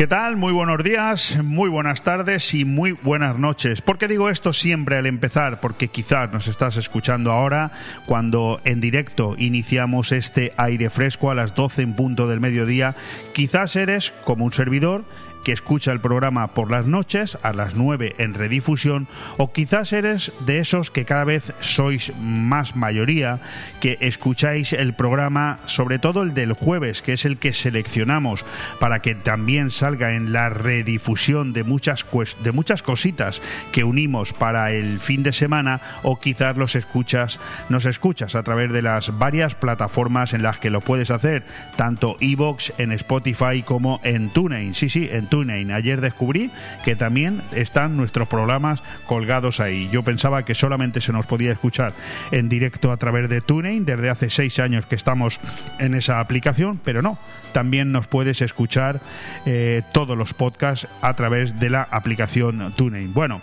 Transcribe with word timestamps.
¿Qué 0.00 0.06
tal? 0.06 0.38
Muy 0.38 0.54
buenos 0.54 0.82
días, 0.82 1.36
muy 1.44 1.68
buenas 1.68 2.00
tardes 2.02 2.54
y 2.54 2.64
muy 2.64 2.92
buenas 2.92 3.38
noches. 3.38 3.82
¿Por 3.82 3.98
qué 3.98 4.08
digo 4.08 4.30
esto 4.30 4.54
siempre 4.54 4.96
al 4.96 5.04
empezar? 5.04 5.60
Porque 5.60 5.88
quizás 5.88 6.32
nos 6.32 6.48
estás 6.48 6.78
escuchando 6.78 7.32
ahora 7.32 7.70
cuando 8.06 8.62
en 8.64 8.80
directo 8.80 9.34
iniciamos 9.36 10.12
este 10.12 10.54
aire 10.56 10.88
fresco 10.88 11.30
a 11.30 11.34
las 11.34 11.54
12 11.54 11.82
en 11.82 11.92
punto 11.96 12.28
del 12.28 12.40
mediodía. 12.40 12.94
Quizás 13.34 13.76
eres 13.76 14.14
como 14.24 14.46
un 14.46 14.54
servidor 14.54 15.04
que 15.44 15.52
escucha 15.52 15.92
el 15.92 16.00
programa 16.00 16.54
por 16.54 16.70
las 16.70 16.86
noches 16.86 17.38
a 17.42 17.52
las 17.52 17.74
9 17.74 18.14
en 18.18 18.34
redifusión 18.34 19.08
o 19.36 19.52
quizás 19.52 19.92
eres 19.92 20.32
de 20.46 20.58
esos 20.58 20.90
que 20.90 21.04
cada 21.04 21.24
vez 21.24 21.52
sois 21.60 22.12
más 22.20 22.76
mayoría 22.76 23.40
que 23.80 23.98
escucháis 24.00 24.72
el 24.72 24.94
programa 24.94 25.60
sobre 25.66 25.98
todo 25.98 26.22
el 26.22 26.34
del 26.34 26.52
jueves 26.52 27.02
que 27.02 27.14
es 27.14 27.24
el 27.24 27.38
que 27.38 27.52
seleccionamos 27.52 28.44
para 28.78 29.00
que 29.00 29.14
también 29.14 29.70
salga 29.70 30.14
en 30.14 30.32
la 30.32 30.50
redifusión 30.50 31.52
de 31.52 31.64
muchas 31.64 32.06
de 32.42 32.52
muchas 32.52 32.82
cositas 32.82 33.42
que 33.72 33.84
unimos 33.84 34.32
para 34.32 34.72
el 34.72 35.00
fin 35.00 35.22
de 35.22 35.32
semana 35.32 35.80
o 36.02 36.20
quizás 36.20 36.56
los 36.56 36.74
escuchas 36.74 37.40
nos 37.68 37.86
escuchas 37.86 38.34
a 38.34 38.42
través 38.42 38.72
de 38.72 38.82
las 38.82 39.18
varias 39.18 39.54
plataformas 39.54 40.34
en 40.34 40.42
las 40.42 40.58
que 40.58 40.70
lo 40.70 40.80
puedes 40.80 41.10
hacer 41.10 41.44
tanto 41.76 42.16
iBox 42.20 42.74
en 42.78 42.92
Spotify 42.92 43.62
como 43.64 44.00
en 44.04 44.30
TuneIn 44.30 44.74
sí 44.74 44.88
sí 44.88 45.08
en 45.10 45.26
TuneIn. 45.26 45.39
Ayer 45.48 46.00
descubrí 46.00 46.50
que 46.84 46.96
también 46.96 47.42
están 47.52 47.96
nuestros 47.96 48.28
programas 48.28 48.82
colgados 49.06 49.60
ahí. 49.60 49.88
Yo 49.90 50.02
pensaba 50.02 50.44
que 50.44 50.54
solamente 50.54 51.00
se 51.00 51.12
nos 51.12 51.26
podía 51.26 51.52
escuchar 51.52 51.94
en 52.30 52.48
directo 52.48 52.92
a 52.92 52.96
través 52.98 53.28
de 53.30 53.40
TuneIn, 53.40 53.84
desde 53.86 54.10
hace 54.10 54.28
seis 54.28 54.58
años 54.58 54.84
que 54.84 54.96
estamos 54.96 55.40
en 55.78 55.94
esa 55.94 56.20
aplicación, 56.20 56.78
pero 56.84 57.00
no. 57.00 57.18
También 57.52 57.90
nos 57.90 58.06
puedes 58.06 58.42
escuchar 58.42 59.00
eh, 59.46 59.82
todos 59.92 60.16
los 60.16 60.34
podcasts 60.34 60.86
a 61.00 61.14
través 61.14 61.58
de 61.58 61.70
la 61.70 61.82
aplicación 61.82 62.72
TuneIn. 62.76 63.14
Bueno, 63.14 63.40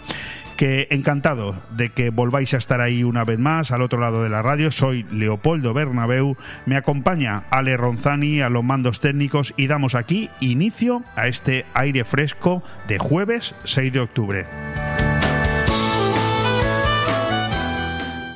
que 0.57 0.87
encantado 0.89 1.55
de 1.69 1.89
que 1.89 2.09
volváis 2.09 2.53
a 2.53 2.57
estar 2.57 2.81
ahí 2.81 3.03
una 3.03 3.23
vez 3.23 3.39
más 3.39 3.71
al 3.71 3.81
otro 3.81 3.99
lado 3.99 4.23
de 4.23 4.29
la 4.29 4.41
radio. 4.41 4.71
Soy 4.71 5.05
Leopoldo 5.11 5.73
Bernabeu, 5.73 6.35
me 6.65 6.75
acompaña 6.75 7.43
Ale 7.51 7.77
Ronzani 7.77 8.41
a 8.41 8.49
los 8.49 8.63
mandos 8.63 8.99
técnicos 8.99 9.53
y 9.55 9.67
damos 9.67 9.95
aquí 9.95 10.29
inicio 10.41 11.03
a 11.15 11.27
este 11.27 11.65
aire 11.73 12.03
fresco 12.03 12.63
de 12.87 12.97
jueves 12.97 13.55
6 13.63 13.93
de 13.93 13.99
octubre. 13.99 14.45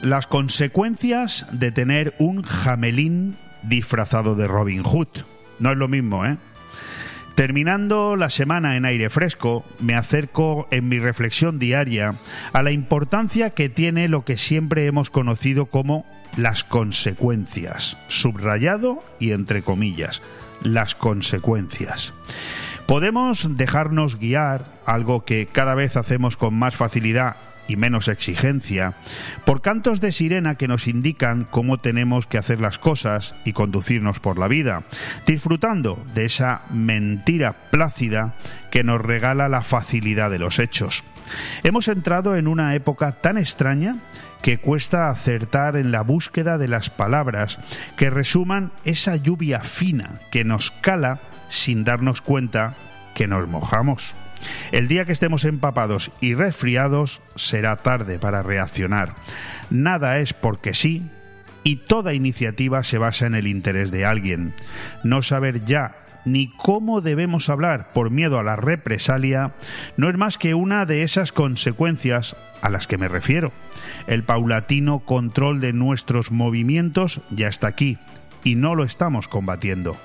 Las 0.04 0.28
consecuencias 0.28 1.48
de 1.52 1.72
tener 1.72 2.16
un 2.20 2.44
jamelín 2.44 3.38
disfrazado 3.64 4.36
de 4.36 4.48
Robin 4.48 4.84
Hood. 4.84 5.10
No 5.60 5.72
es 5.72 5.78
lo 5.78 5.88
mismo, 5.88 6.26
¿eh? 6.26 6.38
Terminando 7.36 8.16
la 8.16 8.30
semana 8.30 8.76
en 8.76 8.86
aire 8.86 9.10
fresco, 9.10 9.66
me 9.80 9.96
acerco 9.96 10.68
en 10.70 10.90
mi 10.90 11.00
reflexión 11.00 11.60
diaria 11.60 12.16
a 12.54 12.62
la 12.62 12.72
importancia 12.72 13.52
que 13.52 13.70
tiene 13.70 14.08
lo 14.08 14.26
que 14.26 14.38
siempre 14.38 14.86
hemos 14.86 15.10
conocido 15.10 15.68
como 15.68 16.06
las 16.38 16.64
consecuencias, 16.64 17.98
subrayado 18.08 19.04
y 19.20 19.32
entre 19.32 19.62
comillas, 19.62 20.22
las 20.62 20.96
consecuencias. 20.96 22.14
Podemos 22.86 23.58
dejarnos 23.58 24.18
guiar, 24.18 24.66
algo 24.86 25.24
que 25.24 25.48
cada 25.48 25.76
vez 25.76 25.96
hacemos 25.96 26.36
con 26.36 26.54
más 26.54 26.76
facilidad 26.76 27.38
y 27.72 27.78
menos 27.78 28.08
exigencia, 28.08 28.96
por 29.46 29.62
cantos 29.62 30.02
de 30.02 30.12
sirena 30.12 30.56
que 30.56 30.68
nos 30.68 30.88
indican 30.88 31.48
cómo 31.50 31.80
tenemos 31.80 32.28
que 32.28 32.38
hacer 32.38 32.60
las 32.60 32.80
cosas 32.80 33.36
y 33.46 33.54
conducirnos 33.54 34.20
por 34.20 34.38
la 34.38 34.48
vida, 34.48 34.84
disfrutando 35.26 36.04
de 36.14 36.26
esa 36.26 36.64
mentira 36.70 37.54
plácida 37.72 38.36
que 38.72 38.84
nos 38.84 39.02
regala 39.02 39.50
la 39.50 39.64
facilidad 39.64 40.30
de 40.30 40.40
los 40.40 40.60
hechos. 40.60 41.04
Hemos 41.64 41.88
entrado 41.88 42.36
en 42.36 42.48
una 42.48 42.76
época 42.76 43.14
tan 43.14 43.38
extraña 43.38 43.98
que 44.42 44.58
cuesta 44.58 45.10
acertar 45.10 45.76
en 45.78 45.92
la 45.92 46.02
búsqueda 46.02 46.58
de 46.58 46.68
las 46.68 46.90
palabras 46.90 47.60
que 47.96 48.10
resuman 48.10 48.72
esa 48.84 49.16
lluvia 49.16 49.62
fina 49.62 50.20
que 50.32 50.44
nos 50.44 50.72
cala 50.72 51.22
sin 51.48 51.84
darnos 51.84 52.22
cuenta 52.22 52.76
que 53.14 53.28
nos 53.28 53.48
mojamos. 53.48 54.16
El 54.72 54.88
día 54.88 55.06
que 55.06 55.12
estemos 55.12 55.46
empapados 55.46 56.12
y 56.22 56.34
resfriados 56.34 57.22
será 57.36 57.78
tarde 57.78 58.20
para 58.20 58.44
reaccionar. 58.44 59.14
Nada 59.70 60.20
es 60.20 60.34
porque 60.34 60.74
sí 60.74 61.04
y 61.64 61.78
toda 61.78 62.14
iniciativa 62.14 62.84
se 62.84 62.98
basa 62.98 63.28
en 63.28 63.36
el 63.36 63.48
interés 63.48 63.92
de 63.92 64.06
alguien. 64.06 64.54
No 65.04 65.22
saber 65.22 65.66
ya 65.66 65.96
ni 66.26 66.52
cómo 66.58 67.02
debemos 67.02 67.50
hablar 67.50 67.94
por 67.94 68.12
miedo 68.12 68.40
a 68.40 68.44
la 68.44 68.56
represalia 68.56 69.54
no 69.98 70.10
es 70.10 70.18
más 70.18 70.38
que 70.38 70.54
una 70.54 70.86
de 70.86 71.04
esas 71.04 71.32
consecuencias 71.32 72.36
a 72.62 72.70
las 72.70 72.88
que 72.88 72.98
me 72.98 73.08
refiero. 73.08 73.52
El 74.08 74.24
paulatino 74.24 75.00
control 75.00 75.62
de 75.62 75.74
nuestros 75.74 76.32
movimientos 76.32 77.22
ya 77.30 77.48
está 77.48 77.68
aquí 77.68 77.98
y 78.44 78.56
no 78.56 78.76
lo 78.76 78.84
estamos 78.84 79.28
combatiendo. 79.28 79.98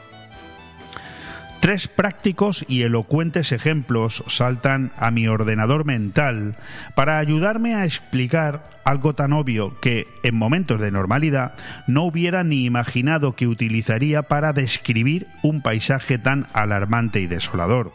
Tres 1.60 1.88
prácticos 1.88 2.64
y 2.68 2.82
elocuentes 2.82 3.50
ejemplos 3.50 4.22
saltan 4.28 4.92
a 4.96 5.10
mi 5.10 5.26
ordenador 5.26 5.84
mental 5.84 6.54
para 6.94 7.18
ayudarme 7.18 7.74
a 7.74 7.84
explicar 7.84 8.76
algo 8.84 9.14
tan 9.14 9.32
obvio 9.32 9.80
que, 9.80 10.06
en 10.22 10.36
momentos 10.36 10.80
de 10.80 10.92
normalidad, 10.92 11.54
no 11.88 12.04
hubiera 12.04 12.44
ni 12.44 12.64
imaginado 12.64 13.34
que 13.34 13.48
utilizaría 13.48 14.22
para 14.22 14.52
describir 14.52 15.26
un 15.42 15.60
paisaje 15.60 16.18
tan 16.18 16.46
alarmante 16.52 17.20
y 17.20 17.26
desolador. 17.26 17.92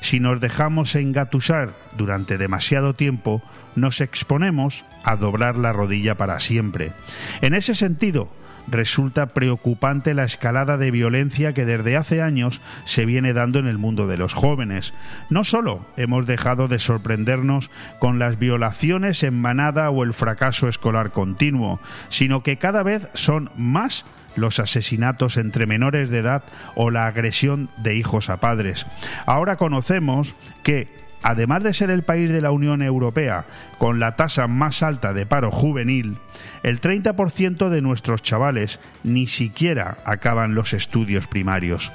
Si 0.00 0.20
nos 0.20 0.40
dejamos 0.40 0.94
engatusar 0.94 1.72
durante 1.96 2.36
demasiado 2.36 2.94
tiempo, 2.94 3.42
nos 3.76 4.02
exponemos 4.02 4.84
a 5.04 5.16
doblar 5.16 5.56
la 5.56 5.72
rodilla 5.72 6.16
para 6.16 6.38
siempre. 6.38 6.92
En 7.40 7.54
ese 7.54 7.74
sentido, 7.74 8.28
resulta 8.68 9.26
preocupante 9.26 10.14
la 10.14 10.24
escalada 10.24 10.76
de 10.76 10.90
violencia 10.90 11.52
que 11.54 11.64
desde 11.64 11.96
hace 11.96 12.22
años 12.22 12.60
se 12.84 13.06
viene 13.06 13.32
dando 13.32 13.58
en 13.58 13.66
el 13.66 13.78
mundo 13.78 14.06
de 14.06 14.16
los 14.16 14.34
jóvenes. 14.34 14.94
No 15.30 15.44
solo 15.44 15.86
hemos 15.96 16.26
dejado 16.26 16.68
de 16.68 16.78
sorprendernos 16.78 17.70
con 17.98 18.18
las 18.18 18.38
violaciones 18.38 19.22
en 19.22 19.40
manada 19.40 19.90
o 19.90 20.02
el 20.02 20.14
fracaso 20.14 20.68
escolar 20.68 21.10
continuo, 21.10 21.80
sino 22.08 22.42
que 22.42 22.58
cada 22.58 22.82
vez 22.82 23.08
son 23.14 23.50
más 23.56 24.04
los 24.36 24.58
asesinatos 24.58 25.36
entre 25.38 25.66
menores 25.66 26.10
de 26.10 26.18
edad 26.18 26.44
o 26.74 26.90
la 26.90 27.06
agresión 27.06 27.70
de 27.78 27.96
hijos 27.96 28.28
a 28.28 28.38
padres. 28.38 28.86
Ahora 29.24 29.56
conocemos 29.56 30.36
que 30.62 31.05
además 31.22 31.62
de 31.62 31.72
ser 31.72 31.90
el 31.90 32.02
país 32.02 32.30
de 32.30 32.40
la 32.40 32.50
Unión 32.50 32.82
Europea 32.82 33.46
con 33.78 33.98
la 34.00 34.16
tasa 34.16 34.46
más 34.46 34.82
alta 34.82 35.12
de 35.12 35.26
paro 35.26 35.50
juvenil, 35.50 36.18
el 36.62 36.80
30% 36.80 37.68
de 37.68 37.82
nuestros 37.82 38.22
chavales 38.22 38.80
ni 39.04 39.26
siquiera 39.26 39.98
acaban 40.04 40.54
los 40.54 40.72
estudios 40.72 41.26
primarios. 41.26 41.92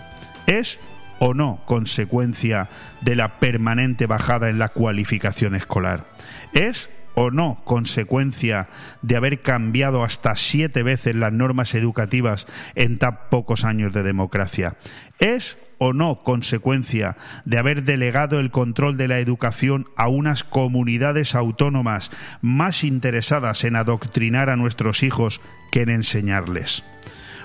¿Es 0.48 0.80
o 1.20 1.34
no 1.34 1.62
consecuencia 1.66 2.70
de 3.02 3.16
la 3.16 3.40
permanente 3.40 4.08
bajada 4.08 4.50
en 4.50 4.59
la 4.59 4.70
cualificación 4.70 5.56
escolar? 5.56 6.06
¿Es 6.53 6.90
o 7.14 7.30
no 7.30 7.62
consecuencia 7.64 8.70
de 9.02 9.16
haber 9.16 9.42
cambiado 9.42 10.03
hasta 10.03 10.36
siete 10.36 10.84
veces 10.84 11.16
las 11.16 11.32
normas 11.32 11.76
educativas 11.76 12.48
en 12.76 12.98
tan 12.98 13.20
pocos 13.30 13.66
años 13.66 13.94
de 13.94 14.03
democracia? 14.03 14.78
¿Es 15.20 15.58
o 15.84 15.94
no 15.94 16.22
consecuencia 16.22 17.18
de 17.44 17.58
haber 17.58 17.81
delegado 17.84 18.40
el 18.40 18.52
control 18.52 18.97
de 18.97 19.08
la 19.08 19.18
educación 19.18 19.88
a 19.96 20.09
unas 20.09 20.44
comunidades 20.44 21.34
autónomas 21.34 22.12
más 22.40 22.84
interesadas 22.84 23.64
en 23.64 23.75
adoctrinar 23.75 24.52
a 24.52 24.55
nuestros 24.58 25.02
hijos 25.02 25.41
que 25.72 25.82
en 25.82 25.90
enseñarles. 25.90 26.84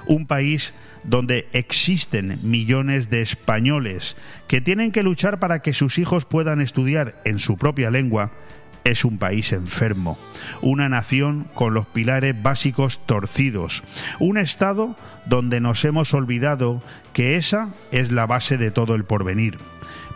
Un 0.07 0.27
país 0.27 0.75
donde 1.03 1.49
existen 1.53 2.39
millones 2.43 3.09
de 3.09 3.23
españoles 3.23 4.19
que 4.49 4.61
tienen 4.61 4.93
que 4.93 5.03
luchar 5.03 5.41
para 5.41 5.63
que 5.63 5.73
sus 5.73 5.97
hijos 5.97 6.27
puedan 6.27 6.61
estudiar 6.61 7.23
en 7.25 7.39
su 7.39 7.57
propia 7.57 7.91
lengua 7.91 8.33
es 8.87 9.05
un 9.05 9.19
país 9.19 9.53
enfermo, 9.53 10.17
una 10.63 10.89
nación 10.89 11.49
con 11.55 11.75
los 11.75 11.87
pilares 11.87 12.41
básicos 12.41 13.01
torcidos, 13.05 13.83
un 14.21 14.39
Estado 14.39 14.97
donde 15.27 15.61
nos 15.61 15.85
hemos 15.85 16.15
olvidado 16.15 16.81
que 17.13 17.37
esa 17.37 17.71
es 17.91 18.13
la 18.13 18.27
base 18.27 18.59
de 18.59 18.71
todo 18.71 18.95
el 18.95 19.05
porvenir. 19.05 19.59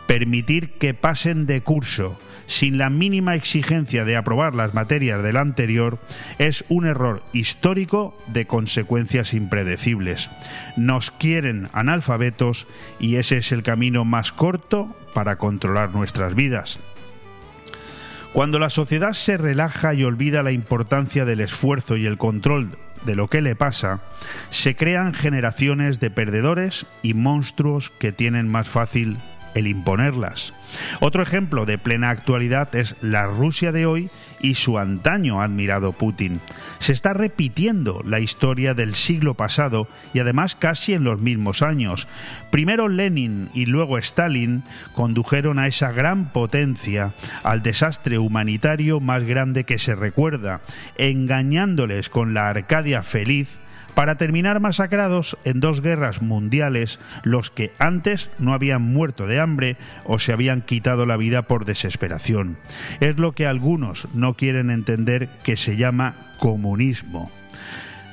Permitir 0.06 0.70
que 0.70 0.94
pasen 0.94 1.46
de 1.46 1.62
curso 1.62 2.18
sin 2.46 2.78
la 2.78 2.90
mínima 2.90 3.34
exigencia 3.34 4.04
de 4.04 4.16
aprobar 4.16 4.54
las 4.54 4.74
materias 4.74 5.22
del 5.22 5.36
anterior 5.36 5.98
es 6.38 6.64
un 6.68 6.86
error 6.86 7.22
histórico 7.32 8.16
de 8.28 8.46
consecuencias 8.46 9.34
impredecibles. 9.34 10.30
Nos 10.76 11.10
quieren 11.10 11.68
analfabetos 11.72 12.66
y 12.98 13.16
ese 13.16 13.38
es 13.38 13.52
el 13.52 13.62
camino 13.62 14.04
más 14.04 14.32
corto 14.32 14.96
para 15.14 15.38
controlar 15.38 15.92
nuestras 15.92 16.34
vidas. 16.34 16.80
Cuando 18.32 18.60
la 18.60 18.70
sociedad 18.70 19.12
se 19.12 19.36
relaja 19.36 19.92
y 19.92 20.04
olvida 20.04 20.42
la 20.42 20.52
importancia 20.52 21.24
del 21.24 21.40
esfuerzo 21.40 21.96
y 21.96 22.06
el 22.06 22.16
control 22.16 22.70
de 23.04 23.16
lo 23.16 23.28
que 23.28 23.42
le 23.42 23.56
pasa, 23.56 24.00
se 24.50 24.76
crean 24.76 25.14
generaciones 25.14 25.98
de 25.98 26.10
perdedores 26.10 26.86
y 27.02 27.14
monstruos 27.14 27.90
que 27.98 28.12
tienen 28.12 28.48
más 28.48 28.68
fácil 28.68 29.18
el 29.54 29.66
imponerlas. 29.66 30.52
Otro 31.00 31.22
ejemplo 31.22 31.66
de 31.66 31.78
plena 31.78 32.10
actualidad 32.10 32.74
es 32.76 32.94
la 33.00 33.26
Rusia 33.26 33.72
de 33.72 33.86
hoy 33.86 34.10
y 34.42 34.54
su 34.54 34.78
antaño 34.78 35.40
admirado 35.40 35.92
Putin. 35.92 36.40
Se 36.78 36.92
está 36.92 37.12
repitiendo 37.12 38.02
la 38.04 38.20
historia 38.20 38.74
del 38.74 38.94
siglo 38.94 39.34
pasado 39.34 39.86
y 40.14 40.18
además 40.18 40.56
casi 40.56 40.94
en 40.94 41.04
los 41.04 41.20
mismos 41.20 41.62
años. 41.62 42.08
Primero 42.50 42.88
Lenin 42.88 43.50
y 43.54 43.66
luego 43.66 43.98
Stalin 43.98 44.62
condujeron 44.94 45.58
a 45.58 45.66
esa 45.66 45.92
gran 45.92 46.32
potencia 46.32 47.14
al 47.42 47.62
desastre 47.62 48.18
humanitario 48.18 49.00
más 49.00 49.22
grande 49.24 49.64
que 49.64 49.78
se 49.78 49.94
recuerda, 49.94 50.60
engañándoles 50.96 52.08
con 52.08 52.34
la 52.34 52.48
Arcadia 52.48 53.02
feliz 53.02 53.59
para 53.94 54.16
terminar 54.16 54.60
masacrados 54.60 55.36
en 55.44 55.60
dos 55.60 55.80
guerras 55.80 56.22
mundiales 56.22 56.98
los 57.22 57.50
que 57.50 57.72
antes 57.78 58.30
no 58.38 58.52
habían 58.52 58.82
muerto 58.82 59.26
de 59.26 59.40
hambre 59.40 59.76
o 60.04 60.18
se 60.18 60.32
habían 60.32 60.62
quitado 60.62 61.06
la 61.06 61.16
vida 61.16 61.42
por 61.42 61.64
desesperación. 61.64 62.58
Es 63.00 63.18
lo 63.18 63.32
que 63.32 63.46
algunos 63.46 64.08
no 64.14 64.34
quieren 64.34 64.70
entender 64.70 65.28
que 65.42 65.56
se 65.56 65.76
llama 65.76 66.14
comunismo. 66.38 67.30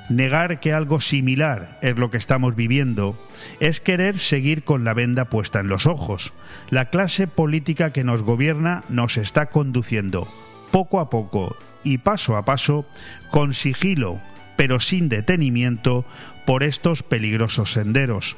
Negar 0.10 0.62
que 0.62 0.72
algo 0.72 1.02
similar 1.02 1.78
es 1.82 1.98
lo 1.98 2.10
que 2.10 2.18
estamos 2.18 2.56
viviendo 2.56 3.18
es 3.60 3.82
querer 3.82 4.18
seguir 4.18 4.64
con 4.64 4.86
la 4.86 4.94
venda 4.94 5.26
puesta 5.26 5.60
en 5.60 5.68
los 5.68 5.86
ojos. 5.86 6.34
La 6.70 6.90
clase 6.90 7.28
política 7.28 7.92
que 7.92 8.06
nos 8.06 8.24
gobierna 8.24 8.84
nos 8.88 9.18
está 9.18 9.48
conduciendo 9.48 10.28
poco 10.72 11.00
a 11.00 11.10
poco 11.10 11.58
y 11.84 12.00
paso 12.00 12.38
a 12.38 12.46
paso, 12.46 12.86
con 13.32 13.54
sigilo, 13.54 14.20
pero 14.58 14.82
sin 14.82 15.08
detenimiento, 15.08 16.06
por 16.46 16.64
estos 16.64 17.04
peligrosos 17.04 17.74
senderos. 17.74 18.38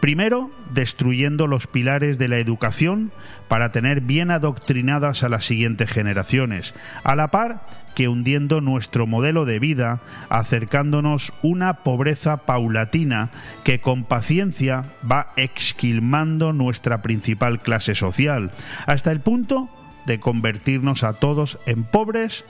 Primero, 0.00 0.50
destruyendo 0.74 1.46
los 1.46 1.66
pilares 1.66 2.18
de 2.18 2.28
la 2.28 2.38
educación 2.38 3.12
para 3.48 3.72
tener 3.72 4.02
bien 4.02 4.30
adoctrinadas 4.30 5.22
a 5.22 5.30
las 5.30 5.46
siguientes 5.46 5.90
generaciones, 5.90 6.74
a 7.02 7.16
la 7.16 7.30
par 7.30 7.66
que 7.94 8.08
hundiendo 8.08 8.60
nuestro 8.60 9.06
modelo 9.06 9.46
de 9.46 9.58
vida, 9.58 10.02
acercándonos 10.28 11.32
una 11.42 11.82
pobreza 11.82 12.44
paulatina 12.44 13.30
que 13.64 13.80
con 13.80 14.04
paciencia 14.04 14.84
va 15.10 15.32
exquilmando 15.36 16.52
nuestra 16.52 17.00
principal 17.00 17.60
clase 17.62 17.94
social, 17.94 18.50
hasta 18.86 19.12
el 19.12 19.20
punto 19.20 19.70
de 20.04 20.20
convertirnos 20.20 21.04
a 21.04 21.14
todos 21.14 21.58
en 21.64 21.84
pobres 21.84 22.44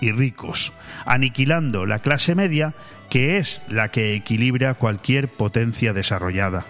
y 0.00 0.12
ricos, 0.12 0.72
aniquilando 1.04 1.86
la 1.86 2.00
clase 2.00 2.34
media, 2.34 2.74
que 3.08 3.38
es 3.38 3.62
la 3.68 3.90
que 3.90 4.14
equilibra 4.14 4.74
cualquier 4.74 5.28
potencia 5.28 5.92
desarrollada. 5.92 6.64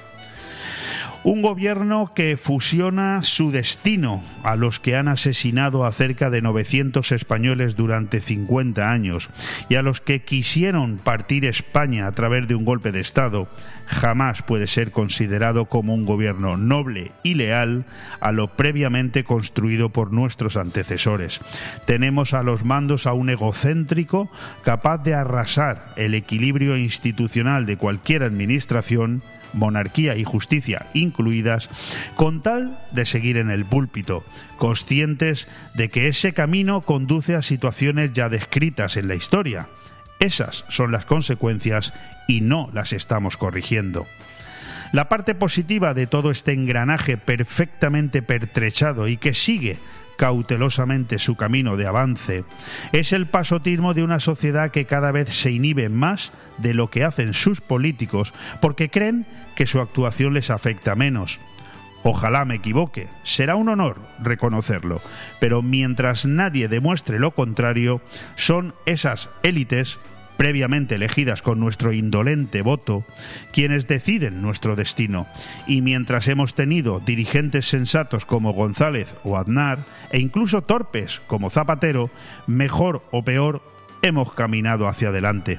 Un 1.27 1.43
gobierno 1.43 2.13
que 2.15 2.37
fusiona 2.37 3.25
su 3.25 3.51
destino 3.51 4.23
a 4.45 4.55
los 4.55 4.79
que 4.79 4.95
han 4.95 5.09
asesinado 5.09 5.85
a 5.85 5.91
cerca 5.91 6.31
de 6.31 6.41
900 6.41 7.11
españoles 7.11 7.75
durante 7.75 8.21
50 8.21 8.93
años 8.93 9.29
y 9.69 9.75
a 9.75 9.83
los 9.83 10.01
que 10.01 10.23
quisieron 10.23 10.99
partir 10.99 11.45
España 11.45 12.07
a 12.07 12.13
través 12.13 12.47
de 12.47 12.55
un 12.55 12.65
golpe 12.65 12.93
de 12.93 13.01
Estado, 13.01 13.49
jamás 13.87 14.43
puede 14.43 14.69
ser 14.69 14.93
considerado 14.93 15.65
como 15.65 15.95
un 15.95 16.07
gobierno 16.07 16.57
noble 16.57 17.11
y 17.25 17.35
leal 17.35 17.87
a 18.21 18.31
lo 18.31 18.55
previamente 18.55 19.25
construido 19.25 19.89
por 19.89 20.13
nuestros 20.13 20.57
antecesores. 20.57 21.41
Tenemos 21.87 22.35
a 22.35 22.45
los 22.45 22.65
mandos 22.65 23.09
a 23.09 23.15
un 23.15 23.31
egocéntrico 23.31 24.31
capaz 24.63 24.99
de 24.99 25.15
arrasar 25.15 25.93
el 25.97 26.15
equilibrio 26.15 26.77
institucional 26.77 27.67
de 27.67 27.79
cualquier 27.79 28.23
administración 28.23 29.25
monarquía 29.57 30.17
y 30.17 30.25
justicia 30.25 30.87
incluidas, 30.95 31.69
con 32.15 32.43
tal 32.43 32.79
de 32.93 33.05
seguir 33.05 33.37
en 33.37 33.51
el 33.51 33.65
púlpito, 33.65 34.25
conscientes 34.59 35.49
de 35.75 35.89
que 35.89 36.09
ese 36.09 36.33
camino 36.33 36.83
conduce 36.83 37.35
a 37.35 37.43
situaciones 37.43 38.13
ya 38.13 38.29
descritas 38.29 38.97
en 38.97 39.09
la 39.09 39.15
historia. 39.15 39.69
Esas 40.21 40.65
son 40.69 40.93
las 40.93 41.05
consecuencias 41.05 41.93
y 42.29 42.41
no 42.41 42.71
las 42.73 42.93
estamos 42.93 43.37
corrigiendo. 43.37 44.07
La 44.93 45.09
parte 45.09 45.35
positiva 45.35 45.95
de 45.95 46.07
todo 46.07 46.31
este 46.31 46.53
engranaje 46.53 47.17
perfectamente 47.17 48.23
pertrechado 48.23 49.09
y 49.09 49.17
que 49.17 49.35
sigue 49.35 49.79
cautelosamente 50.17 51.19
su 51.19 51.37
camino 51.37 51.77
de 51.77 51.87
avance, 51.87 52.45
es 52.93 53.13
el 53.13 53.27
pasotismo 53.27 53.95
de 53.95 54.03
una 54.03 54.21
sociedad 54.21 54.71
que 54.71 54.87
cada 54.87 55.13
vez 55.13 55.29
se 55.29 55.51
inhibe 55.51 55.89
más 55.89 56.33
de 56.59 56.75
lo 56.75 56.91
que 56.91 57.05
hacen 57.05 57.35
sus 57.35 57.61
políticos 57.61 58.35
porque 58.61 58.91
creen 58.91 59.27
que 59.55 59.67
su 59.67 59.81
actuación 59.81 60.35
les 60.35 60.51
afecta 60.51 60.95
menos. 60.95 61.41
Ojalá 62.03 62.45
me 62.45 62.55
equivoque, 62.55 63.09
será 63.25 63.57
un 63.57 63.69
honor 63.69 63.99
reconocerlo, 64.21 65.01
pero 65.41 65.61
mientras 65.61 66.25
nadie 66.25 66.69
demuestre 66.69 67.19
lo 67.19 67.33
contrario, 67.33 68.01
son 68.37 68.75
esas 68.87 69.29
élites 69.43 69.99
previamente 70.37 70.97
elegidas 70.97 71.43
con 71.43 71.61
nuestro 71.61 71.93
indolente 71.93 72.63
voto, 72.63 73.05
quienes 73.53 73.89
deciden 73.89 74.43
nuestro 74.43 74.77
destino. 74.77 75.27
Y 75.67 75.81
mientras 75.81 76.29
hemos 76.29 76.55
tenido 76.55 77.01
dirigentes 77.01 77.69
sensatos 77.69 78.27
como 78.27 78.53
González 78.53 79.17
o 79.25 79.37
Aznar, 79.37 79.81
e 80.11 80.19
incluso 80.19 80.63
torpes 80.63 81.21
como 81.27 81.51
Zapatero, 81.51 82.11
mejor 82.47 83.03
o 83.11 83.25
peor, 83.25 83.63
hemos 84.03 84.33
caminado 84.33 84.89
hacia 84.89 85.09
adelante. 85.09 85.59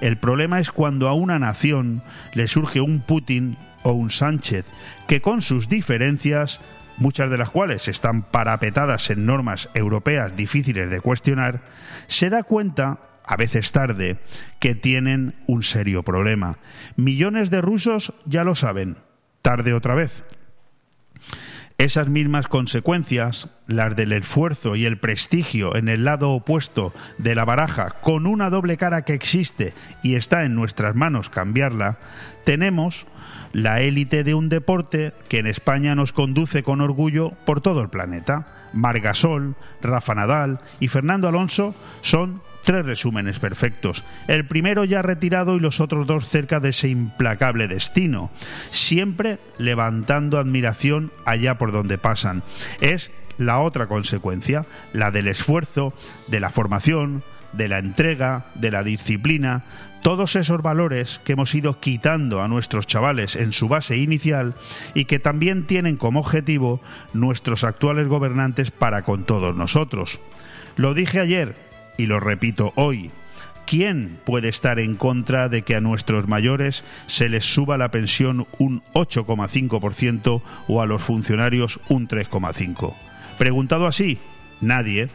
El 0.00 0.18
problema 0.18 0.60
es 0.60 0.70
cuando 0.70 1.08
a 1.08 1.14
una 1.14 1.38
nación 1.38 2.02
le 2.34 2.46
surge 2.46 2.80
un 2.80 3.00
Putin 3.00 3.56
o 3.82 3.92
un 3.92 4.10
Sánchez 4.10 4.66
que 5.06 5.20
con 5.20 5.42
sus 5.42 5.68
diferencias 5.68 6.60
muchas 6.98 7.30
de 7.30 7.38
las 7.38 7.50
cuales 7.50 7.88
están 7.88 8.22
parapetadas 8.22 9.10
en 9.10 9.24
normas 9.24 9.70
europeas 9.74 10.36
difíciles 10.36 10.90
de 10.90 11.00
cuestionar, 11.00 11.62
se 12.08 12.28
da 12.28 12.42
cuenta 12.42 12.98
a 13.28 13.36
veces 13.36 13.72
tarde, 13.72 14.16
que 14.58 14.74
tienen 14.74 15.34
un 15.46 15.62
serio 15.62 16.02
problema. 16.02 16.58
Millones 16.96 17.50
de 17.50 17.60
rusos 17.60 18.14
ya 18.24 18.42
lo 18.42 18.54
saben, 18.54 18.96
tarde 19.42 19.74
otra 19.74 19.94
vez. 19.94 20.24
Esas 21.76 22.08
mismas 22.08 22.48
consecuencias, 22.48 23.50
las 23.66 23.94
del 23.94 24.12
esfuerzo 24.12 24.76
y 24.76 24.86
el 24.86 24.98
prestigio 24.98 25.76
en 25.76 25.88
el 25.88 26.04
lado 26.04 26.30
opuesto 26.30 26.94
de 27.18 27.34
la 27.34 27.44
baraja, 27.44 27.90
con 28.00 28.26
una 28.26 28.48
doble 28.48 28.78
cara 28.78 29.02
que 29.02 29.12
existe 29.12 29.74
y 30.02 30.14
está 30.14 30.44
en 30.44 30.54
nuestras 30.54 30.96
manos 30.96 31.28
cambiarla, 31.28 31.98
tenemos 32.44 33.06
la 33.52 33.82
élite 33.82 34.24
de 34.24 34.34
un 34.34 34.48
deporte 34.48 35.12
que 35.28 35.38
en 35.38 35.46
España 35.46 35.94
nos 35.94 36.14
conduce 36.14 36.62
con 36.62 36.80
orgullo 36.80 37.32
por 37.44 37.60
todo 37.60 37.82
el 37.82 37.90
planeta. 37.90 38.46
Margasol, 38.72 39.54
Rafa 39.82 40.14
Nadal 40.14 40.60
y 40.80 40.88
Fernando 40.88 41.28
Alonso 41.28 41.74
son 42.00 42.42
Tres 42.68 42.84
resúmenes 42.84 43.38
perfectos. 43.38 44.04
El 44.26 44.44
primero 44.44 44.84
ya 44.84 45.00
retirado 45.00 45.56
y 45.56 45.58
los 45.58 45.80
otros 45.80 46.06
dos 46.06 46.28
cerca 46.28 46.60
de 46.60 46.68
ese 46.68 46.90
implacable 46.90 47.66
destino, 47.66 48.30
siempre 48.70 49.38
levantando 49.56 50.36
admiración 50.38 51.10
allá 51.24 51.56
por 51.56 51.72
donde 51.72 51.96
pasan. 51.96 52.42
Es 52.82 53.10
la 53.38 53.60
otra 53.60 53.86
consecuencia, 53.86 54.66
la 54.92 55.10
del 55.10 55.28
esfuerzo, 55.28 55.94
de 56.26 56.40
la 56.40 56.50
formación, 56.50 57.24
de 57.54 57.68
la 57.68 57.78
entrega, 57.78 58.48
de 58.54 58.70
la 58.70 58.82
disciplina, 58.82 59.64
todos 60.02 60.36
esos 60.36 60.60
valores 60.60 61.22
que 61.24 61.32
hemos 61.32 61.54
ido 61.54 61.80
quitando 61.80 62.42
a 62.42 62.48
nuestros 62.48 62.86
chavales 62.86 63.34
en 63.36 63.54
su 63.54 63.68
base 63.68 63.96
inicial 63.96 64.52
y 64.92 65.06
que 65.06 65.18
también 65.18 65.66
tienen 65.66 65.96
como 65.96 66.20
objetivo 66.20 66.82
nuestros 67.14 67.64
actuales 67.64 68.08
gobernantes 68.08 68.70
para 68.70 69.04
con 69.04 69.24
todos 69.24 69.56
nosotros. 69.56 70.20
Lo 70.76 70.92
dije 70.92 71.18
ayer, 71.18 71.67
y 71.98 72.06
lo 72.06 72.20
repito 72.20 72.72
hoy, 72.76 73.10
¿quién 73.66 74.18
puede 74.24 74.48
estar 74.48 74.80
en 74.80 74.96
contra 74.96 75.50
de 75.50 75.60
que 75.60 75.74
a 75.74 75.82
nuestros 75.82 76.26
mayores 76.26 76.84
se 77.06 77.28
les 77.28 77.44
suba 77.44 77.76
la 77.76 77.90
pensión 77.90 78.46
un 78.58 78.82
8,5% 78.94 80.40
o 80.68 80.80
a 80.80 80.86
los 80.86 81.02
funcionarios 81.02 81.80
un 81.90 82.08
3,5%? 82.08 82.94
Preguntado 83.36 83.86
así, 83.86 84.18
nadie. 84.62 85.10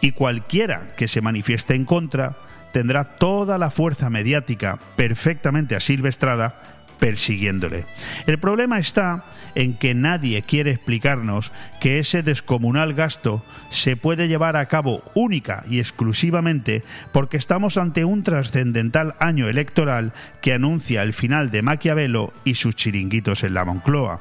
Y 0.00 0.12
cualquiera 0.12 0.94
que 0.96 1.06
se 1.06 1.20
manifieste 1.20 1.74
en 1.74 1.84
contra 1.84 2.36
tendrá 2.72 3.16
toda 3.16 3.56
la 3.56 3.70
fuerza 3.70 4.10
mediática 4.10 4.78
perfectamente 4.96 5.76
asilvestrada 5.76 6.75
persiguiéndole. 6.98 7.84
El 8.26 8.38
problema 8.38 8.78
está 8.78 9.24
en 9.54 9.74
que 9.74 9.94
nadie 9.94 10.42
quiere 10.42 10.70
explicarnos 10.70 11.52
que 11.80 11.98
ese 11.98 12.22
descomunal 12.22 12.94
gasto 12.94 13.42
se 13.70 13.96
puede 13.96 14.28
llevar 14.28 14.56
a 14.56 14.66
cabo 14.66 15.02
única 15.14 15.64
y 15.68 15.78
exclusivamente 15.78 16.82
porque 17.12 17.38
estamos 17.38 17.78
ante 17.78 18.04
un 18.04 18.22
trascendental 18.22 19.14
año 19.18 19.48
electoral 19.48 20.12
que 20.42 20.52
anuncia 20.52 21.02
el 21.02 21.14
final 21.14 21.50
de 21.50 21.62
Maquiavelo 21.62 22.32
y 22.44 22.54
sus 22.54 22.76
chiringuitos 22.76 23.44
en 23.44 23.54
la 23.54 23.64
Moncloa. 23.64 24.20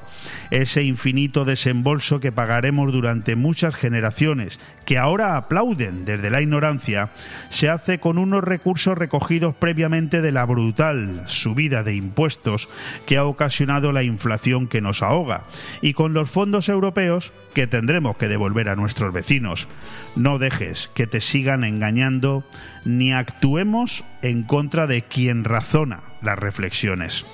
Ese 0.52 0.84
infinito 0.84 1.44
desembolso 1.44 2.20
que 2.20 2.32
pagaremos 2.32 2.92
durante 2.94 3.36
muchas 3.36 3.76
generaciones, 3.76 4.60
que 4.86 4.98
ahora 4.98 5.36
aplauden 5.36 6.06
desde 6.06 6.30
la 6.30 6.42
ignorancia, 6.42 7.10
se 7.50 7.70
hace 7.70 8.00
con 8.00 8.18
unos 8.18 8.44
recursos 8.44 8.98
recogidos 8.98 9.56
previamente 9.56 10.22
de 10.22 10.32
la 10.32 10.46
brutal 10.46 11.24
subida 11.28 11.84
de 11.84 11.96
impuestos 11.96 12.70
que 13.06 13.18
ha 13.18 13.26
ocasionado 13.26 13.92
la 13.92 14.04
inflación 14.04 14.68
que 14.68 14.82
nos 14.82 15.02
ahoga 15.02 15.44
y 15.82 15.94
con 15.94 16.14
los 16.14 16.30
fondos 16.30 16.70
europeos 16.70 17.34
que 17.54 17.68
tendremos 17.68 18.18
que 18.18 18.28
devolver 18.28 18.70
a 18.70 18.76
nuestros 18.76 19.14
vecinos. 19.14 19.68
No 20.16 20.38
dejes 20.38 20.90
que 20.94 21.08
te 21.08 21.22
sigan 21.22 21.64
engañando 21.64 22.44
ni 22.84 23.12
actuemos 23.14 24.04
en 24.22 24.44
contra 24.44 24.88
de 24.88 25.02
quien 25.02 25.44
razona 25.44 26.02
las 26.22 26.38
reflexiones. 26.38 27.26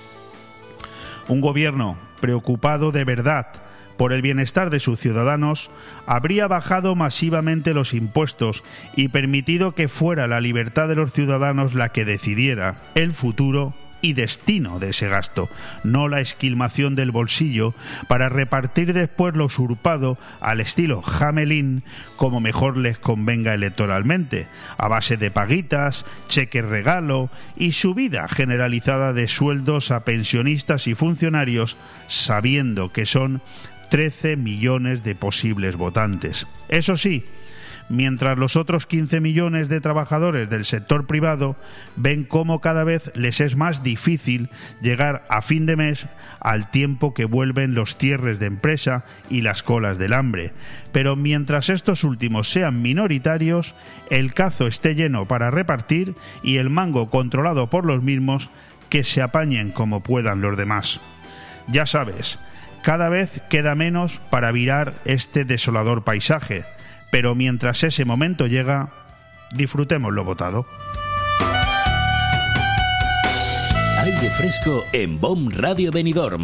Un 1.28 1.42
gobierno 1.42 1.98
preocupado 2.20 2.92
de 2.92 3.04
verdad 3.04 3.48
por 4.02 4.14
el 4.14 4.24
bienestar 4.24 4.72
de 4.72 4.80
sus 4.80 5.00
ciudadanos, 5.00 5.70
habría 6.08 6.48
bajado 6.48 6.96
masivamente 6.96 7.76
los 7.76 7.94
impuestos 7.94 8.64
y 8.96 9.10
permitido 9.10 9.76
que 9.76 9.88
fuera 9.88 10.26
la 10.26 10.42
libertad 10.42 10.88
de 10.88 10.96
los 10.96 11.14
ciudadanos 11.14 11.76
la 11.76 11.90
que 11.90 12.04
decidiera 12.04 12.82
el 12.96 13.14
futuro 13.14 13.76
y 14.02 14.14
destino 14.14 14.80
de 14.80 14.90
ese 14.90 15.08
gasto, 15.08 15.50
no 15.84 16.08
la 16.08 16.20
esquilmación 16.20 16.96
del 16.96 17.12
bolsillo 17.12 17.74
para 18.08 18.30
repartir 18.30 18.94
después 18.94 19.36
lo 19.36 19.46
usurpado 19.46 20.18
al 20.40 20.60
estilo 20.60 21.02
jamelín 21.02 21.84
como 22.16 22.40
mejor 22.40 22.78
les 22.78 22.98
convenga 22.98 23.54
electoralmente, 23.54 24.48
a 24.78 24.88
base 24.88 25.18
de 25.18 25.32
paguitas, 25.32 26.06
cheque 26.28 26.62
regalo 26.62 27.30
y 27.56 27.74
subida 27.74 28.28
generalizada 28.28 29.14
de 29.14 29.28
sueldos 29.28 29.92
a 29.92 30.04
pensionistas 30.04 30.88
y 30.88 30.96
funcionarios, 30.96 31.78
sabiendo 32.08 32.92
que 32.92 33.06
son 33.06 33.42
13 33.92 34.38
millones 34.38 35.04
de 35.04 35.16
posibles 35.16 35.76
votantes. 35.76 36.48
Eso 36.70 36.96
sí, 36.96 37.26
mientras 37.90 38.38
los 38.38 38.56
otros 38.56 38.88
15 38.88 39.20
millones 39.20 39.68
de 39.68 39.82
trabajadores 39.82 40.50
del 40.50 40.64
sector 40.64 41.08
privado 41.08 41.58
ven 41.98 42.24
cómo 42.24 42.62
cada 42.62 42.86
vez 42.86 43.12
les 43.16 43.42
es 43.42 43.58
más 43.58 43.84
difícil 43.84 44.50
llegar 44.82 45.26
a 45.28 45.42
fin 45.42 45.66
de 45.66 45.76
mes 45.76 46.08
al 46.40 46.72
tiempo 46.72 47.14
que 47.14 47.26
vuelven 47.26 47.74
los 47.74 47.98
cierres 47.98 48.40
de 48.40 48.46
empresa 48.46 49.04
y 49.30 49.42
las 49.42 49.62
colas 49.62 49.98
del 49.98 50.14
hambre. 50.14 50.54
Pero 50.94 51.18
mientras 51.18 51.68
estos 51.68 52.06
últimos 52.06 52.50
sean 52.50 52.82
minoritarios, 52.82 53.76
el 54.10 54.34
cazo 54.34 54.68
esté 54.68 54.96
lleno 54.96 55.28
para 55.28 55.52
repartir 55.52 56.16
y 56.44 56.58
el 56.58 56.70
mango 56.70 57.10
controlado 57.10 57.70
por 57.70 57.86
los 57.86 58.02
mismos, 58.04 58.52
que 58.88 59.04
se 59.04 59.22
apañen 59.22 59.72
como 59.72 60.02
puedan 60.02 60.40
los 60.40 60.56
demás. 60.56 61.02
Ya 61.68 61.86
sabes, 61.86 62.40
cada 62.84 63.10
vez 63.10 63.42
queda 63.50 63.76
menos 63.76 64.20
para 64.30 64.52
virar 64.52 64.94
este 65.06 65.46
desolador 65.46 66.04
paisaje, 66.04 66.64
pero 67.12 67.36
mientras 67.36 67.84
ese 67.84 68.06
momento 68.06 68.48
llega, 68.48 68.90
disfrutemos 69.54 70.14
lo 70.14 70.24
votado. 70.24 70.66
Aire 74.00 74.30
fresco 74.32 74.84
en 74.94 75.20
BOM 75.20 75.50
Radio 75.52 75.92
Benidorm 75.92 76.44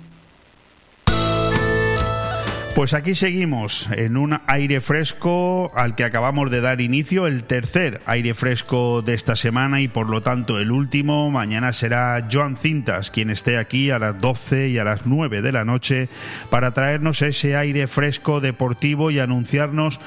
Pues 2.75 2.93
aquí 2.93 3.15
seguimos 3.15 3.89
en 3.91 4.15
un 4.15 4.39
aire 4.47 4.79
fresco 4.79 5.71
al 5.75 5.93
que 5.93 6.05
acabamos 6.05 6.49
de 6.49 6.61
dar 6.61 6.79
inicio, 6.79 7.27
el 7.27 7.43
tercer 7.43 7.99
aire 8.05 8.33
fresco 8.33 9.01
de 9.01 9.13
esta 9.13 9.35
semana 9.35 9.81
y 9.81 9.89
por 9.89 10.09
lo 10.09 10.21
tanto 10.21 10.57
el 10.57 10.71
último. 10.71 11.29
Mañana 11.29 11.73
será 11.73 12.25
Joan 12.31 12.55
Cintas 12.55 13.11
quien 13.11 13.29
esté 13.29 13.57
aquí 13.57 13.91
a 13.91 13.99
las 13.99 14.19
12 14.21 14.69
y 14.69 14.77
a 14.77 14.85
las 14.85 15.05
9 15.05 15.41
de 15.41 15.51
la 15.51 15.65
noche 15.65 16.07
para 16.49 16.71
traernos 16.71 17.21
ese 17.21 17.57
aire 17.57 17.87
fresco 17.87 18.39
deportivo 18.39 19.11
y 19.11 19.19
anunciarnos 19.19 19.99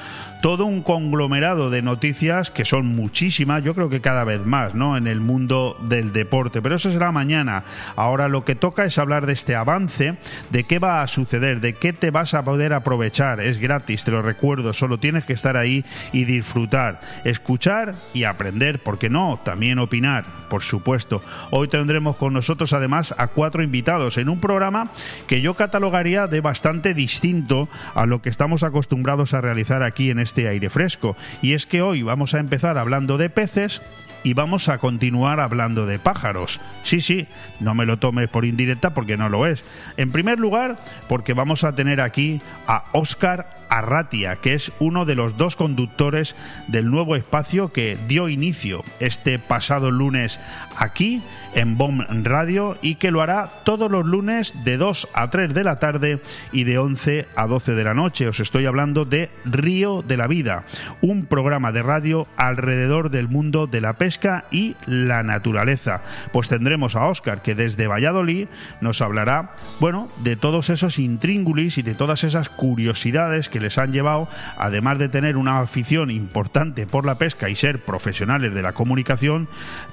todo 0.45 0.67
un 0.67 0.83
conglomerado 0.83 1.71
de 1.71 1.81
noticias 1.81 2.51
que 2.51 2.65
son 2.65 2.85
muchísimas, 2.85 3.63
yo 3.63 3.73
creo 3.73 3.89
que 3.89 3.99
cada 3.99 4.23
vez 4.23 4.45
más, 4.45 4.75
¿no? 4.75 4.95
En 4.95 5.07
el 5.07 5.19
mundo 5.19 5.75
del 5.81 6.13
deporte. 6.13 6.61
Pero 6.61 6.75
eso 6.75 6.91
será 6.91 7.11
mañana. 7.11 7.63
Ahora 7.95 8.27
lo 8.27 8.45
que 8.45 8.53
toca 8.53 8.85
es 8.85 8.99
hablar 8.99 9.25
de 9.25 9.33
este 9.33 9.55
avance, 9.55 10.19
de 10.51 10.63
qué 10.63 10.77
va 10.77 11.01
a 11.01 11.07
suceder, 11.07 11.61
de 11.61 11.73
qué 11.73 11.93
te 11.93 12.11
vas 12.11 12.35
a 12.35 12.45
poder 12.45 12.73
aprovechar. 12.73 13.39
Es 13.39 13.57
gratis, 13.57 14.03
te 14.03 14.11
lo 14.11 14.21
recuerdo, 14.21 14.71
solo 14.73 14.99
tienes 14.99 15.25
que 15.25 15.33
estar 15.33 15.57
ahí 15.57 15.83
y 16.13 16.25
disfrutar, 16.25 17.01
escuchar 17.23 17.95
y 18.13 18.25
aprender, 18.25 18.83
porque 18.83 19.09
no, 19.09 19.39
también 19.43 19.79
opinar, 19.79 20.25
por 20.47 20.61
supuesto. 20.61 21.23
Hoy 21.49 21.69
tendremos 21.69 22.17
con 22.17 22.33
nosotros 22.33 22.71
además 22.73 23.15
a 23.17 23.29
cuatro 23.29 23.63
invitados 23.63 24.19
en 24.19 24.29
un 24.29 24.39
programa 24.39 24.91
que 25.25 25.41
yo 25.41 25.55
catalogaría 25.55 26.27
de 26.27 26.41
bastante 26.41 26.93
distinto 26.93 27.67
a 27.95 28.05
lo 28.05 28.21
que 28.21 28.29
estamos 28.29 28.61
acostumbrados 28.61 29.33
a 29.33 29.41
realizar 29.41 29.81
aquí 29.81 30.11
en 30.11 30.19
este 30.19 30.34
este 30.35 30.49
aire 30.49 30.69
fresco. 30.69 31.15
Y 31.41 31.53
es 31.53 31.65
que 31.65 31.81
hoy 31.81 32.01
vamos 32.01 32.33
a 32.33 32.39
empezar 32.39 32.77
hablando 32.77 33.17
de 33.17 33.29
peces 33.29 33.81
y 34.21 34.33
vamos 34.33 34.67
a 34.67 34.79
continuar 34.79 35.39
hablando 35.39 35.85
de 35.85 35.97
pájaros. 35.97 36.59
Sí, 36.83 36.99
sí, 36.99 37.27
no 37.61 37.73
me 37.73 37.85
lo 37.85 37.99
tomes 37.99 38.27
por 38.27 38.43
indirecta 38.43 38.93
porque 38.93 39.15
no 39.15 39.29
lo 39.29 39.47
es. 39.47 39.63
En 39.95 40.11
primer 40.11 40.37
lugar, 40.37 40.75
porque 41.07 41.33
vamos 41.33 41.63
a 41.63 41.73
tener 41.73 42.01
aquí 42.01 42.41
a 42.67 42.83
Óscar 42.91 43.64
Arratia, 43.75 44.37
que 44.37 44.53
es 44.53 44.71
uno 44.79 45.05
de 45.05 45.15
los 45.15 45.35
dos 45.37 45.55
conductores 45.55 46.35
del 46.67 46.89
nuevo 46.89 47.15
espacio 47.15 47.73
que 47.73 47.97
dio 48.07 48.29
inicio 48.29 48.83
este 48.99 49.37
pasado 49.37 49.91
lunes 49.91 50.39
aquí 50.77 51.21
en 51.55 51.77
BOM 51.77 52.01
Radio 52.23 52.77
y 52.81 52.95
que 52.95 53.11
lo 53.11 53.21
hará 53.21 53.49
todos 53.63 53.89
los 53.89 54.05
lunes 54.05 54.53
de 54.63 54.77
2 54.77 55.09
a 55.13 55.29
3 55.29 55.53
de 55.53 55.63
la 55.63 55.79
tarde 55.79 56.21
y 56.51 56.65
de 56.65 56.77
11 56.77 57.27
a 57.35 57.47
12 57.47 57.73
de 57.73 57.83
la 57.83 57.93
noche. 57.93 58.27
Os 58.27 58.39
estoy 58.39 58.65
hablando 58.65 59.05
de 59.05 59.31
Río 59.45 60.01
de 60.01 60.17
la 60.17 60.27
Vida, 60.27 60.65
un 61.01 61.25
programa 61.25 61.71
de 61.71 61.81
radio 61.81 62.27
alrededor 62.35 63.09
del 63.09 63.29
mundo 63.29 63.67
de 63.67 63.81
la 63.81 63.93
pesca 63.93 64.45
y 64.51 64.75
la 64.85 65.23
naturaleza. 65.23 66.01
Pues 66.33 66.49
tendremos 66.49 66.95
a 66.95 67.07
Óscar 67.07 67.41
que 67.41 67.55
desde 67.55 67.87
Valladolid 67.87 68.47
nos 68.81 69.01
hablará, 69.01 69.51
bueno, 69.79 70.09
de 70.23 70.35
todos 70.35 70.69
esos 70.69 70.99
intríngulis 70.99 71.77
y 71.77 71.81
de 71.81 71.93
todas 71.93 72.23
esas 72.23 72.49
curiosidades 72.49 73.47
que 73.49 73.61
les 73.65 73.77
han 73.79 73.91
llevado, 73.91 74.29
además 74.57 74.99
de 74.99 75.09
tener 75.09 75.37
una 75.37 75.59
afición 75.59 76.11
importante 76.11 76.85
por 76.85 77.05
la 77.05 77.15
pesca 77.15 77.49
y 77.49 77.55
ser 77.55 77.83
profesionales 77.83 78.53
de 78.53 78.61
la 78.61 78.73
comunicación, 78.73 79.47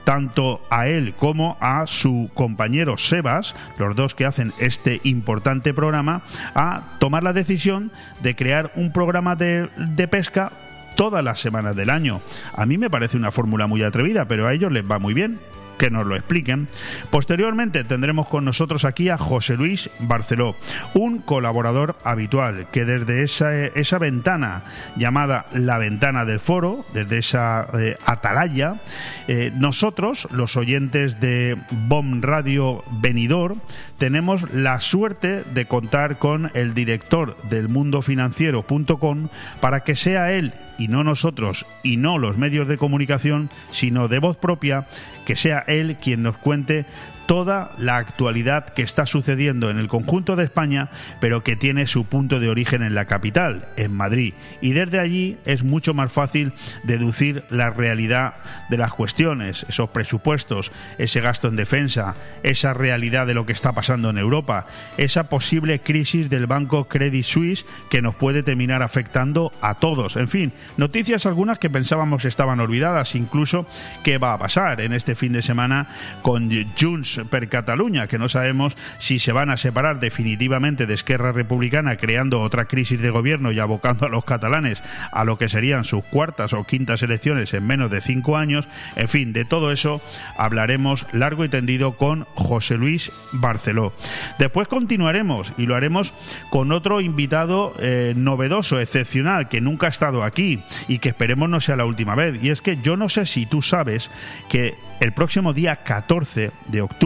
tanto 0.04 0.64
a 0.70 0.88
él 0.88 1.14
como 1.18 1.56
a 1.60 1.86
su 1.86 2.30
compañero 2.34 2.98
Sebas, 2.98 3.54
los 3.78 3.96
dos 3.96 4.14
que 4.14 4.26
hacen 4.26 4.52
este 4.58 5.00
importante 5.04 5.72
programa, 5.72 6.22
a 6.54 6.82
tomar 6.98 7.22
la 7.22 7.32
decisión 7.32 7.90
de 8.20 8.36
crear 8.36 8.72
un 8.76 8.92
programa 8.92 9.36
de, 9.36 9.70
de 9.76 10.06
pesca 10.06 10.52
todas 10.96 11.24
las 11.24 11.40
semanas 11.40 11.74
del 11.74 11.88
año. 11.88 12.20
A 12.54 12.66
mí 12.66 12.76
me 12.76 12.90
parece 12.90 13.16
una 13.16 13.32
fórmula 13.32 13.66
muy 13.66 13.82
atrevida, 13.82 14.26
pero 14.26 14.46
a 14.46 14.52
ellos 14.52 14.70
les 14.70 14.84
va 14.84 14.98
muy 14.98 15.14
bien 15.14 15.38
que 15.82 15.90
nos 15.90 16.06
lo 16.06 16.14
expliquen. 16.14 16.68
Posteriormente 17.10 17.82
tendremos 17.82 18.28
con 18.28 18.44
nosotros 18.44 18.84
aquí 18.84 19.08
a 19.08 19.18
José 19.18 19.56
Luis 19.56 19.90
Barceló, 19.98 20.54
un 20.94 21.18
colaborador 21.18 21.96
habitual 22.04 22.68
que 22.70 22.84
desde 22.84 23.24
esa, 23.24 23.52
esa 23.52 23.98
ventana 23.98 24.62
llamada 24.94 25.46
la 25.50 25.78
ventana 25.78 26.24
del 26.24 26.38
foro, 26.38 26.84
desde 26.94 27.18
esa 27.18 27.66
eh, 27.76 27.96
atalaya, 28.06 28.80
eh, 29.26 29.50
nosotros, 29.56 30.28
los 30.30 30.56
oyentes 30.56 31.18
de 31.18 31.58
BOM 31.88 32.22
Radio 32.22 32.84
Venidor, 33.00 33.56
tenemos 34.02 34.52
la 34.52 34.80
suerte 34.80 35.44
de 35.54 35.66
contar 35.66 36.18
con 36.18 36.50
el 36.54 36.74
director 36.74 37.36
del 37.44 37.68
mundofinanciero.com 37.68 39.28
para 39.60 39.84
que 39.84 39.94
sea 39.94 40.32
él 40.32 40.54
y 40.76 40.88
no 40.88 41.04
nosotros 41.04 41.66
y 41.84 41.98
no 41.98 42.18
los 42.18 42.36
medios 42.36 42.66
de 42.66 42.78
comunicación, 42.78 43.48
sino 43.70 44.08
de 44.08 44.18
voz 44.18 44.36
propia, 44.36 44.88
que 45.24 45.36
sea 45.36 45.60
él 45.68 45.98
quien 46.02 46.24
nos 46.24 46.36
cuente 46.36 46.84
toda 47.26 47.72
la 47.78 47.96
actualidad 47.96 48.66
que 48.66 48.82
está 48.82 49.06
sucediendo 49.06 49.70
en 49.70 49.78
el 49.78 49.88
conjunto 49.88 50.36
de 50.36 50.44
España, 50.44 50.88
pero 51.20 51.42
que 51.42 51.56
tiene 51.56 51.86
su 51.86 52.04
punto 52.04 52.40
de 52.40 52.48
origen 52.48 52.82
en 52.82 52.94
la 52.94 53.06
capital, 53.06 53.68
en 53.76 53.92
Madrid. 53.94 54.34
Y 54.60 54.72
desde 54.72 54.98
allí 54.98 55.38
es 55.44 55.62
mucho 55.62 55.94
más 55.94 56.12
fácil 56.12 56.52
deducir 56.84 57.44
la 57.50 57.70
realidad 57.70 58.34
de 58.70 58.78
las 58.78 58.92
cuestiones, 58.92 59.66
esos 59.68 59.90
presupuestos, 59.90 60.72
ese 60.98 61.20
gasto 61.20 61.48
en 61.48 61.56
defensa, 61.56 62.14
esa 62.42 62.74
realidad 62.74 63.26
de 63.26 63.34
lo 63.34 63.46
que 63.46 63.52
está 63.52 63.72
pasando 63.72 64.10
en 64.10 64.18
Europa, 64.18 64.66
esa 64.96 65.24
posible 65.28 65.80
crisis 65.80 66.30
del 66.30 66.46
banco 66.46 66.88
Credit 66.88 67.24
Suisse 67.24 67.66
que 67.90 68.02
nos 68.02 68.14
puede 68.14 68.42
terminar 68.42 68.82
afectando 68.82 69.52
a 69.60 69.74
todos. 69.74 70.16
En 70.16 70.28
fin, 70.28 70.52
noticias 70.76 71.26
algunas 71.26 71.58
que 71.58 71.70
pensábamos 71.70 72.24
estaban 72.24 72.60
olvidadas, 72.60 73.14
incluso 73.14 73.66
qué 74.02 74.18
va 74.18 74.34
a 74.34 74.38
pasar 74.38 74.80
en 74.80 74.92
este 74.92 75.14
fin 75.14 75.32
de 75.32 75.42
semana 75.42 75.88
con 76.22 76.50
Junts 76.78 77.11
Per 77.30 77.48
Catalunya, 77.48 78.06
que 78.06 78.18
no 78.18 78.28
sabemos 78.28 78.76
si 78.98 79.18
se 79.18 79.32
van 79.32 79.50
a 79.50 79.56
separar 79.56 80.00
definitivamente 80.00 80.86
de 80.86 80.94
Esquerra 80.94 81.32
Republicana, 81.32 81.96
creando 81.96 82.40
otra 82.40 82.66
crisis 82.66 83.00
de 83.00 83.10
gobierno 83.10 83.52
y 83.52 83.58
abocando 83.58 84.06
a 84.06 84.08
los 84.08 84.24
catalanes 84.24 84.82
a 85.12 85.24
lo 85.24 85.38
que 85.38 85.48
serían 85.48 85.84
sus 85.84 86.04
cuartas 86.04 86.52
o 86.52 86.64
quintas 86.64 87.02
elecciones 87.02 87.52
en 87.54 87.66
menos 87.66 87.90
de 87.90 88.00
cinco 88.00 88.36
años. 88.36 88.68
En 88.96 89.08
fin, 89.08 89.32
de 89.32 89.44
todo 89.44 89.72
eso 89.72 90.00
hablaremos 90.36 91.06
largo 91.12 91.44
y 91.44 91.48
tendido 91.48 91.96
con 91.96 92.24
José 92.34 92.76
Luis 92.76 93.12
Barceló. 93.32 93.92
Después 94.38 94.68
continuaremos 94.68 95.52
y 95.56 95.66
lo 95.66 95.74
haremos 95.74 96.14
con 96.50 96.72
otro 96.72 97.00
invitado 97.00 97.74
eh, 97.78 98.14
novedoso, 98.16 98.80
excepcional, 98.80 99.48
que 99.48 99.60
nunca 99.60 99.86
ha 99.86 99.90
estado 99.90 100.22
aquí 100.22 100.60
y 100.88 100.98
que 100.98 101.10
esperemos 101.10 101.48
no 101.48 101.60
sea 101.60 101.76
la 101.76 101.84
última 101.84 102.14
vez. 102.14 102.42
Y 102.42 102.50
es 102.50 102.62
que 102.62 102.78
yo 102.78 102.96
no 102.96 103.08
sé 103.08 103.26
si 103.26 103.46
tú 103.46 103.62
sabes 103.62 104.10
que 104.48 104.74
el 105.00 105.12
próximo 105.12 105.52
día 105.52 105.76
14 105.76 106.52
de 106.68 106.80
octubre, 106.80 107.01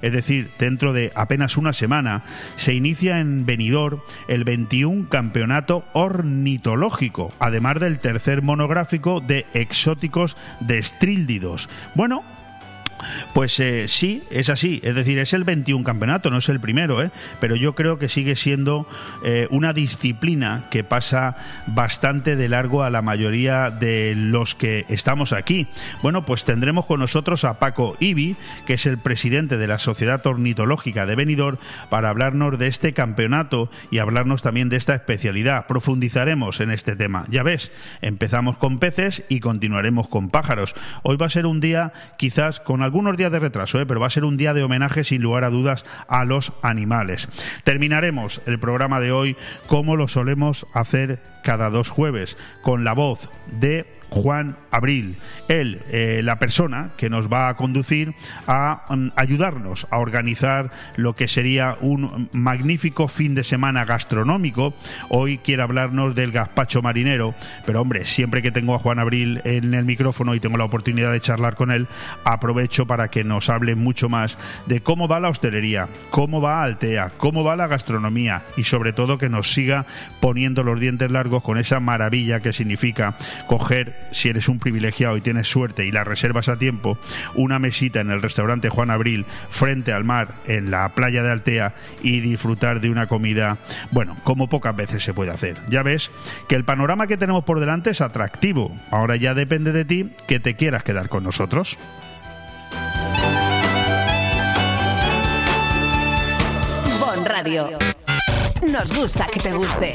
es 0.00 0.12
decir, 0.12 0.48
dentro 0.60 0.92
de 0.92 1.10
apenas 1.16 1.56
una 1.56 1.72
semana, 1.72 2.22
se 2.56 2.72
inicia 2.72 3.18
en 3.18 3.44
Benidorm 3.44 4.00
el 4.28 4.44
21 4.44 5.08
Campeonato 5.08 5.84
Ornitológico, 5.92 7.32
además 7.40 7.80
del 7.80 7.98
tercer 7.98 8.42
monográfico 8.42 9.20
de 9.20 9.44
exóticos 9.52 10.36
destríldidos. 10.60 11.68
Bueno, 11.96 12.22
pues 13.32 13.58
eh, 13.60 13.88
sí, 13.88 14.22
es 14.30 14.48
así. 14.48 14.80
Es 14.82 14.94
decir, 14.94 15.18
es 15.18 15.32
el 15.32 15.44
21 15.44 15.84
campeonato, 15.84 16.30
no 16.30 16.38
es 16.38 16.48
el 16.48 16.60
primero, 16.60 17.02
¿eh? 17.02 17.10
pero 17.40 17.56
yo 17.56 17.74
creo 17.74 17.98
que 17.98 18.08
sigue 18.08 18.36
siendo 18.36 18.86
eh, 19.24 19.48
una 19.50 19.72
disciplina 19.72 20.64
que 20.70 20.84
pasa 20.84 21.36
bastante 21.66 22.36
de 22.36 22.48
largo 22.48 22.82
a 22.82 22.90
la 22.90 23.02
mayoría 23.02 23.70
de 23.70 24.14
los 24.16 24.54
que 24.54 24.84
estamos 24.88 25.32
aquí. 25.32 25.66
Bueno, 26.02 26.24
pues 26.24 26.44
tendremos 26.44 26.86
con 26.86 27.00
nosotros 27.00 27.44
a 27.44 27.58
Paco 27.58 27.96
Ibi, 28.00 28.36
que 28.66 28.74
es 28.74 28.86
el 28.86 28.98
presidente 28.98 29.56
de 29.56 29.66
la 29.66 29.78
Sociedad 29.78 30.24
Ornitológica 30.26 31.06
de 31.06 31.16
Benidorm, 31.16 31.58
para 31.90 32.10
hablarnos 32.10 32.58
de 32.58 32.68
este 32.68 32.92
campeonato 32.92 33.70
y 33.90 33.98
hablarnos 33.98 34.42
también 34.42 34.68
de 34.68 34.76
esta 34.76 34.94
especialidad. 34.94 35.66
Profundizaremos 35.66 36.60
en 36.60 36.70
este 36.70 36.96
tema. 36.96 37.24
Ya 37.28 37.42
ves, 37.42 37.72
empezamos 38.02 38.58
con 38.58 38.78
peces 38.78 39.24
y 39.28 39.40
continuaremos 39.40 40.08
con 40.08 40.30
pájaros. 40.30 40.74
Hoy 41.02 41.16
va 41.16 41.26
a 41.26 41.30
ser 41.30 41.46
un 41.46 41.60
día 41.60 41.92
quizás 42.16 42.60
con 42.60 42.82
algo 42.82 42.93
algunos 42.94 43.16
días 43.16 43.32
de 43.32 43.40
retraso, 43.40 43.80
¿eh? 43.80 43.86
pero 43.86 43.98
va 43.98 44.06
a 44.06 44.10
ser 44.10 44.24
un 44.24 44.36
día 44.36 44.54
de 44.54 44.62
homenaje 44.62 45.02
sin 45.02 45.20
lugar 45.20 45.42
a 45.42 45.50
dudas 45.50 45.84
a 46.06 46.24
los 46.24 46.52
animales. 46.62 47.28
Terminaremos 47.64 48.40
el 48.46 48.60
programa 48.60 49.00
de 49.00 49.10
hoy 49.10 49.36
como 49.66 49.96
lo 49.96 50.06
solemos 50.06 50.64
hacer 50.74 51.18
cada 51.44 51.70
dos 51.70 51.90
jueves, 51.90 52.36
con 52.62 52.82
la 52.82 52.94
voz 52.94 53.30
de 53.60 53.86
Juan 54.14 54.56
Abril. 54.70 55.16
Él, 55.48 55.82
eh, 55.90 56.20
la 56.22 56.38
persona 56.38 56.90
que 56.96 57.10
nos 57.10 57.28
va 57.28 57.48
a 57.48 57.56
conducir 57.56 58.14
a 58.46 58.84
mm, 58.88 59.08
ayudarnos 59.16 59.88
a 59.90 59.98
organizar 59.98 60.70
lo 60.96 61.16
que 61.16 61.26
sería 61.26 61.76
un 61.80 62.28
magnífico 62.32 63.08
fin 63.08 63.34
de 63.34 63.42
semana 63.42 63.84
gastronómico. 63.84 64.72
Hoy 65.08 65.38
quiere 65.38 65.62
hablarnos 65.62 66.14
del 66.14 66.30
gazpacho 66.30 66.80
marinero, 66.80 67.34
pero 67.66 67.80
hombre, 67.80 68.04
siempre 68.04 68.40
que 68.40 68.52
tengo 68.52 68.74
a 68.74 68.78
Juan 68.78 69.00
Abril 69.00 69.40
en 69.44 69.74
el 69.74 69.84
micrófono 69.84 70.34
y 70.34 70.40
tengo 70.40 70.58
la 70.58 70.64
oportunidad 70.64 71.10
de 71.10 71.20
charlar 71.20 71.56
con 71.56 71.72
él, 71.72 71.88
aprovecho 72.24 72.86
para 72.86 73.08
que 73.08 73.24
nos 73.24 73.50
hable 73.50 73.74
mucho 73.74 74.08
más 74.08 74.38
de 74.66 74.80
cómo 74.80 75.08
va 75.08 75.18
la 75.18 75.28
hostelería, 75.28 75.88
cómo 76.10 76.40
va 76.40 76.62
Altea, 76.62 77.10
cómo 77.16 77.42
va 77.42 77.56
la 77.56 77.66
gastronomía 77.66 78.44
y 78.56 78.62
sobre 78.62 78.92
todo 78.92 79.18
que 79.18 79.28
nos 79.28 79.52
siga 79.52 79.86
poniendo 80.20 80.62
los 80.62 80.78
dientes 80.78 81.10
largos 81.10 81.33
con 81.42 81.58
esa 81.58 81.80
maravilla 81.80 82.40
que 82.40 82.52
significa 82.52 83.16
coger 83.46 83.94
si 84.10 84.28
eres 84.28 84.48
un 84.48 84.58
privilegiado 84.58 85.16
y 85.16 85.20
tienes 85.20 85.48
suerte 85.48 85.86
y 85.86 85.92
la 85.92 86.04
reservas 86.04 86.48
a 86.48 86.58
tiempo, 86.58 86.98
una 87.34 87.58
mesita 87.58 88.00
en 88.00 88.10
el 88.10 88.22
restaurante 88.22 88.68
Juan 88.68 88.90
Abril 88.90 89.26
frente 89.48 89.92
al 89.92 90.04
mar 90.04 90.34
en 90.46 90.70
la 90.70 90.88
playa 90.90 91.22
de 91.22 91.32
Altea 91.32 91.74
y 92.02 92.20
disfrutar 92.20 92.80
de 92.80 92.90
una 92.90 93.06
comida, 93.06 93.58
bueno, 93.90 94.16
como 94.24 94.48
pocas 94.48 94.74
veces 94.76 95.02
se 95.02 95.14
puede 95.14 95.30
hacer. 95.30 95.56
Ya 95.68 95.82
ves 95.82 96.10
que 96.48 96.56
el 96.56 96.64
panorama 96.64 97.06
que 97.06 97.16
tenemos 97.16 97.44
por 97.44 97.60
delante 97.60 97.90
es 97.90 98.00
atractivo. 98.00 98.74
Ahora 98.90 99.16
ya 99.16 99.34
depende 99.34 99.72
de 99.72 99.84
ti 99.84 100.10
que 100.26 100.40
te 100.40 100.54
quieras 100.54 100.82
quedar 100.82 101.08
con 101.08 101.24
nosotros. 101.24 101.78
Bon 107.00 107.24
Radio. 107.24 107.78
Nos 108.66 108.96
gusta 108.96 109.26
que 109.26 109.40
te 109.40 109.52
guste. 109.52 109.94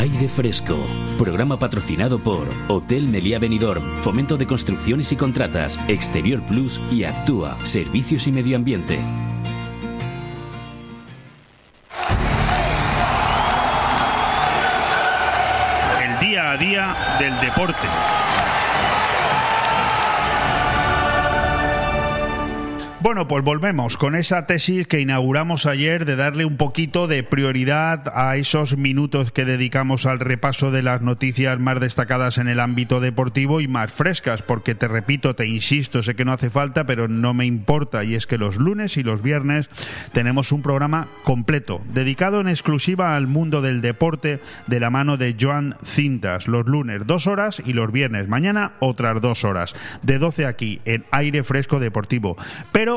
Aire 0.00 0.30
Fresco, 0.30 0.78
programa 1.18 1.58
patrocinado 1.58 2.18
por 2.18 2.48
Hotel 2.68 3.06
Meliá 3.06 3.38
Benidorm, 3.38 3.98
Fomento 3.98 4.38
de 4.38 4.46
Construcciones 4.46 5.12
y 5.12 5.16
Contratas, 5.16 5.78
Exterior 5.88 6.40
Plus 6.46 6.80
y 6.90 7.04
Actúa, 7.04 7.58
Servicios 7.66 8.26
y 8.26 8.32
Medio 8.32 8.56
Ambiente. 8.56 8.98
El 16.02 16.26
día 16.26 16.52
a 16.52 16.56
día 16.56 16.96
del 17.18 17.38
deporte. 17.42 17.86
Bueno, 23.02 23.26
pues 23.26 23.42
volvemos 23.42 23.96
con 23.96 24.14
esa 24.14 24.44
tesis 24.44 24.86
que 24.86 25.00
inauguramos 25.00 25.64
ayer 25.64 26.04
de 26.04 26.16
darle 26.16 26.44
un 26.44 26.58
poquito 26.58 27.06
de 27.06 27.22
prioridad 27.22 28.12
a 28.14 28.36
esos 28.36 28.76
minutos 28.76 29.32
que 29.32 29.46
dedicamos 29.46 30.04
al 30.04 30.20
repaso 30.20 30.70
de 30.70 30.82
las 30.82 31.00
noticias 31.00 31.58
más 31.58 31.80
destacadas 31.80 32.36
en 32.36 32.46
el 32.46 32.60
ámbito 32.60 33.00
deportivo 33.00 33.62
y 33.62 33.68
más 33.68 33.90
frescas, 33.90 34.42
porque 34.42 34.74
te 34.74 34.86
repito, 34.86 35.34
te 35.34 35.46
insisto, 35.46 36.02
sé 36.02 36.14
que 36.14 36.26
no 36.26 36.34
hace 36.34 36.50
falta, 36.50 36.84
pero 36.84 37.08
no 37.08 37.32
me 37.32 37.46
importa, 37.46 38.04
y 38.04 38.14
es 38.14 38.26
que 38.26 38.36
los 38.36 38.56
lunes 38.56 38.98
y 38.98 39.02
los 39.02 39.22
viernes 39.22 39.70
tenemos 40.12 40.52
un 40.52 40.60
programa 40.60 41.08
completo, 41.24 41.80
dedicado 41.94 42.42
en 42.42 42.48
exclusiva 42.48 43.16
al 43.16 43.26
mundo 43.26 43.62
del 43.62 43.80
deporte 43.80 44.40
de 44.66 44.78
la 44.78 44.90
mano 44.90 45.16
de 45.16 45.34
Joan 45.40 45.74
Cintas, 45.86 46.48
los 46.48 46.66
lunes 46.68 47.06
dos 47.06 47.26
horas 47.26 47.62
y 47.64 47.72
los 47.72 47.90
viernes 47.90 48.28
mañana 48.28 48.72
otras 48.78 49.22
dos 49.22 49.44
horas, 49.44 49.74
de 50.02 50.18
12 50.18 50.44
aquí 50.44 50.82
en 50.84 51.06
aire 51.12 51.44
fresco 51.44 51.80
deportivo. 51.80 52.36
Pero 52.72 52.90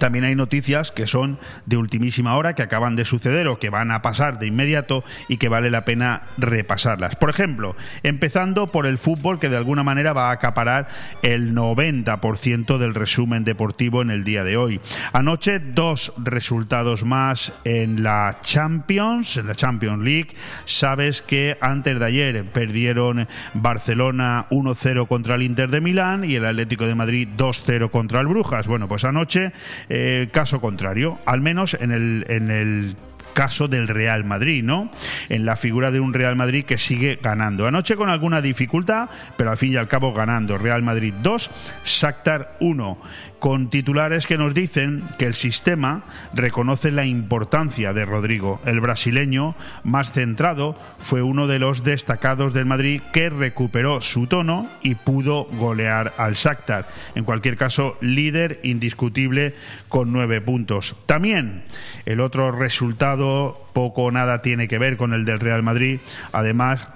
también 0.00 0.24
hay 0.24 0.34
noticias 0.34 0.90
que 0.90 1.06
son 1.06 1.38
de 1.66 1.76
ultimísima 1.76 2.34
hora, 2.36 2.54
que 2.54 2.62
acaban 2.62 2.96
de 2.96 3.04
suceder 3.04 3.46
o 3.46 3.60
que 3.60 3.70
van 3.70 3.92
a 3.92 4.02
pasar 4.02 4.40
de 4.40 4.48
inmediato 4.48 5.04
y 5.28 5.36
que 5.36 5.48
vale 5.48 5.70
la 5.70 5.84
pena 5.84 6.22
repasarlas. 6.38 7.14
Por 7.14 7.30
ejemplo, 7.30 7.76
empezando 8.02 8.66
por 8.72 8.86
el 8.86 8.98
fútbol 8.98 9.38
que 9.38 9.48
de 9.48 9.56
alguna 9.56 9.84
manera 9.84 10.12
va 10.12 10.30
a 10.30 10.32
acaparar 10.32 10.88
el 11.22 11.54
90% 11.54 12.78
del 12.78 12.94
resumen 12.94 13.44
deportivo 13.44 14.02
en 14.02 14.10
el 14.10 14.24
día 14.24 14.42
de 14.42 14.56
hoy. 14.56 14.80
Anoche 15.12 15.60
dos 15.60 16.12
resultados 16.16 17.04
más 17.04 17.52
en 17.64 18.02
la 18.02 18.38
Champions, 18.42 19.36
en 19.36 19.46
la 19.46 19.54
Champions 19.54 20.02
League. 20.02 20.34
Sabes 20.64 21.22
que 21.22 21.58
antes 21.60 22.00
de 22.00 22.06
ayer 22.06 22.44
perdieron 22.46 23.28
Barcelona 23.54 24.46
1-0 24.50 25.06
contra 25.06 25.34
el 25.34 25.42
Inter 25.42 25.70
de 25.70 25.80
Milán 25.80 26.24
y 26.24 26.36
el 26.36 26.46
Atlético 26.46 26.86
de 26.86 26.94
Madrid 26.94 27.28
2-0 27.36 27.90
contra 27.90 28.20
el 28.20 28.28
Brujas. 28.28 28.66
Bueno, 28.66 28.88
pues 28.88 29.04
anoche 29.04 29.52
eh, 29.90 30.28
caso 30.32 30.60
contrario, 30.60 31.18
al 31.26 31.40
menos 31.40 31.74
en 31.74 31.90
el, 31.90 32.24
en 32.28 32.50
el 32.50 32.96
caso 33.34 33.68
del 33.68 33.88
Real 33.88 34.24
Madrid, 34.24 34.62
¿no? 34.62 34.90
En 35.28 35.44
la 35.44 35.56
figura 35.56 35.90
de 35.90 36.00
un 36.00 36.14
Real 36.14 36.36
Madrid 36.36 36.64
que 36.64 36.78
sigue 36.78 37.18
ganando. 37.20 37.66
Anoche 37.66 37.96
con 37.96 38.10
alguna 38.10 38.40
dificultad, 38.40 39.08
pero 39.36 39.50
al 39.50 39.56
fin 39.56 39.72
y 39.72 39.76
al 39.76 39.88
cabo 39.88 40.12
ganando. 40.12 40.58
Real 40.58 40.82
Madrid 40.82 41.14
2, 41.22 41.50
Shakhtar 41.84 42.56
1 42.60 42.98
con 43.40 43.70
titulares 43.70 44.26
que 44.26 44.38
nos 44.38 44.54
dicen 44.54 45.02
que 45.18 45.26
el 45.26 45.34
sistema 45.34 46.04
reconoce 46.34 46.90
la 46.92 47.06
importancia 47.06 47.92
de 47.92 48.04
Rodrigo. 48.04 48.60
El 48.64 48.80
brasileño, 48.80 49.56
más 49.82 50.12
centrado, 50.12 50.76
fue 51.00 51.22
uno 51.22 51.46
de 51.46 51.58
los 51.58 51.82
destacados 51.82 52.54
del 52.54 52.66
Madrid 52.66 53.00
que 53.12 53.30
recuperó 53.30 54.00
su 54.00 54.26
tono 54.26 54.68
y 54.82 54.94
pudo 54.94 55.44
golear 55.44 56.12
al 56.18 56.34
Shakhtar. 56.34 56.86
En 57.14 57.24
cualquier 57.24 57.56
caso, 57.56 57.96
líder 58.00 58.60
indiscutible 58.62 59.54
con 59.88 60.12
nueve 60.12 60.40
puntos. 60.40 60.94
También 61.06 61.64
el 62.04 62.20
otro 62.20 62.52
resultado 62.52 63.68
poco 63.72 64.04
o 64.04 64.10
nada 64.10 64.42
tiene 64.42 64.68
que 64.68 64.78
ver 64.78 64.96
con 64.96 65.14
el 65.14 65.24
del 65.24 65.40
Real 65.40 65.62
Madrid. 65.62 66.00
Además, 66.32 66.86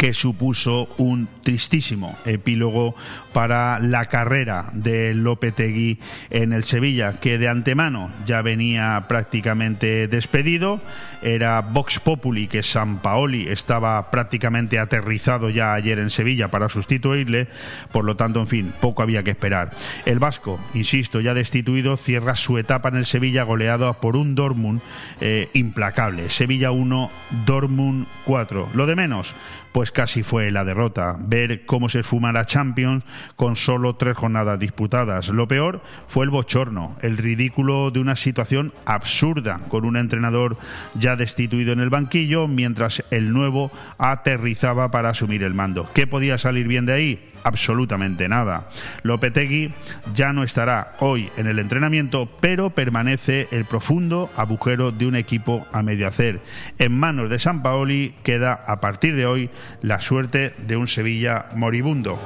que 0.00 0.14
supuso 0.14 0.88
un 0.96 1.28
tristísimo 1.42 2.16
epílogo 2.24 2.94
para 3.34 3.78
la 3.80 4.06
carrera 4.06 4.70
de 4.72 5.12
Lopetegui 5.12 5.98
en 6.30 6.54
el 6.54 6.64
Sevilla, 6.64 7.20
que 7.20 7.36
de 7.36 7.48
antemano 7.48 8.10
ya 8.24 8.40
venía 8.40 9.04
prácticamente 9.08 10.08
despedido. 10.08 10.80
Era 11.20 11.60
Vox 11.60 12.00
Populi 12.00 12.48
que 12.48 12.62
San 12.62 13.00
Paoli 13.00 13.46
estaba 13.48 14.10
prácticamente 14.10 14.78
aterrizado 14.78 15.50
ya 15.50 15.74
ayer 15.74 15.98
en 15.98 16.08
Sevilla 16.08 16.50
para 16.50 16.70
sustituirle, 16.70 17.48
por 17.92 18.06
lo 18.06 18.16
tanto, 18.16 18.40
en 18.40 18.46
fin, 18.46 18.72
poco 18.80 19.02
había 19.02 19.22
que 19.22 19.32
esperar. 19.32 19.72
El 20.06 20.18
Vasco, 20.18 20.58
insisto, 20.72 21.20
ya 21.20 21.34
destituido, 21.34 21.98
cierra 21.98 22.36
su 22.36 22.56
etapa 22.56 22.88
en 22.88 22.96
el 22.96 23.04
Sevilla 23.04 23.42
goleado 23.42 23.92
por 24.00 24.16
un 24.16 24.34
Dortmund 24.34 24.80
eh, 25.20 25.50
implacable. 25.52 26.30
Sevilla 26.30 26.70
1, 26.70 27.10
Dortmund 27.44 28.06
4. 28.24 28.70
Lo 28.72 28.86
de 28.86 28.96
menos, 28.96 29.34
pues 29.72 29.90
casi 29.90 30.22
fue 30.22 30.50
la 30.50 30.64
derrota. 30.64 31.16
Ver 31.18 31.64
cómo 31.66 31.88
se 31.88 32.00
esfuma 32.00 32.32
la 32.32 32.44
Champions 32.44 33.04
con 33.36 33.56
solo 33.56 33.96
tres 33.96 34.16
jornadas 34.16 34.58
disputadas. 34.58 35.28
Lo 35.28 35.48
peor 35.48 35.82
fue 36.08 36.24
el 36.24 36.30
bochorno, 36.30 36.96
el 37.02 37.16
ridículo 37.16 37.90
de 37.90 38.00
una 38.00 38.16
situación 38.16 38.72
absurda, 38.84 39.60
con 39.68 39.84
un 39.84 39.96
entrenador 39.96 40.56
ya 40.94 41.16
destituido 41.16 41.72
en 41.72 41.80
el 41.80 41.90
banquillo, 41.90 42.46
mientras 42.46 43.04
el 43.10 43.32
nuevo 43.32 43.70
aterrizaba 43.98 44.90
para 44.90 45.10
asumir 45.10 45.42
el 45.42 45.54
mando. 45.54 45.88
¿Qué 45.94 46.06
podía 46.06 46.38
salir 46.38 46.66
bien 46.66 46.86
de 46.86 46.92
ahí? 46.92 47.30
Absolutamente 47.44 48.28
nada. 48.28 48.68
Lopetegui 49.02 49.72
ya 50.14 50.32
no 50.32 50.42
estará 50.42 50.94
hoy 51.00 51.30
en 51.36 51.46
el 51.46 51.58
entrenamiento, 51.58 52.28
pero 52.40 52.70
permanece 52.70 53.48
el 53.50 53.64
profundo 53.64 54.30
agujero 54.36 54.92
de 54.92 55.06
un 55.06 55.16
equipo 55.16 55.66
a 55.72 55.82
medio 55.82 56.08
hacer. 56.08 56.40
En 56.78 56.98
manos 56.98 57.30
de 57.30 57.38
San 57.38 57.62
Paoli 57.62 58.14
queda 58.22 58.52
a 58.52 58.80
partir 58.80 59.16
de 59.16 59.26
hoy 59.26 59.50
la 59.82 60.00
suerte 60.00 60.54
de 60.58 60.76
un 60.76 60.88
Sevilla 60.88 61.46
moribundo. 61.54 62.18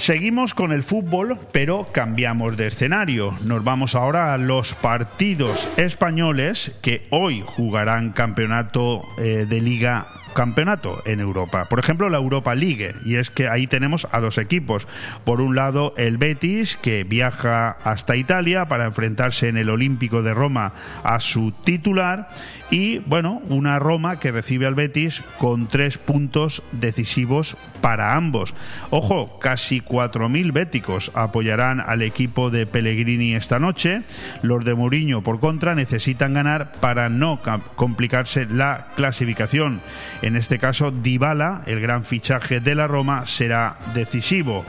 Seguimos 0.00 0.54
con 0.54 0.72
el 0.72 0.82
fútbol, 0.82 1.36
pero 1.52 1.88
cambiamos 1.92 2.56
de 2.56 2.68
escenario. 2.68 3.34
Nos 3.44 3.62
vamos 3.62 3.94
ahora 3.94 4.32
a 4.32 4.38
los 4.38 4.74
partidos 4.74 5.68
españoles 5.76 6.72
que 6.80 7.06
hoy 7.10 7.44
jugarán 7.44 8.12
campeonato 8.12 9.02
eh, 9.18 9.44
de 9.46 9.60
liga 9.60 10.06
campeonato 10.34 11.02
en 11.06 11.20
Europa. 11.20 11.66
Por 11.66 11.78
ejemplo, 11.78 12.08
la 12.08 12.18
Europa 12.18 12.54
League, 12.54 12.94
y 13.04 13.16
es 13.16 13.30
que 13.30 13.48
ahí 13.48 13.66
tenemos 13.66 14.08
a 14.12 14.20
dos 14.20 14.38
equipos. 14.38 14.86
Por 15.24 15.40
un 15.40 15.56
lado, 15.56 15.94
el 15.96 16.18
Betis, 16.18 16.76
que 16.76 17.04
viaja 17.04 17.70
hasta 17.84 18.16
Italia 18.16 18.66
para 18.66 18.84
enfrentarse 18.84 19.48
en 19.48 19.56
el 19.56 19.70
Olímpico 19.70 20.22
de 20.22 20.34
Roma 20.34 20.72
a 21.02 21.20
su 21.20 21.52
titular, 21.52 22.30
y 22.70 22.98
bueno, 23.00 23.40
una 23.48 23.78
Roma 23.78 24.20
que 24.20 24.30
recibe 24.30 24.66
al 24.66 24.74
Betis 24.74 25.22
con 25.38 25.66
tres 25.66 25.98
puntos 25.98 26.62
decisivos 26.72 27.56
para 27.80 28.14
ambos. 28.14 28.54
Ojo, 28.90 29.38
casi 29.40 29.80
4.000 29.80 30.52
béticos 30.52 31.10
apoyarán 31.14 31.80
al 31.80 32.02
equipo 32.02 32.50
de 32.50 32.66
Pellegrini 32.66 33.34
esta 33.34 33.58
noche. 33.58 34.02
Los 34.42 34.64
de 34.64 34.74
Mourinho, 34.74 35.22
por 35.22 35.40
contra, 35.40 35.74
necesitan 35.74 36.34
ganar 36.34 36.72
para 36.80 37.08
no 37.08 37.40
complicarse 37.74 38.46
la 38.46 38.88
clasificación. 38.94 39.80
En 40.22 40.36
este 40.36 40.58
caso, 40.58 40.90
Dybala, 40.90 41.62
el 41.66 41.80
gran 41.80 42.04
fichaje 42.04 42.60
de 42.60 42.74
la 42.74 42.86
Roma, 42.86 43.26
será 43.26 43.78
decisivo. 43.94 44.64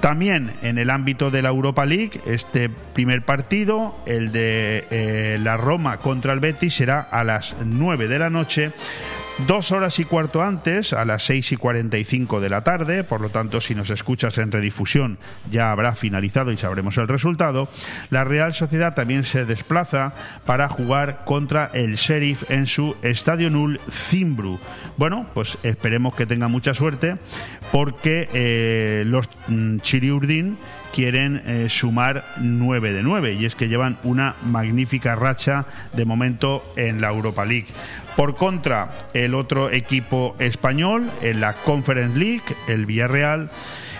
También 0.00 0.52
en 0.62 0.78
el 0.78 0.90
ámbito 0.90 1.30
de 1.30 1.42
la 1.42 1.48
Europa 1.48 1.84
League, 1.84 2.20
este 2.26 2.68
primer 2.68 3.22
partido, 3.22 3.96
el 4.06 4.30
de 4.30 4.86
eh, 4.90 5.38
la 5.42 5.56
Roma 5.56 5.96
contra 5.96 6.32
el 6.32 6.40
Betis, 6.40 6.74
será 6.74 7.00
a 7.00 7.24
las 7.24 7.56
9 7.64 8.06
de 8.06 8.18
la 8.18 8.30
noche 8.30 8.72
Dos 9.46 9.70
horas 9.70 10.00
y 10.00 10.04
cuarto 10.04 10.42
antes, 10.42 10.92
a 10.92 11.04
las 11.04 11.22
seis 11.22 11.52
y 11.52 11.56
cuarenta 11.56 11.96
y 11.96 12.04
cinco 12.04 12.40
de 12.40 12.50
la 12.50 12.64
tarde, 12.64 13.04
por 13.04 13.20
lo 13.20 13.30
tanto, 13.30 13.60
si 13.60 13.72
nos 13.72 13.88
escuchas 13.88 14.36
en 14.38 14.50
redifusión, 14.50 15.16
ya 15.48 15.70
habrá 15.70 15.94
finalizado 15.94 16.50
y 16.50 16.56
sabremos 16.56 16.98
el 16.98 17.06
resultado. 17.06 17.68
La 18.10 18.24
Real 18.24 18.52
Sociedad 18.52 18.94
también 18.94 19.22
se 19.22 19.44
desplaza 19.44 20.12
para 20.44 20.68
jugar 20.68 21.24
contra 21.24 21.70
el 21.72 21.94
Sheriff 21.94 22.50
en 22.50 22.66
su 22.66 22.96
Estadio 23.02 23.48
Null 23.48 23.80
Zimbru. 23.88 24.58
Bueno, 24.96 25.26
pues 25.34 25.56
esperemos 25.62 26.16
que 26.16 26.26
tenga 26.26 26.48
mucha 26.48 26.74
suerte, 26.74 27.16
porque 27.70 28.28
eh, 28.34 29.04
los 29.06 29.28
mm, 29.46 29.78
Chiriurdin 29.78 30.58
quieren 30.92 31.42
eh, 31.44 31.68
sumar 31.68 32.24
9 32.38 32.92
de 32.92 33.02
9 33.02 33.34
y 33.34 33.44
es 33.44 33.54
que 33.54 33.68
llevan 33.68 33.98
una 34.02 34.34
magnífica 34.44 35.14
racha 35.14 35.66
de 35.94 36.04
momento 36.04 36.64
en 36.76 37.00
la 37.00 37.08
Europa 37.08 37.44
League. 37.44 37.68
Por 38.16 38.34
contra, 38.34 38.90
el 39.14 39.34
otro 39.34 39.70
equipo 39.70 40.34
español 40.38 41.10
en 41.22 41.40
la 41.40 41.52
Conference 41.52 42.18
League, 42.18 42.42
el 42.66 42.86
Villarreal, 42.86 43.50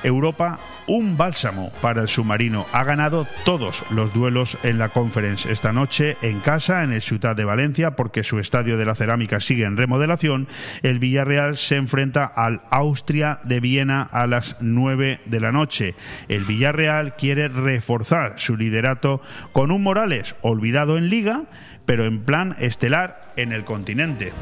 Europa 0.03 0.59
un 0.89 1.17
bálsamo 1.17 1.71
para 1.81 2.03
el 2.03 2.09
submarino. 2.09 2.67
Ha 2.73 2.83
ganado 2.83 3.27
todos 3.45 3.85
los 3.91 4.13
duelos 4.13 4.59
en 4.63 4.79
la 4.79 4.89
conference 4.89 5.53
esta 5.53 5.73
noche 5.73 6.17
en 6.23 6.41
casa, 6.41 6.83
en 6.83 6.93
el 6.93 7.03
Ciudad 7.03 7.37
de 7.37 7.45
Valencia, 7.45 7.93
porque 7.93 8.25
su 8.25 8.39
estadio 8.39 8.77
de 8.77 8.87
la 8.87 8.95
cerámica 8.95 9.39
sigue 9.39 9.65
en 9.65 9.77
remodelación. 9.77 10.49
El 10.83 10.99
Villarreal 10.99 11.57
se 11.57 11.77
enfrenta 11.77 12.25
al 12.25 12.63
Austria 12.71 13.41
de 13.45 13.61
Viena 13.61 14.03
a 14.03 14.27
las 14.27 14.57
9 14.61 15.21
de 15.27 15.41
la 15.41 15.53
noche. 15.53 15.95
El 16.29 16.45
Villarreal 16.45 17.15
quiere 17.17 17.49
reforzar 17.49 18.35
su 18.39 18.57
liderato 18.57 19.21
con 19.53 19.71
un 19.71 19.83
Morales 19.83 20.35
olvidado 20.43 20.99
en 20.99 21.11
liga, 21.11 21.45
pero 21.85 22.07
en 22.07 22.21
plan 22.21 22.57
estelar 22.59 23.33
en 23.37 23.53
el 23.53 23.65
continente. 23.65 24.33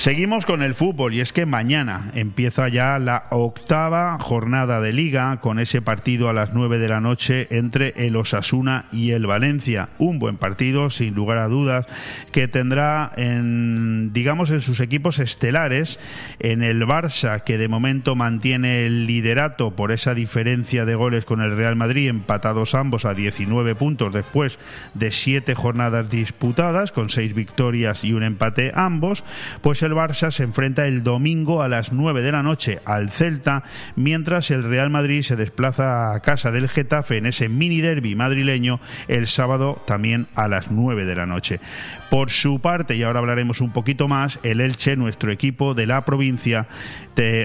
Seguimos 0.00 0.46
con 0.46 0.62
el 0.62 0.74
fútbol 0.74 1.12
y 1.12 1.20
es 1.20 1.34
que 1.34 1.44
mañana 1.44 2.10
empieza 2.14 2.66
ya 2.68 2.98
la 2.98 3.26
octava 3.28 4.16
jornada 4.18 4.80
de 4.80 4.94
liga 4.94 5.40
con 5.42 5.58
ese 5.58 5.82
partido 5.82 6.30
a 6.30 6.32
las 6.32 6.54
9 6.54 6.78
de 6.78 6.88
la 6.88 7.02
noche 7.02 7.48
entre 7.50 7.92
el 7.98 8.16
Osasuna 8.16 8.86
y 8.92 9.10
el 9.10 9.26
Valencia. 9.26 9.90
Un 9.98 10.18
buen 10.18 10.38
partido, 10.38 10.88
sin 10.88 11.12
lugar 11.12 11.36
a 11.36 11.48
dudas, 11.48 11.84
que 12.32 12.48
tendrá 12.48 13.12
en, 13.18 14.14
digamos, 14.14 14.50
en 14.50 14.62
sus 14.62 14.80
equipos 14.80 15.18
estelares, 15.18 16.00
en 16.38 16.62
el 16.62 16.80
Barça, 16.86 17.44
que 17.44 17.58
de 17.58 17.68
momento 17.68 18.16
mantiene 18.16 18.86
el 18.86 19.06
liderato 19.06 19.76
por 19.76 19.92
esa 19.92 20.14
diferencia 20.14 20.86
de 20.86 20.94
goles 20.94 21.26
con 21.26 21.42
el 21.42 21.54
Real 21.54 21.76
Madrid, 21.76 22.08
empatados 22.08 22.74
ambos 22.74 23.04
a 23.04 23.12
19 23.12 23.74
puntos 23.74 24.14
después 24.14 24.58
de 24.94 25.10
siete 25.10 25.54
jornadas 25.54 26.08
disputadas, 26.08 26.90
con 26.90 27.10
seis 27.10 27.34
victorias 27.34 28.02
y 28.02 28.14
un 28.14 28.22
empate 28.22 28.72
ambos, 28.74 29.24
pues 29.60 29.89
el 29.90 29.96
Barça 29.96 30.30
se 30.30 30.44
enfrenta 30.44 30.86
el 30.86 31.02
domingo 31.02 31.62
a 31.62 31.68
las 31.68 31.92
9 31.92 32.22
de 32.22 32.30
la 32.30 32.44
noche 32.44 32.78
al 32.84 33.10
Celta, 33.10 33.64
mientras 33.96 34.52
el 34.52 34.62
Real 34.62 34.88
Madrid 34.88 35.22
se 35.22 35.34
desplaza 35.34 36.14
a 36.14 36.20
casa 36.20 36.52
del 36.52 36.68
Getafe 36.68 37.16
en 37.16 37.26
ese 37.26 37.48
mini 37.48 37.80
derby 37.80 38.14
madrileño 38.14 38.78
el 39.08 39.26
sábado 39.26 39.82
también 39.86 40.28
a 40.36 40.46
las 40.46 40.70
9 40.70 41.04
de 41.06 41.14
la 41.16 41.26
noche. 41.26 41.60
Por 42.10 42.30
su 42.30 42.58
parte, 42.58 42.96
y 42.96 43.04
ahora 43.04 43.20
hablaremos 43.20 43.60
un 43.60 43.70
poquito 43.70 44.08
más, 44.08 44.40
el 44.42 44.60
Elche, 44.60 44.96
nuestro 44.96 45.30
equipo 45.30 45.74
de 45.74 45.86
la 45.86 46.04
provincia, 46.04 46.66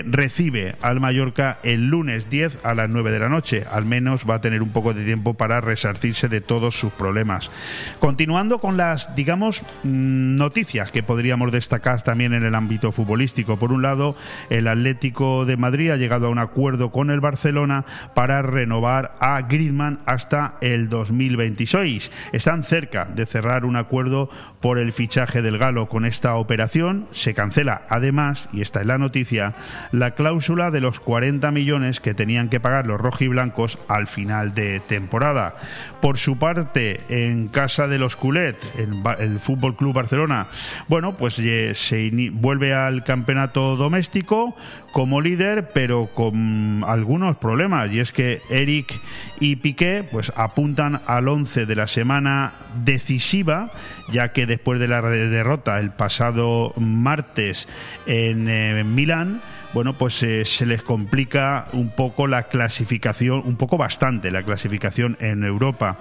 recibe 0.05 0.75
al 0.81 0.99
Mallorca 0.99 1.59
el 1.63 1.87
lunes 1.87 2.29
10 2.29 2.59
a 2.63 2.73
las 2.73 2.89
9 2.89 3.11
de 3.11 3.19
la 3.19 3.29
noche. 3.29 3.65
Al 3.69 3.85
menos 3.85 4.25
va 4.29 4.35
a 4.35 4.41
tener 4.41 4.61
un 4.61 4.69
poco 4.69 4.93
de 4.93 5.03
tiempo 5.03 5.33
para 5.33 5.59
resarcirse 5.61 6.29
de 6.29 6.41
todos 6.41 6.79
sus 6.79 6.93
problemas. 6.93 7.51
Continuando 7.99 8.59
con 8.59 8.77
las, 8.77 9.15
digamos, 9.15 9.63
mm, 9.83 10.37
noticias 10.37 10.91
que 10.91 11.03
podríamos 11.03 11.51
destacar 11.51 12.01
también 12.03 12.33
en 12.33 12.43
el 12.43 12.55
ámbito 12.55 12.91
futbolístico. 12.91 13.57
Por 13.57 13.71
un 13.71 13.81
lado, 13.81 14.15
el 14.49 14.67
Atlético 14.67 15.45
de 15.45 15.57
Madrid 15.57 15.91
ha 15.91 15.97
llegado 15.97 16.27
a 16.27 16.29
un 16.29 16.39
acuerdo 16.39 16.91
con 16.91 17.09
el 17.09 17.19
Barcelona 17.19 17.85
para 18.13 18.41
renovar 18.41 19.15
a 19.19 19.41
Griezmann 19.41 19.99
hasta 20.05 20.55
el 20.61 20.89
2026. 20.89 22.11
Están 22.31 22.63
cerca 22.63 23.05
de 23.05 23.25
cerrar 23.25 23.65
un 23.65 23.75
acuerdo 23.75 24.29
por 24.59 24.79
el 24.79 24.91
fichaje 24.91 25.41
del 25.41 25.57
Galo 25.57 25.87
con 25.87 26.05
esta 26.05 26.35
operación. 26.35 27.07
Se 27.11 27.33
cancela 27.33 27.83
además, 27.89 28.49
y 28.51 28.61
esta 28.61 28.81
es 28.81 28.85
la 28.85 28.97
noticia, 28.97 29.55
la 29.91 30.11
cláusula 30.11 30.71
de 30.71 30.81
los 30.81 30.99
40 30.99 31.51
millones 31.51 31.99
que 31.99 32.13
tenían 32.13 32.49
que 32.49 32.59
pagar 32.59 32.87
los 32.87 32.99
rojiblancos 32.99 33.79
al 33.87 34.07
final 34.07 34.53
de 34.53 34.79
temporada. 34.79 35.55
Por 36.01 36.17
su 36.17 36.37
parte, 36.37 37.01
en 37.09 37.47
casa 37.47 37.87
de 37.87 37.99
los 37.99 38.15
Culet, 38.15 38.57
el, 38.77 39.39
Fútbol 39.39 39.75
Club 39.75 39.93
Barcelona, 39.93 40.47
bueno, 40.87 41.17
pues 41.17 41.39
eh, 41.39 41.73
se 41.75 42.11
vuelve 42.31 42.73
al 42.73 43.03
campeonato 43.03 43.75
doméstico 43.75 44.55
como 44.95 45.19
líder, 45.19 45.71
pero 45.73 46.05
con 46.05 46.81
algunos 46.87 47.35
problemas. 47.35 47.91
Y 47.91 47.99
es 47.99 48.13
que 48.13 48.41
Eric 48.49 48.97
y 49.41 49.57
Piqué 49.57 50.05
pues 50.09 50.31
apuntan 50.37 51.01
al 51.05 51.27
11 51.27 51.65
de 51.65 51.75
la 51.75 51.85
semana 51.85 52.53
decisiva, 52.81 53.71
ya 54.13 54.31
que 54.31 54.45
después 54.45 54.79
de 54.79 54.87
la 54.87 55.01
derrota 55.01 55.81
el 55.81 55.91
pasado 55.91 56.73
martes 56.77 57.67
en 58.05 58.47
eh, 58.47 58.85
Milán, 58.85 59.41
bueno, 59.73 59.97
pues 59.97 60.23
eh, 60.23 60.45
se 60.45 60.65
les 60.65 60.81
complica 60.81 61.67
un 61.73 61.89
poco 61.89 62.25
la 62.25 62.43
clasificación, 62.43 63.41
un 63.43 63.57
poco 63.57 63.77
bastante 63.77 64.31
la 64.31 64.43
clasificación 64.43 65.17
en 65.19 65.43
Europa. 65.43 65.97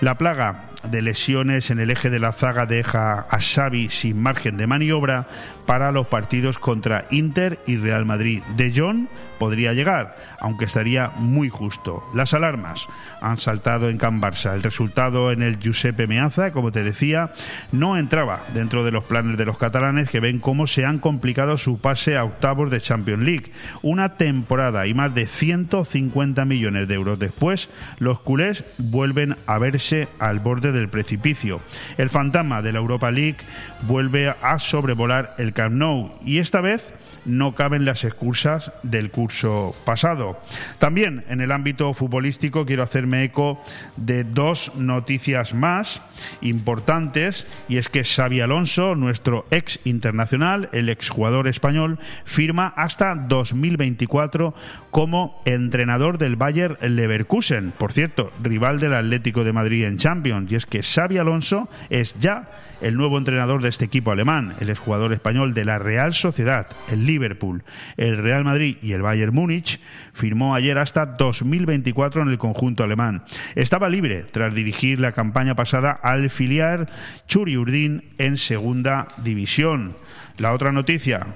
La 0.00 0.16
plaga 0.18 0.66
de 0.90 1.02
lesiones 1.02 1.70
en 1.70 1.78
el 1.78 1.90
eje 1.90 2.10
de 2.10 2.18
la 2.18 2.32
zaga 2.32 2.66
deja 2.66 3.26
a 3.28 3.40
Xavi 3.40 3.88
sin 3.88 4.20
margen 4.20 4.56
de 4.56 4.66
maniobra 4.66 5.26
para 5.66 5.92
los 5.92 6.06
partidos 6.06 6.58
contra 6.58 7.06
Inter 7.10 7.60
y 7.66 7.76
Real 7.76 8.06
Madrid. 8.06 8.42
De 8.56 8.72
Jong 8.74 9.08
podría 9.38 9.72
llegar, 9.72 10.16
aunque 10.40 10.64
estaría 10.64 11.10
muy 11.16 11.48
justo. 11.48 12.02
Las 12.14 12.32
alarmas 12.34 12.86
han 13.20 13.38
saltado 13.38 13.88
en 13.90 13.98
Can 13.98 14.20
Barça. 14.20 14.54
El 14.54 14.62
resultado 14.62 15.30
en 15.30 15.42
el 15.42 15.58
Giuseppe 15.58 16.06
Meazza, 16.06 16.52
como 16.52 16.72
te 16.72 16.82
decía, 16.82 17.32
no 17.72 17.96
entraba 17.96 18.40
dentro 18.54 18.84
de 18.84 18.92
los 18.92 19.04
planes 19.04 19.36
de 19.36 19.44
los 19.44 19.58
catalanes 19.58 20.08
que 20.08 20.20
ven 20.20 20.38
cómo 20.38 20.66
se 20.66 20.84
han 20.84 20.98
complicado 20.98 21.58
su 21.58 21.80
pase 21.80 22.16
a 22.16 22.24
octavos 22.24 22.70
de 22.70 22.80
Champions 22.80 23.22
League. 23.22 23.52
Una 23.82 24.16
temporada 24.16 24.86
y 24.86 24.94
más 24.94 25.14
de 25.14 25.26
150 25.26 26.44
millones 26.44 26.88
de 26.88 26.94
euros 26.94 27.18
después, 27.18 27.68
los 27.98 28.20
culés 28.20 28.64
vuelven 28.78 29.36
a 29.46 29.58
verse 29.58 30.08
al 30.18 30.40
borde 30.40 30.72
del 30.76 30.88
precipicio. 30.88 31.60
El 31.98 32.10
fantasma 32.10 32.62
de 32.62 32.72
la 32.72 32.78
Europa 32.78 33.10
League 33.10 33.38
vuelve 33.82 34.28
a 34.28 34.58
sobrevolar 34.58 35.34
el 35.38 35.52
Camp 35.52 35.74
Nou 35.74 36.14
y 36.24 36.38
esta 36.38 36.60
vez 36.60 36.94
no 37.26 37.54
caben 37.54 37.84
las 37.84 38.04
excusas 38.04 38.72
del 38.82 39.10
curso 39.10 39.74
pasado. 39.84 40.40
También 40.78 41.24
en 41.28 41.40
el 41.40 41.52
ámbito 41.52 41.92
futbolístico 41.92 42.64
quiero 42.64 42.82
hacerme 42.82 43.24
eco 43.24 43.60
de 43.96 44.24
dos 44.24 44.72
noticias 44.76 45.52
más 45.52 46.00
importantes 46.40 47.46
y 47.68 47.76
es 47.76 47.88
que 47.88 48.04
Xavi 48.04 48.40
Alonso, 48.40 48.94
nuestro 48.94 49.46
ex 49.50 49.80
internacional, 49.84 50.70
el 50.72 50.88
exjugador 50.88 51.48
español, 51.48 51.98
firma 52.24 52.72
hasta 52.76 53.14
2024 53.14 54.54
como 54.90 55.40
entrenador 55.44 56.18
del 56.18 56.36
Bayer 56.36 56.78
Leverkusen, 56.80 57.72
por 57.76 57.92
cierto, 57.92 58.32
rival 58.42 58.80
del 58.80 58.94
Atlético 58.94 59.44
de 59.44 59.52
Madrid 59.52 59.84
en 59.84 59.98
Champions, 59.98 60.50
y 60.50 60.54
es 60.54 60.65
que 60.68 60.82
Xavi 60.82 61.18
Alonso 61.18 61.68
es 61.90 62.16
ya 62.18 62.50
el 62.80 62.94
nuevo 62.96 63.18
entrenador 63.18 63.62
de 63.62 63.68
este 63.68 63.84
equipo 63.84 64.10
alemán, 64.10 64.54
el 64.60 64.70
exjugador 64.70 65.12
español 65.12 65.54
de 65.54 65.64
la 65.64 65.78
Real 65.78 66.12
Sociedad, 66.12 66.66
el 66.90 67.06
Liverpool, 67.06 67.64
el 67.96 68.18
Real 68.18 68.44
Madrid 68.44 68.76
y 68.82 68.92
el 68.92 69.02
Bayern 69.02 69.34
Múnich, 69.34 69.80
firmó 70.12 70.54
ayer 70.54 70.78
hasta 70.78 71.06
2024 71.06 72.22
en 72.22 72.28
el 72.28 72.38
conjunto 72.38 72.84
alemán. 72.84 73.24
Estaba 73.54 73.88
libre 73.88 74.24
tras 74.24 74.54
dirigir 74.54 75.00
la 75.00 75.12
campaña 75.12 75.54
pasada 75.54 75.90
al 75.90 76.30
filial 76.30 76.88
Churi 77.26 77.56
Urdin 77.56 78.04
en 78.18 78.36
segunda 78.36 79.08
división. 79.18 79.96
La 80.38 80.52
otra 80.52 80.72
noticia, 80.72 81.26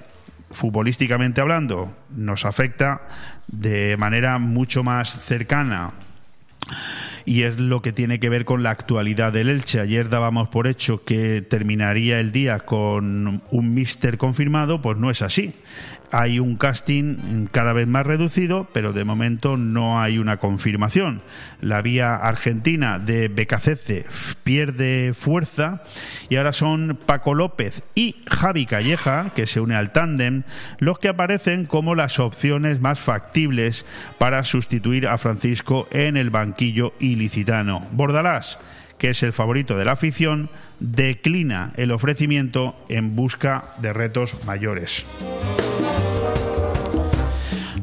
futbolísticamente 0.51 1.41
hablando, 1.41 1.97
nos 2.11 2.45
afecta 2.45 3.03
de 3.47 3.97
manera 3.97 4.39
mucho 4.39 4.83
más 4.83 5.19
cercana 5.23 5.93
y 7.25 7.43
es 7.43 7.59
lo 7.59 7.83
que 7.83 7.93
tiene 7.93 8.21
que 8.21 8.29
ver 8.29 8.45
con 8.45 8.63
la 8.63 8.71
actualidad 8.71 9.33
del 9.33 9.49
Elche. 9.49 9.81
Ayer 9.81 10.09
dábamos 10.09 10.49
por 10.49 10.67
hecho 10.67 11.03
que 11.05 11.43
terminaría 11.43 12.21
el 12.21 12.33
día 12.33 12.61
con 12.61 13.43
un 13.51 13.75
míster 13.75 14.19
confirmado, 14.19 14.83
pues 14.83 14.99
no 14.99 15.11
es 15.11 15.23
así 15.23 15.55
hay 16.13 16.39
un 16.39 16.57
casting 16.57 17.47
cada 17.51 17.73
vez 17.73 17.87
más 17.87 18.07
reducido, 18.07 18.69
pero 18.73 18.93
de 18.93 19.05
momento 19.05 19.57
no 19.57 20.01
hay 20.01 20.19
una 20.19 20.39
confirmación. 20.39 21.23
La 21.61 21.83
vía 21.83 22.17
argentina 22.17 22.99
de 22.99 23.29
Becacece 23.29 24.07
pierde 24.45 25.13
fuerza 25.15 25.83
y 26.29 26.37
ahora 26.37 26.53
son 26.53 26.99
Paco 27.07 27.35
López 27.35 27.83
y 27.95 28.17
Javi 28.29 28.67
Calleja, 28.67 29.31
que 29.35 29.47
se 29.47 29.61
une 29.61 29.77
al 29.77 29.93
tándem, 29.93 30.43
los 30.79 30.99
que 30.99 31.09
aparecen 31.09 31.67
como 31.67 31.95
las 31.95 32.19
opciones 32.19 32.81
más 32.81 32.99
factibles 32.99 33.85
para 34.19 34.45
sustituir 34.45 35.07
a 35.07 35.19
Francisco 35.19 35.89
en 35.91 36.17
el 36.17 36.31
banquillo 36.31 36.95
ilicitano. 37.01 37.87
Bordalás 37.93 38.59
que 39.01 39.11
es 39.11 39.23
el 39.23 39.33
favorito 39.33 39.79
de 39.79 39.87
la 39.87 39.93
afición, 39.93 40.51
declina 40.79 41.73
el 41.77 41.91
ofrecimiento 41.91 42.77
en 42.91 43.17
busca 43.17 43.73
de 43.79 43.95
retos 43.95 44.45
mayores. 44.45 45.07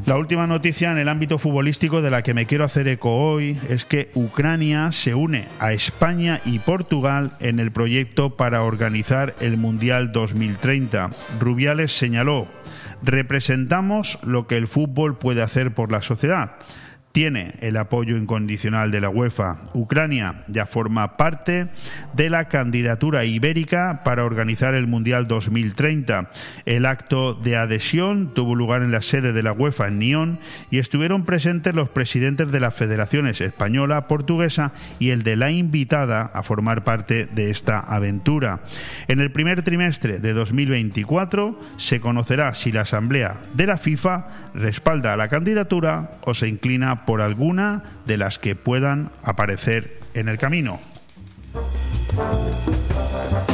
La 0.05 0.15
última 0.15 0.47
noticia 0.47 0.91
en 0.91 0.99
el 0.99 1.09
ámbito 1.09 1.39
futbolístico 1.39 2.01
de 2.01 2.11
la 2.11 2.21
que 2.21 2.35
me 2.35 2.45
quiero 2.45 2.63
hacer 2.63 2.87
eco 2.87 3.15
hoy 3.15 3.59
es 3.67 3.83
que 3.83 4.09
Ucrania 4.13 4.91
se 4.93 5.15
une 5.15 5.47
a 5.59 5.73
España 5.73 6.39
y 6.45 6.59
Portugal 6.59 7.31
en 7.39 7.59
el 7.59 7.71
proyecto 7.71 8.37
para 8.37 8.61
organizar 8.61 9.35
el 9.41 9.57
Mundial 9.57 10.11
2030. 10.11 11.09
Rubiales 11.39 11.97
señaló, 11.97 12.45
representamos 13.01 14.19
lo 14.21 14.47
que 14.47 14.55
el 14.55 14.67
fútbol 14.67 15.17
puede 15.17 15.41
hacer 15.41 15.73
por 15.73 15.91
la 15.91 16.01
sociedad 16.03 16.57
tiene 17.17 17.55
el 17.61 17.77
apoyo 17.77 18.15
incondicional 18.15 18.91
de 18.91 19.01
la 19.01 19.09
UEFA. 19.09 19.57
Ucrania 19.73 20.43
ya 20.47 20.67
forma 20.67 21.17
parte 21.17 21.65
de 22.13 22.29
la 22.29 22.47
candidatura 22.47 23.25
ibérica 23.25 24.01
para 24.05 24.23
organizar 24.23 24.75
el 24.75 24.85
Mundial 24.85 25.27
2030. 25.27 26.29
El 26.67 26.85
acto 26.85 27.33
de 27.33 27.57
adhesión 27.57 28.35
tuvo 28.35 28.53
lugar 28.53 28.83
en 28.83 28.91
la 28.91 29.01
sede 29.01 29.33
de 29.33 29.41
la 29.41 29.51
UEFA 29.51 29.87
en 29.87 29.97
Nyon 29.97 30.39
y 30.69 30.77
estuvieron 30.77 31.25
presentes 31.25 31.73
los 31.73 31.89
presidentes 31.89 32.51
de 32.51 32.59
las 32.59 32.75
federaciones 32.75 33.41
española, 33.41 34.05
portuguesa 34.05 34.73
y 34.99 35.09
el 35.09 35.23
de 35.23 35.37
la 35.37 35.49
invitada 35.49 36.21
a 36.21 36.43
formar 36.43 36.83
parte 36.83 37.25
de 37.25 37.49
esta 37.49 37.79
aventura. 37.79 38.59
En 39.07 39.21
el 39.21 39.31
primer 39.31 39.63
trimestre 39.63 40.19
de 40.19 40.33
2024 40.33 41.59
se 41.77 41.99
conocerá 41.99 42.53
si 42.53 42.71
la 42.71 42.81
Asamblea 42.81 43.37
de 43.55 43.65
la 43.65 43.79
FIFA 43.79 44.27
respalda 44.53 45.13
a 45.13 45.17
la 45.17 45.29
candidatura 45.29 46.11
o 46.21 46.35
se 46.35 46.47
inclina 46.47 47.06
por 47.07 47.21
alguna 47.21 47.83
de 48.05 48.17
las 48.17 48.37
que 48.37 48.57
puedan 48.57 49.11
aparecer 49.23 50.01
en 50.13 50.27
el 50.27 50.37
camino. 50.37 50.81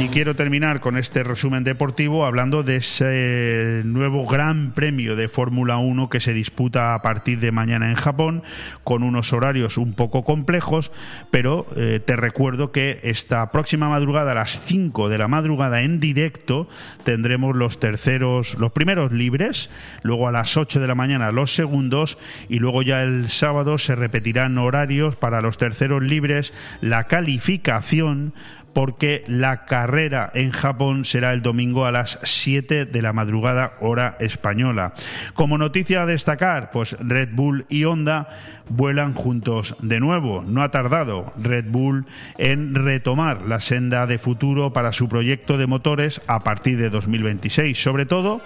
Y 0.00 0.08
quiero 0.08 0.36
terminar 0.36 0.80
con 0.80 0.98
este 0.98 1.22
resumen 1.22 1.64
deportivo 1.64 2.26
hablando 2.26 2.62
de 2.62 2.76
ese 2.76 3.82
nuevo 3.84 4.26
gran 4.26 4.72
premio 4.72 5.16
de 5.16 5.28
Fórmula 5.28 5.78
1 5.78 6.10
que 6.10 6.20
se 6.20 6.34
disputa 6.34 6.94
a 6.94 7.00
partir 7.00 7.38
de 7.40 7.52
mañana 7.52 7.88
en 7.88 7.96
Japón, 7.96 8.42
con 8.82 9.02
unos 9.02 9.32
horarios 9.32 9.78
un 9.78 9.94
poco 9.94 10.24
complejos, 10.24 10.92
pero 11.30 11.66
eh, 11.76 12.00
te 12.04 12.16
recuerdo 12.16 12.70
que 12.70 13.00
esta 13.02 13.50
próxima 13.50 13.88
madrugada, 13.88 14.32
a 14.32 14.34
las 14.34 14.60
5 14.64 15.08
de 15.08 15.18
la 15.18 15.28
madrugada 15.28 15.82
en 15.82 16.00
directo, 16.00 16.68
tendremos 17.04 17.56
los 17.56 17.80
terceros, 17.80 18.56
los 18.58 18.72
primeros 18.72 19.12
libres, 19.12 19.70
luego 20.02 20.28
a 20.28 20.32
las 20.32 20.56
8 20.56 20.80
de 20.80 20.88
la 20.88 20.94
mañana 20.94 21.32
los 21.32 21.54
segundos, 21.54 22.18
y 22.48 22.58
luego 22.58 22.82
ya 22.82 23.02
el 23.02 23.30
sábado 23.30 23.78
se 23.78 23.94
repetirán 23.94 24.58
horarios 24.58 25.16
para 25.16 25.40
los 25.40 25.56
terceros 25.56 26.02
libres, 26.02 26.52
la 26.80 27.04
calificación 27.04 28.34
porque 28.74 29.24
la 29.26 29.64
carrera 29.64 30.30
en 30.34 30.50
Japón 30.50 31.04
será 31.04 31.32
el 31.32 31.42
domingo 31.42 31.86
a 31.86 31.92
las 31.92 32.18
7 32.22 32.84
de 32.84 33.02
la 33.02 33.12
madrugada 33.12 33.74
hora 33.80 34.16
española. 34.20 34.94
Como 35.34 35.56
noticia 35.56 36.02
a 36.02 36.06
destacar, 36.06 36.70
pues 36.70 36.96
Red 37.00 37.30
Bull 37.32 37.66
y 37.68 37.84
Honda 37.84 38.28
vuelan 38.68 39.14
juntos 39.14 39.76
de 39.80 40.00
nuevo. 40.00 40.42
No 40.46 40.62
ha 40.62 40.70
tardado 40.70 41.32
Red 41.40 41.66
Bull 41.68 42.06
en 42.38 42.74
retomar 42.74 43.42
la 43.42 43.60
senda 43.60 44.06
de 44.06 44.18
futuro 44.18 44.72
para 44.72 44.92
su 44.92 45.08
proyecto 45.08 45.58
de 45.58 45.66
motores 45.66 46.20
a 46.26 46.42
partir 46.44 46.78
de 46.78 46.90
2026, 46.90 47.80
sobre 47.80 48.06
todo 48.06 48.40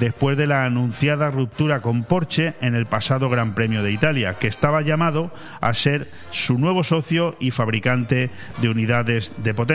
después 0.00 0.36
de 0.36 0.46
la 0.46 0.64
anunciada 0.64 1.30
ruptura 1.30 1.80
con 1.80 2.04
Porsche 2.04 2.54
en 2.60 2.74
el 2.74 2.86
pasado 2.86 3.28
Gran 3.28 3.54
Premio 3.54 3.82
de 3.82 3.92
Italia, 3.92 4.34
que 4.34 4.48
estaba 4.48 4.82
llamado 4.82 5.30
a 5.60 5.74
ser 5.74 6.08
su 6.30 6.58
nuevo 6.58 6.84
socio 6.84 7.36
y 7.38 7.50
fabricante 7.50 8.30
de 8.60 8.68
unidades 8.68 9.32
de 9.38 9.54
potencia. 9.54 9.67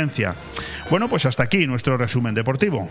Bueno, 0.90 1.08
pues 1.08 1.26
hasta 1.26 1.44
aquí 1.44 1.66
nuestro 1.68 1.98
resumen 1.98 2.36
deportivo. 2.36 2.90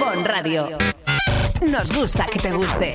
Bon 0.00 0.24
Radio. 0.24 0.78
Nos 1.60 1.92
gusta 1.92 2.26
que 2.26 2.38
te 2.38 2.52
guste. 2.52 2.94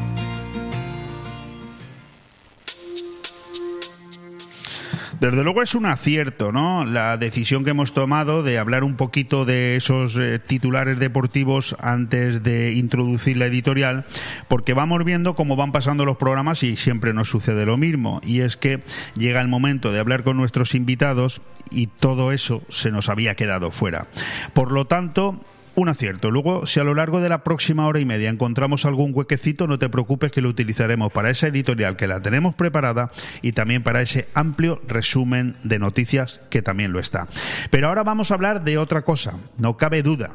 Desde 5.21 5.43
luego 5.43 5.61
es 5.61 5.75
un 5.75 5.85
acierto, 5.85 6.51
¿no? 6.51 6.83
La 6.83 7.15
decisión 7.15 7.63
que 7.63 7.69
hemos 7.69 7.93
tomado 7.93 8.41
de 8.41 8.57
hablar 8.57 8.83
un 8.83 8.95
poquito 8.95 9.45
de 9.45 9.75
esos 9.75 10.17
eh, 10.17 10.39
titulares 10.39 10.97
deportivos 10.97 11.75
antes 11.79 12.41
de 12.41 12.73
introducir 12.73 13.37
la 13.37 13.45
editorial, 13.45 14.03
porque 14.47 14.73
vamos 14.73 15.05
viendo 15.05 15.35
cómo 15.35 15.55
van 15.55 15.71
pasando 15.71 16.05
los 16.05 16.17
programas 16.17 16.63
y 16.63 16.75
siempre 16.75 17.13
nos 17.13 17.29
sucede 17.29 17.67
lo 17.67 17.77
mismo. 17.77 18.19
Y 18.25 18.39
es 18.39 18.57
que 18.57 18.81
llega 19.15 19.41
el 19.41 19.47
momento 19.47 19.91
de 19.91 19.99
hablar 19.99 20.23
con 20.23 20.37
nuestros 20.37 20.73
invitados 20.73 21.43
y 21.69 21.85
todo 21.85 22.31
eso 22.31 22.63
se 22.69 22.89
nos 22.89 23.07
había 23.07 23.35
quedado 23.35 23.69
fuera. 23.69 24.07
Por 24.53 24.71
lo 24.71 24.85
tanto, 24.85 25.39
un 25.75 25.89
acierto. 25.89 26.31
Luego, 26.31 26.65
si 26.65 26.79
a 26.79 26.83
lo 26.83 26.93
largo 26.93 27.21
de 27.21 27.29
la 27.29 27.43
próxima 27.43 27.87
hora 27.87 27.99
y 27.99 28.05
media 28.05 28.29
encontramos 28.29 28.85
algún 28.85 29.11
huequecito, 29.13 29.67
no 29.67 29.79
te 29.79 29.89
preocupes 29.89 30.31
que 30.31 30.41
lo 30.41 30.49
utilizaremos 30.49 31.11
para 31.11 31.29
esa 31.29 31.47
editorial 31.47 31.95
que 31.95 32.07
la 32.07 32.19
tenemos 32.19 32.55
preparada 32.55 33.11
y 33.41 33.53
también 33.53 33.83
para 33.83 34.01
ese 34.01 34.27
amplio 34.33 34.81
resumen 34.87 35.55
de 35.63 35.79
noticias 35.79 36.41
que 36.49 36.61
también 36.61 36.91
lo 36.91 36.99
está. 36.99 37.27
Pero 37.69 37.87
ahora 37.87 38.03
vamos 38.03 38.31
a 38.31 38.35
hablar 38.35 38.63
de 38.63 38.77
otra 38.77 39.03
cosa. 39.03 39.33
No 39.57 39.77
cabe 39.77 40.03
duda 40.03 40.31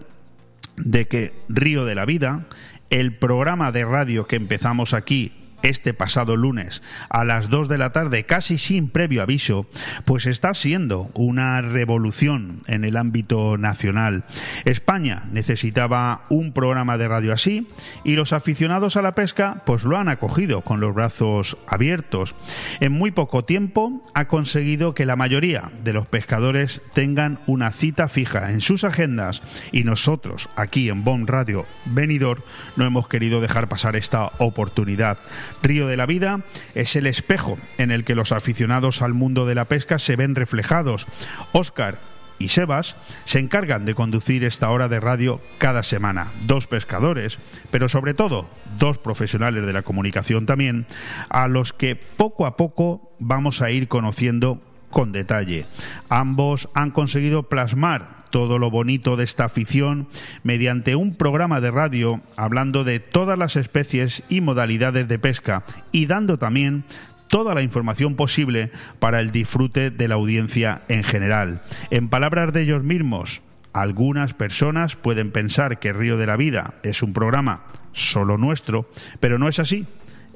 de 0.77 1.09
que 1.09 1.35
Río 1.49 1.85
de 1.85 1.95
la 1.95 2.05
Vida, 2.05 2.47
el 2.91 3.17
programa 3.17 3.73
de 3.73 3.85
radio 3.85 4.27
que 4.27 4.37
empezamos 4.37 4.95
aquí 4.95 5.46
este 5.63 5.95
pasado 5.95 6.37
lunes 6.37 6.83
a 7.09 7.25
las 7.25 7.49
2 7.49 7.69
de 7.69 7.79
la 7.79 7.93
tarde, 7.93 8.25
casi 8.25 8.59
sin 8.59 8.89
previo 8.89 9.23
aviso, 9.23 9.67
pues 10.05 10.27
está 10.27 10.55
siendo 10.55 11.11
una 11.15 11.61
revolución 11.63 12.63
en 12.67 12.85
el 12.85 12.97
ámbito 12.97 13.59
nacional. 13.59 14.25
España 14.65 15.25
necesitaba 15.33 16.25
un 16.31 16.53
programa 16.53 16.99
de 16.99 17.09
radio 17.09 17.33
así 17.33 17.69
y 18.05 18.13
los 18.13 18.33
aficionados 18.33 18.97
a 18.97 19.03
la 19.03 19.15
pesca 19.15 19.63
pues 19.67 19.85
lo 19.85 19.97
han 19.97 20.09
acogido 20.09 20.63
con 20.63 20.81
los 20.81 20.95
brazos 20.95 21.57
abiertos. 21.67 22.35
En 22.81 22.93
muy 22.93 23.11
poco 23.11 23.45
tiempo 23.45 24.03
ha 24.15 24.29
conseguido 24.29 24.95
que 24.95 25.07
la 25.07 25.17
mayoría 25.17 25.71
de 25.83 25.93
los 25.93 26.07
pescadores 26.07 26.83
tengan 26.95 27.41
una 27.47 27.71
cita 27.71 28.09
fija 28.09 28.51
en 28.51 28.61
sus 28.61 28.85
agendas 28.85 29.43
y 29.73 29.85
nosotros 29.85 30.49
aquí 30.57 30.89
en 30.89 31.05
Bon 31.05 31.27
Radio 31.27 31.67
Venidor 31.87 32.45
no 32.77 32.85
hemos 32.85 33.09
querido 33.09 33.41
dejar 33.41 33.69
pasar 33.69 33.97
esta 33.97 34.33
oportunidad. 34.39 35.19
Río 35.63 35.87
de 35.87 35.97
la 35.97 36.07
Vida 36.07 36.41
es 36.75 36.97
el 36.97 37.07
espejo 37.07 37.59
en 37.79 37.91
el 37.91 38.05
que 38.05 38.15
los 38.15 38.33
aficionados 38.33 39.03
al 39.03 39.15
mundo 39.15 39.47
de 39.47 39.55
la 39.55 39.67
pesca 39.67 39.99
se 39.99 40.17
ven 40.17 40.35
reflejados. 40.35 41.07
Óscar 41.53 41.99
y 42.39 42.49
Sebas 42.49 42.97
se 43.25 43.39
encargan 43.39 43.85
de 43.85 43.95
conducir 43.95 44.45
esta 44.45 44.71
hora 44.71 44.89
de 44.89 45.01
radio 45.01 45.41
cada 45.59 45.83
semana. 45.83 46.33
Dos 46.43 46.67
pescadores, 46.67 47.39
pero 47.71 47.89
sobre 47.89 48.15
todo 48.15 48.49
dos 48.79 48.99
profesionales 48.99 49.67
de 49.67 49.73
la 49.73 49.83
comunicación 49.83 50.47
también, 50.47 50.87
a 51.29 51.49
los 51.49 51.73
que 51.73 51.97
poco 51.97 52.47
a 52.47 52.57
poco 52.57 53.13
vamos 53.19 53.63
a 53.63 53.71
ir 53.71 53.89
conociendo 53.89 54.61
con 54.91 55.13
detalle. 55.13 55.67
Ambos 56.09 56.69
han 56.75 56.91
conseguido 56.91 57.45
plasmar 57.45 58.16
todo 58.31 58.59
lo 58.59 58.71
bonito 58.71 59.17
de 59.17 59.25
esta 59.25 59.45
afición 59.45 60.09
mediante 60.43 60.97
un 60.97 61.15
programa 61.15 61.61
de 61.61 61.71
radio 61.71 62.21
hablando 62.37 62.85
de 62.85 63.01
todas 63.01 63.39
las 63.39 63.57
especies 63.57 64.23
y 64.29 64.41
modalidades 64.41 65.09
de 65.09 65.19
pesca 65.19 65.65
y 65.93 66.07
dando 66.07 66.39
también 66.39 66.85
toda 67.29 67.55
la 67.55 67.63
información 67.63 68.15
posible 68.15 68.71
para 68.99 69.21
el 69.21 69.31
disfrute 69.31 69.91
de 69.91 70.09
la 70.09 70.15
audiencia 70.15 70.83
en 70.89 71.05
general. 71.05 71.63
En 71.91 72.09
palabras 72.09 72.53
de 72.53 72.63
ellos 72.63 72.83
mismos, 72.85 73.43
algunas 73.73 74.33
personas 74.33 74.97
pueden 74.97 75.31
pensar 75.31 75.79
que 75.79 75.93
Río 75.93 76.17
de 76.17 76.27
la 76.27 76.37
Vida 76.37 76.75
es 76.83 77.03
un 77.03 77.13
programa 77.13 77.65
solo 77.93 78.39
nuestro, 78.39 78.89
pero 79.21 79.39
no 79.39 79.49
es 79.49 79.59
así. 79.59 79.87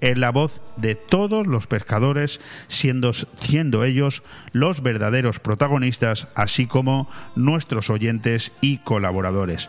Es 0.01 0.19
la 0.19 0.31
voz 0.31 0.61
de 0.77 0.95
todos 0.95 1.47
los 1.47 1.67
pescadores, 1.67 2.41
siendo, 2.69 3.13
ellos 3.85 4.23
los 4.53 4.83
verdaderos 4.83 5.41
protagonistas, 5.41 6.29
así 6.35 6.67
como 6.67 7.09
nuestros 7.37 7.91
oyentes 7.91 8.53
y 8.61 8.79
colaboradores. 8.79 9.69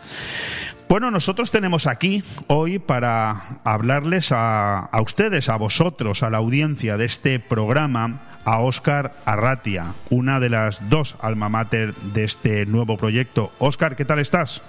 Bueno, 0.89 1.09
nosotros 1.09 1.51
tenemos 1.51 1.87
aquí 1.87 2.23
hoy 2.47 2.79
para 2.79 3.43
hablarles 3.63 4.31
a, 4.31 4.79
a, 4.79 5.01
ustedes, 5.01 5.47
a 5.47 5.55
vosotros, 5.55 6.21
a 6.21 6.29
la 6.29 6.39
audiencia 6.39 6.97
de 6.97 7.05
este 7.05 7.39
programa, 7.39 8.23
a 8.43 8.59
Óscar 8.59 9.13
Arratia, 9.25 9.93
una 10.09 10.39
de 10.39 10.49
las 10.49 10.89
dos 10.89 11.15
alma 11.21 11.47
mater 11.47 11.93
de 11.95 12.25
este 12.25 12.65
nuevo 12.65 12.97
proyecto. 12.97 13.53
Óscar, 13.59 13.95
¿qué 13.95 14.03
tal 14.03 14.19
estás? 14.19 14.61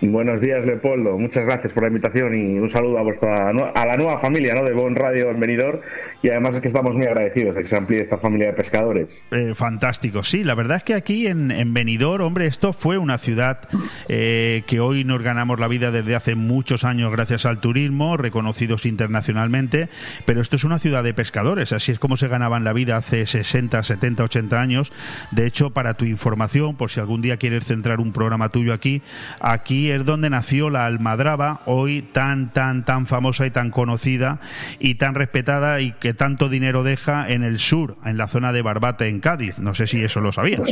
Buenos 0.00 0.40
días, 0.40 0.64
Leopoldo. 0.64 1.18
Muchas 1.18 1.44
gracias 1.44 1.72
por 1.72 1.82
la 1.82 1.88
invitación 1.88 2.34
y 2.34 2.58
un 2.58 2.70
saludo 2.70 2.98
a 2.98 3.02
vuestra 3.02 3.50
a 3.50 3.86
la 3.86 3.96
nueva 3.96 4.18
familia 4.18 4.54
¿no? 4.54 4.64
de 4.64 4.72
Bon 4.72 4.94
Radio 4.96 5.30
en 5.30 5.38
Benidorm. 5.38 5.80
Y 6.22 6.30
además 6.30 6.54
es 6.54 6.60
que 6.62 6.68
estamos 6.68 6.94
muy 6.94 7.06
agradecidos 7.06 7.54
de 7.56 7.62
que 7.62 7.68
se 7.68 7.76
amplíe 7.76 8.00
esta 8.00 8.18
familia 8.18 8.48
de 8.48 8.52
pescadores. 8.54 9.22
Eh, 9.30 9.52
fantástico, 9.54 10.24
sí. 10.24 10.42
La 10.42 10.54
verdad 10.54 10.78
es 10.78 10.84
que 10.84 10.94
aquí 10.94 11.26
en, 11.26 11.50
en 11.50 11.74
hombre, 12.20 12.46
esto 12.46 12.72
fue 12.72 12.98
una 12.98 13.18
ciudad 13.18 13.60
eh, 14.08 14.62
que 14.66 14.80
hoy 14.80 15.04
nos 15.04 15.22
ganamos 15.22 15.60
la 15.60 15.68
vida 15.68 15.90
desde 15.90 16.14
hace 16.14 16.34
muchos 16.34 16.84
años 16.84 17.10
gracias 17.12 17.44
al 17.44 17.60
turismo, 17.60 18.16
reconocidos 18.16 18.86
internacionalmente. 18.86 19.88
Pero 20.24 20.40
esto 20.40 20.56
es 20.56 20.64
una 20.64 20.78
ciudad 20.78 21.04
de 21.04 21.14
pescadores. 21.14 21.72
Así 21.72 21.92
es 21.92 21.98
como 21.98 22.16
se 22.16 22.28
ganaban 22.28 22.64
la 22.64 22.72
vida 22.72 22.96
hace 22.96 23.26
60, 23.26 23.82
70, 23.82 24.24
80 24.24 24.60
años. 24.60 24.92
De 25.30 25.46
hecho, 25.46 25.70
para 25.70 25.94
tu 25.94 26.04
información, 26.04 26.76
por 26.76 26.90
si 26.90 27.00
algún 27.00 27.20
día 27.20 27.36
quieres 27.36 27.66
centrar 27.66 28.00
un 28.00 28.12
programa 28.12 28.48
tuyo 28.48 28.72
aquí, 28.72 29.02
aquí 29.40 29.73
es 29.90 30.04
donde 30.04 30.30
nació 30.30 30.70
la 30.70 30.86
almadraba, 30.86 31.60
hoy 31.66 32.02
tan, 32.02 32.52
tan, 32.52 32.84
tan 32.84 33.06
famosa 33.06 33.46
y 33.46 33.50
tan 33.50 33.70
conocida 33.70 34.40
y 34.78 34.96
tan 34.96 35.14
respetada 35.14 35.80
y 35.80 35.92
que 35.92 36.14
tanto 36.14 36.48
dinero 36.48 36.82
deja 36.82 37.28
en 37.28 37.42
el 37.44 37.58
sur, 37.58 37.96
en 38.04 38.16
la 38.16 38.28
zona 38.28 38.52
de 38.52 38.62
Barbate, 38.62 39.08
en 39.08 39.20
Cádiz. 39.20 39.58
No 39.58 39.74
sé 39.74 39.86
si 39.86 40.02
eso 40.02 40.20
lo 40.20 40.32
sabías. 40.32 40.62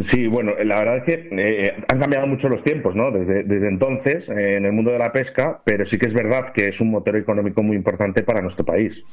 Sí, 0.00 0.26
bueno, 0.26 0.52
la 0.64 0.78
verdad 0.78 0.96
es 0.98 1.02
que 1.04 1.28
eh, 1.32 1.74
han 1.86 1.98
cambiado 1.98 2.26
mucho 2.26 2.48
los 2.48 2.62
tiempos, 2.62 2.96
¿no? 2.96 3.10
Desde, 3.10 3.44
desde 3.44 3.68
entonces, 3.68 4.28
eh, 4.28 4.56
en 4.56 4.64
el 4.64 4.72
mundo 4.72 4.90
de 4.90 4.98
la 4.98 5.12
pesca, 5.12 5.60
pero 5.64 5.84
sí 5.84 5.98
que 5.98 6.06
es 6.06 6.14
verdad 6.14 6.52
que 6.52 6.68
es 6.68 6.80
un 6.80 6.90
motor 6.90 7.16
económico 7.16 7.62
muy 7.62 7.76
importante 7.76 8.22
para 8.22 8.40
nuestro 8.40 8.64
país. 8.64 9.04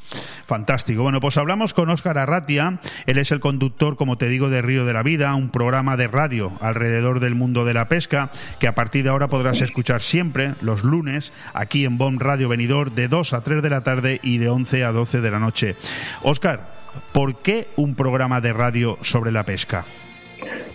Fantástico. 0.45 1.03
Bueno, 1.03 1.19
pues 1.19 1.37
hablamos 1.37 1.73
con 1.73 1.89
Óscar 1.89 2.17
Arratia. 2.17 2.79
Él 3.07 3.17
es 3.17 3.31
el 3.31 3.41
conductor, 3.41 3.97
como 3.97 4.17
te 4.17 4.29
digo, 4.29 4.49
de 4.49 4.61
Río 4.61 4.85
de 4.85 4.93
la 4.93 5.03
Vida, 5.03 5.35
un 5.35 5.49
programa 5.49 5.97
de 5.97 6.07
radio 6.07 6.51
alrededor 6.61 7.19
del 7.19 7.35
mundo 7.35 7.65
de 7.65 7.73
la 7.73 7.89
pesca, 7.89 8.31
que 8.59 8.67
a 8.67 8.75
partir 8.75 9.03
de 9.03 9.09
ahora 9.09 9.27
podrás 9.27 9.61
escuchar 9.61 10.01
siempre, 10.01 10.53
los 10.61 10.83
lunes, 10.83 11.33
aquí 11.53 11.83
en 11.83 11.97
BOM 11.97 12.19
Radio 12.19 12.47
Venidor, 12.47 12.91
de 12.91 13.09
2 13.09 13.33
a 13.33 13.41
3 13.41 13.61
de 13.61 13.69
la 13.69 13.81
tarde 13.81 14.19
y 14.23 14.37
de 14.37 14.49
11 14.49 14.85
a 14.85 14.91
12 14.91 15.19
de 15.19 15.31
la 15.31 15.39
noche. 15.39 15.75
Óscar, 16.23 16.79
¿por 17.11 17.35
qué 17.41 17.67
un 17.75 17.95
programa 17.95 18.39
de 18.39 18.53
radio 18.53 18.97
sobre 19.01 19.31
la 19.31 19.43
pesca? 19.43 19.85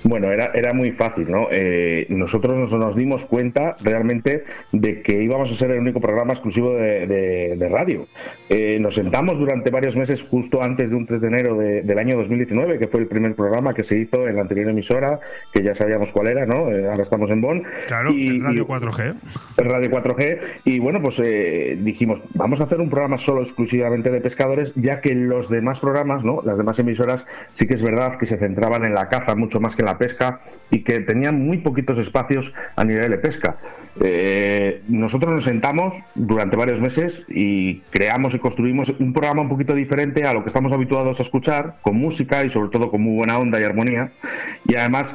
Bueno, 0.05 0.30
era, 0.30 0.50
era 0.55 0.74
muy 0.74 0.92
fácil, 0.92 1.30
¿no? 1.30 1.48
Eh, 1.50 2.07
nosotros 2.11 2.57
nos, 2.59 2.72
nos, 2.72 2.94
dimos 2.94 3.24
cuenta 3.24 3.74
realmente 3.82 4.44
de 4.70 5.00
que 5.00 5.22
íbamos 5.22 5.50
a 5.50 5.57
ser 5.57 5.70
el 5.70 5.80
único 5.80 6.00
programa 6.00 6.34
exclusivo 6.34 6.74
de, 6.74 7.07
de, 7.07 7.57
de 7.57 7.68
radio. 7.70 8.07
Eh, 8.50 8.78
nos 8.78 8.96
sentamos 8.96 9.38
durante 9.38 9.70
varios 9.70 9.96
meses, 9.96 10.22
justo 10.22 10.62
antes 10.62 10.90
de 10.90 10.96
un 10.96 11.07
3 11.07 11.22
de 11.22 11.28
enero 11.28 11.57
de, 11.57 11.82
del 11.82 11.98
año 11.98 12.16
2019, 12.18 12.78
que 12.78 12.86
fue 12.86 13.00
el 13.00 13.07
primer 13.07 13.34
programa 13.34 13.72
que 13.72 13.82
se 13.82 13.96
hizo 13.96 14.28
en 14.28 14.36
la 14.36 14.42
anterior 14.42 14.68
emisora, 14.68 15.20
que 15.52 15.62
ya 15.62 15.74
sabíamos 15.74 16.12
cuál 16.12 16.28
era, 16.28 16.44
¿no? 16.44 16.70
Eh, 16.70 16.88
ahora 16.88 17.02
estamos 17.02 17.30
en 17.30 17.40
Bonn. 17.40 17.64
Claro, 17.86 18.11
y, 18.11 18.40
Radio 18.40 18.66
4G. 18.66 19.14
En 19.57 19.64
Radio 19.64 19.90
4G. 19.90 20.38
Y 20.64 20.78
bueno, 20.80 21.00
pues 21.00 21.18
eh, 21.20 21.78
dijimos, 21.80 22.22
vamos 22.34 22.61
a 22.61 22.64
hacer 22.64 22.80
un 22.80 22.90
programa 22.90 23.16
solo 23.16 23.42
exclusivamente 23.42 24.11
de 24.11 24.20
pescadores, 24.20 24.72
ya 24.76 25.00
que 25.00 25.14
los 25.14 25.48
demás 25.48 25.80
programas, 25.80 26.24
¿no? 26.24 26.42
Las 26.44 26.59
demás 26.59 26.78
emisoras, 26.78 27.24
sí 27.52 27.66
que 27.66 27.74
es 27.74 27.82
verdad 27.82 28.16
que 28.16 28.26
se 28.26 28.36
centraban 28.36 28.84
en 28.84 28.94
la 28.94 29.09
caza 29.09 29.34
mucho 29.34 29.61
más 29.61 29.74
que 29.74 29.82
en 29.82 29.86
la 29.86 29.93
pesca 29.99 30.40
y 30.70 30.80
que 30.80 31.01
tenían 31.01 31.45
muy 31.45 31.59
poquitos 31.59 31.99
espacios 31.99 32.53
a 32.76 32.84
nivel 32.84 33.11
de 33.11 33.18
pesca. 33.18 33.57
Eh, 34.03 34.82
nosotros 34.88 35.32
nos 35.32 35.45
sentamos 35.45 35.95
durante 36.14 36.57
varios 36.57 36.80
meses 36.80 37.22
y 37.28 37.80
creamos 37.90 38.34
y 38.34 38.38
construimos 38.38 38.90
un 38.99 39.12
programa 39.12 39.42
un 39.42 39.49
poquito 39.49 39.74
diferente 39.74 40.24
a 40.24 40.32
lo 40.32 40.42
que 40.42 40.49
estamos 40.49 40.72
habituados 40.72 41.20
a 41.20 41.22
escuchar, 41.22 41.76
con 41.82 41.97
música 41.97 42.45
y 42.45 42.51
sobre 42.51 42.70
todo 42.70 42.90
con 42.90 43.03
muy 43.03 43.16
buena 43.16 43.38
onda 43.38 43.61
y 43.61 43.64
armonía. 43.64 44.11
Y 44.66 44.74
además 44.76 45.14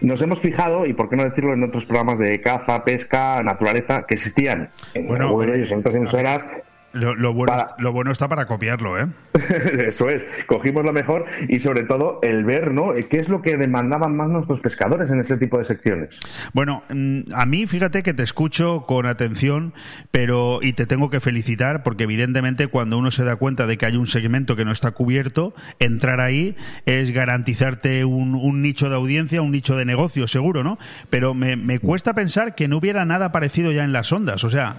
nos 0.00 0.22
hemos 0.22 0.40
fijado, 0.40 0.86
y 0.86 0.94
por 0.94 1.08
qué 1.08 1.16
no 1.16 1.24
decirlo 1.24 1.52
en 1.52 1.62
otros 1.62 1.84
programas 1.84 2.18
de 2.18 2.40
caza, 2.40 2.84
pesca, 2.84 3.42
naturaleza, 3.42 4.04
que 4.06 4.14
existían 4.14 4.70
en 4.94 5.06
Bueno, 5.06 5.36
de 5.38 5.56
ellos, 5.56 5.70
en 5.72 5.80
otras 5.80 5.94
emisoras, 5.94 6.46
Lo, 6.92 7.14
lo 7.14 7.32
bueno, 7.32 7.52
Para- 7.52 7.74
lo 7.78 7.92
bueno 7.92 8.10
está 8.10 8.26
para 8.28 8.46
copiarlo, 8.46 8.98
¿eh? 8.98 9.06
Eso 9.86 10.08
es, 10.08 10.24
cogimos 10.46 10.84
lo 10.84 10.92
mejor 10.92 11.24
y 11.48 11.60
sobre 11.60 11.84
todo 11.84 12.18
el 12.22 12.44
ver, 12.44 12.72
¿no? 12.72 12.92
¿Qué 13.08 13.18
es 13.18 13.28
lo 13.28 13.42
que 13.42 13.56
demandaban 13.56 14.16
más 14.16 14.28
nuestros 14.28 14.60
pescadores 14.60 15.10
en 15.10 15.20
ese 15.20 15.36
tipo 15.36 15.58
de 15.58 15.64
secciones? 15.64 16.18
Bueno, 16.52 16.82
mm, 16.92 17.32
a 17.34 17.46
mí 17.46 17.66
fíjate 17.66 18.02
que 18.02 18.12
te 18.12 18.22
escucho 18.24 18.86
con 18.86 19.06
atención, 19.06 19.72
pero 20.10 20.58
y 20.62 20.72
te 20.72 20.84
tengo 20.86 21.10
que 21.10 21.20
felicitar 21.20 21.82
porque 21.84 22.04
evidentemente 22.04 22.66
cuando 22.66 22.98
uno 22.98 23.10
se 23.12 23.24
da 23.24 23.36
cuenta 23.36 23.66
de 23.66 23.78
que 23.78 23.86
hay 23.86 23.96
un 23.96 24.06
segmento 24.08 24.56
que 24.56 24.64
no 24.64 24.72
está 24.72 24.90
cubierto, 24.90 25.54
entrar 25.78 26.20
ahí 26.20 26.56
es 26.86 27.12
garantizarte 27.12 28.04
un, 28.04 28.34
un 28.34 28.62
nicho 28.62 28.88
de 28.90 28.96
audiencia, 28.96 29.42
un 29.42 29.52
nicho 29.52 29.76
de 29.76 29.84
negocio, 29.84 30.26
seguro, 30.26 30.64
¿no? 30.64 30.76
Pero 31.08 31.34
me, 31.34 31.54
me 31.56 31.78
cuesta 31.78 32.14
pensar 32.14 32.54
que 32.56 32.66
no 32.66 32.78
hubiera 32.78 33.04
nada 33.04 33.30
parecido 33.32 33.70
ya 33.70 33.84
en 33.84 33.92
las 33.92 34.12
ondas, 34.12 34.42
o 34.44 34.50
sea, 34.50 34.76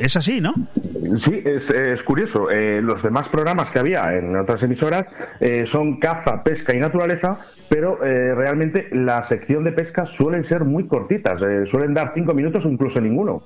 es 0.00 0.16
así, 0.16 0.40
¿no? 0.40 0.54
Sí, 1.18 1.42
es, 1.54 1.70
es 1.70 2.02
curioso. 2.02 2.50
Eh, 2.50 2.80
los 2.82 3.02
demás 3.02 3.28
programas 3.28 3.70
que 3.70 3.78
había 3.78 4.14
en 4.16 4.36
otras 4.36 4.62
emisoras 4.62 5.06
eh, 5.40 5.66
son 5.66 5.98
caza, 5.98 6.42
pesca 6.42 6.74
y 6.74 6.78
naturaleza, 6.78 7.38
pero 7.68 8.04
eh, 8.04 8.34
realmente 8.34 8.88
la 8.92 9.22
sección 9.24 9.64
de 9.64 9.72
pesca 9.72 10.06
suelen 10.06 10.44
ser 10.44 10.64
muy 10.64 10.86
cortitas, 10.86 11.40
suelen 11.68 11.94
dar 11.94 12.12
cinco 12.14 12.34
minutos 12.34 12.64
o 12.64 12.68
incluso 12.68 13.00
ninguno. 13.00 13.42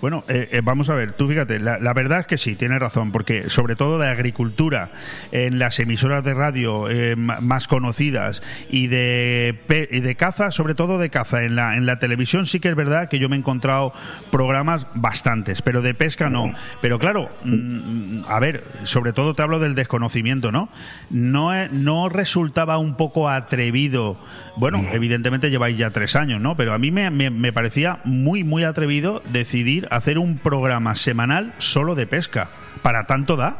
Bueno, 0.00 0.22
vamos 0.62 0.90
a 0.90 0.94
ver, 0.94 1.12
tú 1.12 1.28
fíjate, 1.28 1.58
la, 1.58 1.92
verdad 1.92 2.20
es 2.20 2.26
que 2.26 2.38
sí, 2.38 2.54
tienes 2.54 2.78
razón, 2.78 3.12
porque 3.12 3.50
sobre 3.50 3.76
todo 3.76 3.98
de 3.98 4.08
agricultura, 4.08 4.90
en 5.32 5.58
las 5.58 5.78
emisoras 5.80 6.22
de 6.24 6.34
radio 6.34 6.86
más 7.16 7.68
conocidas 7.68 8.42
y 8.70 8.86
de, 8.88 9.56
y 9.90 10.00
de 10.00 10.14
caza, 10.14 10.50
sobre 10.50 10.74
todo 10.74 10.98
de 10.98 11.10
caza, 11.10 11.44
en 11.44 11.56
la, 11.56 11.76
en 11.76 11.86
la 11.86 11.98
televisión 11.98 12.46
sí 12.46 12.60
que 12.60 12.68
es 12.68 12.76
verdad 12.76 13.08
que 13.08 13.18
yo 13.18 13.28
me 13.28 13.36
he 13.36 13.38
encontrado 13.38 13.92
programas 14.30 14.86
bastantes, 14.94 15.62
pero 15.62 15.82
de 15.82 15.94
pesca 15.94 16.30
no. 16.30 16.52
Pero 16.80 16.98
claro, 16.98 17.28
a 18.28 18.40
ver, 18.40 18.64
sobre 18.84 19.12
todo 19.12 19.34
te 19.34 19.42
hablo 19.42 19.58
del 19.58 19.74
desconocimiento, 19.74 20.50
¿no? 20.52 20.68
No, 21.10 21.50
no 21.68 22.08
resultaba 22.08 22.78
un 22.78 22.96
poco 22.96 23.28
atrevido, 23.28 24.16
bueno, 24.56 24.84
evidentemente 24.92 25.50
lleváis 25.50 25.76
ya 25.76 25.90
tres 25.90 26.16
años, 26.16 26.40
¿no? 26.40 26.56
Pero 26.56 26.72
a 26.72 26.78
mí 26.78 26.90
me, 26.90 27.10
me- 27.10 27.30
me 27.30 27.52
parecía 27.52 27.98
muy, 28.04 28.44
muy 28.44 28.64
atrevido 28.64 29.22
decidir 29.32 29.86
hacer 29.90 30.18
un 30.18 30.38
programa 30.38 30.96
semanal 30.96 31.52
solo 31.58 31.94
de 31.94 32.06
pesca. 32.06 32.50
¿Para 32.84 33.04
tanto 33.06 33.34
da? 33.34 33.56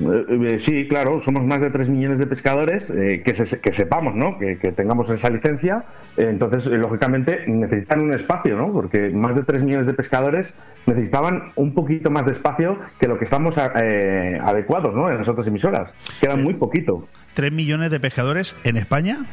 Eh, 0.00 0.54
eh, 0.54 0.58
sí, 0.60 0.86
claro, 0.86 1.18
somos 1.18 1.44
más 1.44 1.60
de 1.60 1.70
3 1.70 1.88
millones 1.88 2.20
de 2.20 2.26
pescadores, 2.28 2.88
eh, 2.90 3.20
que, 3.24 3.34
se- 3.34 3.58
que 3.60 3.72
sepamos, 3.72 4.14
¿no? 4.14 4.38
Que, 4.38 4.58
que 4.58 4.70
tengamos 4.70 5.10
esa 5.10 5.28
licencia. 5.28 5.82
Entonces, 6.16 6.66
lógicamente, 6.66 7.42
necesitan 7.48 7.98
un 8.00 8.14
espacio, 8.14 8.56
¿no? 8.56 8.72
Porque 8.72 9.10
más 9.10 9.34
de 9.34 9.42
3 9.42 9.64
millones 9.64 9.88
de 9.88 9.94
pescadores 9.94 10.54
necesitaban 10.86 11.46
un 11.56 11.74
poquito 11.74 12.12
más 12.12 12.26
de 12.26 12.30
espacio 12.32 12.78
que 13.00 13.08
lo 13.08 13.18
que 13.18 13.24
estamos 13.24 13.56
eh, 13.82 14.38
adecuados, 14.40 14.94
¿no? 14.94 15.10
En 15.10 15.18
las 15.18 15.26
otras 15.28 15.48
emisoras. 15.48 15.92
Queda 16.20 16.36
muy 16.36 16.54
poquito. 16.54 17.08
¿Tres 17.34 17.52
millones 17.52 17.90
de 17.90 17.98
pescadores 17.98 18.54
en 18.62 18.76
España? 18.76 19.24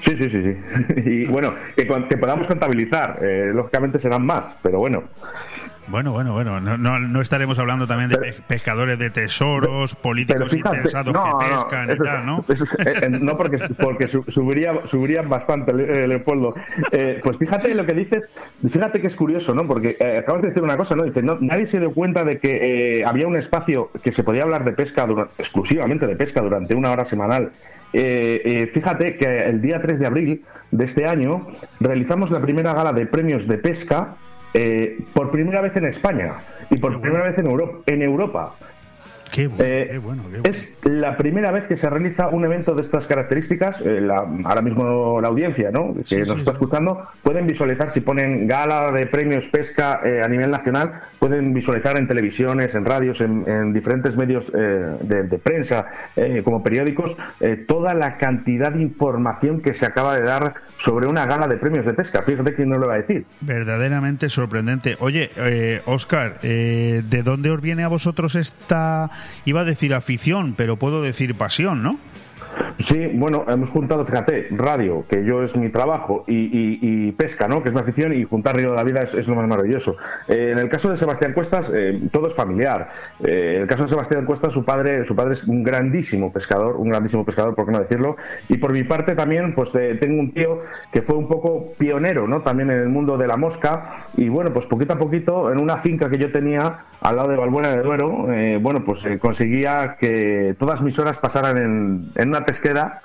Sí, 0.00 0.16
sí, 0.16 0.30
sí, 0.30 0.42
sí. 0.42 0.56
Y 1.04 1.24
bueno, 1.26 1.54
que, 1.76 1.84
podamos 2.16 2.46
contabilizar. 2.46 3.18
eh, 3.22 3.52
lógicamente 3.54 3.98
serán 3.98 4.24
más, 4.26 4.56
pero 4.62 4.78
bueno. 4.78 5.04
Bueno, 5.92 6.10
bueno, 6.12 6.32
bueno, 6.32 6.58
no, 6.60 6.76
no, 6.78 6.98
no 6.98 7.20
estaremos 7.20 7.58
hablando 7.58 7.86
también 7.86 8.08
de 8.10 8.16
pe- 8.16 8.34
pescadores 8.48 8.98
de 8.98 9.10
tesoros, 9.10 9.94
políticos 9.94 10.50
fíjate, 10.50 10.76
interesados 10.78 11.14
no, 11.14 11.38
que 11.38 11.44
pescan 11.44 11.90
y 11.92 11.96
tal, 11.98 12.26
¿no? 12.26 12.44
es- 12.48 12.62
eh, 12.62 12.94
eh, 13.02 13.08
no, 13.10 13.36
porque, 13.36 13.58
porque 13.78 14.08
su- 14.08 14.24
subiría, 14.26 14.72
subirían 14.86 15.28
bastante, 15.28 15.72
Le- 15.74 16.08
Leopoldo. 16.08 16.54
Eh, 16.90 17.20
pues 17.22 17.36
fíjate 17.36 17.74
lo 17.74 17.84
que 17.86 17.92
dices, 17.92 18.22
fíjate 18.68 19.00
que 19.00 19.06
es 19.06 19.14
curioso, 19.14 19.54
¿no? 19.54 19.66
Porque 19.68 19.96
eh, 20.00 20.18
acabas 20.18 20.42
de 20.42 20.48
decir 20.48 20.62
una 20.62 20.76
cosa, 20.78 20.96
¿no? 20.96 21.04
Dice, 21.04 21.22
no, 21.22 21.36
nadie 21.40 21.66
se 21.66 21.78
dio 21.78 21.92
cuenta 21.92 22.24
de 22.24 22.38
que 22.38 22.98
eh, 23.00 23.04
había 23.04 23.26
un 23.28 23.36
espacio 23.36 23.90
que 24.02 24.10
se 24.12 24.24
podía 24.24 24.42
hablar 24.44 24.64
de 24.64 24.72
pesca, 24.72 25.06
dura- 25.06 25.28
exclusivamente 25.38 26.06
de 26.06 26.16
pesca, 26.16 26.40
durante 26.40 26.74
una 26.74 26.90
hora 26.90 27.04
semanal. 27.04 27.52
Eh, 27.92 28.40
eh, 28.44 28.66
fíjate 28.72 29.16
que 29.18 29.40
el 29.40 29.60
día 29.60 29.82
3 29.82 29.98
de 29.98 30.06
abril 30.06 30.42
de 30.70 30.84
este 30.86 31.06
año 31.06 31.46
realizamos 31.80 32.30
la 32.30 32.40
primera 32.40 32.72
gala 32.72 32.94
de 32.94 33.04
premios 33.04 33.46
de 33.46 33.58
pesca 33.58 34.16
eh, 34.54 34.98
por 35.14 35.30
primera 35.30 35.60
vez 35.60 35.74
en 35.76 35.86
España 35.86 36.34
y 36.70 36.76
por 36.78 37.00
primera 37.00 37.24
vez 37.24 37.38
en, 37.38 37.46
Euro- 37.46 37.82
en 37.86 38.02
Europa. 38.02 38.54
Qué 39.32 39.46
bueno, 39.48 39.64
Eh, 39.64 39.88
qué 39.92 39.98
bueno, 39.98 40.22
qué 40.24 40.28
bueno. 40.40 40.42
Es 40.44 40.74
la 40.84 41.16
primera 41.16 41.50
vez 41.50 41.66
que 41.66 41.76
se 41.76 41.88
realiza 41.88 42.28
un 42.28 42.44
evento 42.44 42.74
de 42.74 42.82
estas 42.82 43.06
características. 43.06 43.80
eh, 43.80 44.00
la- 44.00 44.26
ahora 44.44 44.60
mismo 44.62 45.20
la 45.20 45.28
audiencia, 45.28 45.70
¿no? 45.72 45.94
Que 45.94 46.04
Sí, 46.04 46.16
nos 46.18 46.26
sí, 46.28 46.32
está 46.34 46.50
sí. 46.52 46.56
escuchando, 46.56 47.06
pueden 47.22 47.46
visualizar 47.46 47.90
si 47.90 48.00
ponen 48.00 48.46
gala 48.46 48.92
de 48.92 49.06
premios 49.06 49.48
pesca 49.48 50.00
eh, 50.04 50.20
a 50.22 50.28
nivel 50.28 50.50
nacional, 50.50 50.92
pueden 51.18 51.54
visualizar 51.54 51.96
en 51.96 52.06
televisiones, 52.06 52.74
en 52.74 52.84
radios, 52.84 53.20
en, 53.22 53.44
en 53.48 53.72
diferentes 53.72 54.16
medios 54.16 54.52
de, 54.52 55.22
de 55.22 55.38
prensa, 55.38 55.86
como 56.44 56.62
periódicos, 56.62 57.16
toda 57.66 57.94
la 57.94 58.18
cantidad 58.18 58.72
de 58.72 58.82
información 58.82 59.60
que 59.62 59.72
se 59.74 59.86
acaba 59.86 60.14
de 60.14 60.22
dar 60.22 60.54
sobre 60.76 61.06
una 61.06 61.24
gala 61.26 61.48
de 61.48 61.56
premios 61.56 61.86
de 61.86 61.94
pesca. 61.94 62.22
Fíjate 62.22 62.54
quién 62.54 62.68
no 62.68 62.78
lo 62.78 62.88
va 62.88 62.94
a 62.94 62.98
decir. 62.98 63.24
Verdaderamente 63.40 64.28
sorprendente. 64.28 64.96
Oye, 65.00 65.30
Oscar, 65.86 66.40
¿de 66.42 67.22
dónde 67.24 67.50
os 67.50 67.60
viene 67.60 67.82
a 67.84 67.88
vosotros 67.88 68.34
esta, 68.34 69.10
iba 69.44 69.60
a 69.60 69.64
decir 69.64 69.94
afición, 69.94 70.54
pero 70.56 70.76
puedo 70.76 71.02
decir 71.02 71.34
pasión, 71.34 71.82
¿no? 71.82 71.98
Sí, 72.78 73.06
bueno, 73.14 73.44
hemos 73.48 73.70
juntado, 73.70 74.04
fíjate, 74.04 74.48
radio, 74.50 75.04
que 75.08 75.24
yo 75.24 75.42
es 75.42 75.54
mi 75.56 75.68
trabajo, 75.68 76.24
y, 76.26 76.78
y- 76.80 77.12
pesca, 77.12 77.46
¿no? 77.46 77.62
Que 77.62 77.68
es 77.68 77.74
mi 77.74 77.80
afición, 77.80 78.12
y 78.14 78.24
juntar 78.24 78.56
Río 78.56 78.70
de 78.70 78.76
la 78.76 78.84
Vida 78.84 79.02
es, 79.02 79.28
lo 79.28 79.34
más 79.34 79.46
maravilloso. 79.46 79.96
Eh, 80.28 80.50
en 80.52 80.58
el 80.58 80.68
caso 80.68 80.90
de 80.90 80.96
Sebastián 80.96 81.32
Cuestas, 81.34 81.70
eh, 81.74 82.00
todo 82.10 82.28
es 82.28 82.34
familiar. 82.34 82.90
Eh, 83.22 83.54
en 83.56 83.62
el 83.62 83.68
caso 83.68 83.82
de 83.84 83.90
Sebastián 83.90 84.24
Cuestas, 84.24 84.52
su 84.52 84.64
padre, 84.64 85.04
su 85.06 85.14
padre 85.14 85.34
es 85.34 85.44
un 85.44 85.62
grandísimo 85.62 86.32
pescador, 86.32 86.76
un 86.76 86.88
grandísimo 86.88 87.24
pescador, 87.24 87.54
por 87.54 87.66
qué 87.66 87.72
no 87.72 87.80
decirlo. 87.80 88.16
Y 88.48 88.58
por 88.58 88.72
mi 88.72 88.82
parte 88.84 89.14
también, 89.14 89.54
pues 89.54 89.74
eh, 89.74 89.96
tengo 90.00 90.20
un 90.20 90.32
tío 90.32 90.62
que 90.92 91.02
fue 91.02 91.16
un 91.16 91.28
poco 91.28 91.72
pionero, 91.78 92.26
¿no? 92.26 92.40
También 92.40 92.70
en 92.70 92.78
el 92.80 92.88
mundo 92.88 93.18
de 93.18 93.26
la 93.26 93.36
mosca. 93.36 94.06
Y 94.16 94.28
bueno, 94.28 94.52
pues 94.52 94.66
poquito 94.66 94.94
a 94.94 94.98
poquito, 94.98 95.52
en 95.52 95.58
una 95.58 95.78
finca 95.78 96.08
que 96.08 96.18
yo 96.18 96.30
tenía 96.32 96.78
al 97.00 97.16
lado 97.16 97.28
de 97.28 97.36
Balbuena 97.36 97.76
de 97.76 97.82
Duero, 97.82 98.32
eh, 98.32 98.58
bueno, 98.60 98.84
pues 98.84 99.04
eh, 99.04 99.18
conseguía 99.18 99.96
que 100.00 100.54
todas 100.58 100.80
mis 100.82 100.98
horas 100.98 101.18
pasaran 101.18 101.58
en, 101.58 102.10
en 102.14 102.28
una 102.28 102.41
pesquera 102.44 103.00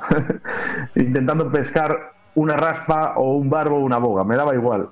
intentando 0.96 1.52
pescar 1.52 2.14
una 2.36 2.56
raspa 2.56 3.14
o 3.18 3.38
un 3.38 3.50
barbo 3.50 3.78
o 3.78 3.80
una 3.80 3.98
boga, 3.98 4.24
me 4.24 4.36
daba 4.36 4.54
igual. 4.54 4.90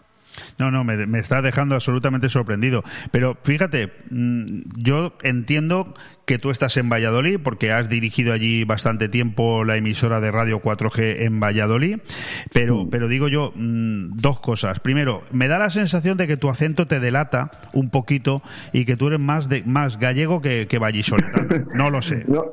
No, 0.57 0.71
no, 0.71 0.83
me, 0.83 1.05
me 1.05 1.19
está 1.19 1.41
dejando 1.41 1.75
absolutamente 1.75 2.29
sorprendido. 2.29 2.83
Pero 3.11 3.37
fíjate, 3.43 3.93
mm, 4.09 4.61
yo 4.75 5.13
entiendo 5.21 5.93
que 6.26 6.39
tú 6.39 6.49
estás 6.51 6.76
en 6.78 6.89
Valladolid 6.89 7.39
porque 7.43 7.71
has 7.71 7.88
dirigido 7.89 8.34
allí 8.34 8.63
bastante 8.63 9.09
tiempo 9.09 9.63
la 9.63 9.76
emisora 9.78 10.19
de 10.19 10.32
radio 10.32 10.59
4G 10.61 11.21
en 11.21 11.39
Valladolid. 11.39 11.99
Pero, 12.51 12.88
pero 12.89 13.07
digo 13.07 13.28
yo 13.28 13.51
mm, 13.55 14.17
dos 14.17 14.39
cosas. 14.39 14.80
Primero, 14.80 15.21
me 15.32 15.47
da 15.47 15.59
la 15.59 15.69
sensación 15.69 16.17
de 16.17 16.28
que 16.28 16.38
tu 16.38 16.49
acento 16.49 16.88
te 16.88 16.99
delata 16.99 17.51
un 17.73 17.89
poquito 17.89 18.41
y 18.73 18.86
que 18.86 18.97
tú 18.97 19.07
eres 19.07 19.19
más 19.19 19.49
de 19.49 19.63
más 19.65 19.99
gallego 19.99 20.41
que, 20.41 20.67
que 20.67 20.80
vallisoletano. 20.80 21.65
No 21.76 21.89
lo 21.89 22.01
sé. 22.01 22.23
No, 22.28 22.45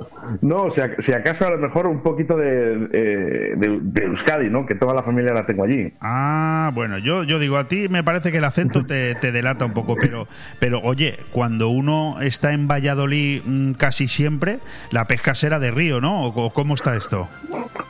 no 0.43 0.71
si, 0.71 0.81
a- 0.81 0.97
si 0.99 1.13
acaso 1.13 1.47
a 1.47 1.51
lo 1.51 1.59
mejor 1.59 1.87
un 1.87 2.03
poquito 2.03 2.37
de, 2.37 2.89
eh, 2.93 3.55
de, 3.57 3.79
de 3.83 4.05
Euskadi, 4.05 4.51
¿no? 4.51 4.67
Que 4.67 4.75
toda 4.75 4.95
la 4.95 5.03
familia 5.03 5.33
la 5.33 5.47
tengo 5.47 5.65
allí. 5.65 5.93
Ah, 6.01 6.71
bueno, 6.75 6.99
yo, 6.99 7.23
yo 7.25 7.39
digo, 7.39 7.57
a 7.57 7.69
ti 7.69 7.89
me 7.89 8.03
parece 8.05 8.33
que 8.33 8.39
el 8.39 8.45
acento 8.45 8.85
te, 8.87 9.15
te 9.15 9.33
delata 9.33 9.65
un 9.65 9.73
poco, 9.73 9.97
pero, 9.97 10.27
pero 10.59 10.81
oye, 10.83 11.15
cuando 11.31 11.69
uno 11.69 12.21
está 12.21 12.53
en 12.53 12.67
Valladolid 12.69 13.43
casi 13.79 14.09
siempre, 14.09 14.59
la 14.91 15.07
pesca 15.07 15.35
será 15.35 15.59
de 15.59 15.71
río, 15.71 16.01
¿no? 16.01 16.27
¿O, 16.27 16.53
cómo 16.53 16.75
está 16.75 16.97
esto? 16.97 17.29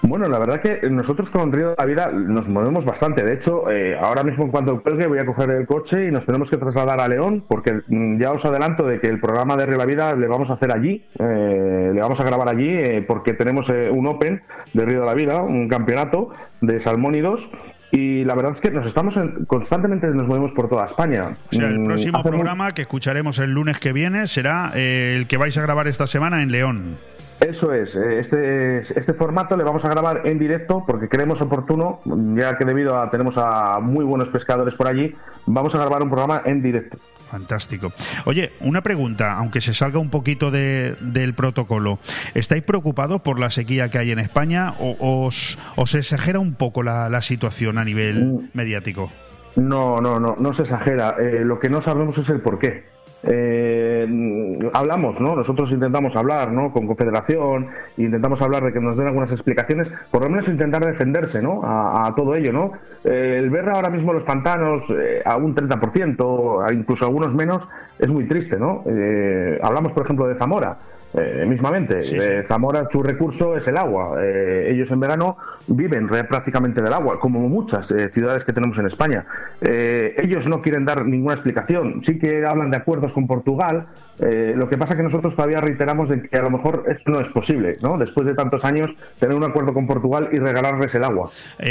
Bueno, 0.02 0.28
la 0.28 0.38
verdad 0.38 0.60
que 0.60 0.88
nosotros 0.90 1.30
con 1.30 1.52
Río 1.52 1.70
de 1.70 1.74
la 1.78 1.86
Vida 1.86 2.10
nos 2.12 2.48
movemos 2.48 2.84
bastante. 2.84 3.24
De 3.24 3.34
hecho, 3.34 3.70
eh, 3.70 3.96
ahora 3.98 4.22
mismo 4.22 4.44
en 4.44 4.50
cuanto 4.50 4.82
cuelgue 4.82 5.06
voy 5.06 5.18
a 5.18 5.26
coger 5.26 5.50
el 5.50 5.66
coche 5.66 6.08
y 6.08 6.10
nos 6.10 6.26
tenemos 6.26 6.50
que 6.50 6.56
trasladar 6.56 7.00
a 7.00 7.08
León, 7.08 7.44
porque 7.46 7.82
mm, 7.86 8.20
ya 8.20 8.32
os 8.32 8.44
adelanto 8.44 8.86
de 8.86 9.00
que 9.00 9.08
el 9.08 9.20
programa 9.20 9.56
de 9.56 9.66
Río 9.66 9.78
de 9.78 9.78
la 9.78 9.86
Vida 9.86 10.14
le 10.14 10.26
vamos 10.26 10.50
a 10.50 10.54
hacer 10.54 10.72
allí, 10.72 11.04
eh, 11.18 11.90
le 11.94 12.00
vamos 12.00 12.20
a 12.20 12.24
grabar 12.24 12.48
allí, 12.48 12.68
eh, 12.68 13.04
porque 13.06 13.32
tenemos 13.32 13.68
un 13.68 14.06
Open 14.06 14.42
de 14.72 14.84
Río 14.84 15.00
de 15.00 15.06
la 15.06 15.14
Vida, 15.14 15.42
un 15.42 15.68
campeonato 15.68 16.30
de 16.60 16.80
salmónidos. 16.80 17.50
Y 17.92 18.24
la 18.24 18.34
verdad 18.34 18.52
es 18.52 18.60
que 18.60 18.70
nos 18.70 18.86
estamos 18.86 19.16
en- 19.18 19.44
constantemente 19.44 20.06
nos 20.08 20.26
movemos 20.26 20.52
por 20.52 20.68
toda 20.68 20.86
España. 20.86 21.34
O 21.52 21.54
sea, 21.54 21.68
el 21.68 21.80
Mm, 21.80 21.84
próximo 21.84 22.22
programa 22.22 22.72
que 22.72 22.82
escucharemos 22.82 23.38
el 23.38 23.52
lunes 23.52 23.78
que 23.78 23.92
viene 23.92 24.26
será 24.28 24.72
eh, 24.74 25.14
el 25.18 25.26
que 25.26 25.36
vais 25.36 25.56
a 25.58 25.62
grabar 25.62 25.86
esta 25.88 26.06
semana 26.06 26.42
en 26.42 26.50
León. 26.50 26.96
Eso 27.40 27.72
es, 27.74 27.96
eh, 27.96 28.18
este, 28.20 28.78
este 28.78 29.14
formato 29.14 29.56
le 29.56 29.64
vamos 29.64 29.84
a 29.84 29.88
grabar 29.88 30.22
en 30.26 30.38
directo 30.38 30.84
porque 30.86 31.08
creemos 31.08 31.42
oportuno, 31.42 32.00
ya 32.36 32.56
que 32.56 32.64
debido 32.64 32.96
a 32.98 33.10
tenemos 33.10 33.34
a 33.36 33.78
muy 33.80 34.04
buenos 34.04 34.28
pescadores 34.28 34.74
por 34.74 34.86
allí, 34.86 35.14
vamos 35.46 35.74
a 35.74 35.78
grabar 35.78 36.02
un 36.02 36.08
programa 36.08 36.42
en 36.44 36.62
directo. 36.62 36.98
Fantástico. 37.32 37.92
Oye, 38.26 38.52
una 38.60 38.82
pregunta, 38.82 39.32
aunque 39.38 39.62
se 39.62 39.72
salga 39.72 39.98
un 39.98 40.10
poquito 40.10 40.50
de- 40.50 40.94
del 41.00 41.32
protocolo. 41.32 41.98
¿Estáis 42.34 42.62
preocupados 42.62 43.22
por 43.22 43.40
la 43.40 43.50
sequía 43.50 43.88
que 43.88 43.96
hay 43.96 44.10
en 44.10 44.18
España 44.18 44.74
o 44.78 44.94
os, 45.26 45.56
os 45.76 45.94
exagera 45.94 46.38
un 46.40 46.52
poco 46.52 46.82
la, 46.82 47.08
la 47.08 47.22
situación 47.22 47.78
a 47.78 47.84
nivel 47.86 48.50
mediático? 48.52 49.10
No, 49.56 50.02
no, 50.02 50.20
no, 50.20 50.36
no 50.38 50.52
se 50.52 50.62
exagera. 50.64 51.14
Eh, 51.18 51.40
lo 51.42 51.58
que 51.58 51.70
no 51.70 51.80
sabemos 51.80 52.18
es 52.18 52.28
el 52.28 52.42
por 52.42 52.58
qué. 52.58 52.84
Eh, 53.24 54.70
hablamos, 54.72 55.20
¿no? 55.20 55.36
Nosotros 55.36 55.70
intentamos 55.70 56.16
hablar, 56.16 56.50
¿no? 56.50 56.72
Con 56.72 56.86
Confederación, 56.86 57.68
intentamos 57.96 58.42
hablar 58.42 58.64
de 58.64 58.72
que 58.72 58.80
nos 58.80 58.96
den 58.96 59.06
algunas 59.06 59.30
explicaciones, 59.30 59.90
por 60.10 60.22
lo 60.22 60.30
menos 60.30 60.48
intentar 60.48 60.84
defenderse, 60.84 61.40
¿no? 61.40 61.60
A, 61.64 62.12
todo 62.16 62.34
ello, 62.34 62.52
¿no? 62.52 62.72
Eh, 63.04 63.36
el 63.38 63.50
ver 63.50 63.68
ahora 63.68 63.90
mismo 63.90 64.12
los 64.12 64.24
pantanos 64.24 64.82
eh, 64.90 65.22
a 65.24 65.36
un 65.36 65.54
30%, 65.54 66.68
a 66.68 66.72
incluso 66.72 67.04
algunos 67.04 67.34
menos, 67.34 67.66
es 67.98 68.10
muy 68.10 68.26
triste, 68.26 68.58
¿no? 68.58 68.82
Eh, 68.86 69.58
hablamos, 69.62 69.92
por 69.92 70.04
ejemplo, 70.04 70.26
de 70.26 70.34
Zamora. 70.34 70.78
Eh, 71.14 71.44
mismamente, 71.46 72.02
Sí, 72.02 72.10
sí. 72.10 72.16
Eh, 72.20 72.44
Zamora 72.46 72.86
su 72.88 73.02
recurso 73.02 73.56
es 73.56 73.66
el 73.68 73.76
agua. 73.76 74.16
Eh, 74.22 74.68
ellos 74.72 74.90
en 74.90 75.00
verano 75.00 75.36
viven 75.66 76.08
re- 76.08 76.24
prácticamente 76.24 76.80
del 76.82 76.92
agua, 76.92 77.20
como 77.20 77.40
muchas 77.48 77.90
eh, 77.90 78.08
ciudades 78.12 78.44
que 78.44 78.52
tenemos 78.52 78.78
en 78.78 78.86
España. 78.86 79.26
Ellos 79.60 80.46
no 80.46 80.60
quieren 80.62 80.84
dar 80.84 81.04
ninguna 81.06 81.34
explicación. 81.34 82.02
Sí 82.04 82.18
que 82.18 82.44
hablan 82.46 82.70
de 82.70 82.76
acuerdos 82.78 83.12
con 83.12 83.26
Portugal. 83.26 83.84
lo 84.18 84.68
que 84.68 84.76
pasa 84.78 84.96
que 84.96 85.02
nosotros 85.02 85.34
todavía 85.34 85.60
reiteramos 85.60 86.08
de 86.08 86.22
que 86.22 86.36
a 86.36 86.42
lo 86.42 86.50
mejor 86.50 86.84
esto 86.88 87.10
no 87.10 87.20
es 87.20 87.28
posible, 87.28 87.74
¿no? 87.82 87.98
Después 87.98 88.26
de 88.26 88.34
tantos 88.34 88.64
años 88.64 88.94
tener 89.18 89.34
un 89.36 89.42
acuerdo 89.44 89.72
con 89.74 89.86
Portugal 89.86 90.28
y 90.32 90.36
regalarles 90.38 90.94
el 90.94 91.04
agua. 91.04 91.30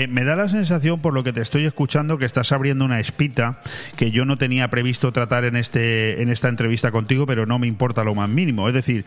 Me 0.09 0.23
da 0.23 0.35
la 0.35 0.47
sensación, 0.47 0.99
por 1.01 1.13
lo 1.13 1.23
que 1.23 1.31
te 1.33 1.41
estoy 1.41 1.65
escuchando, 1.65 2.17
que 2.17 2.25
estás 2.25 2.51
abriendo 2.51 2.83
una 2.85 2.99
espita 2.99 3.59
que 3.97 4.11
yo 4.11 4.25
no 4.25 4.37
tenía 4.37 4.67
previsto 4.69 5.11
tratar 5.13 5.45
en 5.45 5.55
este 5.55 6.21
en 6.21 6.29
esta 6.29 6.49
entrevista 6.49 6.91
contigo, 6.91 7.25
pero 7.25 7.45
no 7.45 7.57
me 7.59 7.67
importa 7.67 8.03
lo 8.03 8.15
más 8.15 8.29
mínimo. 8.29 8.67
Es 8.67 8.73
decir, 8.73 9.05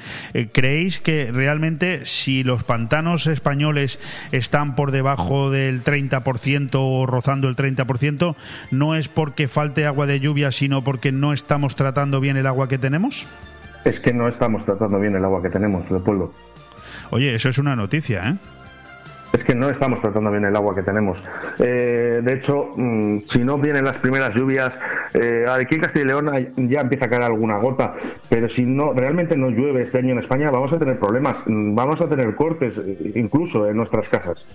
¿creéis 0.53 1.01
que 1.01 1.31
realmente 1.33 2.07
si 2.07 2.45
los 2.45 2.64
pantanos 2.64 3.27
españoles 3.27 3.99
están 4.33 4.75
por 4.75 4.91
debajo 4.91 5.51
del 5.51 5.83
30% 5.83 6.70
o 6.75 7.07
rozando 7.07 7.49
el 7.49 7.57
30%, 7.57 8.37
no 8.70 8.95
es 8.95 9.09
porque 9.09 9.49
falte 9.49 9.87
agua 9.87 10.07
de 10.07 10.20
lluvia, 10.20 10.53
sino 10.53 10.85
porque 10.85 11.12
no 11.12 11.33
estamos 11.33 11.77
tratando 11.77 12.20
bien 12.20 12.37
el 12.37 12.47
agua 12.47 12.68
que 12.68 12.79
tenemos? 12.79 13.27
Es 13.85 14.01
que 14.01 14.12
no 14.12 14.29
estamos 14.29 14.64
tratando 14.64 14.99
bien 14.99 15.14
el 15.14 15.25
agua 15.25 15.43
que 15.43 15.51
tenemos, 15.51 15.91
Leopoldo. 15.91 16.33
Oye, 17.11 17.35
eso 17.35 17.49
es 17.49 17.59
una 17.59 17.77
noticia, 17.77 18.31
¿eh? 18.31 18.37
Es 19.35 19.43
que 19.43 19.53
no 19.53 19.68
estamos 19.68 20.01
tratando 20.01 20.30
bien 20.30 20.45
el 20.45 20.55
agua 20.55 20.76
que 20.76 20.85
tenemos. 20.85 21.24
Eh, 21.59 22.20
de 22.22 22.32
hecho, 22.35 22.72
mm, 22.76 23.22
si 23.28 23.41
no 23.41 23.59
vienen 23.59 23.85
las 23.85 23.99
primeras 23.99 24.32
lluvias, 24.32 24.78
eh, 25.12 25.45
aquí 25.49 25.74
en 25.74 25.80
Castilla 25.80 26.05
y 26.05 26.07
León 26.07 26.68
ya 26.68 26.82
empieza 26.82 27.07
a 27.07 27.11
caer 27.11 27.22
alguna 27.22 27.59
gota, 27.59 27.97
pero 28.28 28.49
si 28.49 28.64
no 28.64 28.93
realmente 28.93 29.37
no 29.37 29.51
llueve 29.51 29.82
este 29.82 29.99
año 29.99 30.12
en 30.12 30.20
España, 30.20 30.53
vamos 30.53 30.72
a 30.72 30.78
tener 30.78 31.01
problemas, 31.01 31.39
mm, 31.47 31.74
vamos 31.74 32.01
a 32.01 32.09
tener 32.09 32.32
cortes, 32.37 32.78
eh, 32.78 33.12
incluso 33.16 33.68
en 33.68 33.76
nuestras 33.76 34.09
casas. 34.09 34.47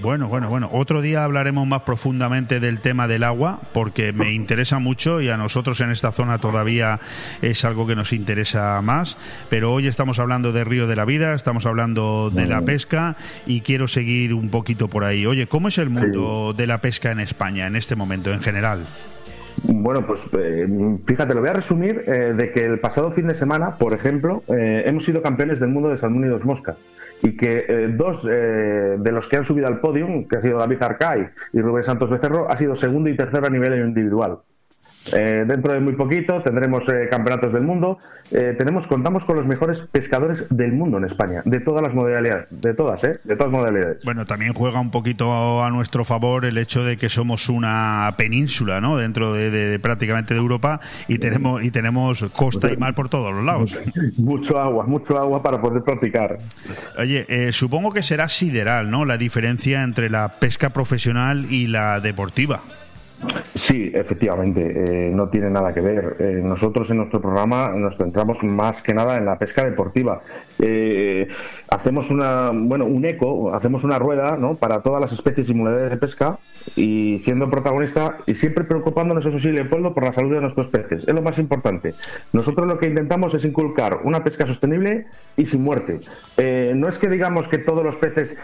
Bueno, 0.00 0.28
bueno, 0.28 0.48
bueno. 0.48 0.70
Otro 0.72 1.02
día 1.02 1.24
hablaremos 1.24 1.66
más 1.66 1.82
profundamente 1.82 2.60
del 2.60 2.78
tema 2.78 3.08
del 3.08 3.24
agua, 3.24 3.60
porque 3.72 4.12
me 4.12 4.32
interesa 4.34 4.78
mucho 4.78 5.20
y 5.20 5.28
a 5.28 5.36
nosotros 5.36 5.80
en 5.80 5.90
esta 5.90 6.12
zona 6.12 6.38
todavía 6.38 7.00
es 7.42 7.64
algo 7.64 7.84
que 7.86 7.96
nos 7.96 8.12
interesa 8.12 8.80
más. 8.80 9.16
Pero 9.50 9.72
hoy 9.72 9.88
estamos 9.88 10.20
hablando 10.20 10.52
de 10.52 10.62
Río 10.62 10.86
de 10.86 10.94
la 10.94 11.04
Vida, 11.04 11.34
estamos 11.34 11.66
hablando 11.66 12.30
de 12.32 12.46
la 12.46 12.62
pesca 12.62 13.16
y 13.44 13.62
quiero 13.62 13.88
seguir 13.88 14.34
un 14.34 14.50
poquito 14.50 14.86
por 14.86 15.02
ahí. 15.02 15.26
Oye, 15.26 15.48
¿cómo 15.48 15.66
es 15.66 15.78
el 15.78 15.90
mundo 15.90 16.54
de 16.56 16.68
la 16.68 16.80
pesca 16.80 17.10
en 17.10 17.18
España 17.18 17.66
en 17.66 17.74
este 17.74 17.96
momento, 17.96 18.32
en 18.32 18.40
general? 18.40 18.86
Bueno, 19.64 20.06
pues 20.06 20.20
eh, 20.38 20.68
fíjate, 21.06 21.34
lo 21.34 21.40
voy 21.40 21.48
a 21.48 21.54
resumir 21.54 22.04
eh, 22.06 22.34
de 22.36 22.52
que 22.52 22.64
el 22.64 22.78
pasado 22.78 23.10
fin 23.10 23.26
de 23.26 23.34
semana, 23.34 23.76
por 23.76 23.92
ejemplo, 23.92 24.42
eh, 24.48 24.84
hemos 24.86 25.04
sido 25.04 25.22
campeones 25.22 25.58
del 25.60 25.70
mundo 25.70 25.88
de 25.88 25.98
salmónidos 25.98 26.44
mosca 26.44 26.76
y 27.22 27.36
que 27.36 27.64
eh, 27.68 27.88
dos 27.88 28.22
de 28.22 29.10
los 29.12 29.26
que 29.26 29.36
han 29.36 29.44
subido 29.44 29.66
al 29.66 29.80
podium, 29.80 30.28
que 30.28 30.36
ha 30.36 30.42
sido 30.42 30.58
David 30.58 30.82
Arcay 30.82 31.28
y 31.52 31.60
Rubén 31.60 31.82
Santos 31.82 32.10
Becerro, 32.10 32.50
ha 32.50 32.56
sido 32.56 32.76
segundo 32.76 33.10
y 33.10 33.16
tercero 33.16 33.46
a 33.46 33.50
nivel 33.50 33.78
individual. 33.84 34.38
Eh, 35.12 35.44
dentro 35.46 35.72
de 35.72 35.80
muy 35.80 35.94
poquito 35.94 36.42
tendremos 36.42 36.88
eh, 36.88 37.08
campeonatos 37.10 37.52
del 37.52 37.62
mundo. 37.62 37.98
Eh, 38.30 38.54
tenemos, 38.58 38.86
contamos 38.86 39.24
con 39.24 39.36
los 39.36 39.46
mejores 39.46 39.80
pescadores 39.80 40.44
del 40.50 40.72
mundo 40.72 40.98
en 40.98 41.04
España, 41.04 41.40
de 41.44 41.60
todas 41.60 41.82
las 41.82 41.94
modalidades, 41.94 42.46
de 42.50 42.74
todas, 42.74 43.02
¿eh? 43.04 43.20
De 43.24 43.36
todas 43.36 43.50
modalidades. 43.50 44.04
Bueno, 44.04 44.26
también 44.26 44.52
juega 44.52 44.80
un 44.80 44.90
poquito 44.90 45.62
a 45.64 45.70
nuestro 45.70 46.04
favor 46.04 46.44
el 46.44 46.58
hecho 46.58 46.84
de 46.84 46.98
que 46.98 47.08
somos 47.08 47.48
una 47.48 48.14
península, 48.18 48.80
¿no? 48.80 48.98
Dentro 48.98 49.32
de, 49.32 49.78
prácticamente 49.78 50.34
de 50.34 50.40
Europa 50.40 50.80
y 51.06 51.18
tenemos 51.18 51.64
y 51.64 51.70
tenemos 51.70 52.24
costa 52.34 52.70
y 52.70 52.76
mar 52.76 52.94
por 52.94 53.08
todos 53.08 53.34
los 53.34 53.44
lados. 53.44 53.78
mucho 54.18 54.58
agua, 54.58 54.84
mucho 54.84 55.16
agua 55.18 55.42
para 55.42 55.60
poder 55.60 55.82
practicar. 55.82 56.38
Oye, 56.98 57.52
supongo 57.52 57.92
que 57.92 58.02
será 58.02 58.28
sideral, 58.28 58.90
¿no? 58.90 59.04
La 59.06 59.16
diferencia 59.16 59.82
entre 59.82 60.10
la 60.10 60.28
pesca 60.38 60.70
profesional 60.70 61.46
y 61.50 61.68
la 61.68 62.00
deportiva. 62.00 62.60
Sí, 63.54 63.90
efectivamente, 63.92 64.60
eh, 64.62 65.10
no 65.12 65.28
tiene 65.28 65.50
nada 65.50 65.74
que 65.74 65.80
ver. 65.80 66.16
Eh, 66.20 66.40
nosotros 66.44 66.88
en 66.90 66.98
nuestro 66.98 67.20
programa 67.20 67.70
nos 67.70 67.96
centramos 67.96 68.42
más 68.44 68.82
que 68.82 68.94
nada 68.94 69.16
en 69.16 69.24
la 69.24 69.38
pesca 69.38 69.64
deportiva. 69.64 70.20
Eh, 70.60 71.26
hacemos 71.68 72.10
una, 72.10 72.50
bueno, 72.52 72.84
un 72.84 73.04
eco, 73.04 73.52
hacemos 73.52 73.82
una 73.82 73.98
rueda, 73.98 74.36
¿no? 74.36 74.54
Para 74.54 74.80
todas 74.82 75.00
las 75.00 75.12
especies 75.12 75.48
y 75.48 75.54
modalidades 75.54 75.90
de 75.90 75.96
pesca 75.96 76.38
y 76.76 77.18
siendo 77.22 77.50
protagonista 77.50 78.18
y 78.26 78.34
siempre 78.34 78.64
preocupándonos, 78.64 79.26
eso 79.26 79.38
sí, 79.38 79.50
Leopoldo, 79.50 79.92
por 79.92 80.04
la 80.04 80.12
salud 80.12 80.34
de 80.34 80.40
nuestros 80.40 80.68
peces. 80.68 81.06
Es 81.06 81.14
lo 81.14 81.22
más 81.22 81.38
importante. 81.38 81.94
Nosotros 82.32 82.66
lo 82.66 82.78
que 82.78 82.86
intentamos 82.86 83.34
es 83.34 83.44
inculcar 83.44 84.00
una 84.04 84.22
pesca 84.22 84.46
sostenible 84.46 85.06
y 85.36 85.46
sin 85.46 85.62
muerte. 85.62 86.00
no 86.74 86.88
es 86.88 86.98
que 86.98 87.08
digamos 87.08 87.48
que 87.48 87.58
todos 87.58 87.84
los 87.84 87.96
peces 87.96 88.36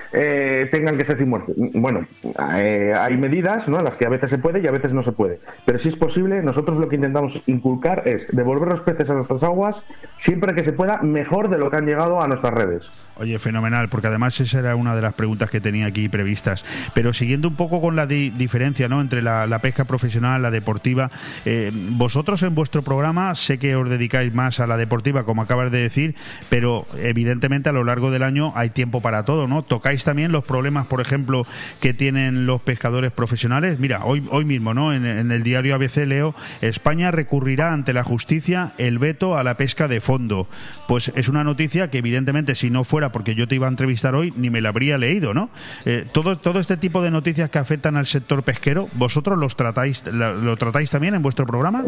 tengan 0.71 0.97
que 0.97 1.05
ser 1.05 1.19
sin 1.19 1.29
muerte. 1.29 1.53
Bueno, 1.57 2.07
hay 2.37 3.17
medidas, 3.17 3.69
¿no? 3.69 3.81
Las 3.81 3.97
que 3.97 4.07
a 4.07 4.09
veces 4.09 4.31
se 4.31 4.39
puede 4.39 4.64
y 4.65 4.67
a 4.67 4.73
veces 4.73 4.93
no 4.93 5.03
se 5.03 5.13
puede. 5.13 5.41
Pero 5.67 5.79
si 5.79 5.91
es 5.91 5.97
posible, 5.97 6.43
nosotros 6.43 6.79
lo 6.79 6.89
que 6.89 6.97
intentamos 6.97 7.43
inculcar 7.47 8.09
es 8.09 8.27
devolver 8.33 8.69
los 8.69 8.81
peces 8.81 9.11
a 9.11 9.15
nuestras 9.15 9.43
aguas 9.43 9.83
siempre 10.17 10.55
que 10.55 10.65
se 10.65 10.73
pueda, 10.73 11.03
mejor 11.03 11.51
de 11.51 11.59
lo 11.59 11.71
que 11.71 11.77
han 11.77 11.87
llegado 11.87 12.23
a 12.23 12.29
nuestras 12.29 12.55
redes. 12.55 12.91
Oye, 13.17 13.39
fenomenal, 13.39 13.89
porque 13.89 14.09
además 14.09 14.41
esa 14.41 14.59
era 14.59 14.75
una 14.75 14.97
de 14.97 15.03
las 15.03 15.13
preguntas 15.15 15.51
que 15.51 15.61
tenía 15.61 15.87
aquí 15.87 16.09
previstas. 16.09 16.65
Pero 16.95 17.13
siguiendo 17.13 17.49
un 17.49 17.57
poco 17.57 17.81
con 17.81 17.95
la 17.95 18.07
diferencia 18.07 18.89
¿no? 18.89 19.01
entre 19.01 19.23
la, 19.23 19.59
pesca 19.61 19.85
profesional, 19.85 20.43
la 20.43 20.51
deportiva, 20.51 21.11
eh, 21.45 21.71
vosotros 21.75 22.43
en 22.43 22.55
vuestro 22.55 22.83
programa 22.83 23.35
sé 23.35 23.59
que 23.59 23.77
os 23.77 23.89
dedicáis 23.89 24.35
más 24.35 24.61
a 24.61 24.67
la 24.67 24.77
deportiva, 24.77 25.25
como 25.25 25.43
acabas 25.43 25.71
de 25.71 25.79
decir, 25.79 26.15
pero 26.49 26.87
evidentemente 26.99 27.69
a 27.69 27.73
lo 27.73 27.85
largo 27.85 28.11
del 28.11 28.23
año 28.23 28.53
hay 28.57 28.71
tiempo 28.71 29.01
para 29.01 29.25
todo, 29.25 29.47
¿no? 29.47 29.63
Tocáis 29.63 30.05
también 30.05 30.33
los 30.33 30.45
problemas, 30.45 30.87
por 30.87 31.01
ejemplo, 31.01 31.47
que 31.81 31.95
tienen 31.95 32.47
los 32.47 32.61
pescadores 32.63 33.13
profesionales. 33.13 33.79
Mira, 33.79 34.05
hoy, 34.05 34.27
hoy 34.31 34.45
mismo, 34.55 34.73
¿no? 34.73 34.93
En, 34.95 35.05
el 35.05 35.43
diario 35.43 35.75
ABC 35.75 36.07
leo, 36.07 36.35
España 36.61 37.11
recurrirá 37.11 37.73
ante 37.73 37.93
la 37.93 38.05
justicia 38.05 38.73
el 38.79 38.99
veto 38.99 39.37
a 39.37 39.43
la 39.43 39.55
pesca 39.55 39.89
de 39.89 40.01
fondo. 40.01 40.47
Pues 40.87 41.13
es 41.17 41.29
una 41.29 41.43
noticia 41.43 41.91
que 41.91 41.99
evidentemente 41.99 42.55
si 42.55 42.71
no 42.71 42.85
fuera 42.85 43.11
porque 43.11 43.35
yo 43.35 43.49
te 43.49 43.57
iba 43.57 43.67
a 43.67 43.71
entrevistar 43.71 44.15
hoy, 44.15 44.33
ni 44.37 44.51
me 44.51 44.61
la 44.61 44.69
habría 44.69 44.97
leído, 44.97 45.35
¿no? 45.35 45.51
Eh, 45.87 46.07
todo, 46.13 46.39
todo 46.39 46.61
este 46.61 46.77
tipo 46.77 47.03
de 47.03 47.11
noticias 47.11 47.51
que 47.51 47.59
afectan 47.59 47.97
al 47.97 48.07
sector 48.07 48.43
pesquero, 48.45 48.89
¿vosotros 48.95 49.39
los 49.39 49.57
tratáis, 49.57 50.05
lo, 50.07 50.57
tratáis 50.57 50.91
también 50.91 51.15
en 51.15 51.23
vuestro 51.23 51.47
programa? 51.47 51.83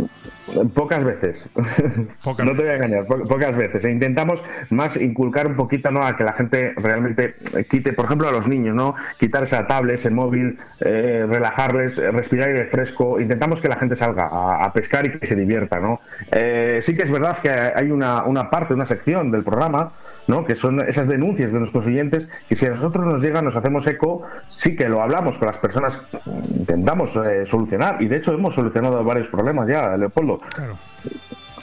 Pocas 0.75 1.05
veces. 1.05 1.49
no 2.25 2.35
te 2.37 2.43
voy 2.43 2.69
a 2.69 2.75
engañar, 2.75 3.07
pocas 3.07 3.57
veces. 3.57 3.85
E 3.85 3.93
intentamos 3.93 4.43
más 4.71 4.97
inculcar 4.97 5.47
un 5.47 5.55
poquito, 5.55 5.91
¿no? 5.91 6.03
A 6.03 6.17
que 6.17 6.25
la 6.25 6.33
gente 6.33 6.75
realmente 6.77 7.37
quite, 7.71 7.93
por 7.93 8.07
ejemplo, 8.07 8.29
a 8.29 8.33
los 8.33 8.49
niños, 8.49 8.75
¿no? 8.75 8.97
Quitar 9.21 9.45
esa 9.45 9.67
tablet, 9.67 9.97
ese 9.97 10.11
móvil, 10.11 10.59
eh, 10.81 11.25
relajarles, 11.29 11.97
respirar 11.97 12.56
aire 12.57 12.69
fresco, 12.71 13.21
intentamos 13.21 13.61
que 13.61 13.69
la 13.69 13.77
gente 13.77 13.97
salga 13.97 14.29
a, 14.31 14.73
pescar 14.73 15.07
y 15.07 15.19
que 15.19 15.27
se 15.27 15.35
divierta, 15.35 15.79
¿no? 15.79 16.01
Eh, 16.31 16.81
sí 16.83 16.95
que 16.97 17.03
es 17.03 17.11
verdad 17.11 17.39
que 17.41 17.51
hay 17.51 17.91
una, 17.91 18.25
una 18.25 18.51
parte, 18.51 18.75
una 18.75 18.87
sección 18.87 19.31
del 19.31 19.45
programa, 19.45 19.91
¿no? 20.27 20.45
Que 20.45 20.57
son 20.57 20.81
esas 20.89 21.09
denuncias 21.09 21.53
de 21.53 21.59
nuestros 21.59 21.87
oyentes 21.87 22.29
que 22.49 22.57
si 22.57 22.67
a 22.67 22.71
nosotros 22.71 23.07
nos 23.07 23.23
llegan, 23.23 23.45
nos 23.45 23.57
hacemos 23.57 23.87
eco, 23.87 24.23
sí 24.49 24.77
que 24.77 24.89
lo 24.89 25.03
hablamos 25.03 25.39
con 25.39 25.47
las 25.47 25.59
personas, 25.59 26.01
intentamos 26.49 27.17
eh, 27.17 27.47
solucionar 27.47 28.03
y 28.03 28.09
de 28.09 28.17
hecho 28.17 28.33
hemos 28.33 28.55
solucionado 28.55 29.03
varios 29.05 29.29
problemas 29.29 29.69
ya, 29.69 29.97
Leopoldo. 29.97 30.39
Claro. 30.55 30.75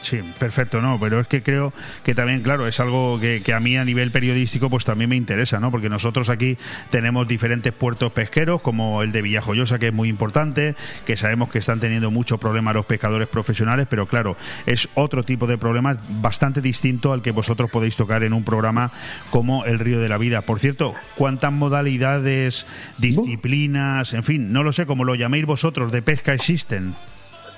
Sí, 0.04 0.22
perfecto, 0.38 0.82
no, 0.82 1.00
pero 1.00 1.22
es 1.22 1.28
que 1.28 1.42
creo 1.42 1.72
que 2.04 2.14
también, 2.14 2.42
claro, 2.42 2.68
es 2.68 2.82
algo 2.82 3.22
que, 3.22 3.42
a 3.54 3.60
mí 3.62 3.78
a 3.78 3.86
nivel 3.86 4.12
periodístico 4.12 4.70
pues 4.70 4.84
también 4.84 5.10
me 5.10 5.16
interesa, 5.16 5.62
¿no? 5.62 5.72
Porque 5.72 5.88
nosotros 5.88 6.28
aquí 6.28 6.58
tenemos 6.90 7.26
diferentes 7.26 7.72
puertos 7.72 8.12
pesqueros, 8.12 8.62
como 8.62 9.02
el 9.02 9.14
de 9.14 9.22
Villajoyosa, 9.22 9.80
que 9.80 9.88
es 9.88 9.94
muy 9.94 10.10
importante, 10.10 10.76
que 11.06 11.16
sabemos 11.16 11.50
que 11.50 11.60
están 11.60 11.80
teniendo 11.80 12.12
mucho 12.12 12.38
problema 12.38 12.74
los 12.74 12.86
pescadores 12.86 13.30
profesionales, 13.30 13.88
pero 13.90 14.06
claro, 14.06 14.36
es 14.66 14.90
otro 14.94 15.24
tipo 15.24 15.48
de 15.48 15.58
problemas 15.58 15.98
bastante 16.22 16.60
distinto 16.60 17.14
al 17.14 17.22
que 17.22 17.32
vosotros 17.32 17.72
podéis 17.72 17.96
tocar 17.96 18.24
en 18.24 18.34
un 18.34 18.44
programa 18.44 18.92
como 19.30 19.64
El 19.64 19.80
Río 19.80 20.02
de 20.02 20.10
la 20.10 20.18
Vida. 20.18 20.42
Por 20.42 20.60
cierto, 20.60 20.96
¿cuántas 21.16 21.54
modalidades, 21.54 22.66
disciplinas, 22.98 24.14
en 24.14 24.26
fin, 24.26 24.52
no 24.52 24.64
lo 24.64 24.74
sé, 24.74 24.86
cómo 24.86 25.06
lo 25.06 25.16
llaméis 25.16 25.46
vosotros, 25.46 25.94
de 25.94 26.02
pesca 26.02 26.34
existen? 26.34 26.94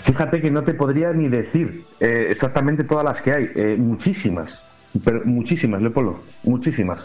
Fíjate 0.05 0.39
que 0.39 0.51
no 0.51 0.63
te 0.63 0.75
podría 0.75 1.13
ni 1.13 1.29
decir 1.29 1.83
eh, 1.99 2.27
exactamente 2.29 2.83
todas 2.83 3.03
las 3.03 3.23
que 3.23 3.31
hay, 3.33 3.51
eh, 3.55 3.75
muchísimas, 3.77 4.61
pero 5.03 5.25
muchísimas, 5.25 5.81
Leopoldo, 5.81 6.23
muchísimas. 6.43 7.03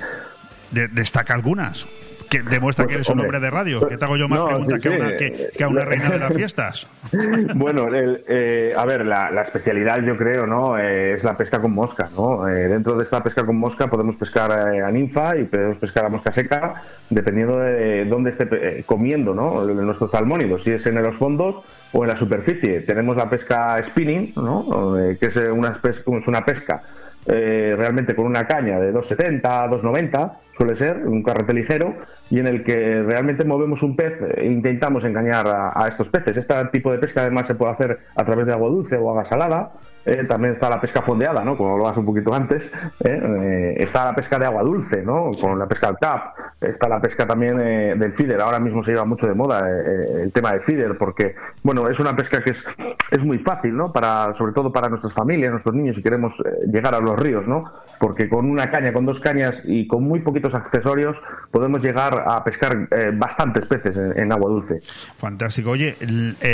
destaca 0.70 1.32
algunas 1.32 1.86
que 2.30 2.42
demuestra 2.42 2.84
que 2.84 2.94
pues, 2.94 3.08
eres 3.08 3.08
un 3.10 3.20
hombre 3.20 3.40
de 3.40 3.50
radio. 3.50 3.86
¿Qué 3.88 3.96
te 3.96 4.04
hago 4.04 4.16
yo 4.16 4.28
más 4.28 4.40
preguntas 4.40 4.78
que, 4.78 5.64
a 5.64 5.68
una, 5.68 5.84
reina 5.84 6.10
de 6.10 6.18
las 6.18 6.32
fiestas? 6.32 6.86
bueno, 7.56 7.88
eh, 7.92 8.72
a 8.76 8.86
ver, 8.86 9.04
la, 9.04 9.42
especialidad 9.42 10.00
yo 10.02 10.16
creo, 10.16 10.46
¿no? 10.46 10.78
es 10.78 11.24
la 11.24 11.36
pesca 11.36 11.60
con 11.60 11.72
mosca, 11.72 12.08
¿no? 12.16 12.44
dentro 12.44 12.94
de 12.94 13.04
esta 13.04 13.22
pesca 13.22 13.44
con 13.44 13.56
mosca 13.56 13.88
podemos 13.88 14.16
pescar 14.16 14.52
a 14.52 14.90
ninfa 14.90 15.36
y 15.36 15.44
podemos 15.44 15.78
pescar 15.78 16.04
a 16.04 16.08
mosca 16.08 16.30
seca, 16.30 16.82
dependiendo 17.08 17.58
de 17.58 18.04
dónde 18.04 18.30
esté 18.30 18.84
comiendo, 18.86 19.34
¿no? 19.34 19.64
Nuestros 19.64 20.10
salmónidos, 20.10 20.62
si 20.62 20.70
es 20.70 20.86
en 20.86 21.02
los 21.02 21.16
fondos 21.16 21.62
o 21.92 22.04
en 22.04 22.08
la 22.08 22.16
superficie. 22.16 22.80
Tenemos 22.80 23.16
la 23.16 23.28
pesca 23.28 23.82
spinning, 23.82 24.34
¿no? 24.36 24.98
Eh, 24.98 25.16
que 25.18 25.26
es 25.26 25.36
una, 25.36 25.80
es 25.82 26.28
una 26.28 26.44
pesca 26.44 26.82
eh, 27.26 27.74
realmente 27.76 28.14
con 28.14 28.26
una 28.26 28.46
caña 28.46 28.80
de 28.80 28.94
2,70, 28.94 29.42
2,90, 29.68 30.32
suele 30.60 30.76
ser, 30.76 31.06
un 31.06 31.22
carrete 31.22 31.54
ligero, 31.54 31.94
y 32.28 32.38
en 32.38 32.46
el 32.46 32.62
que 32.64 33.02
realmente 33.02 33.46
movemos 33.46 33.82
un 33.82 33.96
pez 33.96 34.20
e 34.36 34.44
intentamos 34.44 35.04
engañar 35.04 35.48
a, 35.48 35.72
a 35.74 35.88
estos 35.88 36.10
peces. 36.10 36.36
Este 36.36 36.54
tipo 36.66 36.92
de 36.92 36.98
pesca 36.98 37.22
además 37.22 37.46
se 37.46 37.54
puede 37.54 37.72
hacer 37.72 38.00
a 38.14 38.24
través 38.26 38.44
de 38.44 38.52
agua 38.52 38.68
dulce 38.68 38.96
o 38.96 39.08
agua 39.08 39.24
salada, 39.24 39.72
eh, 40.06 40.24
también 40.24 40.54
está 40.54 40.70
la 40.70 40.80
pesca 40.80 41.02
fondeada, 41.02 41.44
¿no? 41.44 41.56
Como 41.56 41.78
vas 41.78 41.96
un 41.96 42.06
poquito 42.06 42.34
antes. 42.34 42.70
¿eh? 43.04 43.20
Eh, 43.22 43.74
está 43.78 44.06
la 44.06 44.14
pesca 44.14 44.38
de 44.38 44.46
agua 44.46 44.62
dulce, 44.62 45.02
¿no? 45.02 45.30
Con 45.38 45.58
la 45.58 45.66
pesca 45.66 45.88
al 45.88 45.98
cap. 45.98 46.34
Está 46.60 46.88
la 46.88 47.00
pesca 47.00 47.26
también 47.26 47.56
del 47.56 48.12
feeder. 48.12 48.40
Ahora 48.40 48.60
mismo 48.60 48.82
se 48.82 48.92
lleva 48.92 49.04
mucho 49.04 49.26
de 49.26 49.34
moda 49.34 49.66
el 49.68 50.30
tema 50.32 50.52
del 50.52 50.60
feeder 50.60 50.96
porque, 50.98 51.34
bueno, 51.62 51.88
es 51.88 51.98
una 52.00 52.14
pesca 52.14 52.42
que 52.42 52.50
es, 52.50 52.62
es 53.10 53.24
muy 53.24 53.38
fácil, 53.38 53.74
¿no? 53.74 53.92
Para, 53.92 54.34
sobre 54.34 54.52
todo 54.52 54.70
para 54.70 54.90
nuestras 54.90 55.14
familias, 55.14 55.52
nuestros 55.52 55.74
niños, 55.74 55.96
si 55.96 56.02
queremos 56.02 56.34
llegar 56.70 56.94
a 56.94 57.00
los 57.00 57.18
ríos, 57.18 57.46
¿no? 57.46 57.64
Porque 57.98 58.28
con 58.28 58.50
una 58.50 58.70
caña, 58.70 58.92
con 58.92 59.06
dos 59.06 59.20
cañas 59.20 59.62
y 59.64 59.86
con 59.86 60.04
muy 60.04 60.20
poquitos 60.20 60.54
accesorios 60.54 61.16
podemos 61.50 61.82
llegar 61.82 62.24
a 62.26 62.44
pescar 62.44 62.88
bastantes 63.14 63.64
peces 63.64 63.96
en, 64.16 64.30
agua 64.30 64.50
dulce. 64.50 64.80
Fantástico. 65.16 65.70
Oye, 65.70 65.96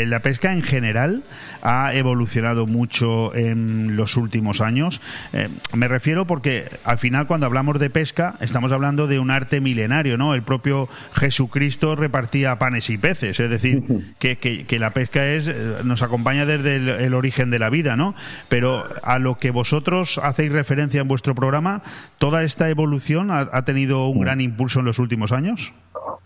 la 0.06 0.20
pesca 0.20 0.52
en 0.52 0.62
general 0.62 1.24
ha 1.62 1.94
evolucionado 1.94 2.66
mucho 2.66 3.32
en 3.36 3.96
los 3.96 4.16
últimos 4.16 4.60
años. 4.60 5.00
Eh, 5.32 5.48
me 5.74 5.88
refiero 5.88 6.26
porque 6.26 6.68
al 6.84 6.98
final 6.98 7.26
cuando 7.26 7.46
hablamos 7.46 7.78
de 7.78 7.90
pesca 7.90 8.34
estamos 8.40 8.72
hablando 8.72 9.06
de 9.06 9.18
un 9.18 9.30
arte 9.30 9.60
milenario, 9.60 10.16
¿no? 10.16 10.34
El 10.34 10.42
propio 10.42 10.88
Jesucristo 11.14 11.96
repartía 11.96 12.58
panes 12.58 12.90
y 12.90 12.98
peces, 12.98 13.38
es 13.38 13.50
decir, 13.50 14.14
que, 14.18 14.36
que, 14.38 14.78
la 14.78 14.90
pesca 14.90 15.26
es 15.26 15.48
eh, 15.48 15.54
nos 15.84 16.02
acompaña 16.02 16.46
desde 16.46 16.76
el, 17.04 17.14
origen 17.14 17.50
de 17.50 17.58
la 17.58 17.70
vida, 17.70 17.96
¿no? 17.96 18.14
Pero 18.48 18.86
a 19.02 19.18
lo 19.18 19.38
que 19.38 19.50
vosotros 19.50 20.18
hacéis 20.22 20.52
referencia 20.52 21.00
en 21.00 21.08
vuestro 21.08 21.34
programa, 21.34 21.82
¿toda 22.18 22.42
esta 22.42 22.68
evolución 22.68 23.30
ha 23.30 23.64
tenido 23.64 24.06
un 24.08 24.20
gran 24.20 24.40
impulso 24.40 24.80
en 24.80 24.86
los 24.86 24.98
últimos 24.98 25.32
años? 25.32 25.72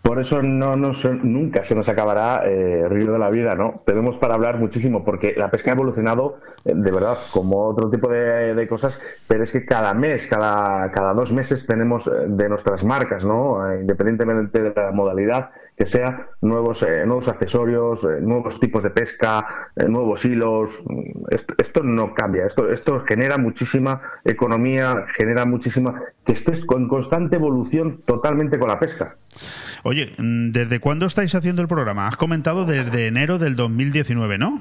Por 0.02 0.18
eso 0.20 0.42
no 0.42 0.76
nos, 0.76 1.04
nunca 1.04 1.62
se 1.64 1.74
nos 1.74 1.88
acabará 1.88 2.42
eh, 2.44 2.86
Río 2.88 3.12
de 3.12 3.18
la 3.18 3.30
Vida, 3.30 3.54
¿no? 3.54 3.82
Tenemos 3.84 4.18
para 4.18 4.34
hablar 4.34 4.58
muchísimo, 4.58 5.04
porque 5.04 5.34
la 5.36 5.50
pesca 5.50 5.70
ha 5.70 5.74
evolucionado 5.74 6.38
eh, 6.64 6.72
de 6.74 6.90
verdad 6.90 7.16
como 7.32 7.66
otro 7.66 7.90
tipo 7.90 8.08
de, 8.08 8.66
cosas, 8.68 9.00
pero 9.26 9.44
es 9.44 9.52
que 9.52 9.64
cada 9.64 9.94
mes, 9.94 10.26
cada, 10.26 10.90
cada 10.92 11.14
dos 11.14 11.32
meses 11.32 11.66
tenemos 11.66 12.06
eh, 12.06 12.10
de 12.26 12.48
nuestras 12.48 12.84
marcas, 12.84 13.24
¿no? 13.24 13.70
Eh, 13.70 13.80
independientemente 13.80 14.62
de 14.62 14.72
la 14.74 14.90
modalidad, 14.90 15.50
que 15.80 15.86
sea 15.86 16.28
nuevos, 16.42 16.84
nuevos 17.06 17.26
accesorios, 17.26 18.06
nuevos 18.20 18.60
tipos 18.60 18.82
de 18.82 18.90
pesca, 18.90 19.70
nuevos 19.88 20.22
hilos. 20.26 20.78
Esto, 21.30 21.54
esto, 21.56 21.82
no 21.82 22.12
cambia, 22.12 22.44
esto, 22.44 22.70
esto 22.70 23.00
genera 23.00 23.38
muchísima 23.38 24.02
economía, 24.26 25.06
genera 25.16 25.46
muchísima... 25.46 26.02
que 26.26 26.32
estés 26.32 26.66
con 26.66 26.86
constante 26.86 27.36
evolución 27.36 28.02
totalmente 28.04 28.58
con 28.58 28.68
la 28.68 28.78
pesca. 28.78 29.16
Oye, 29.82 30.12
mm, 30.18 30.52
¿desde 30.52 30.80
cuándo 30.80 31.06
estáis 31.06 31.34
haciendo 31.34 31.62
el 31.62 31.68
programa? 31.68 32.08
Has 32.08 32.18
comentado 32.18 32.66
desde 32.66 33.06
enero 33.06 33.38
del 33.38 33.56
2019, 33.56 34.36
¿no? 34.36 34.60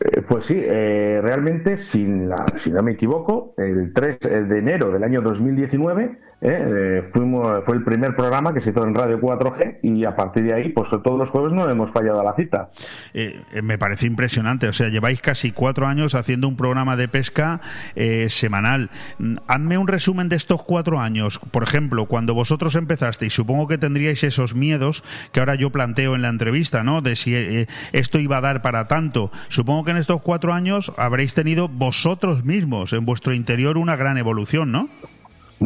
Eh, 0.00 0.22
Pues 0.26 0.46
sí, 0.46 0.56
eh, 0.58 1.20
realmente, 1.22 1.76
sin 1.76 2.30
la- 2.30 2.46
si 2.56 2.70
no 2.70 2.82
me 2.82 2.92
equivoco, 2.92 3.52
el 3.58 3.92
3 3.92 4.18
de 4.48 4.58
enero 4.58 4.90
del 4.90 5.04
año 5.04 5.20
2019 5.20 6.18
eh, 6.46 7.08
fuimos, 7.12 7.64
fue 7.64 7.74
el 7.76 7.82
primer 7.82 8.14
programa 8.14 8.52
que 8.52 8.60
se 8.60 8.70
hizo 8.70 8.84
en 8.84 8.94
Radio 8.94 9.18
4G 9.18 9.78
y 9.82 10.04
a 10.04 10.14
partir 10.14 10.44
de 10.44 10.54
ahí, 10.54 10.68
pues 10.68 10.90
todos 10.90 11.18
los 11.18 11.30
jueves 11.30 11.54
no 11.54 11.68
hemos 11.68 11.90
fallado 11.90 12.20
a 12.20 12.24
la 12.24 12.34
cita. 12.34 12.68
Eh, 13.14 13.40
eh, 13.52 13.62
me 13.62 13.78
parece 13.78 14.06
impresionante. 14.06 14.68
O 14.68 14.72
sea, 14.72 14.88
lleváis 14.88 15.20
casi 15.20 15.52
cuatro 15.52 15.86
años 15.86 16.14
haciendo 16.14 16.46
un 16.46 16.56
programa 16.56 16.96
de 16.96 17.08
pesca 17.08 17.60
eh, 17.96 18.28
semanal. 18.28 18.90
Mm, 19.18 19.36
Hazme 19.46 19.78
un 19.78 19.88
resumen 19.88 20.28
de 20.28 20.36
estos 20.36 20.62
cuatro 20.62 21.00
años. 21.00 21.40
Por 21.50 21.62
ejemplo, 21.62 22.06
cuando 22.06 22.34
vosotros 22.34 22.74
empezasteis, 22.74 23.32
supongo 23.32 23.66
que 23.66 23.78
tendríais 23.78 24.22
esos 24.22 24.54
miedos 24.54 25.02
que 25.32 25.40
ahora 25.40 25.54
yo 25.54 25.70
planteo 25.70 26.14
en 26.14 26.22
la 26.22 26.28
entrevista, 26.28 26.84
¿no? 26.84 27.00
De 27.00 27.16
si 27.16 27.34
eh, 27.34 27.66
esto 27.92 28.18
iba 28.18 28.36
a 28.36 28.40
dar 28.42 28.60
para 28.60 28.86
tanto. 28.86 29.30
Supongo 29.48 29.84
que 29.84 29.92
en 29.92 29.96
estos 29.96 30.20
cuatro 30.20 30.52
años 30.52 30.92
habréis 30.98 31.32
tenido 31.32 31.68
vosotros 31.68 32.44
mismos 32.44 32.92
en 32.92 33.06
vuestro 33.06 33.32
interior 33.32 33.78
una 33.78 33.96
gran 33.96 34.18
evolución, 34.18 34.70
¿no? 34.70 34.90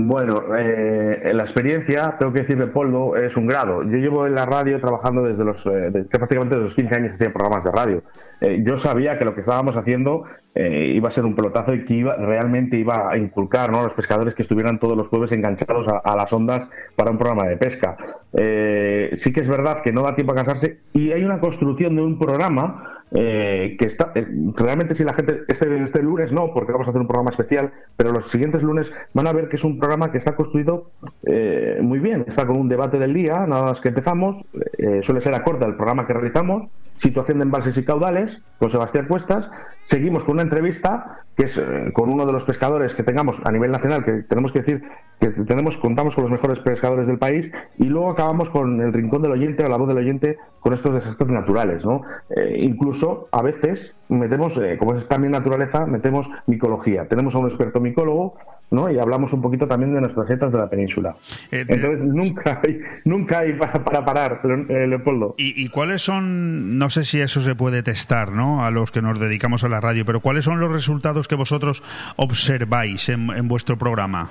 Bueno, 0.06 0.42
eh, 0.56 1.32
la 1.34 1.42
experiencia, 1.42 2.16
tengo 2.18 2.32
que 2.32 2.42
decir, 2.42 2.56
Leopoldo, 2.56 3.16
es 3.16 3.36
un 3.36 3.48
grado. 3.48 3.82
Yo 3.82 3.96
llevo 3.98 4.26
en 4.28 4.34
la 4.36 4.46
radio 4.46 4.78
trabajando 4.80 5.22
desde 5.24 5.44
los, 5.44 5.66
eh, 5.66 5.90
de- 5.90 6.04
prácticamente 6.04 6.54
desde 6.54 6.66
los 6.66 6.74
15 6.76 6.94
años 6.94 7.14
hacía 7.14 7.32
programas 7.32 7.64
de 7.64 7.72
radio. 7.72 8.02
Eh, 8.40 8.62
yo 8.64 8.76
sabía 8.76 9.18
que 9.18 9.24
lo 9.24 9.34
que 9.34 9.40
estábamos 9.40 9.76
haciendo 9.76 10.22
eh, 10.54 10.92
iba 10.94 11.08
a 11.08 11.10
ser 11.10 11.24
un 11.24 11.34
pelotazo 11.34 11.74
y 11.74 11.84
que 11.84 11.94
iba, 11.94 12.14
realmente 12.14 12.76
iba 12.76 13.10
a 13.10 13.16
inculcar 13.18 13.72
¿no? 13.72 13.80
a 13.80 13.82
los 13.84 13.94
pescadores 13.94 14.34
que 14.36 14.42
estuvieran 14.42 14.78
todos 14.78 14.96
los 14.96 15.08
jueves 15.08 15.32
enganchados 15.32 15.88
a, 15.88 16.16
las 16.16 16.32
ondas 16.32 16.68
para 16.94 17.10
un 17.10 17.18
programa 17.18 17.48
de 17.48 17.56
pesca. 17.56 17.96
Eh, 18.34 19.10
sí 19.16 19.32
que 19.32 19.40
es 19.40 19.48
verdad 19.48 19.82
que 19.82 19.92
no 19.92 20.02
da 20.02 20.14
tiempo 20.14 20.32
a 20.32 20.36
cansarse 20.36 20.78
y 20.92 21.10
hay 21.10 21.24
una 21.24 21.40
construcción 21.40 21.96
de 21.96 22.02
un 22.02 22.18
programa 22.18 22.97
eh, 23.12 23.76
que 23.78 23.86
está 23.86 24.12
eh, 24.14 24.26
realmente 24.54 24.94
si 24.94 25.04
la 25.04 25.14
gente 25.14 25.42
este, 25.48 25.82
este 25.82 26.02
lunes 26.02 26.30
no 26.32 26.52
porque 26.52 26.72
vamos 26.72 26.86
a 26.86 26.90
hacer 26.90 27.00
un 27.00 27.08
programa 27.08 27.30
especial 27.30 27.72
pero 27.96 28.12
los 28.12 28.30
siguientes 28.30 28.62
lunes 28.62 28.92
van 29.14 29.26
a 29.26 29.32
ver 29.32 29.48
que 29.48 29.56
es 29.56 29.64
un 29.64 29.78
programa 29.78 30.12
que 30.12 30.18
está 30.18 30.36
construido 30.36 30.90
eh, 31.24 31.78
muy 31.80 32.00
bien 32.00 32.24
está 32.28 32.46
con 32.46 32.56
un 32.56 32.68
debate 32.68 32.98
del 32.98 33.14
día 33.14 33.46
nada 33.46 33.62
más 33.62 33.80
que 33.80 33.88
empezamos 33.88 34.44
eh, 34.76 35.00
suele 35.02 35.20
ser 35.20 35.34
acorde 35.34 35.64
al 35.64 35.76
programa 35.76 36.06
que 36.06 36.12
realizamos 36.12 36.68
situación 36.98 37.38
de 37.38 37.44
embalses 37.44 37.76
y 37.78 37.84
caudales 37.84 38.42
con 38.58 38.70
Sebastián 38.70 39.06
Cuestas. 39.06 39.50
Seguimos 39.82 40.24
con 40.24 40.34
una 40.34 40.42
entrevista 40.42 41.24
que 41.36 41.44
es 41.44 41.56
eh, 41.56 41.92
con 41.94 42.10
uno 42.10 42.26
de 42.26 42.32
los 42.32 42.44
pescadores 42.44 42.94
que 42.94 43.04
tengamos 43.04 43.40
a 43.44 43.52
nivel 43.52 43.70
nacional 43.70 44.04
que 44.04 44.24
tenemos 44.24 44.52
que 44.52 44.58
decir 44.58 44.82
que 45.20 45.28
tenemos 45.30 45.78
contamos 45.78 46.14
con 46.14 46.24
los 46.24 46.32
mejores 46.32 46.58
pescadores 46.58 47.06
del 47.06 47.18
país 47.18 47.50
y 47.78 47.84
luego 47.84 48.10
acabamos 48.10 48.50
con 48.50 48.80
el 48.80 48.92
rincón 48.92 49.22
del 49.22 49.32
oyente 49.32 49.64
o 49.64 49.68
la 49.68 49.76
voz 49.76 49.88
del 49.88 49.98
oyente 49.98 50.36
con 50.58 50.72
estos 50.72 50.94
desastres 50.94 51.30
naturales 51.30 51.84
no 51.84 52.02
Eh, 52.30 52.56
incluso 52.58 53.28
a 53.32 53.42
veces 53.42 53.94
metemos 54.08 54.56
eh, 54.58 54.76
como 54.78 54.94
es 54.94 55.06
también 55.06 55.32
naturaleza 55.32 55.86
metemos 55.86 56.30
micología 56.46 57.06
tenemos 57.06 57.34
a 57.34 57.38
un 57.38 57.46
experto 57.46 57.80
micólogo 57.80 58.36
¿no? 58.70 58.90
y 58.90 58.98
hablamos 58.98 59.32
un 59.32 59.42
poquito 59.42 59.66
también 59.66 59.94
de 59.94 60.00
nuestras 60.00 60.26
setas 60.28 60.52
de 60.52 60.58
la 60.58 60.68
península 60.68 61.16
Eh, 61.50 61.64
entonces 61.66 62.02
nunca 62.02 62.60
hay 62.64 62.80
nunca 63.04 63.40
hay 63.40 63.54
para, 63.54 63.84
para 63.84 64.04
parar 64.04 64.40
eh, 64.68 64.86
Leopoldo 64.86 65.34
¿Y, 65.38 65.62
y 65.62 65.68
cuáles 65.68 66.02
son, 66.02 66.78
no 66.78 66.90
sé 66.90 67.04
si 67.04 67.20
eso 67.20 67.40
se 67.40 67.54
puede 67.54 67.82
testar, 67.82 68.32
¿no? 68.32 68.64
A 68.64 68.70
los 68.70 68.90
que 68.90 69.02
nos 69.02 69.18
dedicamos 69.18 69.64
a 69.64 69.68
la 69.68 69.80
radio, 69.80 70.04
pero 70.04 70.20
cuáles 70.20 70.44
son 70.44 70.60
los 70.60 70.72
resultados 70.72 71.28
que 71.28 71.34
vosotros 71.34 71.82
observáis 72.16 73.08
en, 73.08 73.30
en 73.30 73.48
vuestro 73.48 73.76
programa? 73.78 74.30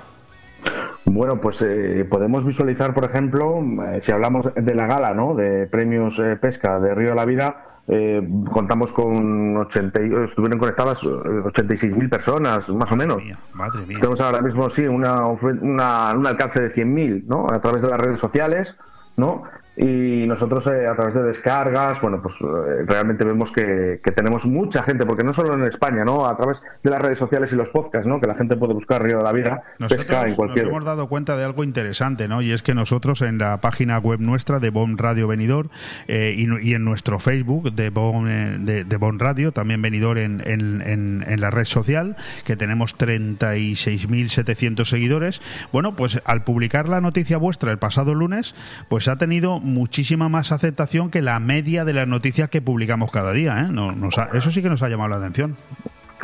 Bueno, 1.04 1.40
pues 1.40 1.62
eh, 1.62 2.06
podemos 2.08 2.44
visualizar, 2.44 2.94
por 2.94 3.04
ejemplo, 3.04 3.64
si 4.02 4.12
hablamos 4.12 4.52
de 4.54 4.74
la 4.74 4.86
gala, 4.86 5.14
¿no? 5.14 5.34
De 5.34 5.66
premios 5.66 6.20
pesca 6.40 6.78
de 6.80 6.94
Río 6.94 7.10
de 7.10 7.14
la 7.14 7.24
Vida, 7.24 7.77
eh, 7.88 8.26
contamos 8.52 8.92
con 8.92 9.56
80, 9.56 10.02
y- 10.02 10.24
estuvieron 10.24 10.58
conectadas 10.58 11.02
eh, 11.02 11.06
86.000 11.06 12.08
personas, 12.10 12.68
más 12.68 12.92
o 12.92 12.96
menos. 12.96 13.16
Madre 13.16 13.26
mía, 13.26 13.38
madre 13.54 13.86
mía. 13.86 13.96
Tenemos 14.00 14.20
ahora 14.20 14.40
mismo, 14.42 14.68
sí, 14.70 14.86
una, 14.86 15.24
una- 15.26 16.12
un 16.14 16.26
alcance 16.26 16.60
de 16.60 16.70
100.000, 16.70 17.24
¿no? 17.26 17.46
A 17.50 17.60
través 17.60 17.82
de 17.82 17.88
las 17.88 17.98
redes 17.98 18.18
sociales, 18.20 18.76
¿no? 19.16 19.42
Y 19.80 20.26
nosotros 20.26 20.66
eh, 20.66 20.88
a 20.88 20.96
través 20.96 21.14
de 21.14 21.22
descargas, 21.22 22.00
bueno, 22.02 22.20
pues 22.20 22.34
eh, 22.40 22.84
realmente 22.86 23.24
vemos 23.24 23.52
que, 23.52 24.00
que 24.02 24.10
tenemos 24.10 24.44
mucha 24.44 24.82
gente, 24.82 25.06
porque 25.06 25.22
no 25.22 25.32
solo 25.32 25.54
en 25.54 25.62
España, 25.64 26.04
¿no? 26.04 26.26
A 26.26 26.36
través 26.36 26.60
de 26.82 26.90
las 26.90 27.00
redes 27.00 27.18
sociales 27.18 27.52
y 27.52 27.56
los 27.56 27.70
podcasts, 27.70 28.08
¿no? 28.08 28.20
Que 28.20 28.26
la 28.26 28.34
gente 28.34 28.56
puede 28.56 28.74
buscar 28.74 29.02
Río 29.02 29.18
de 29.18 29.22
la 29.24 29.32
Vida, 29.32 29.62
Nosotros 29.78 30.06
pesca 30.06 30.26
en 30.26 30.34
cualquier... 30.34 30.64
nos 30.66 30.72
hemos 30.72 30.84
dado 30.84 31.08
cuenta 31.08 31.36
de 31.36 31.44
algo 31.44 31.62
interesante, 31.62 32.26
¿no? 32.26 32.42
Y 32.42 32.50
es 32.50 32.62
que 32.62 32.74
nosotros 32.74 33.22
en 33.22 33.38
la 33.38 33.60
página 33.60 33.98
web 33.98 34.18
nuestra 34.20 34.58
de 34.58 34.70
Bon 34.70 34.98
Radio 34.98 35.28
Venidor 35.28 35.68
eh, 36.08 36.34
y 36.36 36.74
en 36.74 36.84
nuestro 36.84 37.20
Facebook 37.20 37.72
de 37.72 37.90
Bon, 37.90 38.28
eh, 38.28 38.56
de, 38.58 38.82
de 38.84 38.96
Bon 38.96 39.18
Radio, 39.20 39.52
también 39.52 39.80
Venidor 39.80 40.18
en, 40.18 40.42
en- 40.44 40.82
en- 40.82 41.24
en 41.26 41.40
la 41.40 41.50
red 41.50 41.64
social, 41.66 42.16
que 42.44 42.56
tenemos 42.56 42.96
36.700 42.98 44.84
seguidores, 44.86 45.40
bueno, 45.72 45.94
pues 45.94 46.20
al 46.24 46.42
publicar 46.44 46.88
la 46.88 47.00
noticia 47.00 47.38
vuestra 47.38 47.70
el 47.70 47.78
pasado 47.78 48.14
lunes, 48.14 48.54
pues 48.88 49.06
ha 49.08 49.16
tenido 49.18 49.60
muchísima 49.68 50.28
más 50.28 50.50
aceptación 50.52 51.10
que 51.10 51.22
la 51.22 51.38
media 51.40 51.84
de 51.84 51.92
las 51.92 52.08
noticias 52.08 52.48
que 52.48 52.60
publicamos 52.60 53.10
cada 53.10 53.32
día, 53.32 53.60
¿eh? 53.60 53.68
No- 53.70 53.92
nos 53.92 54.18
ha- 54.18 54.28
eso 54.34 54.50
sí 54.50 54.62
que 54.62 54.68
nos 54.68 54.82
ha 54.82 54.88
llamado 54.88 55.10
la 55.10 55.16
atención. 55.16 55.56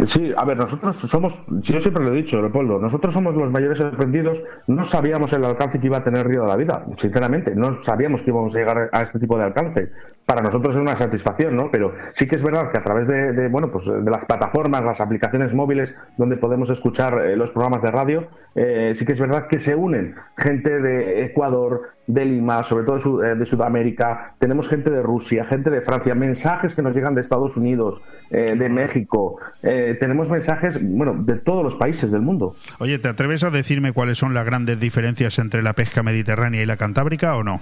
Sí, 0.08 0.32
a 0.36 0.44
ver, 0.44 0.56
nosotros 0.56 0.96
somos, 0.96 1.38
yo 1.46 1.78
siempre 1.78 2.02
lo 2.02 2.12
he 2.12 2.16
dicho, 2.16 2.40
Leopoldo, 2.40 2.80
nosotros 2.80 3.14
somos 3.14 3.32
los 3.36 3.48
mayores 3.52 3.78
sorprendidos, 3.78 4.42
no 4.66 4.82
sabíamos 4.84 5.32
el 5.32 5.44
alcance 5.44 5.78
que 5.78 5.86
iba 5.86 5.98
a 5.98 6.02
tener 6.02 6.26
Río 6.26 6.42
de 6.42 6.48
la 6.48 6.56
Vida, 6.56 6.84
sinceramente, 6.96 7.54
no 7.54 7.80
sabíamos 7.84 8.22
que 8.22 8.30
íbamos 8.30 8.52
a 8.56 8.58
llegar 8.58 8.90
a 8.90 9.02
este 9.02 9.20
tipo 9.20 9.38
de 9.38 9.44
alcance. 9.44 9.92
Para 10.26 10.40
nosotros 10.40 10.74
es 10.74 10.80
una 10.80 10.96
satisfacción, 10.96 11.54
¿no? 11.54 11.70
Pero 11.70 11.94
sí 12.12 12.26
que 12.26 12.34
es 12.34 12.42
verdad 12.42 12.72
que 12.72 12.78
a 12.78 12.82
través 12.82 13.06
de, 13.06 13.34
de, 13.34 13.48
bueno, 13.48 13.70
pues 13.70 13.84
de 13.84 14.10
las 14.10 14.24
plataformas, 14.24 14.82
las 14.82 15.00
aplicaciones 15.00 15.54
móviles 15.54 15.94
donde 16.16 16.38
podemos 16.38 16.70
escuchar 16.70 17.20
eh, 17.26 17.36
los 17.36 17.50
programas 17.52 17.82
de 17.82 17.90
radio, 17.92 18.26
eh, 18.56 18.94
sí 18.96 19.04
que 19.04 19.12
es 19.12 19.20
verdad 19.20 19.46
que 19.48 19.60
se 19.60 19.76
unen 19.76 20.14
gente 20.38 20.80
de 20.80 21.24
Ecuador, 21.26 21.82
de 22.06 22.24
Lima, 22.24 22.62
sobre 22.64 22.84
todo 22.84 23.24
eh, 23.24 23.34
de 23.34 23.46
Sudamérica, 23.46 24.34
tenemos 24.38 24.68
gente 24.68 24.90
de 24.90 25.02
Rusia, 25.02 25.44
gente 25.44 25.70
de 25.70 25.80
Francia, 25.80 26.14
mensajes 26.14 26.74
que 26.74 26.82
nos 26.82 26.94
llegan 26.94 27.14
de 27.14 27.20
Estados 27.20 27.56
Unidos, 27.56 28.00
eh, 28.30 28.54
de 28.56 28.68
México, 28.68 29.38
eh, 29.62 29.96
tenemos 29.98 30.28
mensajes, 30.28 30.78
bueno, 30.82 31.14
de 31.14 31.36
todos 31.36 31.62
los 31.62 31.74
países 31.76 32.10
del 32.10 32.22
mundo. 32.22 32.54
Oye, 32.78 32.98
¿te 32.98 33.08
atreves 33.08 33.44
a 33.44 33.50
decirme 33.50 33.92
cuáles 33.92 34.18
son 34.18 34.34
las 34.34 34.44
grandes 34.44 34.78
diferencias 34.78 35.38
entre 35.38 35.62
la 35.62 35.72
pesca 35.72 36.02
mediterránea 36.02 36.62
y 36.62 36.66
la 36.66 36.76
cantábrica 36.76 37.36
o 37.36 37.44
no? 37.44 37.60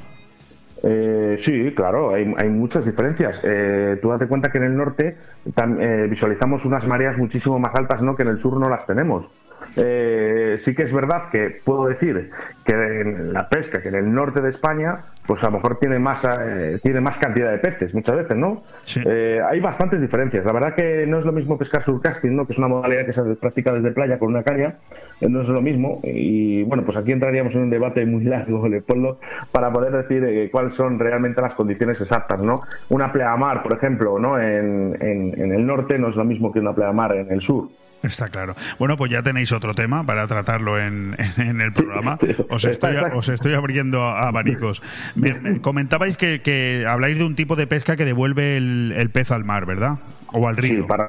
Eh, 0.82 1.36
sí, 1.40 1.72
claro, 1.74 2.14
hay, 2.14 2.32
hay 2.36 2.48
muchas 2.48 2.84
diferencias. 2.84 3.40
Eh, 3.44 3.98
tú 4.02 4.10
date 4.10 4.26
cuenta 4.26 4.50
que 4.50 4.58
en 4.58 4.64
el 4.64 4.76
norte 4.76 5.16
eh, 5.46 6.06
visualizamos 6.10 6.64
unas 6.64 6.86
mareas 6.86 7.16
muchísimo 7.16 7.58
más 7.58 7.74
altas, 7.74 8.02
¿no? 8.02 8.16
Que 8.16 8.22
en 8.22 8.28
el 8.28 8.38
sur 8.38 8.58
no 8.58 8.68
las 8.68 8.86
tenemos. 8.86 9.30
Eh, 9.76 10.56
sí 10.58 10.74
que 10.74 10.82
es 10.82 10.92
verdad 10.92 11.30
que 11.30 11.60
puedo 11.64 11.86
decir 11.86 12.30
que 12.64 12.72
en 12.72 13.32
la 13.32 13.48
pesca, 13.48 13.80
que 13.80 13.88
en 13.88 13.94
el 13.94 14.12
norte 14.12 14.40
de 14.40 14.50
España, 14.50 15.04
pues 15.26 15.42
a 15.44 15.46
lo 15.46 15.52
mejor 15.52 15.78
tiene 15.78 15.98
más, 15.98 16.24
eh, 16.24 16.78
tiene 16.82 17.00
más 17.00 17.16
cantidad 17.16 17.50
de 17.52 17.58
peces, 17.58 17.94
muchas 17.94 18.16
veces, 18.16 18.36
¿no? 18.36 18.62
Sí. 18.84 19.00
Eh, 19.06 19.40
hay 19.48 19.60
bastantes 19.60 20.00
diferencias. 20.00 20.44
La 20.44 20.52
verdad 20.52 20.74
que 20.74 21.06
no 21.06 21.18
es 21.18 21.24
lo 21.24 21.32
mismo 21.32 21.56
pescar 21.56 21.82
surcasting, 21.82 22.34
¿no? 22.34 22.44
Que 22.46 22.52
es 22.52 22.58
una 22.58 22.68
modalidad 22.68 23.06
que 23.06 23.12
se 23.12 23.22
practica 23.36 23.72
desde 23.72 23.92
playa 23.92 24.18
con 24.18 24.28
una 24.30 24.42
caña, 24.42 24.76
eh, 25.20 25.28
no 25.28 25.40
es 25.42 25.48
lo 25.48 25.60
mismo. 25.62 26.00
Y 26.02 26.64
bueno, 26.64 26.84
pues 26.84 26.96
aquí 26.96 27.12
entraríamos 27.12 27.54
en 27.54 27.62
un 27.62 27.70
debate 27.70 28.04
muy 28.04 28.24
largo, 28.24 28.66
Leopoldo, 28.68 29.18
para 29.52 29.72
poder 29.72 29.92
decir 29.92 30.24
eh, 30.24 30.48
cuáles 30.50 30.74
son 30.74 30.98
realmente 30.98 31.40
las 31.40 31.54
condiciones 31.54 32.00
exactas, 32.00 32.40
¿no? 32.42 32.62
Una 32.88 33.12
pleamar, 33.12 33.62
por 33.62 33.72
ejemplo, 33.74 34.18
¿no? 34.18 34.40
En, 34.40 34.96
en- 35.00 35.40
en 35.40 35.52
el 35.52 35.64
norte 35.66 35.98
no 35.98 36.08
es 36.08 36.16
lo 36.16 36.24
mismo 36.24 36.52
que 36.52 36.58
una 36.60 36.74
pleamar 36.74 37.14
en 37.16 37.30
el 37.30 37.40
sur. 37.40 37.68
Está 38.02 38.28
claro. 38.28 38.54
Bueno, 38.78 38.96
pues 38.96 39.10
ya 39.12 39.22
tenéis 39.22 39.52
otro 39.52 39.74
tema 39.74 40.04
para 40.04 40.26
tratarlo 40.26 40.78
en, 40.78 41.16
en 41.38 41.60
el 41.60 41.72
programa. 41.72 42.18
Os 42.50 42.64
estoy, 42.64 42.96
os 43.14 43.28
estoy 43.28 43.54
abriendo 43.54 44.02
abanicos. 44.02 44.82
Me- 45.14 45.34
me 45.34 45.60
comentabais 45.60 46.16
que, 46.16 46.42
que 46.42 46.84
habláis 46.88 47.18
de 47.18 47.24
un 47.24 47.34
tipo 47.36 47.54
de 47.56 47.66
pesca 47.66 47.96
que 47.96 48.04
devuelve 48.04 48.56
el, 48.56 48.92
el 48.96 49.10
pez 49.10 49.30
al 49.30 49.44
mar, 49.44 49.66
¿verdad? 49.66 49.98
O 50.32 50.48
al 50.48 50.56
río. 50.56 50.82
Sí, 50.82 50.88
para, 50.88 51.08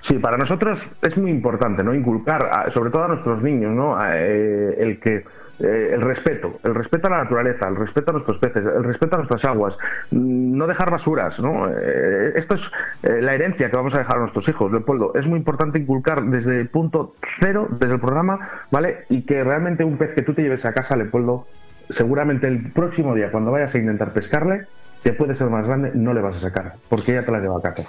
sí, 0.00 0.14
para 0.14 0.36
nosotros 0.36 0.88
es 1.02 1.16
muy 1.16 1.30
importante, 1.30 1.84
¿no? 1.84 1.94
Inculcar, 1.94 2.70
sobre 2.72 2.90
todo 2.90 3.04
a 3.04 3.08
nuestros 3.08 3.42
niños, 3.42 3.72
¿no? 3.72 3.96
Eh, 4.04 4.74
el 4.78 4.98
que 4.98 5.24
eh, 5.60 5.90
el 5.92 6.00
respeto, 6.00 6.58
el 6.64 6.74
respeto 6.74 7.06
a 7.06 7.10
la 7.10 7.22
naturaleza, 7.24 7.68
el 7.68 7.76
respeto 7.76 8.10
a 8.10 8.14
nuestros 8.14 8.38
peces, 8.38 8.64
el 8.66 8.82
respeto 8.82 9.14
a 9.14 9.18
nuestras 9.18 9.44
aguas, 9.44 9.78
mm, 10.10 10.56
no 10.56 10.66
dejar 10.66 10.90
basuras, 10.90 11.38
¿no? 11.38 11.68
Eh, 11.70 12.32
esto 12.34 12.54
es 12.54 12.70
eh, 13.02 13.20
la 13.20 13.34
herencia 13.34 13.70
que 13.70 13.76
vamos 13.76 13.94
a 13.94 13.98
dejar 13.98 14.16
a 14.16 14.20
nuestros 14.20 14.48
hijos, 14.48 14.72
Leopoldo. 14.72 15.12
Es 15.14 15.26
muy 15.26 15.38
importante 15.38 15.78
inculcar 15.78 16.24
desde 16.24 16.60
el 16.60 16.68
punto 16.68 17.14
cero, 17.38 17.68
desde 17.70 17.94
el 17.94 18.00
programa, 18.00 18.66
¿vale? 18.70 19.04
Y 19.08 19.22
que 19.22 19.44
realmente 19.44 19.84
un 19.84 19.96
pez 19.96 20.12
que 20.12 20.22
tú 20.22 20.34
te 20.34 20.42
lleves 20.42 20.64
a 20.64 20.72
casa, 20.72 20.96
Leopoldo, 20.96 21.46
seguramente 21.88 22.48
el 22.48 22.72
próximo 22.72 23.14
día, 23.14 23.30
cuando 23.30 23.52
vayas 23.52 23.74
a 23.74 23.78
intentar 23.78 24.12
pescarle, 24.12 24.66
que 25.04 25.12
puede 25.12 25.34
ser 25.34 25.48
más 25.50 25.66
grande, 25.66 25.92
no 25.94 26.14
le 26.14 26.20
vas 26.20 26.36
a 26.36 26.40
sacar, 26.40 26.74
porque 26.88 27.12
ya 27.12 27.24
te 27.24 27.30
la 27.30 27.38
lleva 27.38 27.58
a 27.58 27.62
casa. 27.62 27.84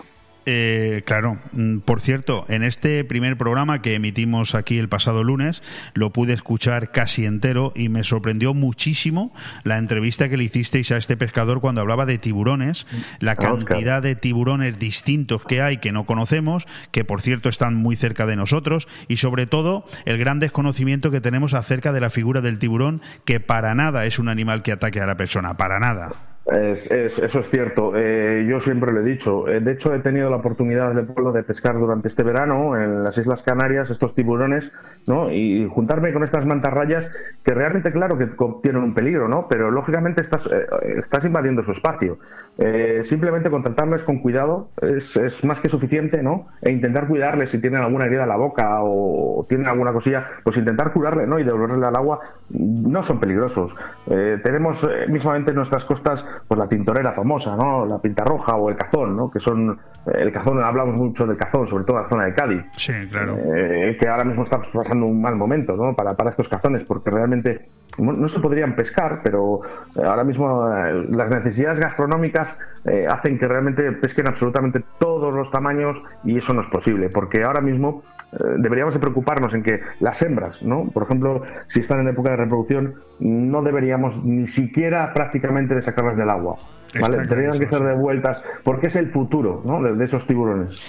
Eh, 0.48 1.02
claro, 1.06 1.38
mm, 1.54 1.80
por 1.80 2.02
cierto, 2.02 2.46
en 2.50 2.62
este 2.62 3.04
primer 3.04 3.36
programa 3.36 3.82
que 3.82 3.96
emitimos 3.96 4.54
aquí 4.54 4.78
el 4.78 4.90
pasado 4.90 5.24
lunes, 5.24 5.64
lo 5.96 6.12
pude 6.14 6.34
escuchar 6.34 6.92
casi 6.92 7.26
entero 7.26 7.74
y 7.76 7.90
me 7.90 8.04
sorprendió 8.04 8.54
muchísimo 8.54 9.34
la 9.64 9.78
entrevista 9.78 10.30
que 10.30 10.38
le 10.38 10.44
hicisteis 10.44 10.92
a 10.92 10.98
este 10.98 11.18
pescador 11.18 11.62
cuando 11.62 11.82
hablaba 11.82 12.06
de 12.06 12.20
tiburones, 12.20 12.86
la 13.20 13.32
A 13.32 13.54
Óscar. 13.54 13.66
cantidad 13.66 14.02
de 14.04 14.16
tiburones 14.16 14.78
distintos 14.78 15.44
que 15.46 15.62
hay 15.62 15.78
que 15.78 15.92
no 15.92 16.06
conocemos, 16.06 16.68
que 16.92 17.04
por 17.04 17.22
cierto 17.22 17.50
están 17.50 17.74
muy 17.74 17.96
cerca 17.96 18.28
de 18.28 18.36
nosotros, 18.36 18.88
y 19.08 19.18
sobre 19.18 19.48
todo 19.48 19.86
el 20.06 20.20
gran 20.20 20.40
desconocimiento 20.40 21.10
que 21.10 21.22
tenemos 21.22 21.56
acerca 21.56 21.92
de 21.92 22.02
la 22.02 22.12
figura 22.12 22.42
del 22.42 22.60
tiburón, 22.60 23.02
que 23.26 23.40
para 23.40 23.74
nada 23.74 24.06
es 24.06 24.20
un 24.20 24.30
animal 24.30 24.62
que 24.62 24.72
ataque 24.72 25.02
a 25.02 25.08
la 25.08 25.18
persona, 25.18 25.58
para 25.58 25.80
nada. 25.80 26.35
Es- 26.46 26.92
es- 26.92 27.18
eso 27.18 27.40
es 27.40 27.50
cierto. 27.50 27.94
Eh, 27.96 28.46
yo 28.48 28.60
siempre 28.60 28.92
lo 28.92 29.00
he 29.00 29.04
dicho. 29.04 29.48
Eh, 29.48 29.62
de 29.62 29.72
hecho, 29.72 29.96
he 29.96 30.00
tenido 30.00 30.30
la 30.30 30.36
oportunidad 30.36 30.94
de, 30.94 31.02
pueblo 31.02 31.32
de 31.32 31.42
pescar 31.42 31.74
durante 31.80 32.08
este 32.08 32.22
verano 32.22 32.78
en 32.78 33.04
las 33.04 33.18
Islas 33.18 33.42
Canarias 33.42 33.90
estos 33.90 34.14
tiburones, 34.14 34.72
¿no? 35.08 35.32
Y 35.32 35.68
juntarme 35.68 36.14
con 36.14 36.24
estas 36.24 36.46
mantarrayas 36.46 37.10
que 37.44 37.52
realmente, 37.56 37.92
claro, 37.92 38.20
que 38.20 38.28
tienen 38.62 38.84
un 38.84 38.94
peligro, 38.94 39.28
¿no? 39.28 39.48
Pero 39.50 39.72
lógicamente 39.72 40.22
estás, 40.22 40.46
eh, 40.46 40.68
estás 41.00 41.26
invadiendo 41.26 41.64
su 41.64 41.72
espacio. 41.72 42.20
Eh, 42.60 43.02
simplemente 43.06 43.50
con 43.50 43.64
tratarles 43.64 44.04
con 44.04 44.20
cuidado 44.20 44.70
es, 44.84 45.18
es 45.18 45.44
más 45.44 45.60
que 45.60 45.68
suficiente, 45.68 46.22
¿no? 46.22 46.48
E 46.62 46.72
intentar 46.72 47.08
cuidarles 47.08 47.50
si 47.50 47.60
tienen 47.60 47.82
alguna 47.82 48.06
herida 48.06 48.22
en 48.24 48.30
la 48.30 48.38
boca 48.38 48.78
o 48.84 49.48
tienen 49.50 49.68
alguna 49.68 49.94
cosilla, 49.94 50.28
pues 50.44 50.58
intentar 50.58 50.94
curarle, 50.94 51.26
¿no? 51.26 51.40
Y 51.40 51.44
devolverle 51.44 51.88
al 51.88 51.96
agua 51.96 52.20
no 52.52 53.02
son 53.02 53.20
peligrosos. 53.20 53.76
Eh, 54.08 54.40
tenemos 54.44 54.88
mismamente 55.10 55.50
en 55.50 55.56
nuestras 55.56 55.84
costas 55.86 56.24
pues 56.48 56.60
la 56.60 56.68
tintorera 56.68 57.12
famosa, 57.12 57.56
¿no? 57.56 57.86
La 57.86 58.00
pinta 58.00 58.24
roja 58.24 58.56
o 58.56 58.70
el 58.70 58.76
cazón, 58.76 59.16
¿no? 59.16 59.30
Que 59.30 59.40
son 59.40 59.80
eh, 60.06 60.12
el 60.18 60.32
cazón, 60.32 60.64
hablamos 60.64 60.96
mucho 60.96 61.26
del 61.26 61.38
cazón, 61.38 61.68
sobre 61.68 61.84
todo 61.84 61.98
en 61.98 62.04
la 62.04 62.10
zona 62.10 62.26
de 62.26 62.34
Cádiz. 62.34 62.66
Sí, 62.78 62.94
claro. 63.10 63.38
Eh, 63.56 63.98
que 64.00 64.08
ahora 64.08 64.24
mismo 64.24 64.44
está 64.44 64.62
pasando 64.62 65.06
un 65.06 65.22
mal 65.22 65.36
momento 65.36 65.76
¿no? 65.76 65.96
para, 65.96 66.16
para 66.16 66.30
estos 66.30 66.50
cazones, 66.50 66.84
porque 66.84 67.12
realmente 67.12 67.70
no, 67.98 68.28
se 68.28 68.40
podrían 68.40 68.76
pescar, 68.76 69.22
pero 69.24 69.62
eh, 69.96 70.02
ahora 70.06 70.24
mismo 70.24 70.68
eh, 70.68 71.06
las 71.10 71.32
necesidades 71.32 71.80
gastronómicas 71.80 72.58
eh, 72.86 73.08
hacen 73.10 73.40
que 73.40 73.48
realmente 73.48 73.92
pesquen 73.94 74.28
absolutamente 74.28 74.84
todos 75.00 75.34
los 75.34 75.50
tamaños 75.52 75.98
y 76.24 76.38
eso 76.38 76.54
no 76.54 76.62
es 76.62 76.68
posible, 76.68 77.10
porque 77.10 77.44
ahora 77.44 77.62
mismo 77.62 78.04
eh, 78.34 78.38
deberíamos 78.58 78.94
de 78.94 79.00
preocuparnos 79.00 79.54
en 79.54 79.64
que 79.64 79.82
las 80.00 80.22
hembras, 80.22 80.62
¿no? 80.62 80.86
por 80.94 81.04
ejemplo, 81.04 81.44
si 81.68 81.80
están 81.80 82.02
en 82.02 82.10
época 82.10 82.32
de 82.32 82.38
reproducción, 82.38 82.96
no 83.20 83.62
deberíamos 83.62 84.24
ni 84.24 84.48
siquiera 84.48 85.14
prácticamente 85.14 85.74
de 85.74 85.82
sacarlas 85.82 86.18
del 86.26 86.32
agua. 86.32 86.75
¿Vale? 87.00 87.18
Está 87.18 87.36
Tendrían 87.36 87.60
que 87.60 87.68
ser 87.68 87.84
devueltas 87.84 88.44
porque 88.64 88.88
es 88.88 88.96
el 88.96 89.12
futuro 89.12 89.62
¿no? 89.66 89.82
de, 89.82 89.96
de 89.96 90.06
esos 90.06 90.26
tiburones. 90.28 90.82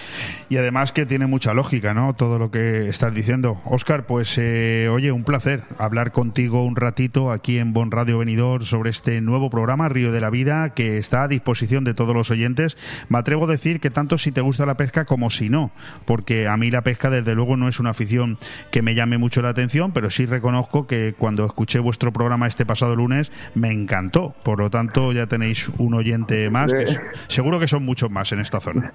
Y 0.49 0.57
además 0.57 0.93
que 0.93 1.07
tiene 1.07 1.27
mucha 1.27 1.55
lógica, 1.55 1.95
¿no? 1.95 2.15
Todo 2.15 2.39
lo 2.39 2.51
que 2.51 2.89
estás 2.89 3.15
diciendo. 3.15 3.61
Óscar, 3.65 4.07
pues 4.07 4.39
eh, 4.39 4.89
oye, 4.91 5.13
un 5.13 5.25
placer 5.25 5.63
hablar 5.79 6.13
contigo 6.13 6.65
un 6.65 6.77
ratito 6.77 7.31
aquí 7.31 7.59
en 7.59 7.73
Bon 7.73 7.91
Radio 7.91 8.19
Venidor 8.19 8.65
sobre 8.65 8.91
este 8.91 9.21
nuevo 9.21 9.51
programa 9.51 9.89
Río 9.89 10.13
de 10.13 10.21
la 10.21 10.31
Vida 10.31 10.71
que 10.71 10.99
está 10.99 11.25
a 11.25 11.29
disposición 11.29 11.85
de 11.85 11.95
todos 11.95 12.15
los 12.15 12.31
oyentes. 12.31 12.77
Me 13.09 13.19
atrevo 13.19 13.45
a 13.45 13.49
decir 13.49 13.81
que 13.81 13.91
tanto 13.91 14.19
si 14.19 14.33
te 14.33 14.41
gusta 14.41 14.67
la 14.67 14.77
pesca 14.77 15.05
como 15.05 15.31
si 15.31 15.49
no, 15.49 15.73
porque 16.05 16.49
a 16.49 16.57
mí 16.57 16.71
la 16.71 16.83
pesca 16.83 17.11
desde 17.11 17.35
luego 17.35 17.57
no 17.57 17.69
es 17.69 17.81
una 17.81 17.91
afición 17.91 18.39
que 18.71 18.83
me 18.83 18.95
llame 18.95 19.19
mucho 19.19 19.43
la 19.43 19.49
atención, 19.49 19.93
pero 19.93 20.11
sí 20.11 20.27
reconozco 20.27 20.87
que 20.87 21.15
cuando 21.19 21.45
escuché 21.45 21.79
vuestro 21.79 22.13
programa 22.13 22.47
este 22.47 22.67
pasado 22.67 22.95
lunes 22.95 23.33
me 23.55 23.71
encantó. 23.71 24.35
Por 24.43 24.59
lo 24.59 24.71
tanto, 24.71 25.13
ya 25.13 25.27
tenéis 25.27 25.71
un 25.79 25.95
oyente 25.97 26.51
más, 26.51 26.73
que 26.73 26.87
seguro 27.29 27.59
que 27.59 27.67
son 27.67 27.85
muchos 27.85 28.11
más 28.11 28.33
en 28.33 28.41
esta 28.41 28.61
zona. 28.61 28.93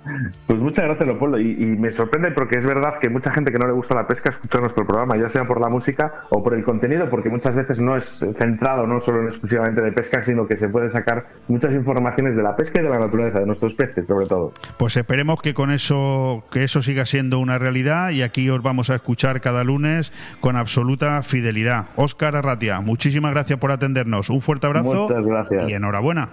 Pues 0.47 0.59
muchas 0.59 0.85
gracias, 0.85 1.07
Leopoldo. 1.07 1.39
Y, 1.39 1.51
y 1.51 1.65
me 1.65 1.91
sorprende 1.91 2.31
porque 2.31 2.57
es 2.57 2.65
verdad 2.65 2.95
que 3.01 3.09
mucha 3.09 3.31
gente 3.31 3.51
que 3.51 3.57
no 3.57 3.67
le 3.67 3.73
gusta 3.73 3.95
la 3.95 4.07
pesca 4.07 4.29
escucha 4.29 4.59
nuestro 4.59 4.85
programa, 4.85 5.17
ya 5.17 5.29
sea 5.29 5.45
por 5.45 5.59
la 5.59 5.69
música 5.69 6.13
o 6.29 6.43
por 6.43 6.53
el 6.53 6.63
contenido, 6.63 7.09
porque 7.09 7.29
muchas 7.29 7.55
veces 7.55 7.79
no 7.79 7.95
es 7.95 8.05
centrado 8.37 8.87
no 8.87 9.01
solo 9.01 9.21
en 9.21 9.27
exclusivamente 9.27 9.81
de 9.81 9.91
pesca, 9.91 10.23
sino 10.23 10.47
que 10.47 10.57
se 10.57 10.69
puede 10.69 10.89
sacar 10.89 11.27
muchas 11.47 11.73
informaciones 11.73 12.35
de 12.35 12.43
la 12.43 12.55
pesca 12.55 12.79
y 12.79 12.83
de 12.83 12.89
la 12.89 12.99
naturaleza, 12.99 13.39
de 13.39 13.45
nuestros 13.45 13.73
peces, 13.73 14.07
sobre 14.07 14.27
todo. 14.27 14.53
Pues 14.77 14.95
esperemos 14.97 15.41
que 15.41 15.53
con 15.53 15.71
eso 15.71 16.43
que 16.51 16.63
eso 16.63 16.81
siga 16.81 17.05
siendo 17.05 17.39
una 17.39 17.57
realidad 17.57 18.11
y 18.11 18.21
aquí 18.21 18.49
os 18.49 18.61
vamos 18.61 18.89
a 18.89 18.95
escuchar 18.95 19.41
cada 19.41 19.63
lunes 19.63 20.13
con 20.39 20.55
absoluta 20.55 21.21
fidelidad. 21.23 21.87
Óscar 21.95 22.35
Arratia, 22.35 22.81
muchísimas 22.81 23.31
gracias 23.31 23.59
por 23.59 23.71
atendernos. 23.71 24.29
Un 24.29 24.41
fuerte 24.41 24.67
abrazo 24.67 25.03
Muchas 25.03 25.25
gracias. 25.25 25.69
y 25.69 25.73
enhorabuena. 25.73 26.29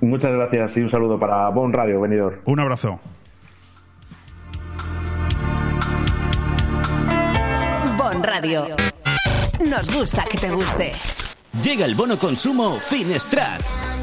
Muchas 0.00 0.32
gracias 0.32 0.76
y 0.76 0.80
un 0.80 0.90
saludo 0.90 1.18
para 1.18 1.48
Bon 1.50 1.72
Radio, 1.72 2.00
venidor. 2.00 2.42
Un 2.44 2.60
abrazo. 2.60 3.00
Bon 7.96 8.22
Radio. 8.22 8.66
Nos 9.68 9.94
gusta 9.94 10.24
que 10.30 10.38
te 10.38 10.50
guste. 10.50 10.92
Llega 11.62 11.84
el 11.86 11.94
bono 11.94 12.18
consumo 12.18 12.78
Finestrat. 12.78 13.62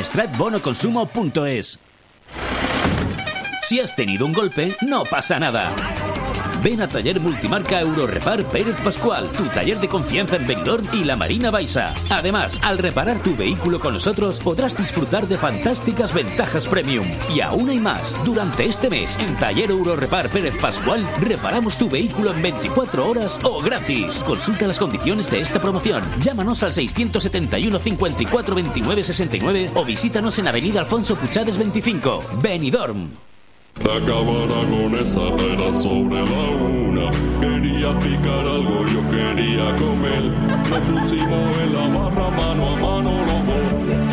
finestratbonoconsumo.es. 0.00 1.80
Si 3.62 3.80
has 3.80 3.94
tenido 3.94 4.26
un 4.26 4.32
golpe, 4.32 4.74
no 4.80 5.04
pasa 5.04 5.38
nada. 5.38 5.72
Ven 6.62 6.82
a 6.82 6.88
Taller 6.88 7.20
Multimarca 7.20 7.80
Eurorepar 7.80 8.44
Pérez 8.44 8.76
Pascual, 8.84 9.30
tu 9.32 9.44
taller 9.44 9.80
de 9.80 9.88
confianza 9.88 10.36
en 10.36 10.46
Benidorm 10.46 10.84
y 10.92 11.04
la 11.04 11.16
Marina 11.16 11.50
Baixa. 11.50 11.94
Además, 12.10 12.58
al 12.62 12.76
reparar 12.76 13.22
tu 13.22 13.34
vehículo 13.34 13.80
con 13.80 13.94
nosotros 13.94 14.40
podrás 14.40 14.76
disfrutar 14.76 15.26
de 15.26 15.38
fantásticas 15.38 16.12
ventajas 16.12 16.66
premium. 16.66 17.06
Y 17.34 17.40
aún 17.40 17.70
hay 17.70 17.78
más. 17.78 18.14
Durante 18.26 18.66
este 18.66 18.90
mes, 18.90 19.18
en 19.18 19.36
Taller 19.36 19.70
Eurorepar 19.70 20.28
Pérez 20.28 20.58
Pascual, 20.58 21.02
reparamos 21.20 21.78
tu 21.78 21.88
vehículo 21.88 22.30
en 22.34 22.42
24 22.42 23.08
horas 23.08 23.40
o 23.42 23.62
gratis. 23.62 24.22
Consulta 24.22 24.66
las 24.66 24.78
condiciones 24.78 25.30
de 25.30 25.40
esta 25.40 25.62
promoción. 25.62 26.04
Llámanos 26.20 26.62
al 26.62 26.74
671 26.74 27.78
54 27.78 28.54
29 28.54 29.04
69 29.04 29.70
o 29.74 29.84
visítanos 29.86 30.38
en 30.38 30.48
Avenida 30.48 30.80
Alfonso 30.80 31.16
Puchades 31.16 31.56
25, 31.56 32.22
Benidorm. 32.42 33.29
Acabara 33.78 34.68
con 34.68 34.94
esa 34.94 35.22
era 35.22 35.72
sobre 35.72 36.22
la 36.24 36.50
una. 36.50 37.10
Quería 37.40 37.98
picar 37.98 38.46
algo, 38.46 38.86
yo 38.86 39.00
quería 39.10 39.74
comer. 39.76 40.22
Nos 40.68 40.80
pusimos 40.80 41.58
en 41.58 41.74
la 41.74 41.88
barra 41.88 42.30
mano 42.30 42.68
a 42.68 42.76
mano 42.76 43.24
los 43.24 43.46
dos. 43.46 43.66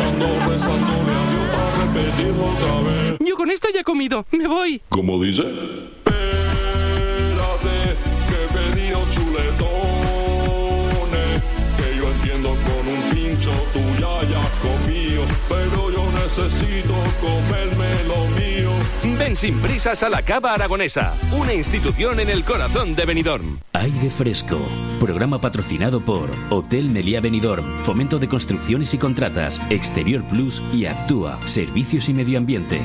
Ando 0.06 0.26
rezándole 0.50 1.12
a 1.12 1.24
Dios 1.30 1.46
para 1.52 1.84
repetirlo 1.84 2.44
otra 2.44 2.80
vez. 2.90 3.18
Yo 3.20 3.36
con 3.36 3.50
esto 3.50 3.68
ya 3.72 3.80
he 3.80 3.84
comido. 3.84 4.24
Me 4.32 4.46
voy. 4.48 4.80
¿Cómo 4.88 5.22
dice? 5.22 5.44
Ven 19.28 19.36
sin 19.36 19.60
prisas 19.60 20.02
a 20.02 20.08
la 20.08 20.22
Cava 20.22 20.54
Aragonesa, 20.54 21.14
una 21.32 21.52
institución 21.52 22.18
en 22.18 22.30
el 22.30 22.46
corazón 22.46 22.96
de 22.96 23.04
Benidorm. 23.04 23.58
Aire 23.74 24.08
Fresco, 24.08 24.58
programa 24.98 25.38
patrocinado 25.38 26.00
por 26.00 26.30
Hotel 26.48 26.88
Meliá 26.88 27.20
Benidorm, 27.20 27.78
Fomento 27.80 28.18
de 28.18 28.26
Construcciones 28.26 28.94
y 28.94 28.96
Contratas, 28.96 29.60
Exterior 29.68 30.24
Plus 30.30 30.62
y 30.72 30.86
Actúa, 30.86 31.38
Servicios 31.46 32.08
y 32.08 32.14
Medio 32.14 32.38
Ambiente. 32.38 32.80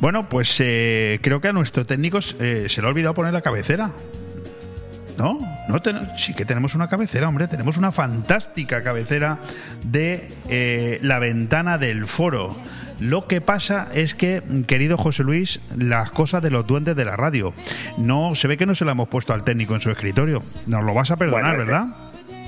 Bueno, 0.00 0.28
pues 0.28 0.56
eh, 0.58 1.20
creo 1.22 1.40
que 1.40 1.46
a 1.46 1.52
nuestro 1.52 1.86
técnico 1.86 2.18
eh, 2.40 2.66
se 2.68 2.80
le 2.80 2.88
ha 2.88 2.90
olvidado 2.90 3.14
poner 3.14 3.32
la 3.32 3.42
cabecera. 3.42 3.92
¿No? 5.18 5.38
no 5.68 5.80
ten- 5.82 6.10
sí 6.16 6.34
que 6.34 6.44
tenemos 6.44 6.74
una 6.74 6.88
cabecera, 6.88 7.28
hombre. 7.28 7.48
Tenemos 7.48 7.76
una 7.76 7.90
fantástica 7.92 8.82
cabecera 8.82 9.38
de 9.82 10.28
eh, 10.48 10.98
la 11.02 11.18
ventana 11.18 11.78
del 11.78 12.06
foro. 12.06 12.54
Lo 13.00 13.26
que 13.26 13.40
pasa 13.40 13.88
es 13.94 14.14
que, 14.14 14.42
querido 14.66 14.96
José 14.96 15.22
Luis, 15.22 15.60
las 15.76 16.10
cosas 16.10 16.42
de 16.42 16.50
los 16.50 16.66
duendes 16.66 16.96
de 16.96 17.04
la 17.04 17.16
radio. 17.16 17.52
No, 17.98 18.34
se 18.34 18.48
ve 18.48 18.56
que 18.56 18.64
no 18.66 18.74
se 18.74 18.84
la 18.86 18.92
hemos 18.92 19.08
puesto 19.08 19.32
al 19.34 19.44
técnico 19.44 19.74
en 19.74 19.80
su 19.80 19.90
escritorio. 19.90 20.42
Nos 20.66 20.82
lo 20.84 20.94
vas 20.94 21.10
a 21.10 21.16
perdonar, 21.16 21.56
Bueno, 21.56 21.70
¿verdad? 21.70 21.86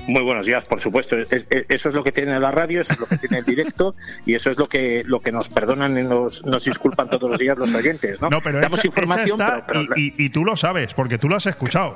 Muy 0.07 0.23
buenos 0.23 0.47
días, 0.47 0.65
por 0.65 0.81
supuesto. 0.81 1.15
eso 1.17 1.89
es 1.89 1.93
lo 1.95 2.03
que 2.03 2.11
tiene 2.11 2.39
la 2.39 2.49
radio, 2.49 2.81
eso 2.81 2.93
es 2.93 2.99
lo 2.99 3.05
que 3.05 3.17
tiene 3.19 3.37
el 3.39 3.45
directo 3.45 3.93
y 4.25 4.33
eso 4.33 4.49
es 4.49 4.57
lo 4.57 4.67
que 4.67 5.03
lo 5.05 5.19
que 5.19 5.31
nos 5.31 5.49
perdonan 5.49 5.95
y 5.99 6.03
nos, 6.03 6.43
nos 6.47 6.65
disculpan 6.65 7.09
todos 7.11 7.29
los 7.29 7.37
días 7.37 7.55
los 7.55 7.71
oyentes. 7.71 8.19
¿no? 8.19 8.29
No, 8.31 8.41
pero 8.41 8.59
Damos 8.59 8.79
esa- 8.79 8.87
información, 8.87 9.39
esa 9.39 9.57
está 9.57 9.67
pero- 9.67 9.81
pero- 9.87 9.99
y, 10.01 10.15
y- 10.17 10.25
y 10.25 10.29
tú 10.29 10.43
lo 10.45 10.57
sabes, 10.57 10.95
porque 10.95 11.19
tú 11.19 11.29
lo 11.29 11.35
has 11.35 11.45
escuchado. 11.45 11.95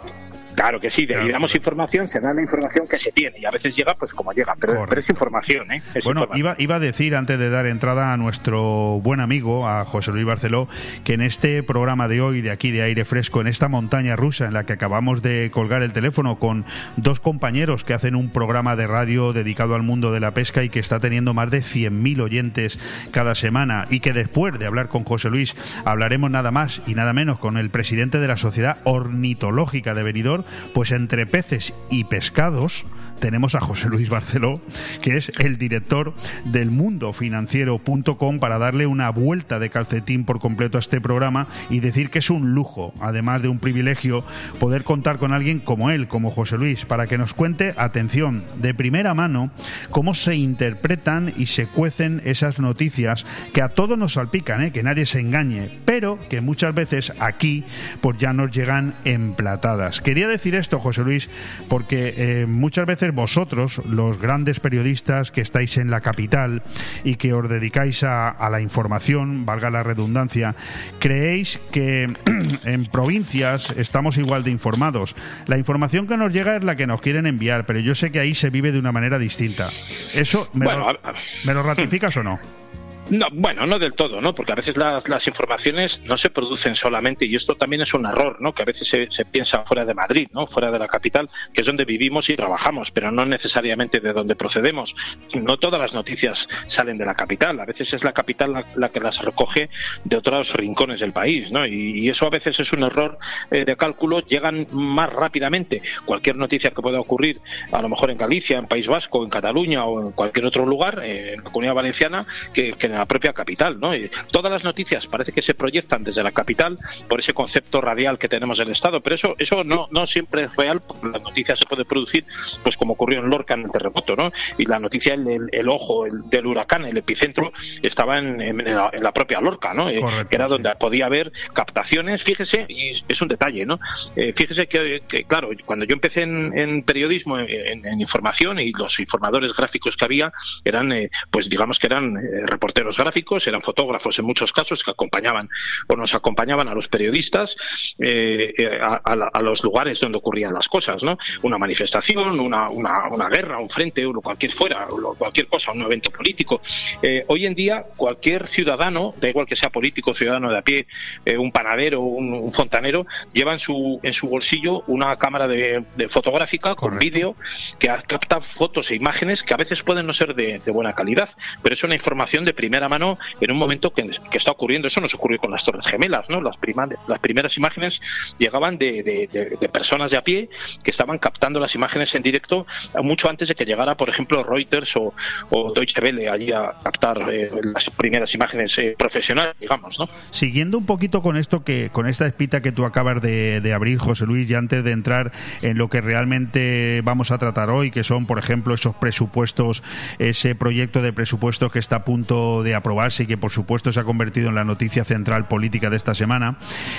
Claro 0.55 0.79
que 0.79 0.91
sí, 0.91 1.03
y 1.03 1.31
damos 1.31 1.55
información, 1.55 2.07
se 2.07 2.19
da 2.19 2.33
la 2.33 2.41
información 2.41 2.87
que 2.87 2.99
se 2.99 3.11
tiene 3.11 3.39
y 3.39 3.45
a 3.45 3.51
veces 3.51 3.75
llega 3.75 3.95
pues 3.95 4.13
como 4.13 4.31
llega, 4.33 4.55
pero, 4.59 4.85
pero 4.87 4.99
es 4.99 5.09
información, 5.09 5.71
¿eh? 5.71 5.81
Es 5.93 6.03
Bueno, 6.03 6.21
información. 6.21 6.39
iba, 6.39 6.55
iba 6.57 6.75
a 6.75 6.79
decir 6.79 7.15
antes 7.15 7.39
de 7.39 7.49
dar 7.49 7.65
entrada 7.65 8.13
a 8.13 8.17
nuestro 8.17 8.99
buen 9.01 9.19
amigo, 9.19 9.67
a 9.67 9.83
José 9.85 10.11
Luis 10.11 10.25
Barceló, 10.25 10.67
que 11.03 11.13
en 11.13 11.21
este 11.21 11.63
programa 11.63 12.07
de 12.07 12.21
hoy, 12.21 12.41
de 12.41 12.51
aquí 12.51 12.71
de 12.71 12.83
aire 12.83 13.05
fresco, 13.05 13.41
en 13.41 13.47
esta 13.47 13.67
montaña 13.67 14.15
rusa 14.15 14.45
en 14.45 14.53
la 14.53 14.65
que 14.65 14.73
acabamos 14.73 15.21
de 15.21 15.49
colgar 15.51 15.83
el 15.83 15.93
teléfono 15.93 16.39
con 16.39 16.65
dos 16.97 17.19
compañeros 17.19 17.83
que 17.83 17.93
hacen 17.93 18.15
un 18.15 18.29
programa 18.29 18.75
de 18.75 18.87
radio 18.87 19.33
dedicado 19.33 19.75
al 19.75 19.83
mundo 19.83 20.11
de 20.11 20.19
la 20.19 20.33
pesca 20.33 20.63
y 20.63 20.69
que 20.69 20.79
está 20.79 20.99
teniendo 20.99 21.33
más 21.33 21.51
de 21.51 21.59
100.000 21.59 22.21
oyentes 22.21 22.79
cada 23.11 23.35
semana 23.35 23.85
y 23.89 23.99
que 23.99 24.13
después 24.13 24.57
de 24.57 24.65
hablar 24.65 24.87
con 24.87 25.03
José 25.03 25.29
Luis 25.29 25.55
hablaremos 25.85 26.29
nada 26.31 26.51
más 26.51 26.81
y 26.85 26.95
nada 26.95 27.13
menos 27.13 27.39
con 27.39 27.57
el 27.57 27.69
presidente 27.69 28.19
de 28.19 28.27
la 28.27 28.37
Sociedad 28.37 28.77
Ornitológica 28.83 29.93
de 29.93 30.03
Benidorm, 30.03 30.42
pues 30.73 30.91
entre 30.91 31.25
peces 31.25 31.73
y 31.89 32.05
pescados 32.05 32.85
tenemos 33.23 33.55
a 33.55 33.61
José 33.61 33.87
Luis 33.87 34.09
Barceló, 34.09 34.59
que 35.01 35.15
es 35.15 35.31
el 35.39 35.57
director 35.57 36.13
del 36.43 36.71
mundofinanciero.com 36.71 38.39
para 38.39 38.57
darle 38.57 38.85
una 38.85 39.09
vuelta 39.11 39.59
de 39.59 39.69
calcetín 39.69 40.25
por 40.25 40.41
completo 40.41 40.75
a 40.77 40.81
este 40.81 40.99
programa 40.99 41.47
y 41.69 41.79
decir 41.79 42.09
que 42.09 42.19
es 42.19 42.29
un 42.29 42.53
lujo, 42.53 42.93
además 42.99 43.41
de 43.41 43.47
un 43.47 43.59
privilegio, 43.59 44.25
poder 44.59 44.83
contar 44.83 45.19
con 45.19 45.31
alguien 45.31 45.61
como 45.61 45.89
él, 45.89 46.09
como 46.09 46.31
José 46.31 46.57
Luis, 46.57 46.83
para 46.83 47.07
que 47.07 47.17
nos 47.17 47.33
cuente, 47.33 47.73
atención, 47.77 48.43
de 48.57 48.73
primera 48.73 49.13
mano, 49.13 49.51
cómo 49.89 50.15
se 50.15 50.35
interpretan 50.35 51.31
y 51.37 51.45
se 51.45 51.65
cuecen 51.65 52.21
esas 52.25 52.59
noticias 52.59 53.25
que 53.53 53.61
a 53.61 53.69
todos 53.69 53.97
nos 53.97 54.15
salpican, 54.15 54.63
¿eh? 54.63 54.73
que 54.73 54.83
nadie 54.83 55.05
se 55.05 55.21
engañe, 55.21 55.69
pero 55.85 56.19
que 56.27 56.41
muchas 56.41 56.75
veces 56.75 57.13
aquí 57.19 57.63
pues 58.01 58.17
ya 58.17 58.33
nos 58.33 58.51
llegan 58.51 58.93
emplatadas. 59.05 60.01
Quería 60.01 60.27
decir 60.27 60.55
esto, 60.55 60.81
José 60.81 61.03
Luis, 61.03 61.29
porque 61.69 62.15
eh, 62.17 62.47
muchas 62.47 62.85
veces 62.85 63.12
vosotros, 63.13 63.81
los 63.85 64.19
grandes 64.19 64.59
periodistas 64.59 65.31
que 65.31 65.41
estáis 65.41 65.77
en 65.77 65.89
la 65.89 66.01
capital 66.01 66.61
y 67.03 67.15
que 67.15 67.33
os 67.33 67.47
dedicáis 67.47 68.03
a, 68.03 68.29
a 68.29 68.49
la 68.49 68.59
información, 68.61 69.45
valga 69.45 69.69
la 69.69 69.83
redundancia, 69.83 70.55
creéis 70.99 71.59
que 71.71 72.13
en 72.65 72.85
provincias 72.87 73.71
estamos 73.77 74.17
igual 74.17 74.43
de 74.43 74.51
informados. 74.51 75.15
La 75.47 75.57
información 75.57 76.07
que 76.07 76.17
nos 76.17 76.33
llega 76.33 76.55
es 76.57 76.63
la 76.63 76.75
que 76.75 76.87
nos 76.87 77.01
quieren 77.01 77.25
enviar, 77.27 77.65
pero 77.65 77.79
yo 77.79 77.95
sé 77.95 78.11
que 78.11 78.19
ahí 78.19 78.35
se 78.35 78.49
vive 78.49 78.71
de 78.71 78.79
una 78.79 78.91
manera 78.91 79.19
distinta. 79.19 79.69
¿Eso 80.13 80.49
me, 80.53 80.65
Bueno, 80.65 80.79
lo, 80.81 80.87
a- 80.89 80.91
a- 81.03 81.13
¿me 81.45 81.53
lo 81.53 81.63
ratificas 81.63 82.15
o 82.17 82.23
no? 82.23 82.39
No, 83.09 83.27
bueno, 83.31 83.65
no 83.65 83.79
del 83.79 83.93
todo, 83.93 84.21
¿no? 84.21 84.33
Porque 84.33 84.53
a 84.53 84.55
veces 84.55 84.77
las, 84.77 85.07
las 85.07 85.27
informaciones 85.27 86.01
no 86.05 86.15
se 86.15 86.29
producen 86.29 86.75
solamente, 86.75 87.25
y 87.25 87.35
esto 87.35 87.55
también 87.55 87.81
es 87.81 87.93
un 87.93 88.05
error, 88.05 88.41
¿no? 88.41 88.53
Que 88.53 88.63
a 88.63 88.65
veces 88.65 88.87
se, 88.87 89.11
se 89.11 89.25
piensa 89.25 89.63
fuera 89.65 89.85
de 89.85 89.93
Madrid, 89.93 90.29
¿no? 90.31 90.47
Fuera 90.47 90.71
de 90.71 90.79
la 90.79 90.87
capital, 90.87 91.29
que 91.53 91.61
es 91.61 91.67
donde 91.67 91.85
vivimos 91.85 92.29
y 92.29 92.35
trabajamos, 92.35 92.91
pero 92.91 93.11
no 93.11 93.25
necesariamente 93.25 93.99
de 93.99 94.13
donde 94.13 94.35
procedemos. 94.35 94.95
No 95.33 95.57
todas 95.57 95.79
las 95.79 95.93
noticias 95.93 96.47
salen 96.67 96.97
de 96.97 97.05
la 97.05 97.13
capital, 97.13 97.59
a 97.59 97.65
veces 97.65 97.93
es 97.93 98.03
la 98.03 98.13
capital 98.13 98.53
la, 98.53 98.65
la 98.75 98.89
que 98.89 98.99
las 98.99 99.21
recoge 99.21 99.69
de 100.03 100.17
otros 100.17 100.53
rincones 100.53 101.01
del 101.01 101.11
país, 101.11 101.51
¿no? 101.51 101.65
Y, 101.65 102.03
eso 102.13 102.27
a 102.27 102.29
veces 102.29 102.59
es 102.59 102.71
un 102.73 102.83
error 102.83 103.17
eh, 103.49 103.65
de 103.65 103.75
cálculo, 103.75 104.19
llegan 104.19 104.67
más 104.71 105.11
rápidamente. 105.11 105.81
Cualquier 106.05 106.35
noticia 106.35 106.69
que 106.69 106.81
pueda 106.81 106.99
ocurrir, 106.99 107.41
a 107.71 107.81
lo 107.81 107.89
mejor 107.89 108.11
en 108.11 108.17
Galicia, 108.17 108.59
en 108.59 108.67
País 108.67 108.87
Vasco, 108.87 109.23
en 109.23 109.29
Cataluña 109.29 109.85
o 109.85 110.01
en 110.01 110.11
cualquier 110.11 110.45
otro 110.45 110.65
lugar, 110.65 111.01
eh, 111.03 111.33
en 111.33 111.43
la 111.43 111.49
Comunidad 111.49 111.73
Valenciana, 111.73 112.25
que, 112.53 112.73
que 112.73 112.92
en 112.93 112.99
la 112.99 113.05
propia 113.05 113.33
capital, 113.33 113.79
¿no? 113.79 113.95
Y 113.95 114.09
todas 114.31 114.51
las 114.51 114.63
noticias 114.63 115.07
parece 115.07 115.31
que 115.31 115.41
se 115.41 115.53
proyectan 115.53 116.03
desde 116.03 116.23
la 116.23 116.31
capital 116.31 116.77
por 117.09 117.19
ese 117.19 117.33
concepto 117.33 117.81
radial 117.81 118.17
que 118.17 118.29
tenemos 118.29 118.57
del 118.57 118.69
Estado, 118.69 119.01
pero 119.01 119.15
eso 119.15 119.35
eso 119.37 119.63
no, 119.63 119.87
no 119.91 120.05
siempre 120.07 120.43
es 120.43 120.55
real, 120.55 120.81
porque 120.81 121.07
la 121.07 121.19
noticia 121.19 121.55
se 121.55 121.65
puede 121.65 121.85
producir, 121.85 122.25
pues 122.63 122.77
como 122.77 122.93
ocurrió 122.93 123.19
en 123.19 123.29
Lorca 123.29 123.53
en 123.55 123.63
el 123.63 123.71
terremoto, 123.71 124.15
¿no? 124.15 124.31
Y 124.57 124.65
la 124.65 124.79
noticia, 124.79 125.13
el, 125.15 125.27
el- 125.27 125.49
el 125.51 125.69
ojo 125.69 126.05
el- 126.05 126.21
del 126.29 126.45
huracán, 126.45 126.85
el 126.85 126.97
epicentro, 126.97 127.51
estaba 127.81 128.19
en, 128.19 128.41
en 128.41 128.57
la, 128.75 128.89
en 128.93 129.03
la 129.03 129.11
propia 129.11 129.41
Lorca, 129.41 129.73
¿no? 129.73 129.89
Eh, 129.89 129.99
Correcto, 129.99 130.29
que 130.29 130.35
era 130.35 130.47
donde 130.47 130.73
podía 130.75 131.05
haber 131.07 131.31
captaciones, 131.53 132.21
fíjese, 132.23 132.65
y 132.69 132.89
es- 133.07 133.21
un 133.23 133.27
detalle, 133.29 133.65
¿no? 133.65 133.79
Eh, 134.17 134.33
fíjese 134.35 134.67
que, 134.67 135.01
que, 135.07 135.23
claro, 135.23 135.49
cuando 135.65 135.85
yo 135.85 135.93
empecé 135.93 136.23
en, 136.23 136.51
en 136.57 136.83
periodismo, 136.83 137.39
en, 137.39 137.85
en 137.85 138.01
información, 138.01 138.59
y 138.59 138.71
los 138.73 138.99
informadores 138.99 139.53
gráficos 139.55 139.95
que 139.95 140.03
había 140.03 140.33
eran, 140.65 140.91
eh, 140.91 141.09
pues 141.31 141.49
digamos 141.49 141.79
que 141.79 141.87
eran 141.87 142.17
eh, 142.17 142.45
reporteros 142.45 142.82
gráficos, 142.97 143.47
eran 143.47 143.61
fotógrafos 143.61 144.17
en 144.19 144.25
muchos 144.25 144.51
casos 144.51 144.83
que 144.83 144.91
acompañaban 144.91 145.49
o 145.87 145.95
nos 145.95 146.13
acompañaban 146.13 146.67
a 146.67 146.73
los 146.73 146.87
periodistas 146.87 147.55
eh, 147.99 148.53
eh, 148.57 148.79
a, 148.81 148.95
a 149.03 149.15
la- 149.15 149.29
a 149.33 149.41
los 149.41 149.63
lugares 149.63 149.99
donde 149.99 150.17
ocurrían 150.17 150.53
las 150.53 150.67
cosas, 150.67 151.03
¿no? 151.03 151.17
Una 151.41 151.57
manifestación, 151.57 152.39
una, 152.39 152.69
una, 152.69 153.07
una 153.09 153.29
guerra, 153.29 153.59
un 153.59 153.69
frente, 153.69 154.05
o 154.05 154.13
cualquier 154.21 154.51
fuera, 154.51 154.87
cualquier 155.17 155.47
cosa, 155.47 155.71
un 155.71 155.81
evento 155.83 156.11
político. 156.11 156.61
Eh, 157.01 157.23
hoy 157.27 157.45
en 157.45 157.55
día, 157.55 157.85
cualquier 157.95 158.47
ciudadano, 158.49 159.13
da 159.19 159.29
igual 159.29 159.45
que 159.45 159.55
sea 159.55 159.69
político, 159.69 160.13
ciudadano 160.13 160.51
de 160.51 160.57
a 160.57 160.61
pie, 160.61 160.87
eh, 161.25 161.37
un 161.37 161.51
panadero, 161.51 162.01
un, 162.01 162.33
un 162.33 162.53
fontanero, 162.53 163.05
lleva 163.33 163.53
en 163.53 163.59
su, 163.59 163.99
en 164.03 164.13
su 164.13 164.27
bolsillo 164.27 164.83
una 164.87 165.15
cámara 165.15 165.47
de, 165.47 165.83
de 165.95 166.07
fotográfica 166.09 166.75
con 166.75 166.97
vídeo 166.99 167.35
que 167.79 167.87
capta 168.07 168.41
fotos 168.41 168.91
e 168.91 168.95
imágenes 168.95 169.43
que 169.43 169.53
a 169.53 169.57
veces 169.57 169.83
pueden 169.83 170.05
no 170.05 170.13
ser 170.13 170.35
de, 170.35 170.59
de 170.59 170.71
buena 170.71 170.93
calidad, 170.93 171.29
pero 171.61 171.73
es 171.73 171.83
una 171.83 171.95
información 171.95 172.45
de 172.45 172.53
primera 172.53 172.72
mano 172.89 173.17
en 173.39 173.51
un 173.51 173.57
momento 173.57 173.93
que, 173.93 174.09
está 174.33 174.51
ocurriendo. 174.51 174.87
Eso 174.87 175.01
nos 175.01 175.13
ocurrió 175.13 175.37
con 175.39 175.51
las 175.51 175.63
Torres 175.63 175.85
Gemelas, 175.85 176.29
¿no? 176.29 176.41
Las, 176.41 176.57
prima- 176.57 176.87
las 177.07 177.19
primeras 177.19 177.57
imágenes 177.57 178.01
llegaban 178.37 178.77
de, 178.77 179.03
de- 179.03 179.69
personas 179.69 180.11
de 180.11 180.17
a 180.17 180.23
pie 180.23 180.49
que 180.83 180.91
estaban 180.91 181.17
captando 181.17 181.59
las 181.59 181.73
imágenes 181.75 182.13
en 182.15 182.21
directo 182.23 182.65
mucho 183.01 183.29
antes 183.29 183.47
de 183.47 183.55
que 183.55 183.65
llegara, 183.65 183.95
por 183.97 184.09
ejemplo, 184.09 184.43
Reuters 184.43 184.95
o, 184.97 185.13
o 185.49 185.73
Deutsche 185.73 186.01
Welle 186.01 186.29
allí 186.29 186.51
a 186.51 186.73
captar 186.83 187.23
eh, 187.31 187.49
las 187.73 187.89
primeras 187.91 188.33
imágenes 188.35 188.77
eh, 188.77 188.95
profesionales, 188.97 189.55
digamos, 189.59 189.97
¿no? 189.99 190.07
Siguiendo 190.31 190.77
un 190.77 190.85
poquito 190.85 191.21
con 191.21 191.37
esto 191.37 191.63
que, 191.63 191.89
con 191.91 192.07
esta 192.07 192.25
espita 192.27 192.61
que 192.61 192.71
tú 192.71 192.85
acabas 192.85 193.21
de, 193.21 193.61
de 193.61 193.73
abrir, 193.73 193.97
José 193.99 194.25
Luis, 194.25 194.49
y 194.49 194.55
antes 194.55 194.83
de 194.83 194.91
entrar 194.91 195.31
en 195.61 195.77
lo 195.77 195.89
que 195.89 196.01
realmente 196.01 197.01
vamos 197.03 197.31
a 197.31 197.37
tratar 197.37 197.69
hoy, 197.69 197.91
que 197.91 198.03
son, 198.03 198.25
por 198.25 198.39
ejemplo, 198.39 198.73
esos 198.73 198.95
presupuestos, 198.95 199.83
ese 200.19 200.55
proyecto 200.55 201.01
de 201.01 201.13
presupuestos 201.13 201.71
que 201.71 201.79
está 201.79 201.97
a 201.97 202.05
punto 202.05 202.62
de 202.63 202.75
aprobarse 202.75 203.23
y 203.23 203.27
que, 203.27 203.37
por 203.37 203.51
supuesto, 203.51 203.91
se 203.93 203.99
ha 203.99 204.03
convertido 204.03 204.49
en 204.49 204.55
la 204.55 204.63
noticia 204.63 205.03
central 205.05 205.47
política 205.47 205.89
de 205.89 205.97
esta 205.97 206.15
semana. 206.15 206.57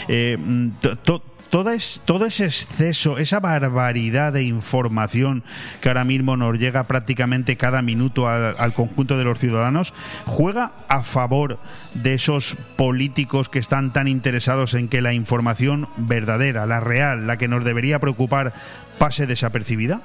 eh, 0.08 0.38
to- 0.80 0.96
to- 0.98 1.22
toda 1.50 1.74
es- 1.74 2.02
todo 2.04 2.26
ese 2.26 2.46
exceso, 2.46 3.18
esa 3.18 3.38
barbaridad 3.38 4.32
de 4.32 4.42
información 4.42 5.44
que 5.80 5.88
ahora 5.88 6.02
mismo 6.04 6.36
nos 6.36 6.58
llega 6.58 6.82
prácticamente 6.84 7.56
cada 7.56 7.80
minuto 7.80 8.26
al 8.28 8.72
conjunto 8.72 9.16
de 9.18 9.24
los 9.24 9.38
ciudadanos, 9.38 9.94
juega 10.26 10.72
a 10.88 11.02
favor 11.04 11.60
de 11.94 12.14
esos 12.14 12.56
políticos 12.76 13.48
que 13.48 13.60
están 13.60 13.92
tan 13.92 14.08
interesados 14.08 14.74
en 14.74 14.88
que 14.88 15.00
la 15.00 15.12
información 15.12 15.88
verdadera, 15.96 16.66
la 16.66 16.80
real, 16.80 17.26
la 17.28 17.36
que 17.36 17.46
nos 17.46 17.64
debería 17.64 18.00
preocupar, 18.00 18.52
pase 18.98 19.26
desapercibida? 19.26 20.00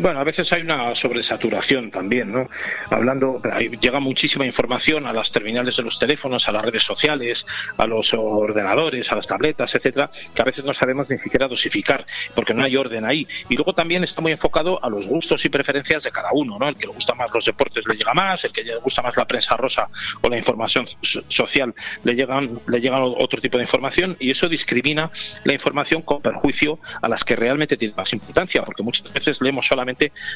Bueno, 0.00 0.20
a 0.20 0.24
veces 0.24 0.52
hay 0.52 0.62
una 0.62 0.94
sobresaturación 0.94 1.90
también, 1.90 2.30
¿no? 2.32 2.48
Hablando, 2.90 3.42
llega 3.80 3.98
muchísima 3.98 4.46
información 4.46 5.06
a 5.06 5.12
las 5.12 5.32
terminales 5.32 5.76
de 5.76 5.82
los 5.82 5.98
teléfonos, 5.98 6.46
a 6.48 6.52
las 6.52 6.62
redes 6.62 6.84
sociales, 6.84 7.44
a 7.76 7.84
los 7.86 8.14
ordenadores, 8.14 9.10
a 9.10 9.16
las 9.16 9.26
tabletas, 9.26 9.74
etcétera, 9.74 10.08
que 10.34 10.40
a 10.40 10.44
veces 10.44 10.64
no 10.64 10.72
sabemos 10.72 11.10
ni 11.10 11.18
siquiera 11.18 11.48
dosificar, 11.48 12.06
porque 12.36 12.54
no 12.54 12.62
hay 12.62 12.76
orden 12.76 13.04
ahí. 13.04 13.26
Y 13.48 13.56
luego 13.56 13.72
también 13.72 14.04
está 14.04 14.20
muy 14.20 14.30
enfocado 14.30 14.82
a 14.84 14.88
los 14.88 15.06
gustos 15.06 15.44
y 15.44 15.48
preferencias 15.48 16.04
de 16.04 16.12
cada 16.12 16.30
uno, 16.32 16.58
¿no? 16.60 16.68
El 16.68 16.76
que 16.76 16.86
le 16.86 16.92
gusta 16.92 17.14
más 17.14 17.30
los 17.34 17.44
deportes 17.44 17.84
le 17.88 17.96
llega 17.96 18.14
más, 18.14 18.44
el 18.44 18.52
que 18.52 18.62
le 18.62 18.76
gusta 18.76 19.02
más 19.02 19.16
la 19.16 19.26
prensa 19.26 19.56
rosa 19.56 19.88
o 20.20 20.28
la 20.28 20.38
información 20.38 20.86
so- 21.02 21.22
social 21.28 21.74
le 22.04 22.14
llegan 22.14 22.60
le 22.68 22.80
llegan 22.80 23.02
otro 23.02 23.40
tipo 23.40 23.56
de 23.56 23.64
información 23.64 24.16
y 24.20 24.30
eso 24.30 24.48
discrimina 24.48 25.10
la 25.44 25.52
información 25.52 26.02
con 26.02 26.22
perjuicio 26.22 26.78
a 27.02 27.08
las 27.08 27.24
que 27.24 27.34
realmente 27.34 27.76
tienen 27.76 27.96
más 27.96 28.12
importancia, 28.12 28.62
porque 28.62 28.84
muchas 28.84 29.12
veces 29.12 29.40
leemos 29.40 29.66
solamente 29.66 29.87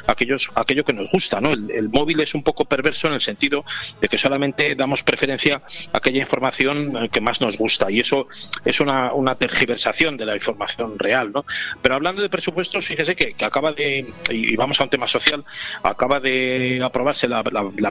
aquellos 0.07 0.51
aquello 0.55 0.85
que 0.85 0.93
nos 0.93 1.11
gusta, 1.11 1.41
¿no? 1.41 1.53
El, 1.53 1.89
móvil 1.89 2.21
es 2.21 2.35
un 2.35 2.43
poco 2.43 2.65
perverso 2.65 3.07
en 3.09 3.15
el 3.15 3.21
sentido 3.21 3.65
de 4.01 4.09
que 4.09 4.17
solamente 4.17 4.75
damos 4.75 5.03
preferencia 5.03 5.63
a 5.93 5.99
aquella 5.99 6.21
información 6.21 7.09
que 7.11 7.21
más 7.21 7.41
nos 7.41 7.57
gusta 7.59 7.91
y 7.91 8.01
eso 8.01 8.29
es 8.65 8.81
una, 8.81 9.13
una 9.13 9.35
tergiversación 9.35 10.17
de 10.17 10.27
la 10.27 10.35
información 10.35 10.99
real, 10.99 11.33
¿no? 11.33 11.45
Pero 11.83 11.95
hablando 11.95 12.23
de 12.23 12.29
presupuestos, 12.29 12.87
fíjese 12.87 13.15
que, 13.15 13.35
acaba 13.45 13.73
de, 13.73 14.07
y 14.31 14.57
vamos 14.57 14.81
a 14.81 14.85
un 14.85 14.91
tema 14.91 15.07
social, 15.07 15.45
acaba 15.83 16.21
de 16.21 16.81
aprobarse 16.83 17.29
la, 17.29 17.43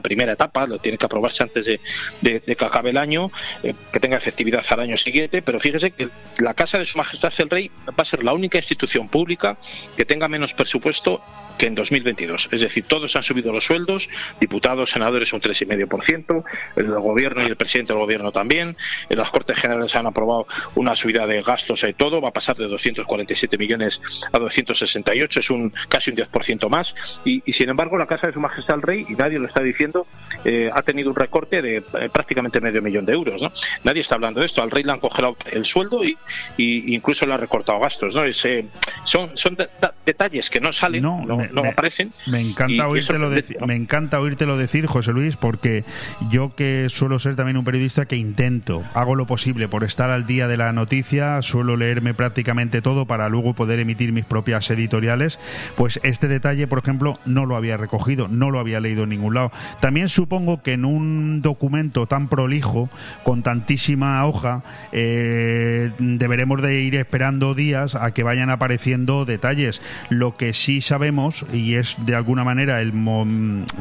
primera 0.02 0.32
etapa, 0.32 0.66
lo 0.66 0.78
tiene 0.78 0.98
que 0.98 1.06
aprobarse 1.06 1.42
antes 1.42 1.64
de 1.66 2.40
que 2.56 2.64
acabe 2.64 2.90
el 2.90 2.96
año, 2.96 3.30
eh, 3.62 3.74
que 3.92 4.00
tenga 4.00 4.16
efectividad 4.16 4.64
al 4.70 4.80
año 4.80 4.96
siguiente, 4.96 5.42
pero 5.42 5.60
fíjese 5.60 5.90
que 5.92 6.08
la 6.38 6.54
Casa 6.54 6.78
de 6.78 6.84
Su 6.84 6.98
Majestad 6.98 7.32
el 7.38 7.50
Rey 7.50 7.70
va 7.88 7.94
a 7.98 8.04
ser 8.04 8.24
la 8.24 8.32
única 8.32 8.58
institución 8.58 9.08
pública 9.08 9.56
que 9.96 10.04
tenga 10.04 10.28
menos 10.28 10.54
presupuesto 10.54 11.22
que 11.58 11.66
en 11.66 11.74
2022. 11.74 12.48
Es 12.50 12.60
decir, 12.60 12.84
todos 12.84 13.14
han 13.16 13.22
subido 13.22 13.52
los 13.52 13.64
sueldos, 13.64 14.08
diputados, 14.40 14.90
senadores 14.90 15.32
un 15.32 15.40
3,5%, 15.40 16.44
el 16.76 16.90
gobierno 17.00 17.42
y 17.42 17.46
el 17.46 17.56
presidente 17.56 17.92
del 17.92 18.00
gobierno 18.00 18.32
también, 18.32 18.76
en 19.08 19.18
las 19.18 19.30
Cortes 19.30 19.56
Generales 19.56 19.94
han 19.96 20.06
aprobado 20.06 20.46
una 20.74 20.94
subida 20.96 21.26
de 21.26 21.42
gastos 21.42 21.84
y 21.84 21.92
todo, 21.92 22.20
va 22.20 22.30
a 22.30 22.32
pasar 22.32 22.56
de 22.56 22.68
247 22.68 23.58
millones 23.58 24.00
a 24.32 24.38
268, 24.38 25.40
es 25.40 25.50
un 25.50 25.72
casi 25.88 26.10
un 26.10 26.16
10% 26.16 26.68
más, 26.68 26.94
y, 27.24 27.40
sin 27.52 27.68
embargo 27.68 27.98
la 27.98 28.06
Casa 28.06 28.26
de 28.26 28.32
Su 28.32 28.40
Majestad 28.40 28.76
el 28.76 28.82
Rey, 28.82 29.06
y 29.08 29.14
nadie 29.14 29.38
lo 29.38 29.46
está 29.46 29.62
diciendo, 29.62 30.06
eh, 30.44 30.68
ha 30.72 30.82
tenido 30.82 31.10
un 31.10 31.16
recorte 31.16 31.62
de 31.62 31.76
eh, 31.76 31.82
prácticamente 32.12 32.60
medio 32.60 32.82
millón 32.82 33.04
de 33.04 33.12
euros. 33.12 33.40
¿no? 33.40 33.52
Nadie 33.84 34.00
está 34.00 34.14
hablando 34.14 34.40
de 34.40 34.46
esto, 34.46 34.62
al 34.62 34.70
Rey 34.70 34.84
le 34.84 34.92
han 34.92 35.00
congelado 35.00 35.36
el 35.50 35.64
sueldo 35.64 36.02
y, 36.04 36.16
incluso 36.56 37.26
le 37.26 37.34
han 37.34 37.40
recortado 37.40 37.78
gastos. 37.80 38.14
¿no? 38.14 38.24
Eh, 38.24 38.32
son 39.04 39.36
son 39.36 39.56
detalles 40.06 40.50
que 40.50 40.60
no 40.60 40.72
salen, 40.72 41.02
no, 41.02 41.24
no, 41.24 41.41
aparecen. 41.68 42.12
Me 42.26 42.40
encanta, 42.40 42.88
oírtelo 42.88 43.30
decir, 43.30 43.56
me 43.66 43.74
encanta 43.74 44.20
oírtelo 44.20 44.56
decir, 44.56 44.86
José 44.86 45.12
Luis, 45.12 45.36
porque 45.36 45.84
yo 46.30 46.54
que 46.54 46.86
suelo 46.88 47.18
ser 47.18 47.36
también 47.36 47.56
un 47.56 47.64
periodista 47.64 48.06
que 48.06 48.16
intento, 48.16 48.82
hago 48.94 49.14
lo 49.14 49.26
posible 49.26 49.68
por 49.68 49.84
estar 49.84 50.10
al 50.10 50.26
día 50.26 50.48
de 50.48 50.56
la 50.56 50.72
noticia, 50.72 51.40
suelo 51.42 51.76
leerme 51.76 52.14
prácticamente 52.14 52.82
todo 52.82 53.06
para 53.06 53.28
luego 53.28 53.54
poder 53.54 53.80
emitir 53.80 54.12
mis 54.12 54.24
propias 54.24 54.70
editoriales, 54.70 55.38
pues 55.76 56.00
este 56.02 56.28
detalle, 56.28 56.66
por 56.66 56.78
ejemplo, 56.78 57.18
no 57.24 57.46
lo 57.46 57.56
había 57.56 57.76
recogido, 57.76 58.28
no 58.28 58.50
lo 58.50 58.58
había 58.58 58.80
leído 58.80 59.04
en 59.04 59.10
ningún 59.10 59.34
lado. 59.34 59.52
También 59.80 60.08
supongo 60.08 60.62
que 60.62 60.72
en 60.72 60.84
un 60.84 61.42
documento 61.42 62.06
tan 62.06 62.28
prolijo, 62.28 62.88
con 63.22 63.42
tantísima 63.42 64.24
hoja, 64.26 64.62
eh, 64.92 65.92
deberemos 65.98 66.62
de 66.62 66.80
ir 66.80 66.94
esperando 66.96 67.54
días 67.54 67.94
a 67.94 68.12
que 68.12 68.22
vayan 68.22 68.50
apareciendo 68.50 69.24
detalles. 69.24 69.80
Lo 70.08 70.36
que 70.36 70.52
sí 70.52 70.80
sabemos, 70.80 71.31
y 71.52 71.74
es 71.74 71.96
de 72.04 72.14
alguna 72.14 72.44
manera 72.44 72.80
el 72.80 72.92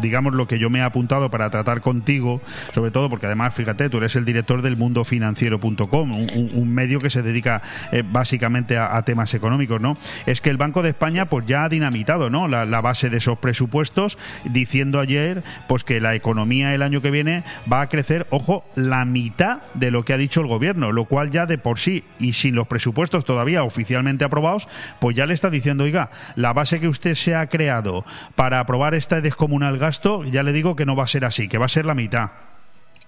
digamos 0.02 0.34
lo 0.34 0.48
que 0.48 0.60
yo 0.60 0.70
me 0.70 0.80
he 0.80 0.82
apuntado 0.82 1.30
para 1.30 1.50
tratar 1.50 1.82
contigo, 1.82 2.42
sobre 2.74 2.92
todo 2.92 3.10
porque 3.10 3.26
además, 3.26 3.54
fíjate, 3.54 3.90
tú 3.90 3.98
eres 3.98 4.16
el 4.16 4.26
director 4.26 4.62
del 4.62 4.78
mundofinanciero.com, 4.78 6.12
un, 6.12 6.52
un 6.54 6.74
medio 6.74 7.00
que 7.00 7.10
se 7.10 7.22
dedica 7.22 7.62
eh, 7.92 8.04
básicamente 8.06 8.78
a, 8.78 9.02
temas 9.02 9.34
económicos, 9.34 9.82
¿no? 9.82 9.98
Es 10.26 10.42
que 10.42 10.50
el 10.50 10.58
Banco 10.58 10.84
de 10.84 10.90
España 10.90 11.26
pues 11.26 11.46
ya 11.46 11.64
ha 11.64 11.70
dinamitado, 11.70 12.30
¿no? 12.30 12.48
La, 12.48 12.66
la 12.66 12.82
base 12.82 13.10
de 13.10 13.18
esos 13.18 13.40
presupuestos, 13.40 14.18
diciendo 14.46 15.00
ayer 15.00 15.44
pues 15.68 15.84
que 15.84 16.00
la 16.00 16.16
economía 16.16 16.74
el 16.74 16.82
año 16.82 17.02
que 17.02 17.12
viene 17.12 17.44
va 17.72 17.82
a 17.82 17.90
crecer, 17.90 18.28
ojo, 18.30 18.64
la 18.76 19.06
mitad 19.06 19.60
de 19.74 19.92
lo 19.92 20.06
que 20.06 20.14
ha 20.14 20.18
dicho 20.18 20.42
el 20.42 20.48
gobierno, 20.48 20.92
lo 20.92 21.06
cual 21.06 21.32
ya 21.32 21.46
de 21.46 21.58
por 21.58 21.80
sí 21.80 22.04
y 22.20 22.34
sin 22.34 22.56
los 22.56 22.68
presupuestos 22.68 23.26
todavía 23.26 23.64
oficialmente 23.64 24.26
aprobados, 24.26 24.68
pues 25.00 25.16
ya 25.16 25.26
le 25.26 25.34
está 25.34 25.50
diciendo, 25.50 25.84
oiga, 25.84 26.12
la 26.36 26.54
base 26.54 26.80
que 26.80 26.88
usted 26.88 27.16
se 27.16 27.36
ha 27.36 27.41
creado 27.48 28.06
para 28.36 28.60
aprobar 28.60 28.96
este 28.96 29.22
descomunal 29.22 29.78
gasto, 29.78 30.24
ya 30.24 30.44
le 30.44 30.54
digo 30.54 30.76
que 30.76 30.86
no 30.86 30.96
va 30.96 31.04
a 31.04 31.08
ser 31.08 31.26
así, 31.26 31.48
que 31.48 31.58
va 31.58 31.66
a 31.66 31.70
ser 31.70 31.86
la 31.86 31.94
mitad. 31.94 32.32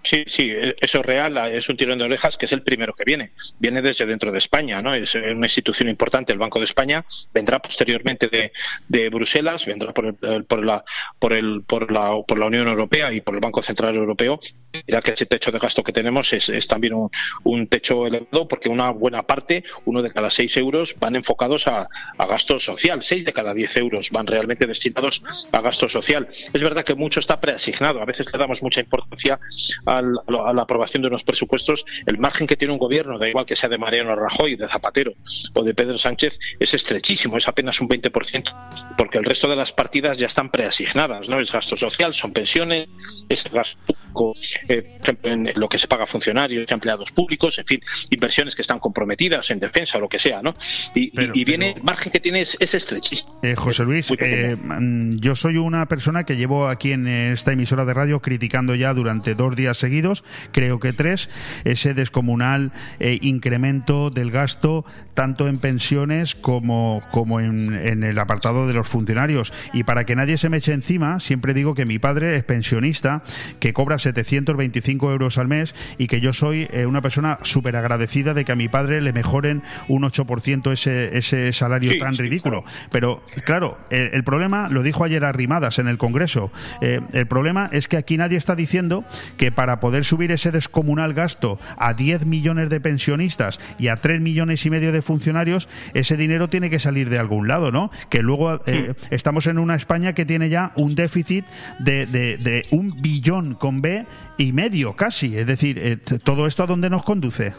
Sí, 0.04 0.26
sí, 0.28 0.51
e, 0.51 0.76
eso 0.82 0.99
es 0.99 1.06
real, 1.06 1.38
es 1.54 1.70
un 1.70 1.78
tirón 1.78 1.97
de 1.97 2.04
orejas 2.04 2.38
que 2.38 2.45
es 2.45 2.51
el 2.51 2.62
primero 2.62 2.93
que 2.93 3.06
viene. 3.06 3.32
Viene 3.60 3.82
desde 3.82 4.06
dentro 4.06 4.32
de 4.32 4.38
España, 4.38 4.82
¿no? 4.82 4.93
Es 4.93 5.16
una 5.16 5.45
institución 5.45 5.88
importante, 5.88 6.34
el 6.34 6.39
Banco 6.39 6.60
de 6.60 6.66
España, 6.66 7.06
vendrá 7.34 7.60
posteriormente 7.60 8.28
de, 8.28 8.51
de 8.89 9.10
Bruselas, 9.10 9.66
vendrá 9.66 9.93
por, 9.93 10.16
por, 10.45 10.66
la, 10.66 10.84
por, 11.18 11.34
el, 11.34 11.64
por, 11.66 11.89
la, 11.91 12.16
por 12.28 12.38
la 12.38 12.47
Unión 12.47 12.68
Europea 12.68 13.14
y 13.14 13.22
por 13.22 13.34
el 13.34 13.39
Banco 13.39 13.62
Central 13.62 13.95
Europeo. 13.95 14.39
Ya 14.88 15.01
que 15.01 15.12
ese 15.12 15.26
techo 15.26 15.51
de 15.51 15.60
gasto 15.60 15.84
que 15.84 15.93
tenemos 15.93 16.34
es, 16.34 16.49
es 16.49 16.68
también 16.68 16.95
un, 16.95 17.10
un, 17.43 17.68
techo 17.68 18.08
elevado 18.08 18.47
porque 18.47 18.70
una 18.70 18.89
buena 18.89 19.24
parte, 19.24 19.64
uno 19.86 20.01
de 20.01 20.12
cada 20.12 20.32
seis 20.32 20.58
euros, 20.58 20.95
van 20.99 21.16
enfocados 21.16 21.68
a, 21.68 21.88
a 22.18 22.26
gasto 22.26 22.60
social. 22.60 23.01
Seis 23.04 23.24
de 23.24 23.32
cada 23.32 23.54
diez 23.54 23.78
euros 23.78 24.10
van 24.10 24.26
realmente 24.26 24.66
destinados 24.66 25.24
a 25.51 25.62
gasto 25.62 25.88
social. 25.88 26.28
Es 26.51 26.62
verdad 26.62 26.84
que 26.84 26.95
mucho 26.95 27.20
está 27.20 27.39
preasignado. 27.39 28.01
A 28.01 28.06
veces 28.06 28.34
le 28.34 28.39
damos 28.39 28.64
mucha 28.64 28.82
importancia 28.82 29.39
a 29.86 29.93
a 29.98 30.54
la 30.54 30.62
aprobación 30.62 31.02
de 31.02 31.08
unos 31.08 31.24
presupuestos, 31.24 31.86
el 32.06 32.18
margen 32.18 32.48
que 32.48 32.56
tiene 32.56 32.74
un 32.74 32.80
gobierno, 32.80 33.18
da 33.18 33.28
igual 33.28 33.46
que 33.46 33.56
sea 33.56 33.70
de 33.70 33.78
Mariano 33.78 34.16
Rajoy, 34.16 34.56
de 34.56 34.68
Zapatero 34.68 35.14
o 35.54 35.64
de 35.64 35.74
Pedro 35.74 35.98
Sánchez, 35.98 36.39
es 36.60 36.74
estrechísimo, 36.74 37.38
es 37.38 37.48
apenas 37.48 37.80
un 37.82 37.89
20%, 37.89 38.96
porque 38.98 39.18
el 39.18 39.26
resto 39.26 39.48
de 39.48 39.56
las 39.56 39.74
partidas 39.74 40.18
ya 40.18 40.28
están 40.28 40.50
preasignadas, 40.50 41.30
¿no? 41.30 41.39
Es 41.39 41.52
gasto 41.52 41.78
social, 41.78 42.14
son 42.14 42.34
pensiones, 42.34 42.88
es 43.30 43.52
gasto 43.52 43.94
público, 44.14 44.34
eh, 44.68 44.82
por 44.82 45.02
ejemplo, 45.02 45.32
en 45.32 45.50
lo 45.56 45.70
que 45.70 45.78
se 45.78 45.88
paga 45.88 46.04
a 46.04 46.08
funcionarios, 46.08 46.70
empleados 46.72 47.12
públicos, 47.12 47.58
en 47.60 47.66
fin, 47.66 47.82
inversiones 48.10 48.56
que 48.56 48.62
están 48.62 48.80
comprometidas 48.80 49.50
en 49.52 49.60
defensa 49.60 49.98
o 49.98 50.02
lo 50.02 50.10
que 50.10 50.20
sea, 50.20 50.41
¿no? 50.41 50.54
Y, 50.94 51.12
viene, 51.44 51.74
el 51.78 51.84
margen 51.84 52.12
que 52.12 52.20
tiene 52.20 52.41
es, 52.41 52.58
estrechísimo. 52.60 53.39
Eh, 53.44 53.56
José 53.56 53.84
Luis, 53.84 54.10
eh, 54.20 54.56
mm, 54.56 55.20
yo 55.20 55.36
soy 55.36 55.58
una 55.58 55.86
persona 55.88 56.24
que 56.24 56.36
llevo 56.36 56.68
aquí 56.68 56.91
en 56.91 57.08
esta 57.08 57.52
emisora 57.52 57.86
de 57.86 57.94
radio 57.94 58.22
criticando 58.22 58.76
ya 58.76 58.94
durante 58.94 59.36
dos 59.36 59.56
días 59.56 59.83
seguidos, 59.84 60.24
creo 60.54 60.80
que 60.80 60.94
tres, 60.94 61.30
ese 61.66 61.94
descomunal 61.94 62.72
eh, 63.02 63.20
incremento 63.22 64.12
del 64.12 64.32
gasto 64.32 64.86
tanto 65.14 65.48
en 65.48 65.58
pensiones 65.60 66.36
como, 66.36 67.04
como 67.12 67.40
en, 67.40 68.04
el 68.04 68.18
apartado 68.18 68.66
de 68.66 68.74
los 68.74 68.88
funcionarios. 68.88 69.54
Y 69.74 69.84
para 69.84 70.06
que 70.06 70.16
nadie 70.16 70.38
se 70.38 70.50
me 70.50 70.58
eche 70.58 70.74
encima, 70.74 71.20
siempre 71.20 71.54
digo 71.54 71.76
que 71.76 71.86
mi 71.86 72.00
padre 72.00 72.36
es 72.36 72.44
pensionista, 72.44 73.24
que 73.60 73.74
cobra 73.74 74.00
725 74.00 75.12
euros 75.12 75.38
al 75.38 75.48
mes 75.48 75.76
y 75.98 76.08
que 76.08 76.22
yo 76.22 76.32
soy 76.32 76.68
eh, 76.72 76.86
una 76.86 77.02
persona 77.02 77.40
súper 77.44 77.76
agradecida 77.76 78.34
de 78.34 78.46
que 78.46 78.54
a 78.54 78.56
mi 78.56 78.70
padre 78.70 79.02
le 79.02 79.14
mejoren 79.14 79.62
un 79.88 80.04
8% 80.04 80.72
ese, 80.72 81.18
ese 81.18 81.54
salario 81.54 81.98
tan 82.00 82.16
ridículo. 82.16 82.64
Pero 82.90 83.24
claro, 83.46 83.78
el, 83.90 84.24
problema, 84.24 84.70
lo 84.70 84.82
dijo 84.82 85.04
ayer 85.04 85.26
Arrimadas 85.26 85.80
en 85.80 85.88
el 85.88 85.98
Congreso, 85.98 86.52
eh, 86.82 87.02
el 87.14 87.28
problema 87.28 87.70
es 87.72 87.88
que 87.88 87.98
aquí 87.98 88.18
nadie 88.18 88.38
está 88.38 88.56
diciendo 88.56 89.04
que 89.38 89.52
para 89.52 89.73
poder 89.80 90.06
subir 90.06 90.32
ese 90.32 90.52
descomunal 90.52 91.14
gasto 91.14 91.60
a 91.78 91.94
10 91.94 92.26
millones 92.26 92.70
de 92.70 92.80
pensionistas 92.80 93.60
y 93.80 93.88
a 93.88 93.96
3 93.96 94.22
millones 94.22 94.66
y 94.66 94.70
medio 94.70 94.92
de 94.92 95.02
funcionarios, 95.02 95.70
ese 95.94 96.18
dinero 96.18 96.50
tiene 96.50 96.70
que 96.70 96.80
salir 96.80 97.10
de 97.10 97.20
algún 97.20 97.48
lado, 97.48 97.72
¿no? 97.72 97.92
Que 98.10 98.22
luego 98.22 98.62
eh, 98.66 98.94
estamos 99.10 99.48
en 99.48 99.58
una 99.58 99.76
España 99.76 100.14
que 100.14 100.26
tiene 100.26 100.50
ya 100.50 100.72
un 100.76 100.96
déficit 100.96 101.46
de, 101.80 102.06
de, 102.06 102.66
un 102.72 103.02
billón 103.02 103.56
con 103.56 103.82
B 103.82 104.06
y 104.38 104.52
medio 104.52 104.96
casi. 104.96 105.36
Es 105.38 105.46
decir, 105.46 105.78
eh, 105.80 105.98
¿todo 105.98 106.48
esto 106.48 106.64
a 106.64 106.68
dónde 106.68 106.90
nos 106.90 107.04
conduce? 107.04 107.54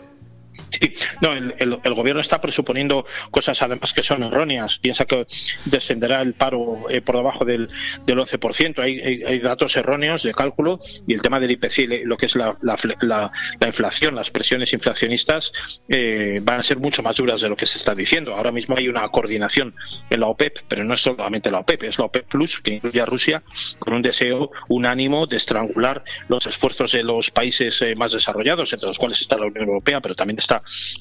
Sí, 0.70 0.92
no, 1.20 1.32
el, 1.32 1.94
gobierno 1.94 2.20
está 2.20 2.40
presuponiendo 2.40 3.07
cosas 3.30 3.62
además 3.62 3.92
que 3.92 4.02
son 4.02 4.22
erróneas. 4.22 4.78
Piensa 4.78 5.05
que 5.05 5.26
descenderá 5.66 6.20
el 6.20 6.34
paro 6.34 6.90
eh, 6.90 7.00
por 7.00 7.16
debajo 7.16 7.44
del, 7.44 7.68
del 8.07 8.18
11%. 8.18 8.78
Hay, 8.80 9.00
hay, 9.00 9.38
datos 9.38 9.76
erróneos 9.76 10.22
de 10.22 10.32
cálculo 10.32 10.80
y 11.07 11.14
el 11.14 11.22
tema 11.22 11.38
del 11.38 11.52
IPC, 11.52 12.05
lo 12.05 12.16
que 12.16 12.26
es 12.26 12.36
la, 12.36 12.57
la, 12.62 13.30
inflación, 13.64 14.14
las 14.14 14.30
presiones 14.30 14.72
inflacionistas 14.72 15.52
eh, 15.88 16.40
van 16.42 16.61
a 16.61 16.62
ser 16.62 16.78
mucho 16.78 17.02
más 17.02 17.16
duras 17.16 17.40
de 17.40 17.48
lo 17.48 17.57
que 17.57 17.66
se 17.66 17.78
está 17.78 17.94
diciendo. 17.94 18.34
Ahora 18.34 18.50
mismo 18.50 18.76
hay 18.76 18.88
una 18.88 19.09
coordinación 19.09 19.74
en 20.11 20.20
la 20.20 20.26
OPEP, 20.26 20.61
pero 20.68 20.84
no 20.84 20.94
es 20.94 21.00
solamente 21.00 21.50
la 21.50 21.61
OPEP, 21.61 21.84
es 21.84 21.98
la 21.98 22.07
OPEP 22.07 22.26
Plus, 22.26 22.61
que 22.61 22.74
incluye 22.74 23.00
a 23.00 23.07
Rusia, 23.07 23.42
con 23.78 23.94
un 23.94 24.02
deseo 24.02 24.50
unánimo 24.68 25.26
de 25.26 25.36
estrangular 25.36 26.05
los 26.28 26.46
esfuerzos 26.46 26.92
de 26.92 27.02
los 27.02 27.30
países 27.30 27.80
eh, 27.82 27.94
más 27.96 28.12
desarrollados, 28.12 28.72
entre 28.72 28.88
los 28.88 28.98
cuales 28.98 29.20
está 29.20 29.36
la 29.36 29.46
Unión 29.46 29.68
Europea, 29.68 30.00
pero 30.00 30.14
también 30.14 30.36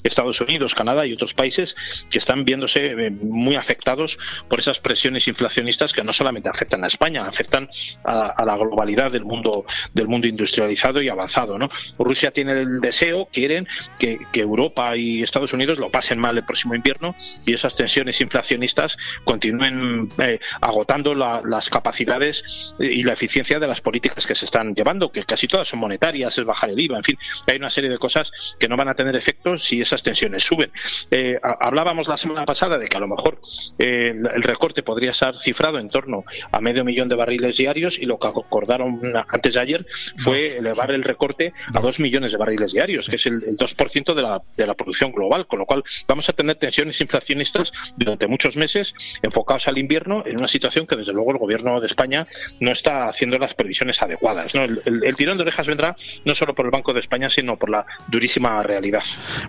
Estados 0.02 0.40
Unidos, 0.40 0.74
Canadá 0.74 1.06
y 1.06 1.12
otros 1.12 1.34
países 1.34 1.76
que 2.10 2.18
están 2.18 2.44
viéndose 2.44 2.86
eh, 2.86 3.10
muy 3.10 3.56
afectados 3.56 4.18
por 4.48 4.58
esas 4.58 4.80
presiones 4.80 5.28
inflacionistas 5.28 5.92
que 5.92 6.02
no 6.04 6.12
solamente 6.12 6.48
afectan 6.48 6.84
a 6.84 6.86
España, 6.86 7.26
afectan 7.26 7.68
a, 8.04 8.44
la 8.44 8.56
globalidad 8.56 9.10
del 9.10 9.24
mundo 9.24 9.64
del 9.92 10.08
mundo 10.08 10.26
industrializado 10.26 11.00
y 11.02 11.08
avanzado. 11.08 11.58
Rusia 11.98 12.30
tiene 12.30 12.52
el 12.60 12.80
deseo, 12.80 13.28
quieren 13.32 13.66
que, 13.98 14.18
Europa 14.34 14.94
y 14.96 15.22
Estados 15.22 15.54
Unidos 15.54 15.78
lo 15.78 15.90
pasen 15.90 16.18
mal 16.18 16.36
el 16.36 16.44
próximo 16.44 16.74
invierno 16.74 17.14
y 17.46 17.54
esas 17.54 17.76
tensiones 17.76 18.20
inflacionistas 18.20 18.98
continúen 19.24 20.10
eh, 20.22 20.38
agotando 20.60 21.14
las 21.14 21.70
capacidades 21.70 22.74
y 22.78 23.02
la 23.04 23.14
eficiencia 23.14 23.58
de 23.58 23.66
las 23.66 23.80
políticas 23.80 24.26
que 24.26 24.34
se 24.34 24.44
están 24.44 24.74
llevando, 24.74 25.10
que 25.10 25.24
casi 25.24 25.48
todas 25.48 25.68
son 25.68 25.80
monetarias, 25.80 26.36
es 26.36 26.44
bajar 26.44 26.70
el 26.70 26.78
IVA, 26.78 26.98
en 26.98 27.04
fin, 27.04 27.18
hay 27.46 27.56
una 27.56 27.70
serie 27.70 27.88
de 27.88 27.96
cosas 27.96 28.30
que 28.58 28.68
no 28.68 28.76
van 28.76 28.88
a 28.88 28.94
tener 28.94 29.16
efecto 29.16 29.33
si 29.58 29.80
esas 29.80 30.02
tensiones 30.02 30.42
suben. 30.42 30.70
Eh, 31.10 31.38
hablábamos 31.42 32.08
la 32.08 32.16
semana 32.16 32.44
pasada 32.44 32.78
de 32.78 32.88
que 32.88 32.96
a 32.96 33.00
lo 33.00 33.08
mejor 33.08 33.40
eh, 33.78 34.10
el 34.10 34.42
recorte 34.42 34.82
podría 34.82 35.10
estar 35.10 35.38
cifrado 35.38 35.78
en 35.78 35.88
torno 35.88 36.24
a 36.50 36.60
medio 36.60 36.84
millón 36.84 37.08
de 37.08 37.14
barriles 37.14 37.56
diarios 37.56 37.98
y 37.98 38.06
lo 38.06 38.18
que 38.18 38.28
acordaron 38.28 39.00
antes 39.28 39.54
de 39.54 39.60
ayer 39.60 39.86
fue 40.18 40.58
elevar 40.58 40.90
el 40.90 41.02
recorte 41.02 41.52
a 41.72 41.80
dos 41.80 42.00
millones 42.00 42.32
de 42.32 42.38
barriles 42.38 42.72
diarios, 42.72 43.08
que 43.08 43.16
es 43.16 43.26
el, 43.26 43.42
2% 43.42 44.14
de 44.14 44.22
la, 44.22 44.42
de 44.56 44.66
la 44.66 44.74
producción 44.74 45.12
global, 45.12 45.46
con 45.46 45.58
lo 45.58 45.66
cual 45.66 45.84
vamos 46.08 46.28
a 46.28 46.32
tener 46.32 46.56
tensiones 46.56 47.00
inflacionistas 47.00 47.72
durante 47.96 48.26
muchos 48.26 48.56
meses 48.56 48.94
enfocados 49.22 49.68
al 49.68 49.78
invierno 49.78 50.22
en 50.26 50.38
una 50.38 50.48
situación 50.48 50.86
que 50.86 50.96
desde 50.96 51.12
luego 51.12 51.32
el 51.32 51.38
gobierno 51.38 51.80
de 51.80 51.86
España 51.86 52.26
no 52.60 52.72
está 52.72 53.08
haciendo 53.08 53.38
las 53.38 53.54
previsiones 53.54 54.00
adecuadas. 54.02 54.54
El, 54.54 54.80
el 54.84 55.14
tirón 55.14 55.36
de 55.36 55.42
orejas 55.42 55.66
vendrá 55.66 55.96
no 56.24 56.34
solo 56.34 56.54
por 56.54 56.64
el 56.66 56.70
Banco 56.70 56.92
de 56.92 57.00
España, 57.00 57.30
sino 57.30 57.56
por 57.56 57.70
la 57.70 57.86
durísima 58.08 58.62
realidad. 58.62 59.02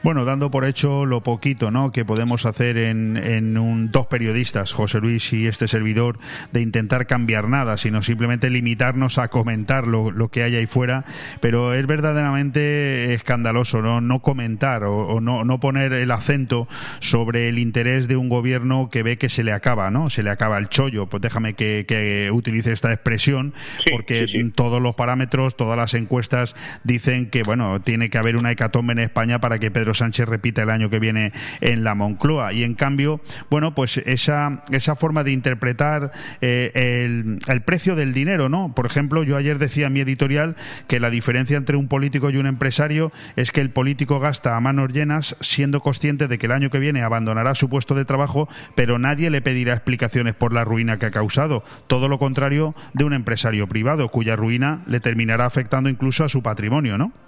Bueno, 0.04 0.26
dando 0.26 0.52
por 0.52 0.66
hecho 0.66 1.06
lo 1.06 1.22
poquito 1.22 1.72
¿no? 1.72 1.92
que 1.92 2.06
podemos 2.06 2.46
hacer 2.46 2.78
en, 2.78 3.18
en 3.18 3.58
un, 3.58 3.92
dos 3.92 4.08
periodistas, 4.08 4.74
José 4.74 5.00
Luis 5.00 5.34
y 5.34 5.48
este 5.48 5.68
servidor, 5.68 6.18
de 6.52 6.62
intentar 6.62 7.08
cambiar 7.08 7.50
nada, 7.50 7.78
sino 7.78 8.02
simplemente 8.02 8.50
limitarnos 8.50 9.18
a 9.18 9.28
comentar 9.30 9.88
lo, 9.88 10.12
lo 10.12 10.30
que 10.30 10.44
hay 10.44 10.56
ahí 10.56 10.66
fuera, 10.66 11.06
pero 11.42 11.74
es 11.74 11.86
verdaderamente 11.88 13.14
escandaloso 13.14 13.82
no, 13.82 14.02
no 14.02 14.20
comentar 14.20 14.84
o, 14.84 14.96
o 14.96 15.22
no, 15.22 15.44
no 15.44 15.60
poner 15.60 15.94
el 15.94 16.12
acento 16.12 16.68
sobre 17.00 17.50
el 17.50 17.60
interés 17.60 18.08
de 18.08 18.18
un 18.18 18.30
gobierno 18.30 18.90
que 18.90 19.04
ve 19.04 19.18
que 19.18 19.30
se 19.30 19.44
le 19.44 19.52
acaba, 19.52 19.90
¿no? 19.92 20.10
Se 20.10 20.24
le 20.24 20.30
acaba 20.30 20.58
el 20.58 20.70
chollo, 20.70 21.08
pues 21.08 21.22
déjame 21.22 21.54
que, 21.54 21.86
que 21.88 22.30
utilice 22.32 22.72
esta 22.72 22.92
expresión, 22.92 23.54
porque 23.92 24.28
todos 24.56 24.82
los 24.82 24.96
parámetros, 24.96 25.56
todas 25.56 25.78
las 25.78 25.94
encuestas 25.94 26.56
dicen 26.84 27.30
que, 27.30 27.44
bueno, 27.44 27.82
tiene 27.82 28.10
que 28.10 28.18
haber 28.18 28.38
una 28.38 28.52
hecatombe 28.52 28.94
en 28.94 29.00
España 29.00 29.40
para 29.40 29.60
que 29.60 29.65
Pedro 29.72 29.94
Sánchez 29.94 30.28
repita 30.28 30.64
el 30.64 30.70
año 30.70 30.90
que 30.90 31.00
viene 31.00 31.32
en 31.62 31.84
la 31.84 31.96
Moncloa. 31.96 32.54
Y 32.54 32.64
en 32.64 32.74
cambio, 32.74 33.22
bueno, 33.50 33.76
pues 33.76 33.98
esa, 33.98 34.64
esa 34.72 34.96
forma 34.96 35.24
de 35.24 35.32
interpretar 35.32 36.12
eh, 36.42 36.72
el, 36.74 37.40
el 37.48 37.62
precio 37.62 37.96
del 37.96 38.14
dinero, 38.14 38.50
¿no? 38.50 38.74
Por 38.76 38.86
ejemplo, 38.86 39.24
yo 39.24 39.38
ayer 39.38 39.60
decía 39.60 39.88
en 39.88 39.94
mi 39.94 40.02
editorial 40.02 40.56
que 40.88 41.00
la 41.00 41.10
diferencia 41.10 41.58
entre 41.58 41.78
un 41.78 41.88
político 41.88 42.30
y 42.30 42.38
un 42.38 42.48
empresario 42.48 43.12
es 43.36 43.52
que 43.52 43.62
el 43.62 43.70
político 43.70 44.20
gasta 44.20 44.56
a 44.56 44.60
manos 44.60 44.92
llenas 44.92 45.36
siendo 45.42 45.82
consciente 45.82 46.28
de 46.28 46.38
que 46.38 46.46
el 46.46 46.52
año 46.52 46.70
que 46.70 46.80
viene 46.80 47.04
abandonará 47.04 47.56
su 47.56 47.70
puesto 47.70 47.96
de 47.96 48.06
trabajo, 48.06 48.48
pero 48.76 49.00
nadie 49.00 49.30
le 49.30 49.42
pedirá 49.42 49.74
explicaciones 49.74 50.34
por 50.34 50.54
la 50.54 50.64
ruina 50.64 50.98
que 50.98 51.08
ha 51.08 51.12
causado. 51.12 51.64
Todo 51.88 52.08
lo 52.08 52.20
contrario 52.20 52.76
de 52.94 53.04
un 53.04 53.14
empresario 53.14 53.68
privado, 53.68 54.10
cuya 54.10 54.36
ruina 54.36 54.84
le 54.88 55.00
terminará 55.00 55.46
afectando 55.46 55.90
incluso 55.90 56.24
a 56.24 56.30
su 56.30 56.42
patrimonio, 56.42 56.98
¿no? 56.98 57.25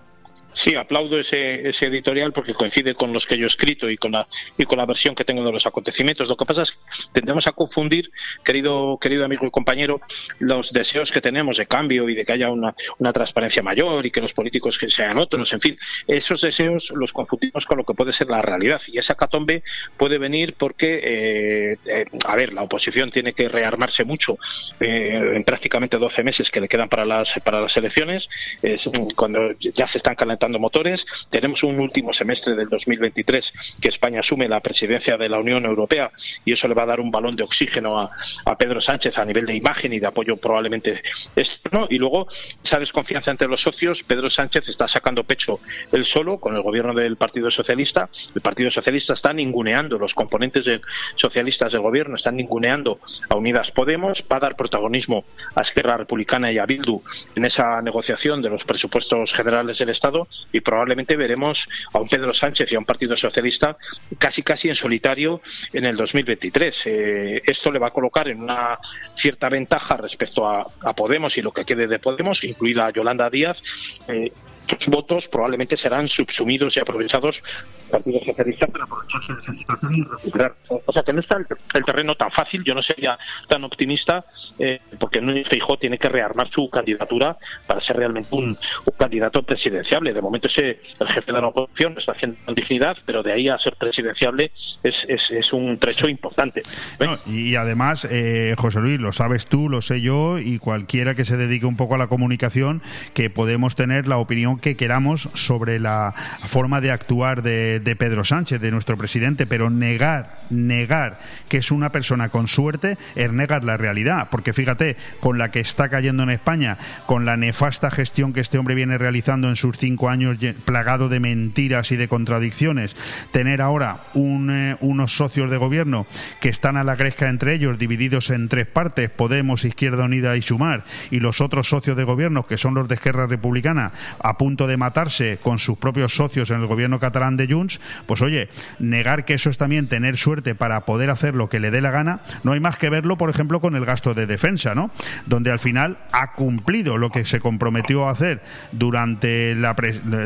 Sí, 0.57 0.75
aplaudo 0.75 1.19
ese, 1.19 1.69
ese, 1.69 1.85
editorial 1.85 2.33
porque 2.33 2.55
coincide 2.55 2.95
con 2.95 3.13
los 3.13 3.27
que 3.27 3.37
yo 3.37 3.43
he 3.43 3.47
escrito 3.47 3.91
y 3.91 3.95
con 3.95 4.13
la 4.13 4.27
y 4.57 4.63
con 4.63 4.79
la 4.79 4.87
versión 4.87 5.13
que 5.13 5.23
tengo 5.23 5.43
de 5.45 5.51
los 5.51 5.67
acontecimientos. 5.67 6.27
Lo 6.27 6.35
que 6.35 6.45
pasa 6.45 6.63
es 6.63 6.71
que 6.71 6.79
tendemos 7.13 7.45
a 7.45 7.51
confundir, 7.51 8.11
querido 8.43 8.97
querido 8.99 9.23
amigo 9.23 9.45
y 9.45 9.51
compañero, 9.51 10.01
los 10.39 10.73
deseos 10.73 11.11
que 11.11 11.21
tenemos 11.21 11.57
de 11.57 11.67
cambio 11.67 12.09
y 12.09 12.15
de 12.15 12.25
que 12.25 12.33
haya 12.33 12.49
una, 12.49 12.73
una 12.97 13.13
transparencia 13.13 13.61
mayor 13.61 14.03
y 14.07 14.09
que 14.09 14.19
los 14.19 14.33
políticos 14.33 14.79
que 14.79 14.89
sean 14.89 15.19
otros, 15.19 15.53
en 15.53 15.61
fin, 15.61 15.77
esos 16.07 16.41
deseos 16.41 16.91
los 16.95 17.13
confundimos 17.13 17.67
con 17.67 17.77
lo 17.77 17.83
que 17.83 17.93
puede 17.93 18.11
ser 18.11 18.27
la 18.27 18.41
realidad. 18.41 18.81
Y 18.87 18.97
esa 18.97 19.13
catombe 19.13 19.61
puede 19.95 20.17
venir 20.17 20.55
porque, 20.57 21.01
eh, 21.03 21.77
eh, 21.85 22.05
a 22.25 22.35
ver, 22.35 22.55
la 22.55 22.63
oposición 22.63 23.11
tiene 23.11 23.33
que 23.33 23.47
rearmarse 23.47 24.05
mucho 24.05 24.39
eh, 24.79 25.33
en 25.35 25.43
prácticamente 25.43 25.99
12 25.99 26.23
meses 26.23 26.49
que 26.49 26.61
le 26.61 26.67
quedan 26.67 26.89
para 26.89 27.05
las 27.05 27.39
para 27.43 27.61
las 27.61 27.77
elecciones, 27.77 28.27
es 28.63 28.89
cuando 29.15 29.51
ya 29.59 29.85
se 29.85 29.99
están 29.99 30.15
calentando 30.15 30.46
motores. 30.51 31.05
Tenemos 31.29 31.63
un 31.63 31.79
último 31.79 32.13
semestre 32.13 32.55
del 32.55 32.69
2023 32.69 33.53
que 33.81 33.89
España 33.89 34.21
asume 34.21 34.47
la 34.47 34.61
presidencia 34.61 35.17
de 35.17 35.29
la 35.29 35.39
Unión 35.39 35.65
Europea 35.65 36.11
y 36.45 36.53
eso 36.53 36.67
le 36.67 36.73
va 36.73 36.83
a 36.83 36.87
dar 36.87 36.99
un 36.99 37.11
balón 37.11 37.35
de 37.35 37.43
oxígeno 37.43 37.99
a, 37.99 38.11
a 38.45 38.57
Pedro 38.57 38.79
Sánchez 38.79 39.17
a 39.17 39.25
nivel 39.25 39.45
de 39.45 39.55
imagen 39.55 39.93
y 39.93 39.99
de 39.99 40.07
apoyo 40.07 40.37
probablemente 40.37 41.01
externo. 41.35 41.87
Y 41.89 41.97
luego 41.97 42.27
esa 42.63 42.79
desconfianza 42.79 43.31
entre 43.31 43.47
los 43.47 43.61
socios, 43.61 44.03
Pedro 44.03 44.29
Sánchez 44.29 44.69
está 44.69 44.87
sacando 44.87 45.23
pecho 45.23 45.59
él 45.91 46.05
solo 46.05 46.39
con 46.39 46.55
el 46.55 46.61
gobierno 46.61 46.93
del 46.93 47.17
Partido 47.17 47.51
Socialista. 47.51 48.09
El 48.35 48.41
Partido 48.41 48.71
Socialista 48.71 49.13
está 49.13 49.33
ninguneando, 49.33 49.97
los 49.97 50.13
componentes 50.13 50.65
de 50.65 50.81
socialistas 51.15 51.73
del 51.73 51.81
gobierno 51.81 52.15
están 52.15 52.35
ninguneando 52.35 52.99
a 53.29 53.35
Unidas 53.35 53.71
Podemos, 53.71 54.23
va 54.31 54.37
a 54.37 54.39
dar 54.39 54.55
protagonismo 54.55 55.23
a 55.55 55.61
Esquerra 55.61 55.97
Republicana 55.97 56.51
y 56.51 56.57
a 56.57 56.65
Bildu 56.65 57.01
en 57.35 57.45
esa 57.45 57.81
negociación 57.81 58.41
de 58.41 58.49
los 58.49 58.63
presupuestos 58.63 59.33
generales 59.33 59.77
del 59.77 59.89
Estado 59.89 60.27
y 60.51 60.61
probablemente 60.61 61.15
veremos 61.15 61.67
a 61.93 61.99
un 61.99 62.07
Pedro 62.07 62.33
Sánchez 62.33 62.71
y 62.71 62.75
a 62.75 62.79
un 62.79 62.85
Partido 62.85 63.15
Socialista 63.15 63.77
casi 64.17 64.43
casi 64.43 64.69
en 64.69 64.75
solitario 64.75 65.41
en 65.73 65.85
el 65.85 65.95
2023. 65.95 66.87
Eh, 66.87 67.41
esto 67.45 67.71
le 67.71 67.79
va 67.79 67.87
a 67.87 67.91
colocar 67.91 68.27
en 68.27 68.41
una 68.41 68.79
cierta 69.15 69.49
ventaja 69.49 69.97
respecto 69.97 70.47
a, 70.47 70.67
Podemos 70.95 71.37
y 71.37 71.41
lo 71.41 71.51
que 71.51 71.65
quede 71.65 71.87
de 71.87 71.99
Podemos, 71.99 72.43
incluida 72.43 72.89
Yolanda 72.89 73.29
Díaz. 73.29 73.61
Eh, 74.07 74.31
sus 74.67 74.87
votos 74.87 75.27
probablemente 75.27 75.77
serán 75.77 76.07
subsumidos 76.07 76.75
y 76.75 76.79
aprovechados 76.79 77.41
Partido 77.87 78.19
Socialista 78.19 78.67
para 78.67 78.83
aprovecharse 78.85 79.33
de 79.33 79.41
esa 79.41 79.55
situación 79.55 79.95
y 79.95 80.03
recuperar. 80.03 80.55
O 80.85 80.93
sea 80.93 81.03
que 81.03 81.13
no 81.13 81.19
está 81.19 81.37
el, 81.37 81.45
el 81.73 81.85
terreno 81.85 82.15
tan 82.15 82.31
fácil, 82.31 82.63
yo 82.63 82.73
no 82.73 82.81
sería 82.81 83.17
tan 83.47 83.63
optimista, 83.63 84.25
eh, 84.59 84.79
porque 84.99 85.21
Núñez 85.21 85.47
Feijó 85.47 85.77
tiene 85.77 85.97
que 85.97 86.09
rearmar 86.09 86.47
su 86.47 86.69
candidatura 86.69 87.37
para 87.65 87.79
ser 87.79 87.97
realmente 87.97 88.29
un, 88.31 88.45
un, 88.45 88.97
candidato 88.97 89.43
presidenciable. 89.43 90.13
De 90.13 90.21
momento 90.21 90.47
ese, 90.47 90.81
el 90.99 91.07
jefe 91.07 91.31
de 91.31 91.41
la 91.41 91.47
oposición 91.47 91.95
está 91.97 92.13
haciendo 92.13 92.37
con 92.45 92.55
dignidad, 92.55 92.97
pero 93.05 93.23
de 93.23 93.31
ahí 93.31 93.49
a 93.49 93.57
ser 93.59 93.75
presidenciable 93.75 94.51
es, 94.83 95.05
es, 95.07 95.31
es 95.31 95.53
un 95.53 95.77
trecho 95.77 96.07
importante. 96.07 96.63
No, 96.99 97.17
y 97.31 97.55
además, 97.55 98.07
eh, 98.09 98.55
José 98.57 98.79
Luis, 98.79 98.99
lo 98.99 99.11
sabes 99.11 99.47
tú, 99.47 99.69
lo 99.69 99.81
sé 99.81 100.01
yo, 100.01 100.39
y 100.39 100.59
cualquiera 100.59 101.15
que 101.15 101.25
se 101.25 101.37
dedique 101.37 101.65
un 101.65 101.77
poco 101.77 101.95
a 101.95 101.97
la 101.97 102.07
comunicación, 102.07 102.81
que 103.13 103.29
podemos 103.29 103.75
tener 103.75 104.07
la 104.07 104.17
opinión 104.17 104.59
que 104.59 104.75
queramos 104.75 105.29
sobre 105.33 105.79
la 105.79 106.13
forma 106.45 106.81
de 106.81 106.91
actuar 106.91 107.43
de, 107.43 107.76
de, 107.83 107.95
Pedro 107.95 108.23
Sánchez, 108.23 108.61
de 108.61 108.71
nuestro 108.71 108.97
presidente, 108.97 109.45
pero 109.45 109.69
negar, 109.69 110.41
negar 110.49 111.19
que 111.49 111.57
es 111.57 111.71
una 111.71 111.91
persona 111.91 112.29
con 112.29 112.47
suerte 112.47 112.97
es 113.15 113.31
negar 113.31 113.63
la 113.63 113.77
realidad, 113.77 114.27
porque 114.31 114.53
fíjate, 114.53 114.97
con 115.19 115.37
la 115.37 115.49
que 115.51 115.59
está 115.59 115.89
cayendo 115.89 116.23
en 116.23 116.29
España, 116.29 116.77
con 117.05 117.25
la 117.25 117.37
nefasta 117.37 117.91
gestión 117.91 118.33
que 118.33 118.41
este 118.41 118.57
hombre 118.57 118.75
viene 118.75 118.97
realizando 118.97 119.49
en 119.49 119.55
sus 119.55 119.77
cinco 119.77 120.09
años 120.09 120.37
plagado 120.65 121.09
de 121.09 121.19
mentiras 121.19 121.91
y 121.91 121.95
de 121.95 122.07
contradicciones, 122.07 122.95
tener 123.31 123.61
ahora 123.61 123.97
eh, 124.15 124.75
unos 124.79 125.15
socios 125.15 125.51
de 125.51 125.57
gobierno 125.57 126.07
que 126.41 126.49
están 126.49 126.77
a 126.77 126.83
la 126.83 126.95
gresca 126.95 127.29
entre 127.29 127.53
ellos, 127.53 127.77
divididos 127.77 128.29
en 128.29 128.49
tres 128.49 128.67
partes, 128.67 129.09
Podemos, 129.09 129.65
Izquierda 129.65 130.05
Unida 130.05 130.35
y 130.37 130.41
Sumar, 130.41 130.85
y 131.11 131.19
los 131.19 131.41
otros 131.41 131.69
socios 131.69 131.97
de 131.97 132.03
gobierno, 132.03 132.45
que 132.45 132.57
son 132.57 132.73
los 132.73 132.87
de 132.87 132.95
Esquerra 132.95 133.27
Republicana, 133.27 133.91
a 134.19 134.37
punto 134.37 134.67
de 134.67 134.77
matarse 134.77 135.39
con 135.41 135.59
sus 135.59 135.77
propios 135.77 136.15
socios 136.15 136.51
en 136.51 136.61
el 136.61 136.67
gobierno 136.67 136.99
catalán 136.99 137.37
de 137.37 137.47
Junts, 137.47 137.66
pues 138.05 138.21
oye, 138.21 138.49
negar 138.79 139.25
que 139.25 139.35
eso 139.35 139.49
es 139.49 139.57
también 139.57 139.87
tener 139.87 140.17
suerte 140.17 140.55
para 140.55 140.85
poder 140.85 141.09
hacer 141.09 141.35
lo 141.35 141.49
que 141.49 141.59
le 141.59 141.71
dé 141.71 141.81
la 141.81 141.91
gana, 141.91 142.21
no 142.43 142.51
hay 142.51 142.59
más 142.59 142.77
que 142.77 142.89
verlo, 142.89 143.17
por 143.17 143.29
ejemplo, 143.29 143.59
con 143.61 143.75
el 143.75 143.85
gasto 143.85 144.13
de 144.13 144.25
defensa, 144.25 144.75
¿no? 144.75 144.91
Donde 145.25 145.51
al 145.51 145.59
final 145.59 145.97
ha 146.11 146.31
cumplido 146.31 146.97
lo 146.97 147.11
que 147.11 147.25
se 147.25 147.39
comprometió 147.39 148.07
a 148.07 148.11
hacer 148.11 148.41
durante 148.71 149.55
la, 149.55 149.75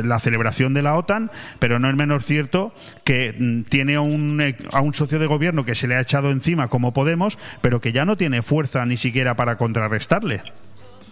la 0.03 0.19
celebración 0.19 0.73
de 0.73 0.81
la 0.81 0.95
OTAN, 0.95 1.31
pero 1.59 1.79
no 1.79 1.89
es 1.89 1.95
menos 1.95 2.25
cierto 2.25 2.73
que 3.03 3.35
mm, 3.37 3.63
tiene 3.63 3.99
un, 3.99 4.41
a 4.71 4.81
un 4.81 4.93
socio 4.93 5.19
de 5.19 5.27
gobierno 5.27 5.65
que 5.65 5.75
se 5.75 5.87
le 5.87 5.95
ha 5.95 6.01
echado 6.01 6.31
encima 6.31 6.67
como 6.67 6.93
Podemos, 6.93 7.37
pero 7.61 7.81
que 7.81 7.91
ya 7.91 8.05
no 8.05 8.17
tiene 8.17 8.41
fuerza 8.41 8.85
ni 8.85 8.97
siquiera 8.97 9.35
para 9.35 9.57
contrarrestarle. 9.57 10.43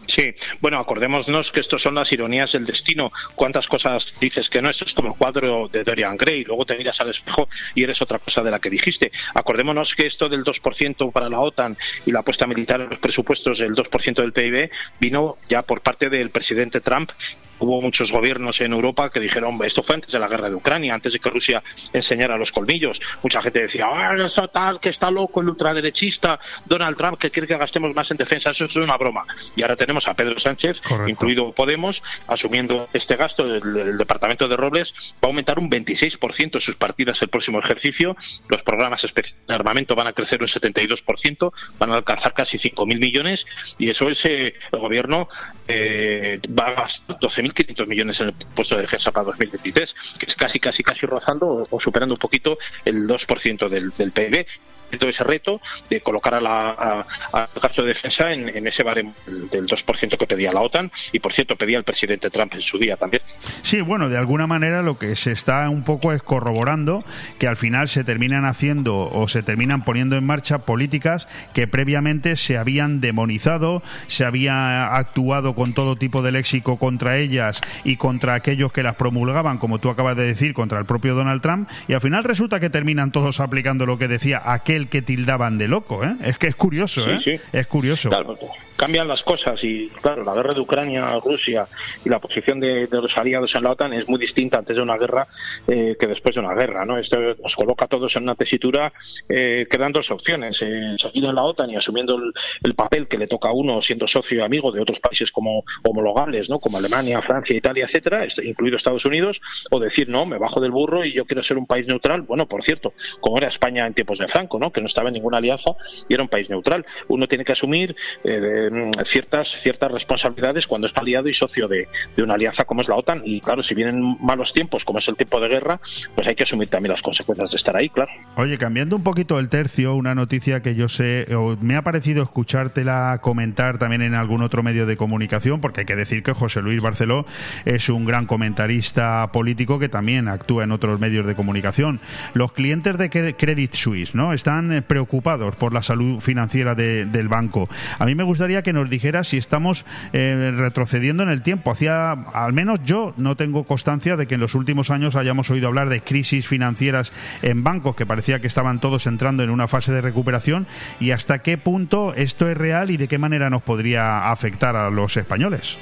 Sí, 0.09 0.33
bueno, 0.59 0.79
acordémonos 0.79 1.51
que 1.51 1.59
estos 1.59 1.83
son 1.83 1.93
las 1.93 2.11
ironías 2.11 2.53
del 2.53 2.65
destino. 2.65 3.11
¿Cuántas 3.35 3.67
cosas 3.67 4.15
dices 4.19 4.49
que 4.49 4.59
no? 4.59 4.67
Esto 4.67 4.85
es 4.85 4.93
como 4.95 5.09
el 5.09 5.15
cuadro 5.15 5.67
de 5.67 5.83
Dorian 5.83 6.17
Gray. 6.17 6.43
Luego 6.45 6.65
te 6.65 6.75
miras 6.75 6.99
al 6.99 7.09
espejo 7.09 7.47
y 7.75 7.83
eres 7.83 8.01
otra 8.01 8.17
cosa 8.17 8.41
de 8.41 8.49
la 8.49 8.57
que 8.57 8.71
dijiste. 8.71 9.11
Acordémonos 9.35 9.93
que 9.93 10.07
esto 10.07 10.27
del 10.27 10.43
2% 10.43 11.11
para 11.11 11.29
la 11.29 11.39
OTAN 11.39 11.77
y 12.07 12.11
la 12.11 12.21
apuesta 12.21 12.47
militar 12.47 12.81
en 12.81 12.89
los 12.89 12.97
presupuestos 12.97 13.59
del 13.59 13.75
2% 13.75 14.15
del 14.15 14.33
PIB 14.33 14.71
vino 14.99 15.35
ya 15.47 15.61
por 15.61 15.81
parte 15.81 16.09
del 16.09 16.31
presidente 16.31 16.81
Trump 16.81 17.11
hubo 17.59 17.81
muchos 17.81 18.11
gobiernos 18.11 18.61
en 18.61 18.73
Europa 18.73 19.09
que 19.09 19.19
dijeron 19.19 19.59
esto 19.63 19.83
fue 19.83 19.95
antes 19.95 20.11
de 20.11 20.19
la 20.19 20.27
guerra 20.27 20.49
de 20.49 20.55
Ucrania, 20.55 20.93
antes 20.93 21.13
de 21.13 21.19
que 21.19 21.29
Rusia 21.29 21.63
enseñara 21.93 22.37
los 22.37 22.51
colmillos. 22.51 22.99
Mucha 23.21 23.41
gente 23.41 23.61
decía, 23.61 23.87
ah, 23.91 24.15
eso 24.17 24.47
tal, 24.47 24.79
que 24.79 24.89
está 24.89 25.11
loco 25.11 25.41
el 25.41 25.49
ultraderechista 25.49 26.39
Donald 26.65 26.97
Trump 26.97 27.17
que 27.17 27.29
quiere 27.29 27.47
que 27.47 27.57
gastemos 27.57 27.93
más 27.93 28.09
en 28.11 28.17
defensa. 28.17 28.51
Eso 28.51 28.65
es 28.65 28.75
una 28.75 28.97
broma. 28.97 29.25
Y 29.55 29.61
ahora 29.61 29.75
tenemos 29.75 30.07
a 30.07 30.13
Pedro 30.13 30.39
Sánchez, 30.39 30.81
Correcto. 30.81 31.09
incluido 31.09 31.51
Podemos, 31.51 32.03
asumiendo 32.27 32.87
este 32.93 33.15
gasto 33.15 33.47
del, 33.47 33.73
del, 33.73 33.97
Departamento 33.97 34.47
de 34.47 34.55
Robles, 34.55 34.93
va 35.15 35.27
a 35.27 35.27
aumentar 35.27 35.59
un 35.59 35.69
26% 35.69 36.59
sus 36.59 36.75
partidas 36.75 37.21
el 37.21 37.27
próximo 37.27 37.59
ejercicio. 37.59 38.15
Los 38.47 38.63
programas 38.63 39.05
de 39.47 39.53
armamento 39.53 39.95
van 39.95 40.07
a 40.07 40.13
crecer 40.13 40.41
un 40.41 40.47
72%, 40.47 41.51
van 41.77 41.91
a 41.91 41.95
alcanzar 41.95 42.33
casi 42.33 42.57
5.000 42.57 42.99
millones 42.99 43.45
y 43.77 43.89
eso 43.89 44.09
es 44.09 44.25
eh, 44.25 44.55
el 44.71 44.79
gobierno 44.79 45.27
eh, 45.67 46.39
va 46.57 46.67
a 46.67 46.71
gastar 46.71 47.19
12.000 47.19 47.48
1.500 47.53 47.87
millones 47.87 48.21
en 48.21 48.27
el 48.27 48.33
puesto 48.33 48.75
de 48.75 48.81
defensa 48.81 49.11
para 49.11 49.25
2023, 49.25 49.95
que 50.17 50.25
es 50.25 50.35
casi, 50.35 50.59
casi, 50.59 50.83
casi 50.83 51.05
rozando 51.05 51.67
o, 51.69 51.79
superando 51.79 52.15
un 52.15 52.19
poquito 52.19 52.57
el 52.85 53.07
2% 53.07 53.69
del, 53.69 53.91
del 53.91 54.11
PIB 54.11 54.45
ese 54.91 55.23
reto 55.23 55.61
de 55.89 56.01
colocar 56.01 56.35
a 56.35 56.41
la, 56.41 57.03
al 57.31 57.47
gasto 57.61 57.81
de 57.81 57.89
defensa 57.89 58.31
en, 58.31 58.49
en 58.49 58.67
ese 58.67 58.83
baremo 58.83 59.13
del 59.25 59.67
2% 59.67 60.17
que 60.17 60.27
pedía 60.27 60.51
la 60.53 60.61
OTAN 60.61 60.91
y, 61.11 61.19
por 61.19 61.33
cierto, 61.33 61.55
pedía 61.55 61.77
el 61.77 61.83
presidente 61.83 62.29
Trump 62.29 62.53
en 62.53 62.61
su 62.61 62.77
día 62.77 62.97
también. 62.97 63.23
Sí, 63.61 63.81
bueno, 63.81 64.09
de 64.09 64.17
alguna 64.17 64.47
manera 64.47 64.81
lo 64.81 64.97
que 64.97 65.15
se 65.15 65.31
está 65.31 65.69
un 65.69 65.83
poco 65.83 66.13
es 66.13 66.21
corroborando 66.21 67.03
que 67.37 67.47
al 67.47 67.57
final 67.57 67.89
se 67.89 68.03
terminan 68.03 68.45
haciendo 68.45 69.09
o 69.09 69.27
se 69.27 69.43
terminan 69.43 69.83
poniendo 69.83 70.15
en 70.15 70.25
marcha 70.25 70.59
políticas 70.59 71.27
que 71.53 71.67
previamente 71.67 72.35
se 72.35 72.57
habían 72.57 73.01
demonizado, 73.01 73.81
se 74.07 74.25
había 74.25 74.95
actuado 74.95 75.55
con 75.55 75.73
todo 75.73 75.95
tipo 75.95 76.21
de 76.21 76.31
léxico 76.31 76.77
contra 76.77 77.17
ellas 77.17 77.61
y 77.83 77.97
contra 77.97 78.33
aquellos 78.33 78.71
que 78.71 78.83
las 78.83 78.95
promulgaban, 78.95 79.57
como 79.57 79.79
tú 79.79 79.89
acabas 79.89 80.15
de 80.15 80.23
decir, 80.23 80.53
contra 80.53 80.79
el 80.79 80.85
propio 80.85 81.15
Donald 81.15 81.41
Trump, 81.41 81.69
y 81.87 81.93
al 81.93 82.01
final 82.01 82.23
resulta 82.23 82.59
que 82.59 82.69
terminan 82.69 83.11
todos 83.11 83.39
aplicando 83.39 83.85
lo 83.85 83.97
que 83.97 84.07
decía 84.07 84.41
aquel 84.43 84.78
que 84.87 85.01
tildaban 85.01 85.57
de 85.57 85.67
loco. 85.67 86.03
¿eh? 86.03 86.15
Es 86.23 86.37
que 86.37 86.47
es 86.47 86.55
curioso, 86.55 87.01
Sí, 87.01 87.09
¿eh? 87.09 87.19
sí. 87.19 87.39
Es 87.51 87.67
curioso. 87.67 88.09
Claro, 88.09 88.35
cambian 88.79 89.09
las 89.09 89.23
cosas 89.23 89.61
y, 89.65 89.89
claro, 90.01 90.23
la 90.23 90.33
guerra 90.33 90.53
de 90.53 90.61
Ucrania, 90.61 91.19
Rusia 91.19 91.67
y 92.05 92.07
la 92.07 92.19
posición 92.19 92.61
de, 92.61 92.87
de 92.87 93.01
los 93.01 93.17
aliados 93.17 93.53
en 93.55 93.63
la 93.63 93.71
OTAN 93.71 93.91
es 93.91 94.07
muy 94.07 94.17
distinta 94.17 94.57
antes 94.57 94.77
de 94.77 94.81
una 94.81 94.97
guerra 94.97 95.27
eh, 95.67 95.97
que 95.99 96.07
después 96.07 96.35
de 96.35 96.39
una 96.39 96.53
guerra, 96.53 96.85
¿no? 96.85 96.97
Esto 96.97 97.17
nos 97.43 97.57
coloca 97.57 97.85
a 97.85 97.87
todos 97.89 98.15
en 98.15 98.23
una 98.23 98.35
tesitura 98.35 98.93
eh, 99.27 99.67
que 99.69 99.77
dan 99.77 99.91
dos 99.91 100.09
opciones, 100.11 100.61
eh, 100.61 100.95
seguir 100.97 101.25
en 101.25 101.35
la 101.35 101.43
OTAN 101.43 101.69
y 101.71 101.75
asumiendo 101.75 102.15
el, 102.15 102.31
el 102.63 102.73
papel 102.73 103.09
que 103.09 103.17
le 103.17 103.27
toca 103.27 103.49
a 103.49 103.51
uno 103.51 103.81
siendo 103.81 104.07
socio 104.07 104.37
y 104.37 104.41
amigo 104.41 104.71
de 104.71 104.81
otros 104.81 105.01
países 105.01 105.29
como 105.29 105.65
homologables, 105.83 106.49
¿no? 106.49 106.59
Como 106.59 106.77
Alemania, 106.77 107.21
Francia, 107.21 107.53
Italia, 107.53 107.83
etcétera, 107.83 108.25
incluido 108.41 108.77
Estados 108.77 109.03
Unidos, 109.03 109.41
o 109.71 109.79
decir, 109.81 110.07
no, 110.07 110.25
me 110.25 110.37
bajo 110.37 110.61
del 110.61 110.71
burro 110.71 111.03
y 111.03 111.11
yo 111.11 111.25
quiero 111.25 111.43
ser 111.43 111.57
un 111.57 111.65
país 111.65 111.85
neutral, 111.85 112.21
bueno, 112.21 112.47
por 112.47 112.63
cierto, 112.63 112.93
como 113.19 113.37
era 113.39 113.49
España 113.49 113.85
en 113.85 113.93
tiempos 113.93 114.19
de 114.19 114.29
Franco, 114.29 114.57
¿no? 114.57 114.68
Que 114.71 114.81
no 114.81 114.87
estaba 114.87 115.09
en 115.09 115.13
ninguna 115.13 115.37
alianza 115.37 115.71
y 116.07 116.13
era 116.13 116.23
un 116.23 116.29
país 116.29 116.49
neutral. 116.49 116.85
Uno 117.07 117.27
tiene 117.27 117.43
que 117.45 117.51
asumir 117.53 117.95
eh, 118.23 118.69
mm, 118.71 119.03
ciertas 119.05 119.49
ciertas 119.49 119.91
responsabilidades 119.91 120.67
cuando 120.67 120.87
es 120.87 120.95
aliado 120.95 121.27
y 121.27 121.33
socio 121.33 121.67
de, 121.67 121.87
una 122.17 122.33
alianza 122.35 122.65
como 122.65 122.81
es 122.81 122.87
la 122.87 122.95
OTAN. 122.95 123.21
Y 123.25 123.41
claro, 123.41 123.63
si 123.63 123.73
vienen 123.75 124.17
malos 124.21 124.53
tiempos, 124.53 124.83
como 124.85 124.99
es 124.99 125.07
el 125.07 125.15
tiempo 125.15 125.39
de 125.39 125.47
guerra, 125.47 125.79
pues 126.15 126.27
hay 126.27 126.35
que 126.35 126.43
asumir 126.43 126.69
también 126.69 126.91
las 126.91 127.01
consecuencias 127.01 127.49
de 127.51 127.57
estar 127.57 127.75
ahí, 127.75 127.89
claro. 127.89 128.11
Oye, 128.35 128.57
cambiando 128.57 128.95
un 128.95 129.03
poquito 129.03 129.39
el 129.39 129.49
tercio, 129.49 129.95
una 129.95 130.15
noticia 130.15 130.61
que 130.61 130.75
yo 130.75 130.89
sé, 130.89 131.25
o 131.35 131.55
me 131.61 131.75
ha 131.75 131.81
parecido 131.81 132.23
escuchártela 132.23 133.19
comentar 133.21 133.77
también 133.77 134.01
en 134.01 134.15
algún 134.15 134.41
otro 134.41 134.63
medio 134.63 134.85
de 134.85 134.97
comunicación, 134.97 135.61
porque 135.61 135.81
hay 135.81 135.85
que 135.85 135.95
decir 135.95 136.23
que 136.23 136.33
José 136.33 136.61
Luis 136.61 136.81
Barceló 136.81 137.25
es 137.65 137.87
un 137.89 138.05
gran 138.05 138.25
comentarista 138.25 139.31
político 139.31 139.79
que 139.79 139.87
también 139.89 140.27
actúa 140.27 140.63
en 140.63 140.71
otros 140.71 140.99
medios 140.99 141.25
de 141.25 141.35
comunicación. 141.35 142.01
Los 142.33 142.51
clientes 142.51 142.97
de 142.97 143.09
Cre- 143.09 143.35
Credit 143.37 143.73
Suisse, 143.73 144.13
¿no? 144.15 144.33
Están 144.33 144.58
eh, 144.71 144.81
preocupados 144.81 145.55
por 145.55 145.73
la 145.73 145.81
salud 145.83 146.19
financiera 146.21 146.75
de- 146.75 147.05
del 147.05 147.27
banco. 147.27 147.69
A 147.97 148.05
mí 148.05 148.15
me 148.15 148.23
gustaría 148.23 148.61
que 148.61 148.73
nos 148.73 148.89
dijera 148.89 149.23
si 149.23 149.37
estamos 149.37 149.85
eh, 150.13 150.51
retrocediendo 150.55 151.23
en 151.23 151.29
el 151.29 151.41
tiempo. 151.41 151.71
Hacía, 151.71 152.11
al 152.11 152.53
menos 152.53 152.79
yo 152.83 153.13
no 153.17 153.35
tengo 153.35 153.63
constancia 153.63 154.15
de 154.17 154.27
que 154.27 154.35
en 154.35 154.41
los 154.41 154.55
últimos 154.55 154.89
años 154.91 155.15
hayamos 155.15 155.49
oído 155.49 155.67
hablar 155.67 155.89
de 155.89 156.01
crisis 156.01 156.47
financieras 156.47 157.11
en 157.41 157.63
bancos, 157.63 157.95
que 157.95 158.05
parecía 158.05 158.39
que 158.39 158.47
estaban 158.47 158.79
todos 158.79 159.07
entrando 159.07 159.43
en 159.43 159.49
una 159.49 159.67
fase 159.67 159.91
de 159.91 160.01
recuperación, 160.01 160.67
y 160.99 161.11
hasta 161.11 161.39
qué 161.39 161.57
punto 161.57 162.13
esto 162.15 162.47
es 162.49 162.57
real 162.57 162.91
y 162.91 162.97
de 162.97 163.07
qué 163.07 163.17
manera 163.17 163.49
nos 163.49 163.61
podría 163.61 164.31
afectar 164.31 164.75
a 164.75 164.89
los 164.89 165.17
españoles. 165.17 165.77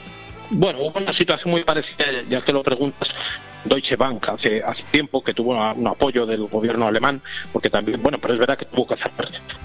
Bueno, 0.49 0.79
hubo 0.81 0.97
una 0.99 1.11
situación 1.11 1.51
muy 1.51 1.63
parecida, 1.63 2.05
ya 2.29 2.41
que 2.43 2.53
lo 2.53 2.63
preguntas. 2.63 3.13
Deutsche 3.65 3.97
Bank 3.97 4.29
hace, 4.29 4.63
hace 4.63 4.83
tiempo 4.91 5.21
que 5.21 5.33
tuvo 5.33 5.51
un 5.73 5.87
apoyo 5.87 6.25
del 6.25 6.47
gobierno 6.47 6.87
alemán, 6.87 7.21
porque 7.51 7.69
también, 7.69 8.01
bueno, 8.01 8.17
pero 8.17 8.33
es 8.33 8.39
verdad 8.39 8.57
que 8.57 8.63
tuvo 8.63 8.87
que 8.87 8.93
hacer 8.93 9.11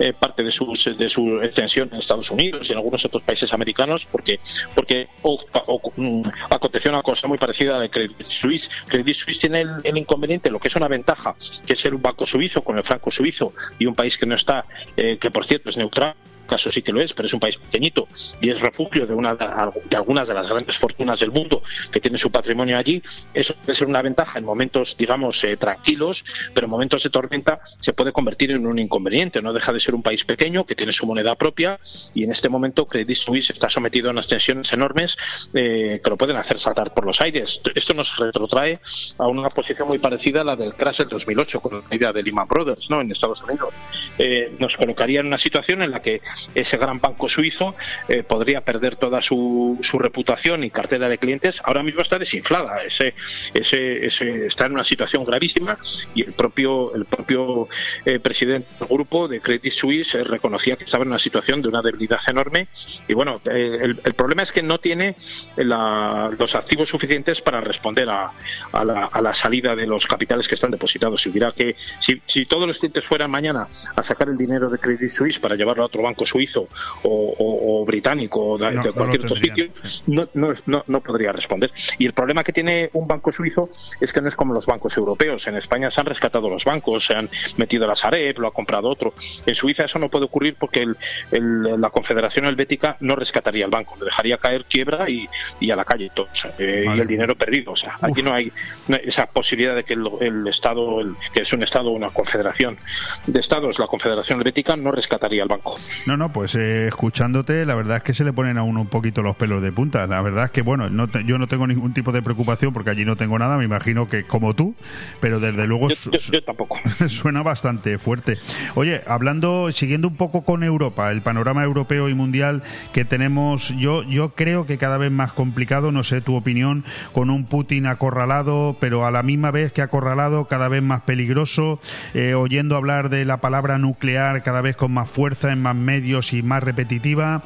eh, 0.00 0.12
parte 0.12 0.42
de, 0.42 0.50
sus, 0.50 0.96
de 0.96 1.08
su 1.08 1.40
extensión 1.40 1.88
en 1.92 1.98
Estados 2.00 2.28
Unidos 2.32 2.68
y 2.68 2.72
en 2.72 2.78
algunos 2.78 3.04
otros 3.04 3.22
países 3.22 3.52
americanos, 3.52 4.06
porque, 4.10 4.40
porque 4.74 5.06
o- 5.22 5.38
o- 5.66 5.90
mm, 5.96 6.22
aconteció 6.50 6.90
una 6.90 7.02
cosa 7.02 7.28
muy 7.28 7.38
parecida 7.38 7.74
a 7.74 7.76
la 7.76 7.82
de 7.82 7.90
Credit 7.90 8.22
Suisse. 8.24 8.68
Credit 8.88 9.14
Suisse 9.14 9.38
tiene 9.38 9.60
el, 9.60 9.70
el 9.84 9.96
inconveniente, 9.96 10.50
lo 10.50 10.58
que 10.58 10.66
es 10.66 10.74
una 10.74 10.88
ventaja, 10.88 11.36
que 11.64 11.74
es 11.74 11.78
ser 11.78 11.94
un 11.94 12.02
banco 12.02 12.26
suizo 12.26 12.62
con 12.64 12.78
el 12.78 12.82
franco 12.82 13.12
suizo 13.12 13.52
y 13.78 13.86
un 13.86 13.94
país 13.94 14.18
que 14.18 14.26
no 14.26 14.34
está, 14.34 14.64
eh, 14.96 15.16
que 15.18 15.30
por 15.30 15.44
cierto 15.44 15.70
es 15.70 15.76
neutral 15.76 16.14
caso 16.52 16.70
sí 16.70 16.82
que 16.82 16.92
lo 16.92 17.00
es, 17.00 17.14
pero 17.14 17.26
es 17.26 17.32
un 17.32 17.40
país 17.40 17.56
pequeñito 17.56 18.08
y 18.42 18.50
es 18.50 18.60
refugio 18.60 19.06
de, 19.06 19.14
una, 19.14 19.34
de 19.34 19.96
algunas 19.96 20.28
de 20.28 20.34
las 20.34 20.46
grandes 20.46 20.76
fortunas 20.76 21.18
del 21.20 21.30
mundo 21.30 21.62
que 21.90 21.98
tiene 21.98 22.18
su 22.18 22.30
patrimonio 22.30 22.76
allí. 22.76 23.02
Eso 23.32 23.54
puede 23.56 23.74
ser 23.74 23.88
una 23.88 24.02
ventaja 24.02 24.38
en 24.38 24.44
momentos, 24.44 24.94
digamos, 24.98 25.42
eh, 25.44 25.56
tranquilos, 25.56 26.24
pero 26.52 26.66
en 26.66 26.70
momentos 26.70 27.02
de 27.02 27.10
tormenta 27.10 27.60
se 27.80 27.94
puede 27.94 28.12
convertir 28.12 28.50
en 28.50 28.66
un 28.66 28.78
inconveniente. 28.78 29.40
No 29.40 29.54
deja 29.54 29.72
de 29.72 29.80
ser 29.80 29.94
un 29.94 30.02
país 30.02 30.24
pequeño 30.24 30.66
que 30.66 30.74
tiene 30.74 30.92
su 30.92 31.06
moneda 31.06 31.34
propia 31.36 31.80
y 32.12 32.24
en 32.24 32.30
este 32.30 32.50
momento 32.50 32.86
Credit 32.86 33.16
Suisse 33.16 33.50
está 33.50 33.70
sometido 33.70 34.08
a 34.08 34.12
unas 34.12 34.28
tensiones 34.28 34.70
enormes 34.74 35.16
eh, 35.54 36.00
que 36.04 36.10
lo 36.10 36.18
pueden 36.18 36.36
hacer 36.36 36.58
saltar 36.58 36.92
por 36.92 37.06
los 37.06 37.20
aires. 37.22 37.62
Esto 37.74 37.94
nos 37.94 38.18
retrotrae 38.18 38.80
a 39.16 39.26
una 39.26 39.48
posición 39.48 39.88
muy 39.88 39.98
parecida 39.98 40.42
a 40.42 40.44
la 40.44 40.56
del 40.56 40.74
crash 40.74 40.98
del 40.98 41.08
2008 41.08 41.60
con 41.60 41.80
la 41.80 41.88
caída 41.88 42.12
de 42.12 42.22
Lehman 42.22 42.46
Brothers 42.46 42.90
¿no? 42.90 43.00
en 43.00 43.10
Estados 43.10 43.42
Unidos. 43.42 43.74
Eh, 44.18 44.54
nos 44.58 44.76
colocaría 44.76 45.20
en 45.20 45.26
una 45.28 45.38
situación 45.38 45.82
en 45.82 45.90
la 45.90 46.02
que 46.02 46.20
ese 46.54 46.76
gran 46.76 47.00
banco 47.00 47.28
suizo 47.28 47.74
eh, 48.08 48.22
podría 48.22 48.62
perder 48.62 48.96
toda 48.96 49.22
su, 49.22 49.78
su, 49.82 49.98
reputación 49.98 50.64
y 50.64 50.70
cartera 50.70 51.08
de 51.08 51.18
clientes. 51.18 51.60
Ahora 51.64 51.82
mismo 51.82 52.02
está 52.02 52.18
desinflada, 52.18 52.82
ese, 52.82 53.14
ese, 53.54 54.06
ese 54.06 54.46
está 54.46 54.66
en 54.66 54.72
una 54.72 54.84
situación 54.84 55.24
gravísima 55.24 55.78
y 56.14 56.22
el 56.22 56.32
propio, 56.32 56.94
el 56.94 57.04
propio 57.04 57.68
eh, 58.04 58.18
presidente 58.20 58.68
del 58.78 58.88
grupo 58.88 59.28
de 59.28 59.40
Credit 59.40 59.72
Suisse 59.72 60.14
eh, 60.14 60.24
reconocía 60.24 60.76
que 60.76 60.84
estaba 60.84 61.02
en 61.02 61.08
una 61.08 61.18
situación 61.18 61.62
de 61.62 61.68
una 61.68 61.82
debilidad 61.82 62.20
enorme. 62.28 62.68
Y 63.08 63.14
bueno, 63.14 63.40
eh, 63.44 63.78
el, 63.82 64.14
problema 64.14 64.42
es 64.42 64.52
que 64.52 64.62
no 64.62 64.78
tiene 64.78 65.16
los 65.56 66.54
activos 66.54 66.88
suficientes 66.88 67.40
para 67.40 67.60
responder 67.60 68.08
a, 68.08 68.32
a, 68.72 68.84
la, 68.84 69.34
salida 69.34 69.74
de 69.74 69.86
los 69.86 70.06
capitales 70.06 70.48
que 70.48 70.54
están 70.54 70.70
depositados. 70.70 71.22
Si 71.22 71.30
hubiera 71.30 71.52
que, 71.52 71.76
si, 72.00 72.20
si 72.26 72.46
todos 72.46 72.66
los 72.66 72.78
clientes 72.78 73.04
fueran 73.04 73.30
mañana 73.30 73.68
a 73.96 74.02
sacar 74.02 74.28
el 74.28 74.36
dinero 74.36 74.68
de 74.68 74.78
Credit 74.78 75.08
Suisse 75.08 75.38
para 75.38 75.56
llevarlo 75.56 75.82
a 75.82 75.86
otro 75.86 76.02
banco 76.02 76.26
suizo 76.32 76.68
o, 77.02 77.34
o, 77.38 77.82
o 77.82 77.84
británico 77.84 78.40
o 78.40 78.58
de, 78.58 78.72
no, 78.72 78.82
de 78.82 78.92
cualquier 78.92 79.24
no 79.24 79.26
otro 79.26 79.36
sitio, 79.36 79.66
no, 80.06 80.28
no, 80.34 80.84
no, 80.86 81.00
podría 81.00 81.32
responder. 81.32 81.70
Y 81.98 82.06
el 82.06 82.12
problema 82.12 82.42
que 82.42 82.52
tiene 82.52 82.90
un 82.94 83.06
banco 83.06 83.30
suizo 83.32 83.68
es 84.00 84.12
que 84.12 84.20
no 84.20 84.28
es 84.28 84.36
como 84.36 84.54
los 84.54 84.66
bancos 84.66 84.96
europeos. 84.96 85.46
En 85.46 85.56
España 85.56 85.90
se 85.90 86.00
han 86.00 86.06
rescatado 86.06 86.48
los 86.48 86.64
bancos, 86.64 87.06
se 87.06 87.14
han 87.14 87.28
metido 87.56 87.86
la 87.86 87.96
Sareb, 87.96 88.38
lo 88.38 88.48
ha 88.48 88.52
comprado 88.52 88.88
otro. 88.88 89.14
En 89.44 89.54
Suiza 89.54 89.84
eso 89.84 89.98
no 89.98 90.08
puede 90.08 90.24
ocurrir 90.24 90.56
porque 90.58 90.80
el, 90.80 90.96
el, 91.30 91.80
la 91.80 91.90
Confederación 91.90 92.46
Helvética 92.46 92.96
no 93.00 93.16
rescataría 93.16 93.64
el 93.64 93.70
banco, 93.70 93.96
le 93.98 94.06
dejaría 94.06 94.38
caer 94.38 94.64
quiebra 94.64 95.08
y, 95.10 95.28
y 95.60 95.70
a 95.70 95.76
la 95.76 95.84
calle 95.84 96.10
todo, 96.14 96.28
eh, 96.58 96.84
vale. 96.86 96.98
y 96.98 97.00
el 97.02 97.08
dinero 97.08 97.34
perdido. 97.36 97.72
O 97.72 97.76
sea, 97.76 97.96
Uf. 97.96 98.04
aquí 98.04 98.22
no 98.22 98.32
hay, 98.32 98.52
no 98.88 98.96
hay, 98.96 99.02
esa 99.08 99.26
posibilidad 99.26 99.74
de 99.74 99.84
que 99.84 99.94
el, 99.94 100.04
el 100.20 100.46
Estado, 100.46 100.98
que 101.34 101.42
es 101.42 101.52
un 101.52 101.62
Estado, 101.62 101.90
una 101.90 102.10
confederación 102.10 102.78
de 103.26 103.40
Estados, 103.40 103.78
la 103.78 103.86
Confederación 103.86 104.38
Helvética, 104.38 104.76
no 104.76 104.92
rescataría 104.92 105.42
el 105.42 105.48
banco. 105.48 105.78
No, 106.12 106.18
no, 106.18 106.30
pues 106.30 106.54
eh, 106.56 106.88
escuchándote, 106.88 107.64
la 107.64 107.74
verdad 107.74 107.96
es 107.96 108.02
que 108.02 108.12
se 108.12 108.22
le 108.22 108.34
ponen 108.34 108.58
a 108.58 108.64
uno 108.64 108.82
un 108.82 108.86
poquito 108.86 109.22
los 109.22 109.34
pelos 109.34 109.62
de 109.62 109.72
punta. 109.72 110.06
La 110.06 110.20
verdad 110.20 110.44
es 110.44 110.50
que, 110.50 110.60
bueno, 110.60 110.90
no 110.90 111.08
te, 111.08 111.24
yo 111.24 111.38
no 111.38 111.46
tengo 111.48 111.66
ningún 111.66 111.94
tipo 111.94 112.12
de 112.12 112.20
preocupación 112.20 112.74
porque 112.74 112.90
allí 112.90 113.06
no 113.06 113.16
tengo 113.16 113.38
nada, 113.38 113.56
me 113.56 113.64
imagino 113.64 114.10
que 114.10 114.24
como 114.24 114.52
tú, 114.52 114.74
pero 115.20 115.40
desde 115.40 115.66
luego 115.66 115.88
yo, 115.88 115.96
yo, 116.12 116.18
yo 116.32 116.44
tampoco. 116.44 116.76
suena 117.08 117.42
bastante 117.42 117.96
fuerte. 117.96 118.36
Oye, 118.74 119.00
hablando, 119.06 119.72
siguiendo 119.72 120.06
un 120.06 120.16
poco 120.16 120.42
con 120.42 120.62
Europa, 120.62 121.10
el 121.10 121.22
panorama 121.22 121.64
europeo 121.64 122.10
y 122.10 122.14
mundial 122.14 122.62
que 122.92 123.06
tenemos, 123.06 123.70
yo, 123.78 124.02
yo 124.02 124.34
creo 124.34 124.66
que 124.66 124.76
cada 124.76 124.98
vez 124.98 125.10
más 125.10 125.32
complicado, 125.32 125.92
no 125.92 126.04
sé 126.04 126.20
tu 126.20 126.36
opinión, 126.36 126.84
con 127.14 127.30
un 127.30 127.46
Putin 127.46 127.86
acorralado, 127.86 128.76
pero 128.80 129.06
a 129.06 129.10
la 129.10 129.22
misma 129.22 129.50
vez 129.50 129.72
que 129.72 129.80
acorralado, 129.80 130.44
cada 130.44 130.68
vez 130.68 130.82
más 130.82 131.00
peligroso, 131.00 131.80
eh, 132.12 132.34
oyendo 132.34 132.76
hablar 132.76 133.08
de 133.08 133.24
la 133.24 133.38
palabra 133.38 133.78
nuclear 133.78 134.42
cada 134.42 134.60
vez 134.60 134.76
con 134.76 134.92
más 134.92 135.10
fuerza, 135.10 135.50
en 135.50 135.62
más 135.62 135.74
medios 135.74 136.01
y 136.02 136.42
más 136.42 136.62
repetitiva. 136.62 137.42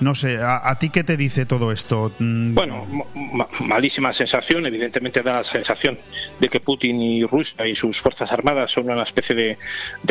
No 0.00 0.14
sé, 0.14 0.38
¿a, 0.42 0.76
ti 0.78 0.90
qué 0.90 1.04
te 1.04 1.16
dice 1.16 1.46
todo 1.46 1.72
esto? 1.72 2.12
Mm, 2.18 2.54
Bueno, 2.54 2.86
malísima 3.60 4.12
sensación, 4.12 4.66
evidentemente 4.66 5.22
da 5.22 5.34
la 5.34 5.44
sensación 5.44 5.98
de 6.38 6.48
que 6.48 6.60
Putin 6.60 7.00
y 7.00 7.24
Rusia 7.24 7.66
y 7.66 7.74
sus 7.74 8.00
fuerzas 8.00 8.30
armadas 8.32 8.72
son 8.72 8.90
una 8.90 9.02
especie 9.02 9.34
de, 9.34 9.58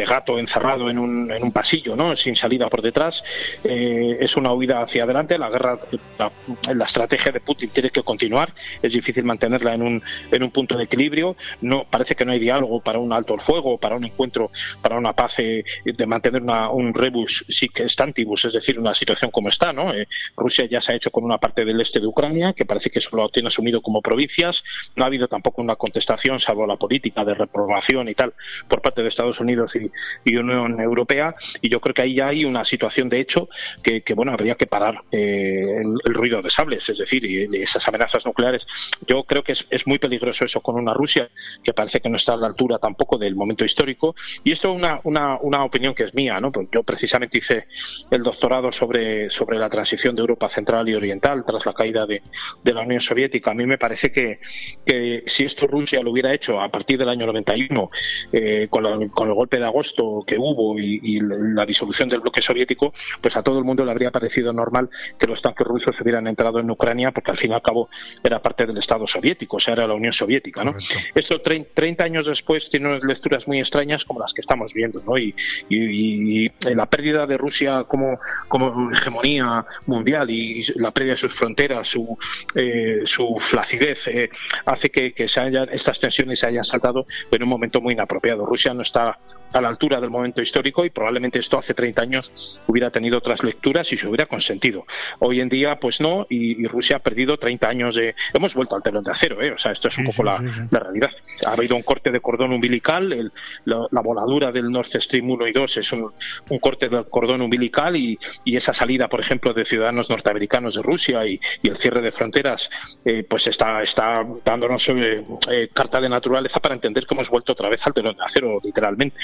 gato 0.09 0.39
encerrado 0.39 0.89
en 0.89 0.97
un, 0.97 1.31
en 1.31 1.43
un, 1.43 1.51
pasillo, 1.51 1.95
¿no? 1.95 2.15
sin 2.15 2.35
salida 2.35 2.67
por 2.67 2.81
detrás. 2.81 3.23
Eh, 3.63 4.17
es 4.19 4.35
una 4.37 4.51
huida 4.53 4.81
hacia 4.81 5.03
adelante, 5.03 5.37
la 5.37 5.49
guerra, 5.49 5.77
la, 6.17 6.85
estrategia 6.85 7.31
de 7.31 7.39
Putin 7.39 7.69
tiene 7.69 7.91
que 7.91 8.01
continuar, 8.01 8.53
es 8.81 8.93
difícil 8.93 9.23
mantenerla 9.23 9.75
en 9.75 9.83
un, 9.83 10.03
en 10.31 10.43
un 10.43 10.49
punto 10.49 10.75
de 10.75 10.85
equilibrio. 10.85 11.35
No, 11.61 11.85
parece 11.87 12.15
que 12.15 12.25
no 12.25 12.31
hay 12.31 12.39
diálogo 12.39 12.81
para 12.81 12.97
un 12.97 13.13
alto 13.13 13.35
el 13.35 13.41
fuego, 13.41 13.77
para 13.77 13.95
un 13.95 14.05
encuentro, 14.05 14.51
para 14.81 14.97
una 14.97 15.13
paz, 15.13 15.39
eh, 15.39 15.63
de 15.85 16.05
mantener 16.07 16.41
una, 16.41 16.69
un 16.71 16.93
rebus 16.93 17.45
stantibus, 17.89 18.45
es 18.45 18.53
decir, 18.53 18.79
una 18.79 18.93
situación 18.93 19.31
como 19.31 19.49
está. 19.49 19.73
¿no? 19.73 19.93
Eh, 19.93 20.07
Rusia 20.35 20.65
ya 20.65 20.81
se 20.81 20.93
ha 20.93 20.95
hecho 20.95 21.11
con 21.11 21.23
una 21.23 21.37
parte 21.37 21.65
del 21.65 21.79
este 21.81 21.99
de 21.99 22.07
Ucrania, 22.07 22.53
que 22.53 22.65
parece 22.65 22.89
que 22.89 23.01
solo 23.01 23.23
lo 23.23 23.29
tiene 23.29 23.47
asumido 23.47 23.81
como 23.81 24.01
provincias. 24.01 24.63
No 24.95 25.03
ha 25.03 25.07
habido 25.07 25.27
tampoco 25.27 25.61
una 25.61 25.75
contestación, 25.75 26.39
salvo 26.39 26.65
la 26.65 26.77
política 26.77 27.25
de 27.25 27.33
reprobación 27.33 28.07
y 28.09 28.15
tal, 28.15 28.33
por 28.67 28.81
parte 28.81 29.01
de 29.01 29.09
Estados 29.09 29.39
Unidos 29.39 29.75
y, 29.75 30.35
Unión 30.39 30.79
Europea. 30.79 31.35
Y 31.61 31.69
yo 31.69 31.81
creo 31.81 31.93
que 31.93 32.01
ahí 32.01 32.15
ya 32.15 32.27
hay 32.27 32.45
una 32.45 32.63
situación 32.63 33.09
de 33.09 33.19
hecho 33.19 33.49
que, 33.83 34.01
bueno, 34.13 34.31
habría 34.31 34.55
que 34.55 34.67
parar 34.67 35.01
eh, 35.11 35.81
el, 36.05 36.13
ruido 36.13 36.41
de 36.41 36.49
sables, 36.49 36.87
es 36.89 36.97
decir, 36.97 37.25
y, 37.25 37.61
esas 37.61 37.85
amenazas 37.87 38.25
nucleares. 38.25 38.65
Yo 39.07 39.23
creo 39.23 39.43
que 39.43 39.51
es, 39.51 39.67
es 39.69 39.85
muy 39.85 39.99
peligroso 39.99 40.45
eso 40.45 40.61
con 40.61 40.75
una 40.75 40.93
Rusia 40.93 41.29
que 41.63 41.73
parece 41.73 41.99
que 41.99 42.09
no 42.09 42.15
está 42.15 42.33
a 42.33 42.37
la 42.37 42.47
altura 42.47 42.77
tampoco 42.77 43.17
del 43.17 43.35
momento 43.35 43.65
histórico. 43.65 44.15
Y 44.43 44.51
esto 44.51 44.71
es 44.71 44.75
una, 44.77 45.01
una, 45.03 45.37
una 45.41 45.63
opinión 45.63 45.93
que 45.93 46.03
es 46.03 46.13
mía, 46.13 46.39
¿no? 46.39 46.51
Pues 46.51 46.67
yo 46.71 46.83
precisamente 46.83 47.39
hice 47.39 47.67
el 48.11 48.23
doctorado 48.23 48.71
sobre, 48.71 49.29
sobre 49.29 49.57
la 49.57 49.69
transición 49.69 50.15
de 50.15 50.21
Europa 50.21 50.49
Central 50.49 50.89
y 50.89 50.95
Oriental 50.95 51.43
tras 51.45 51.65
la 51.65 51.73
caída 51.73 52.05
de, 52.05 52.21
de 52.63 52.73
la 52.73 52.81
Unión 52.81 53.01
Soviética. 53.01 53.51
A 53.51 53.53
mí 53.53 53.65
me 53.65 53.77
parece 53.77 54.11
que, 54.11 54.39
que, 54.85 55.23
si 55.27 55.45
esto 55.45 55.67
Rusia 55.67 56.01
lo 56.01 56.11
hubiera 56.11 56.33
hecho 56.33 56.59
a 56.59 56.69
partir 56.69 56.97
del 56.97 57.09
año 57.09 57.25
91, 57.27 57.89
eh, 58.31 58.67
con, 58.69 59.09
con, 59.09 59.27
el 59.27 59.33
golpe 59.33 59.59
de 59.59 59.65
agosto 59.65 60.23
que 60.25 60.37
hubo 60.37 60.79
y, 60.79 60.99
y, 61.03 61.19
la 61.21 61.65
disolución 61.65 62.09
del 62.09 62.21
bloque 62.21 62.41
soviético, 62.41 62.93
pues 63.21 63.37
a 63.37 63.43
todo 63.43 63.59
el 63.59 63.65
mundo 63.65 63.85
le 63.85 63.91
habría 63.91 64.11
parecido 64.11 64.53
normal 64.53 64.89
que 65.17 65.27
los 65.27 65.41
tanques 65.41 65.65
rusos 65.65 65.95
hubieran 66.01 66.27
entrado 66.27 66.59
en 66.59 66.69
Ucrania, 66.69 67.11
porque 67.11 67.31
al 67.31 67.37
fin 67.37 67.51
y 67.51 67.53
al 67.53 67.61
cabo 67.61 67.89
era 68.23 68.41
parte 68.41 68.65
del 68.65 68.77
Estado 68.77 69.05
soviético, 69.05 69.57
o 69.57 69.59
sea, 69.59 69.73
era 69.73 69.87
la 69.87 69.93
Unión 69.93 70.13
Soviética. 70.13 70.63
¿no? 70.63 70.73
Esto 71.13 71.41
30 71.41 72.03
años 72.03 72.25
después 72.25 72.69
tiene 72.69 72.87
unas 72.89 73.03
lecturas 73.03 73.47
muy 73.47 73.59
extrañas 73.59 74.05
como 74.05 74.19
las 74.19 74.33
que 74.33 74.41
estamos 74.41 74.73
viendo, 74.73 75.01
¿no? 75.05 75.17
y, 75.17 75.35
y 75.69 76.51
la 76.73 76.85
pérdida 76.87 77.25
de 77.25 77.37
Rusia 77.37 77.68
como, 77.87 78.19
como 78.47 78.91
hegemonía 78.91 79.65
mundial 79.85 80.29
y 80.29 80.63
la 80.75 80.91
pérdida 80.91 81.13
de 81.13 81.17
sus 81.17 81.33
fronteras, 81.33 81.87
su, 81.87 82.17
eh, 82.55 83.01
su 83.05 83.37
flacidez, 83.39 84.07
eh, 84.07 84.29
hace 84.65 84.89
que, 84.89 85.13
que 85.13 85.27
se 85.27 85.39
hayan, 85.39 85.69
estas 85.71 85.99
tensiones 85.99 86.39
se 86.39 86.47
hayan 86.47 86.63
saltado 86.63 87.05
en 87.31 87.43
un 87.43 87.49
momento 87.49 87.81
muy 87.81 87.93
inapropiado. 87.93 88.45
Rusia 88.45 88.73
no 88.73 88.81
está 88.81 89.17
a 89.53 89.61
la 89.61 89.69
altura 89.69 89.99
del 89.99 90.09
momento 90.09 90.41
histórico 90.41 90.85
y 90.85 90.89
probablemente 90.89 91.39
esto 91.39 91.57
hace 91.57 91.73
30 91.73 92.01
años 92.01 92.61
hubiera 92.67 92.91
tenido 92.91 93.17
otras 93.17 93.43
lecturas 93.43 93.91
y 93.91 93.97
se 93.97 94.07
hubiera 94.07 94.25
consentido. 94.25 94.85
Hoy 95.19 95.41
en 95.41 95.49
día, 95.49 95.79
pues 95.79 96.01
no, 96.01 96.27
y, 96.29 96.67
Rusia 96.67 96.97
ha 96.97 96.99
perdido 96.99 97.37
30 97.37 97.67
años 97.67 97.95
de... 97.95 98.15
Hemos 98.33 98.53
vuelto 98.53 98.75
al 98.75 98.83
telón 98.83 99.03
de 99.03 99.11
acero, 99.11 99.41
¿eh? 99.41 99.51
O 99.51 99.57
sea, 99.57 99.71
esto 99.71 99.87
es 99.87 99.97
un 99.97 100.05
poco 100.05 100.23
la, 100.23 100.37
realidad. 100.37 101.09
Ha 101.45 101.53
habido 101.53 101.75
un 101.75 101.81
corte 101.81 102.11
de 102.11 102.19
cordón 102.19 102.53
umbilical, 102.53 103.31
la, 103.65 104.01
voladura 104.01 104.51
del 104.51 104.71
Nord 104.71 104.87
Stream 104.87 105.29
1 105.29 105.47
y 105.47 105.51
2 105.51 105.77
es 105.77 105.91
un, 105.91 106.11
corte 106.59 106.89
del 106.89 107.05
cordón 107.05 107.41
umbilical 107.41 107.95
y, 107.95 108.19
esa 108.45 108.73
salida, 108.73 109.07
por 109.07 109.21
ejemplo, 109.21 109.53
de 109.53 109.63
ciudadanos 109.65 110.09
norteamericanos 110.09 110.75
de 110.75 110.81
Rusia 110.81 111.25
y, 111.25 111.39
el 111.63 111.77
cierre 111.77 112.01
de 112.01 112.11
fronteras, 112.11 112.69
eh, 113.05 113.23
pues 113.27 113.47
está, 113.47 113.81
está 113.81 114.25
dándonos 114.43 114.89
eh, 114.89 115.23
eh, 115.51 115.69
carta 115.73 116.01
de 116.01 116.09
naturaleza 116.09 116.59
para 116.59 116.75
entender 116.75 117.05
que 117.05 117.13
hemos 117.13 117.29
vuelto 117.29 117.53
otra 117.53 117.69
vez 117.69 117.85
al 117.85 117.93
telón 117.93 118.15
de 118.17 118.23
acero, 118.23 118.59
literalmente. 118.63 119.17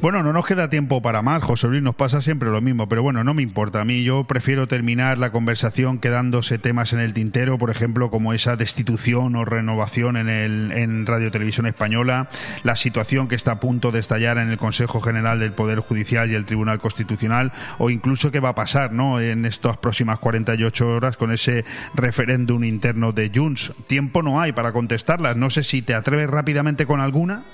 Bueno, 0.00 0.22
no 0.22 0.32
nos 0.32 0.46
queda 0.46 0.70
tiempo 0.70 1.02
para 1.02 1.22
más, 1.22 1.42
José 1.42 1.66
Luis, 1.66 1.82
nos 1.82 1.96
pasa 1.96 2.20
siempre 2.20 2.50
lo 2.50 2.60
mismo, 2.60 2.88
pero 2.88 3.02
bueno, 3.02 3.24
no 3.24 3.34
me 3.34 3.42
importa. 3.42 3.80
A 3.80 3.84
mí 3.84 4.04
yo 4.04 4.24
prefiero 4.24 4.68
terminar 4.68 5.18
la 5.18 5.32
conversación 5.32 5.98
quedándose 5.98 6.58
temas 6.58 6.92
en 6.92 7.00
el 7.00 7.14
tintero, 7.14 7.58
por 7.58 7.70
ejemplo, 7.70 8.08
como 8.08 8.32
esa 8.32 8.54
destitución 8.54 9.34
o 9.34 9.44
renovación 9.44 10.16
en, 10.16 10.28
el, 10.28 10.70
en 10.70 11.04
Radio 11.04 11.32
Televisión 11.32 11.66
Española, 11.66 12.28
la 12.62 12.76
situación 12.76 13.26
que 13.26 13.34
está 13.34 13.52
a 13.52 13.60
punto 13.60 13.90
de 13.90 13.98
estallar 13.98 14.38
en 14.38 14.50
el 14.50 14.58
Consejo 14.58 15.00
General 15.00 15.40
del 15.40 15.52
Poder 15.52 15.80
Judicial 15.80 16.30
y 16.30 16.36
el 16.36 16.44
Tribunal 16.44 16.78
Constitucional, 16.78 17.52
o 17.78 17.90
incluso 17.90 18.30
qué 18.30 18.38
va 18.38 18.50
a 18.50 18.54
pasar 18.54 18.92
¿no? 18.92 19.20
en 19.20 19.46
estas 19.46 19.78
próximas 19.78 20.20
48 20.20 20.88
horas 20.88 21.16
con 21.16 21.32
ese 21.32 21.64
referéndum 21.94 22.62
interno 22.62 23.12
de 23.12 23.32
Junts. 23.34 23.72
Tiempo 23.88 24.22
no 24.22 24.40
hay 24.40 24.52
para 24.52 24.70
contestarlas. 24.70 25.36
No 25.36 25.50
sé 25.50 25.64
si 25.64 25.82
te 25.82 25.94
atreves 25.94 26.30
rápidamente 26.30 26.86
con 26.86 27.00
alguna. 27.00 27.44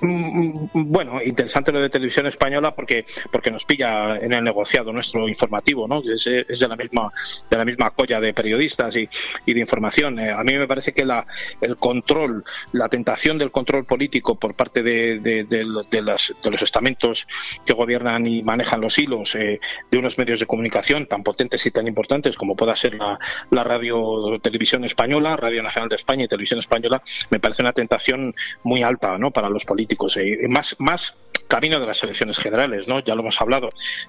Mm, 0.00 0.68
mm, 0.72 0.92
bueno, 0.92 1.22
interesante 1.22 1.72
lo 1.72 1.80
de 1.80 1.88
televisión 1.88 2.26
española 2.26 2.74
porque 2.74 3.06
porque 3.30 3.50
nos 3.50 3.64
pilla 3.64 4.16
en 4.16 4.32
el 4.32 4.44
negociado 4.44 4.92
nuestro 4.92 5.28
informativo, 5.28 5.88
¿no? 5.88 6.02
Es, 6.02 6.24
de 6.24 6.68
la 6.68 6.76
misma 6.76 7.12
de 7.50 7.56
la 7.56 7.64
misma 7.64 7.90
colla 7.90 8.20
de 8.20 8.34
periodistas 8.34 8.96
y, 8.96 9.08
de 9.46 9.60
información. 9.60 10.18
Eh, 10.18 10.30
a 10.30 10.42
mí 10.42 10.54
me 10.54 10.66
parece 10.66 10.92
que 10.92 11.04
la, 11.04 11.26
el 11.60 11.76
control, 11.76 12.44
la 12.72 12.88
tentación 12.88 13.38
del 13.38 13.50
control 13.50 13.84
político 13.84 14.34
por 14.34 14.54
parte 14.54 14.82
de 14.82 15.46
los 15.48 16.62
estamentos 16.62 17.26
que 17.64 17.72
gobiernan 17.72 18.26
y 18.26 18.42
manejan 18.42 18.80
los 18.80 18.98
hilos 18.98 19.34
eh, 19.34 19.60
de 19.90 19.98
unos 19.98 20.18
medios 20.18 20.40
de 20.40 20.46
comunicación 20.46 21.06
tan 21.06 21.22
potentes 21.22 21.64
y 21.66 21.70
tan 21.70 21.86
importantes 21.86 22.36
como 22.36 22.56
pueda 22.56 22.76
ser 22.76 22.94
la, 22.94 23.18
la 23.50 23.64
radio 23.64 24.38
televisión 24.40 24.84
española, 24.84 25.36
Radio 25.36 25.62
Nacional 25.62 25.88
de 25.88 25.96
España 25.96 26.24
y 26.24 26.28
Televisión 26.28 26.58
Española, 26.58 27.02
me 27.30 27.40
parece 27.40 27.62
una 27.62 27.72
tentación 27.72 28.34
muy 28.62 28.82
alta, 28.82 29.18
¿no? 29.18 29.30
Para 29.30 29.45
los 29.52 29.64
políticos. 29.64 30.16
Eh, 30.16 30.46
más, 30.48 30.76
más 30.78 31.14
camino 31.46 31.78
de 31.80 31.86
las 31.86 32.02
elecciones 32.02 32.38
generales, 32.38 32.88
¿no? 32.88 33.00
Ya 33.00 33.14
lo 33.14 33.22
hemos 33.22 33.40
hablado. 33.40 33.68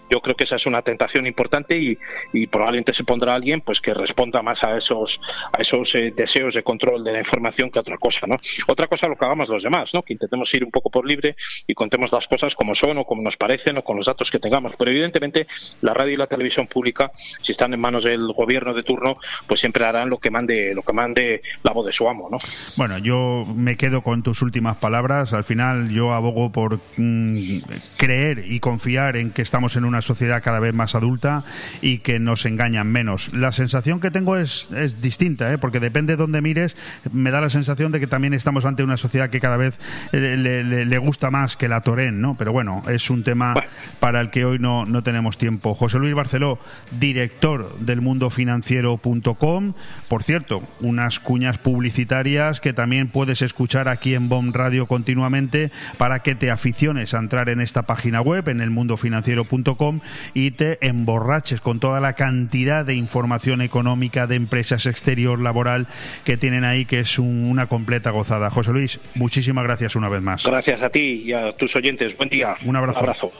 Yo 0.09 0.21
creo 0.21 0.35
que 0.35 0.43
esa 0.43 0.55
es 0.55 0.65
una 0.65 0.81
tentación 0.81 1.27
importante 1.27 1.77
y, 1.77 1.97
y 2.33 2.47
probablemente 2.47 2.93
se 2.93 3.03
pondrá 3.03 3.35
alguien 3.35 3.61
pues 3.61 3.81
que 3.81 3.93
responda 3.93 4.41
más 4.41 4.63
a 4.63 4.77
esos 4.77 5.19
a 5.53 5.61
esos 5.61 5.93
eh, 5.95 6.13
deseos 6.15 6.53
de 6.53 6.63
control 6.63 7.03
de 7.03 7.13
la 7.13 7.19
información 7.19 7.69
que 7.69 7.79
otra 7.79 7.97
cosa, 7.97 8.27
¿no? 8.27 8.37
Otra 8.67 8.87
cosa 8.87 9.07
lo 9.07 9.15
que 9.15 9.25
hagamos 9.25 9.49
los 9.49 9.63
demás, 9.63 9.93
¿no? 9.93 10.01
Que 10.03 10.13
intentemos 10.13 10.53
ir 10.53 10.63
un 10.63 10.71
poco 10.71 10.89
por 10.89 11.05
libre 11.05 11.35
y 11.67 11.73
contemos 11.73 12.11
las 12.11 12.27
cosas 12.27 12.55
como 12.55 12.75
son 12.75 12.97
o 12.97 13.05
como 13.05 13.21
nos 13.21 13.37
parecen 13.37 13.77
o 13.77 13.83
con 13.83 13.97
los 13.97 14.05
datos 14.05 14.31
que 14.31 14.39
tengamos. 14.39 14.75
Pero 14.77 14.91
evidentemente 14.91 15.47
la 15.81 15.93
radio 15.93 16.13
y 16.13 16.17
la 16.17 16.27
televisión 16.27 16.67
pública, 16.67 17.11
si 17.41 17.51
están 17.51 17.73
en 17.73 17.79
manos 17.79 18.03
del 18.03 18.31
gobierno 18.33 18.73
de 18.73 18.83
turno, 18.83 19.17
pues 19.47 19.59
siempre 19.59 19.85
harán 19.85 20.09
lo 20.09 20.17
que 20.17 20.31
mande 20.31 20.73
lo 20.73 20.81
que 20.81 20.93
mande 20.93 21.41
la 21.63 21.73
voz 21.73 21.85
de 21.85 21.91
su 21.91 22.09
amo, 22.09 22.29
¿no? 22.31 22.37
Bueno, 22.75 22.97
yo 22.97 23.45
me 23.55 23.77
quedo 23.77 24.01
con 24.01 24.23
tus 24.23 24.41
últimas 24.41 24.77
palabras. 24.77 25.26
Al 25.33 25.43
final 25.43 25.89
yo 25.89 26.13
abogo 26.13 26.51
por 26.51 26.79
mm, 26.97 27.59
creer 27.97 28.45
y 28.47 28.59
confiar 28.59 29.17
en 29.17 29.31
que 29.31 29.41
estamos 29.41 29.75
en 29.75 29.85
una 29.85 30.01
sociedad 30.01 30.41
cada 30.43 30.59
vez 30.59 30.73
más 30.73 30.95
adulta 30.95 31.43
y 31.81 31.99
que 31.99 32.19
nos 32.19 32.45
engañan 32.45 32.87
menos. 32.87 33.31
La 33.33 33.51
sensación 33.51 33.99
que 33.99 34.11
tengo 34.11 34.37
es, 34.37 34.67
es 34.75 35.01
distinta, 35.01 35.51
¿eh? 35.51 35.57
porque 35.57 35.79
depende 35.79 36.13
de 36.13 36.17
dónde 36.17 36.41
mires, 36.41 36.75
me 37.11 37.31
da 37.31 37.41
la 37.41 37.49
sensación 37.49 37.91
de 37.91 37.99
que 37.99 38.07
también 38.07 38.33
estamos 38.33 38.65
ante 38.65 38.83
una 38.83 38.97
sociedad 38.97 39.29
que 39.29 39.39
cada 39.39 39.57
vez 39.57 39.79
eh, 40.11 40.37
le, 40.37 40.97
gusta 40.97 41.29
más 41.31 41.55
que 41.55 41.67
la 41.67 41.81
Torén, 41.81 42.21
¿no? 42.21 42.35
Pero 42.37 42.51
bueno, 42.51 42.83
es 42.89 43.09
un 43.09 43.23
tema 43.23 43.53
para 43.99 44.19
el 44.21 44.29
que 44.29 44.45
hoy 44.45 44.59
no, 44.59 44.85
no 44.85 45.03
tenemos 45.03 45.37
tiempo. 45.37 45.75
José 45.75 45.99
Luis 45.99 46.15
Barceló, 46.15 46.59
director 46.99 47.77
del 47.79 48.01
mundofinanciero.com. 48.01 49.73
Por 50.07 50.23
cierto, 50.23 50.61
unas 50.79 51.19
cuñas 51.19 51.57
publicitarias 51.57 52.59
que 52.59 52.73
también 52.73 53.09
puedes 53.09 53.41
escuchar 53.41 53.89
aquí 53.89 54.15
en 54.15 54.29
BOM 54.29 54.53
Radio 54.53 54.85
continuamente 55.17 55.71
para 55.97 56.19
que 56.19 56.35
te 56.35 56.51
aficiones 56.51 57.15
a 57.15 57.17
entrar 57.17 57.49
en 57.49 57.59
esta 57.59 57.83
página 57.83 58.21
web, 58.21 58.49
en 58.49 58.61
el 58.61 58.69
mundofinanciero.com, 58.69 59.99
y 60.35 60.51
te 60.51 60.77
emborraches 60.85 61.59
con 61.59 61.79
toda 61.79 61.99
la 61.99 62.13
cantidad 62.13 62.85
de 62.85 62.93
información 62.93 63.61
económica 63.61 64.27
de 64.27 64.35
empresas 64.35 64.85
exterior 64.85 65.41
laboral 65.41 65.87
que 66.23 66.37
tienen 66.37 66.63
ahí, 66.63 66.85
que 66.85 66.99
es 66.99 67.17
una 67.17 67.65
completa 67.65 68.11
gozada. 68.11 68.51
José 68.51 68.71
Luis, 68.73 68.99
muchísimas 69.15 69.63
gracias 69.63 69.95
una 69.95 70.07
vez 70.07 70.21
más. 70.21 70.45
Gracias 70.45 70.83
a 70.83 70.89
ti 70.89 71.23
y 71.25 71.33
a 71.33 71.51
tus 71.53 71.75
oyentes. 71.75 72.15
Buen 72.15 72.29
día. 72.29 72.55
Un 72.63 72.75
abrazo. 72.75 72.99
Un 72.99 73.05
abrazo. 73.05 73.31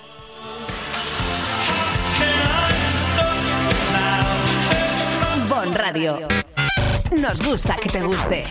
Bon 5.48 5.74
Radio. 5.76 6.28
Nos 7.12 7.48
gusta 7.48 7.76
que 7.76 7.90
te 7.90 8.02
guste. 8.02 8.44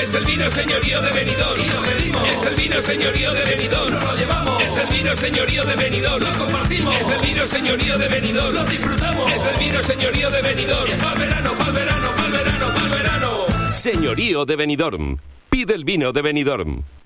Es 0.00 0.14
el 0.14 0.24
vino 0.24 0.48
señorío 0.48 1.02
de 1.02 1.12
Benidorm. 1.12 1.60
Y 1.60 1.68
lo 1.68 1.82
pedimos. 1.82 2.28
Es 2.30 2.44
el 2.46 2.54
vino 2.54 2.80
señorío 2.80 3.32
de 3.34 3.44
Benidorm. 3.44 3.94
Nos 3.94 4.04
lo 4.04 4.16
llevamos. 4.16 4.62
Es 4.64 4.76
el 4.78 4.86
vino 4.86 5.14
señorío 5.14 5.64
de 5.64 5.76
Benidorm. 5.76 6.24
Lo 6.24 6.38
compartimos. 6.38 6.96
Es 6.96 7.10
el 7.10 7.20
vino 7.20 7.46
señorío 7.46 7.98
de 7.98 8.08
Benidorm. 8.08 8.54
Lo 8.54 8.64
disfrutamos. 8.64 9.32
Es 9.32 9.44
el 9.44 9.58
vino 9.58 9.82
señorío 9.82 10.30
de 10.30 10.42
Benidorm. 10.42 10.98
Pa'l 10.98 11.18
verano, 11.18 11.52
pa'l 11.58 11.72
verano, 11.72 12.10
pa'l 12.16 12.32
verano, 12.32 12.66
pa'l 12.74 12.88
verano. 12.88 13.46
Señorío 13.74 14.46
de 14.46 14.56
Benidorm. 14.56 15.18
Pide 15.50 15.74
el 15.74 15.84
vino 15.84 16.12
de 16.12 16.22
Benidorm. 16.22 16.82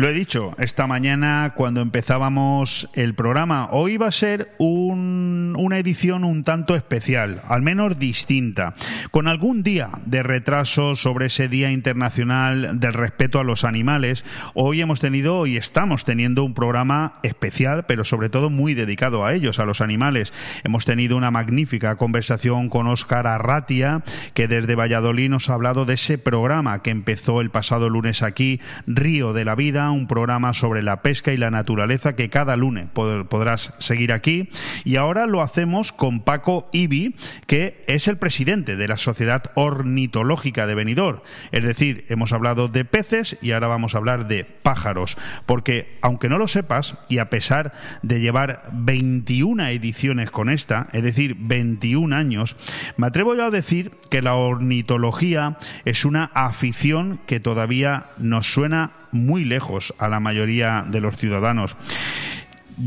Lo 0.00 0.08
he 0.08 0.14
dicho 0.14 0.54
esta 0.56 0.86
mañana 0.86 1.52
cuando 1.54 1.82
empezábamos 1.82 2.88
el 2.94 3.14
programa. 3.14 3.68
Hoy 3.70 3.98
va 3.98 4.06
a 4.06 4.12
ser 4.12 4.54
un- 4.56 5.54
una 5.58 5.76
edición 5.76 6.24
un 6.24 6.42
tanto 6.42 6.74
especial, 6.74 7.42
al 7.46 7.60
menos 7.60 7.98
distinta, 7.98 8.72
con 9.10 9.28
algún 9.28 9.62
día 9.62 9.90
de 10.06 10.22
retraso 10.22 10.96
sobre 10.96 11.26
ese 11.26 11.48
Día 11.48 11.70
Internacional 11.70 12.80
del 12.80 12.94
Respeto 12.94 13.40
a 13.40 13.44
los 13.44 13.62
Animales. 13.62 14.24
Hoy 14.54 14.80
hemos 14.80 15.00
tenido 15.00 15.46
y 15.46 15.58
estamos 15.58 16.06
teniendo 16.06 16.44
un 16.44 16.54
programa 16.54 17.18
especial, 17.22 17.84
pero 17.84 18.06
sobre 18.06 18.30
todo 18.30 18.48
muy 18.48 18.72
dedicado 18.72 19.26
a 19.26 19.34
ellos, 19.34 19.58
a 19.58 19.66
los 19.66 19.82
animales. 19.82 20.32
Hemos 20.64 20.86
tenido 20.86 21.14
una 21.18 21.30
magnífica 21.30 21.96
conversación 21.96 22.70
con 22.70 22.86
Óscar 22.86 23.26
Arratia, 23.26 24.02
que 24.32 24.48
desde 24.48 24.76
Valladolid 24.76 25.28
nos 25.28 25.50
ha 25.50 25.54
hablado 25.54 25.84
de 25.84 25.92
ese 25.92 26.16
programa 26.16 26.80
que 26.80 26.88
empezó 26.88 27.42
el 27.42 27.50
pasado 27.50 27.90
lunes 27.90 28.22
aquí, 28.22 28.62
Río 28.86 29.34
de 29.34 29.44
la 29.44 29.54
Vida, 29.54 29.89
un 29.92 30.06
programa 30.06 30.52
sobre 30.54 30.82
la 30.82 31.02
pesca 31.02 31.32
y 31.32 31.36
la 31.36 31.50
naturaleza 31.50 32.14
que 32.16 32.30
cada 32.30 32.56
lunes 32.56 32.88
pod- 32.94 33.26
podrás 33.28 33.74
seguir 33.78 34.12
aquí. 34.12 34.48
Y 34.84 34.96
ahora 34.96 35.26
lo 35.26 35.42
hacemos 35.42 35.92
con 35.92 36.20
Paco 36.20 36.68
Ibi, 36.72 37.14
que 37.46 37.82
es 37.86 38.08
el 38.08 38.16
presidente 38.18 38.76
de 38.76 38.88
la 38.88 38.96
Sociedad 38.96 39.44
Ornitológica 39.54 40.66
de 40.66 40.74
Benidorm. 40.74 41.20
Es 41.52 41.64
decir, 41.64 42.04
hemos 42.08 42.32
hablado 42.32 42.68
de 42.68 42.84
peces 42.84 43.36
y 43.42 43.52
ahora 43.52 43.68
vamos 43.68 43.94
a 43.94 43.98
hablar 43.98 44.28
de 44.28 44.44
pájaros. 44.44 45.16
Porque, 45.46 45.98
aunque 46.02 46.28
no 46.28 46.38
lo 46.38 46.48
sepas, 46.48 46.96
y 47.08 47.18
a 47.18 47.30
pesar 47.30 47.72
de 48.02 48.20
llevar 48.20 48.68
21 48.72 49.66
ediciones 49.68 50.30
con 50.30 50.50
esta, 50.50 50.88
es 50.92 51.02
decir, 51.02 51.36
21 51.38 52.14
años, 52.14 52.56
me 52.96 53.06
atrevo 53.06 53.34
yo 53.34 53.46
a 53.46 53.50
decir 53.50 53.90
que 54.10 54.22
la 54.22 54.34
ornitología 54.34 55.56
es 55.84 56.04
una 56.04 56.24
afición 56.34 57.20
que 57.26 57.40
todavía 57.40 58.06
nos 58.18 58.52
suena 58.52 58.92
muy 59.12 59.44
lejos 59.44 59.94
a 59.98 60.08
la 60.08 60.20
mayoría 60.20 60.84
de 60.88 61.00
los 61.00 61.16
ciudadanos. 61.16 61.76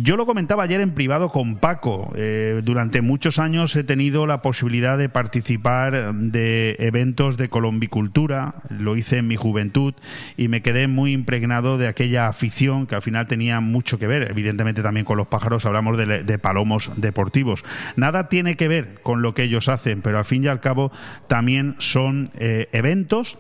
Yo 0.01 0.17
lo 0.17 0.25
comentaba 0.25 0.63
ayer 0.63 0.81
en 0.81 0.91
privado 0.91 1.29
con 1.29 1.57
Paco. 1.57 2.11
Eh, 2.15 2.61
durante 2.63 3.03
muchos 3.03 3.37
años 3.37 3.75
he 3.75 3.83
tenido 3.83 4.25
la 4.25 4.41
posibilidad 4.41 4.97
de 4.97 5.07
participar 5.07 6.15
de 6.15 6.75
eventos 6.79 7.37
de 7.37 7.47
colombicultura. 7.47 8.55
Lo 8.69 8.97
hice 8.97 9.17
en 9.17 9.27
mi 9.27 9.35
juventud 9.35 9.93
y 10.35 10.47
me 10.47 10.63
quedé 10.63 10.87
muy 10.87 11.11
impregnado 11.13 11.77
de 11.77 11.87
aquella 11.87 12.27
afición 12.27 12.87
que 12.87 12.95
al 12.95 13.03
final 13.03 13.27
tenía 13.27 13.59
mucho 13.59 13.99
que 13.99 14.07
ver, 14.07 14.31
evidentemente 14.31 14.81
también 14.81 15.05
con 15.05 15.17
los 15.17 15.27
pájaros. 15.27 15.67
Hablamos 15.67 15.95
de, 15.95 16.23
de 16.23 16.39
palomos 16.39 16.91
deportivos. 16.95 17.63
Nada 17.95 18.29
tiene 18.29 18.55
que 18.57 18.67
ver 18.67 18.99
con 19.03 19.21
lo 19.21 19.35
que 19.35 19.43
ellos 19.43 19.69
hacen, 19.69 20.01
pero 20.01 20.17
al 20.17 20.25
fin 20.25 20.43
y 20.43 20.47
al 20.47 20.59
cabo 20.59 20.91
también 21.27 21.75
son 21.77 22.31
eh, 22.39 22.67
eventos 22.71 23.37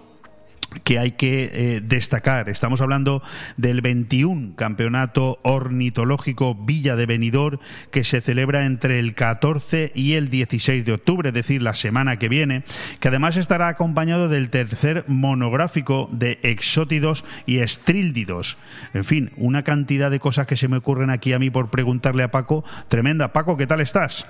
que 0.83 0.99
hay 0.99 1.11
que 1.11 1.49
eh, 1.51 1.81
destacar. 1.81 2.49
Estamos 2.49 2.81
hablando 2.81 3.21
del 3.57 3.81
21 3.81 4.55
Campeonato 4.55 5.39
Ornitológico 5.43 6.55
Villa 6.55 6.95
de 6.95 7.05
Benidorm 7.05 7.59
que 7.91 8.03
se 8.03 8.21
celebra 8.21 8.65
entre 8.65 8.99
el 8.99 9.15
14 9.15 9.91
y 9.95 10.13
el 10.13 10.29
16 10.29 10.85
de 10.85 10.93
octubre, 10.93 11.29
es 11.29 11.33
decir, 11.35 11.61
la 11.61 11.75
semana 11.75 12.17
que 12.17 12.29
viene, 12.29 12.63
que 12.99 13.07
además 13.07 13.37
estará 13.37 13.67
acompañado 13.67 14.29
del 14.29 14.49
tercer 14.49 15.05
monográfico 15.07 16.07
de 16.11 16.39
exótidos 16.43 17.25
y 17.45 17.59
estríldidos. 17.59 18.57
En 18.93 19.03
fin, 19.03 19.31
una 19.37 19.63
cantidad 19.63 20.11
de 20.11 20.19
cosas 20.19 20.47
que 20.47 20.57
se 20.57 20.67
me 20.67 20.77
ocurren 20.77 21.09
aquí 21.09 21.33
a 21.33 21.39
mí 21.39 21.49
por 21.49 21.69
preguntarle 21.69 22.23
a 22.23 22.31
Paco. 22.31 22.63
Tremenda. 22.87 23.33
Paco, 23.33 23.57
¿qué 23.57 23.67
tal 23.67 23.81
estás? 23.81 24.27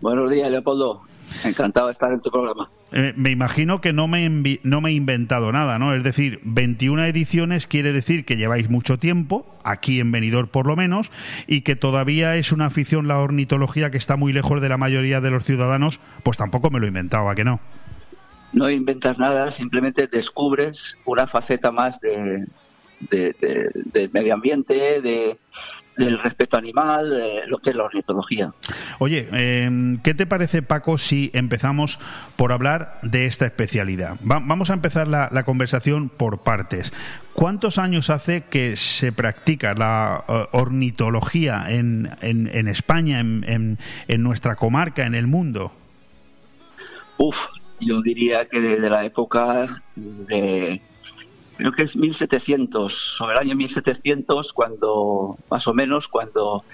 Buenos 0.00 0.30
días, 0.30 0.50
Leopoldo. 0.50 1.02
Encantado 1.44 1.86
de 1.88 1.92
estar 1.94 2.12
en 2.12 2.20
tu 2.20 2.30
programa. 2.30 2.68
Eh, 2.92 3.12
me 3.16 3.30
imagino 3.30 3.80
que 3.80 3.92
no 3.92 4.06
me, 4.06 4.28
no 4.62 4.80
me 4.80 4.90
he 4.90 4.92
inventado 4.92 5.50
nada, 5.52 5.78
¿no? 5.78 5.94
Es 5.94 6.04
decir, 6.04 6.38
21 6.44 7.04
ediciones 7.06 7.66
quiere 7.66 7.92
decir 7.92 8.24
que 8.24 8.36
lleváis 8.36 8.70
mucho 8.70 8.98
tiempo, 8.98 9.46
aquí 9.64 10.00
en 10.00 10.12
Benidorm 10.12 10.48
por 10.48 10.66
lo 10.66 10.76
menos, 10.76 11.10
y 11.46 11.62
que 11.62 11.74
todavía 11.76 12.36
es 12.36 12.52
una 12.52 12.66
afición 12.66 13.08
la 13.08 13.18
ornitología 13.18 13.90
que 13.90 13.96
está 13.98 14.16
muy 14.16 14.32
lejos 14.32 14.60
de 14.60 14.68
la 14.68 14.76
mayoría 14.78 15.20
de 15.20 15.30
los 15.30 15.44
ciudadanos, 15.44 16.00
pues 16.22 16.36
tampoco 16.36 16.70
me 16.70 16.78
lo 16.78 16.84
he 16.86 16.88
inventado, 16.88 17.28
¿a 17.28 17.34
que 17.34 17.44
no? 17.44 17.60
No 18.52 18.70
inventas 18.70 19.18
nada, 19.18 19.50
simplemente 19.50 20.06
descubres 20.06 20.96
una 21.04 21.26
faceta 21.26 21.72
más 21.72 21.98
de, 22.00 22.46
de- 23.10 23.34
de- 23.40 23.70
del 23.92 24.10
medio 24.12 24.34
ambiente, 24.34 25.00
de, 25.00 25.36
del 25.96 26.18
respeto 26.18 26.56
animal, 26.56 27.10
de 27.10 27.46
lo 27.46 27.58
que 27.58 27.70
es 27.70 27.76
la 27.76 27.84
ornitología. 27.84 28.52
Oye, 28.98 29.28
eh, 29.32 29.96
¿qué 30.02 30.14
te 30.14 30.26
parece, 30.26 30.62
Paco, 30.62 30.98
si 30.98 31.30
empezamos 31.34 32.00
por 32.36 32.52
hablar 32.52 32.98
de 33.02 33.26
esta 33.26 33.44
especialidad? 33.46 34.18
Va- 34.22 34.40
vamos 34.44 34.70
a 34.70 34.74
empezar 34.74 35.06
la, 35.08 35.28
la 35.30 35.44
conversación 35.44 36.08
por 36.08 36.38
partes. 36.42 36.92
¿Cuántos 37.32 37.78
años 37.78 38.10
hace 38.10 38.42
que 38.42 38.76
se 38.76 39.12
practica 39.12 39.74
la 39.74 40.24
eh, 40.28 40.46
ornitología 40.52 41.64
en, 41.68 42.10
en- 42.22 42.48
en 42.52 42.68
España, 42.68 43.20
en, 43.20 43.44
en- 43.48 43.78
en 44.08 44.22
nuestra 44.22 44.56
comarca, 44.56 45.06
en 45.06 45.14
el 45.14 45.26
mundo? 45.26 45.72
Uf, 47.18 47.38
yo 47.80 48.02
diría 48.02 48.46
que 48.46 48.60
desde 48.60 48.90
la 48.90 49.04
época 49.04 49.82
de, 49.96 50.80
creo 51.56 51.72
que 51.72 51.84
es 51.84 51.96
1700, 51.96 52.94
sobre 52.94 53.34
el 53.34 53.40
año 53.40 53.56
1700, 53.56 54.52
cuando, 54.52 55.36
más 55.50 55.66
o 55.66 55.74
menos, 55.74 56.08
cuando 56.08 56.64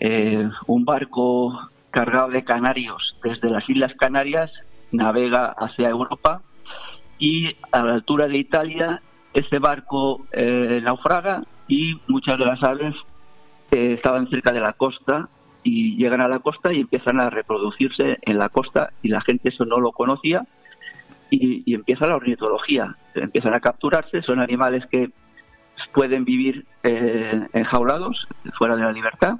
eh, 0.00 0.48
un 0.66 0.84
barco 0.84 1.70
cargado 1.90 2.28
de 2.28 2.44
canarios 2.44 3.16
desde 3.22 3.50
las 3.50 3.70
Islas 3.70 3.94
Canarias 3.94 4.64
navega 4.90 5.54
hacia 5.56 5.88
Europa 5.88 6.42
y 7.18 7.56
a 7.70 7.82
la 7.84 7.94
altura 7.94 8.26
de 8.26 8.38
Italia 8.38 9.02
ese 9.32 9.58
barco 9.58 10.26
eh, 10.32 10.80
naufraga 10.82 11.44
y 11.68 12.00
muchas 12.08 12.38
de 12.38 12.46
las 12.46 12.62
aves 12.62 13.06
eh, 13.70 13.92
estaban 13.92 14.26
cerca 14.26 14.52
de 14.52 14.60
la 14.60 14.72
costa 14.72 15.28
y 15.62 15.96
llegan 15.96 16.20
a 16.20 16.28
la 16.28 16.40
costa 16.40 16.72
y 16.72 16.80
empiezan 16.80 17.20
a 17.20 17.30
reproducirse 17.30 18.18
en 18.22 18.38
la 18.38 18.48
costa 18.48 18.92
y 19.02 19.08
la 19.08 19.20
gente 19.20 19.48
eso 19.48 19.64
no 19.64 19.78
lo 19.78 19.92
conocía 19.92 20.46
y, 21.30 21.62
y 21.64 21.74
empieza 21.74 22.06
la 22.06 22.16
ornitología. 22.16 22.96
Empiezan 23.14 23.54
a 23.54 23.60
capturarse, 23.60 24.22
son 24.22 24.40
animales 24.40 24.86
que 24.86 25.10
pueden 25.92 26.24
vivir 26.24 26.66
eh, 26.82 27.46
enjaulados, 27.52 28.28
fuera 28.52 28.76
de 28.76 28.84
la 28.84 28.92
libertad, 28.92 29.36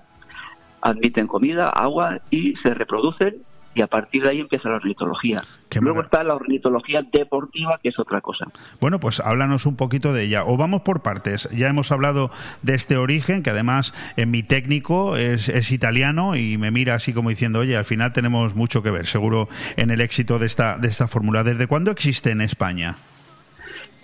admiten 0.80 1.26
comida, 1.26 1.68
agua 1.68 2.20
y 2.30 2.56
se 2.56 2.74
reproducen 2.74 3.36
y 3.74 3.82
a 3.82 3.86
partir 3.86 4.22
de 4.22 4.30
ahí 4.30 4.40
empieza 4.40 4.68
la 4.68 4.76
ornitología. 4.76 5.42
Luego 5.80 6.02
está 6.02 6.22
la 6.22 6.34
ornitología 6.34 7.02
deportiva, 7.02 7.80
que 7.82 7.88
es 7.88 7.98
otra 7.98 8.20
cosa. 8.20 8.46
Bueno, 8.80 9.00
pues 9.00 9.20
háblanos 9.20 9.66
un 9.66 9.76
poquito 9.76 10.12
de 10.12 10.24
ella. 10.24 10.44
O 10.44 10.56
vamos 10.56 10.82
por 10.82 11.02
partes. 11.02 11.48
Ya 11.50 11.68
hemos 11.68 11.90
hablado 11.90 12.30
de 12.62 12.74
este 12.74 12.96
origen, 12.96 13.42
que 13.42 13.50
además 13.50 13.92
en 14.16 14.30
mi 14.30 14.42
técnico 14.42 15.16
es, 15.16 15.48
es 15.48 15.72
italiano 15.72 16.36
y 16.36 16.58
me 16.58 16.70
mira 16.70 16.94
así 16.94 17.12
como 17.12 17.30
diciendo, 17.30 17.60
oye, 17.60 17.76
al 17.76 17.84
final 17.84 18.12
tenemos 18.12 18.54
mucho 18.54 18.82
que 18.82 18.90
ver, 18.90 19.06
seguro, 19.06 19.48
en 19.76 19.90
el 19.90 20.00
éxito 20.00 20.38
de 20.38 20.46
esta, 20.46 20.78
de 20.78 20.88
esta 20.88 21.08
fórmula. 21.08 21.42
¿Desde 21.42 21.66
cuándo 21.66 21.90
existe 21.90 22.30
en 22.30 22.40
España? 22.40 22.96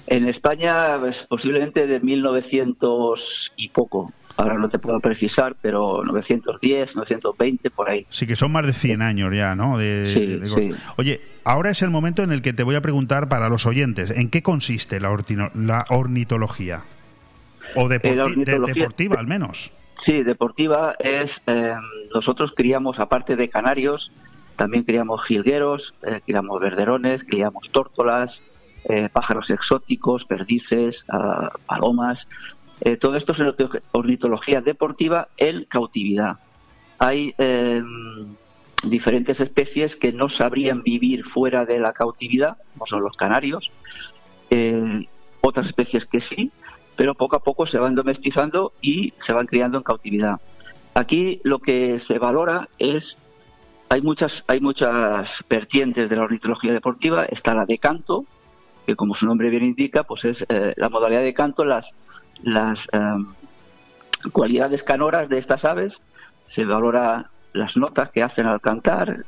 En 0.07 0.27
España, 0.27 0.99
pues, 0.99 1.25
posiblemente 1.29 1.87
de 1.87 2.01
1900 2.01 3.53
y 3.57 3.69
poco 3.69 4.13
ahora 4.41 4.55
no 4.59 4.69
te 4.69 4.79
puedo 4.79 5.01
precisar, 5.01 5.55
pero 5.61 6.03
910, 6.05 6.97
920, 6.97 7.71
por 7.71 7.91
ahí. 7.91 8.07
Sí, 8.11 8.27
que 8.27 8.37
son 8.37 8.53
más 8.53 8.67
de 8.67 8.73
100 8.73 9.03
años 9.03 9.35
ya, 9.35 9.55
¿no? 9.55 9.79
De, 9.79 10.05
Sí, 10.05 10.27
de 10.27 10.41
cosas. 10.41 10.55
sí. 10.65 10.71
Oye, 10.97 11.21
ahora 11.45 11.71
es 11.71 11.83
el 11.83 11.91
momento 11.91 12.23
en 12.23 12.33
el 12.33 12.43
que 12.43 12.53
te 12.53 12.63
voy 12.63 12.75
a 12.75 12.81
preguntar 12.81 13.29
para 13.29 13.49
los 13.49 13.67
oyentes, 13.67 14.11
¿en 14.11 14.31
qué 14.31 14.43
consiste 14.43 15.01
la, 15.01 15.11
ortino- 15.11 15.51
la 15.55 15.85
ornitología? 15.91 16.81
O 17.77 17.89
deporti- 17.89 18.43
Eh, 18.43 18.45
de- 18.45 18.73
deportiva, 18.75 19.17
al 19.21 19.27
menos. 19.27 19.71
Sí, 19.99 20.23
deportiva 20.23 20.95
es. 20.99 21.43
eh, 21.47 21.75
nosotros 22.15 22.53
criamos, 22.57 22.99
aparte 22.99 23.37
de 23.37 23.49
canarios, 23.51 24.11
también 24.57 24.85
criamos 24.85 25.23
jilgueros, 25.25 25.95
eh, 26.07 26.21
criamos 26.25 26.61
verderones, 26.61 27.25
criamos 27.25 27.71
tórtolas, 27.71 28.43
eh, 28.89 29.09
pájaros 29.13 29.51
exóticos, 29.51 30.25
perdices, 30.25 31.05
ah, 31.11 31.51
palomas. 31.67 32.29
Eh, 32.83 32.97
todo 32.97 33.17
esto 33.17 33.33
es 33.33 33.41
ornito- 33.41 33.81
ornitología 33.93 34.61
deportiva 34.61 35.29
en 35.37 35.65
cautividad. 35.65 36.37
Hay 36.99 37.35
eh, 37.39 37.83
diferentes 38.85 39.41
especies 39.41 39.97
que 39.97 40.13
no 40.13 40.29
sabrían 40.29 40.83
vivir 40.83 41.25
fuera 41.25 41.65
de 41.65 41.79
la 41.79 41.93
cautividad, 41.93 42.57
como 42.75 42.87
son 42.87 43.03
los 43.03 43.17
canarios. 43.17 43.71
Eh, 44.51 45.07
otras 45.43 45.67
especies 45.67 46.07
que 46.07 46.21
sí, 46.21 46.51
pero 46.97 47.15
poco 47.15 47.37
a 47.37 47.43
poco 47.43 47.67
se 47.67 47.79
van 47.79 47.95
domesticando 47.95 48.73
y 48.83 49.13
se 49.19 49.33
van 49.33 49.47
criando 49.47 49.79
en 49.79 49.85
cautividad. 49.85 50.41
Aquí 50.95 51.41
lo 51.45 51.59
que 51.61 52.01
se 52.01 52.19
valora 52.19 52.69
es 52.79 53.17
hay 53.89 54.03
muchas 54.03 54.45
hay 54.47 54.61
muchas 54.61 55.45
vertientes 55.49 56.09
de 56.11 56.17
la 56.17 56.23
ornitología 56.23 56.73
deportiva. 56.73 57.25
Está 57.25 57.55
la 57.55 57.65
de 57.65 57.79
canto, 57.79 58.25
que 58.87 58.97
como 58.97 59.15
su 59.15 59.27
nombre 59.27 59.51
bien 59.51 59.65
indica, 59.65 60.03
pues 60.05 60.25
es 60.25 60.45
eh, 60.49 60.75
la 60.77 60.89
modalidad 60.89 61.23
de 61.23 61.33
canto, 61.35 61.65
las 61.65 61.95
las 62.43 62.89
em, 62.93 63.27
cualidades 64.33 64.83
canoras 64.83 65.29
de 65.29 65.39
estas 65.39 65.65
aves. 65.65 66.01
Se 66.47 66.65
valora 66.65 67.31
las 67.53 67.77
notas 67.77 68.11
que 68.11 68.23
hacen 68.23 68.47
al 68.47 68.61
cantar. 68.61 69.25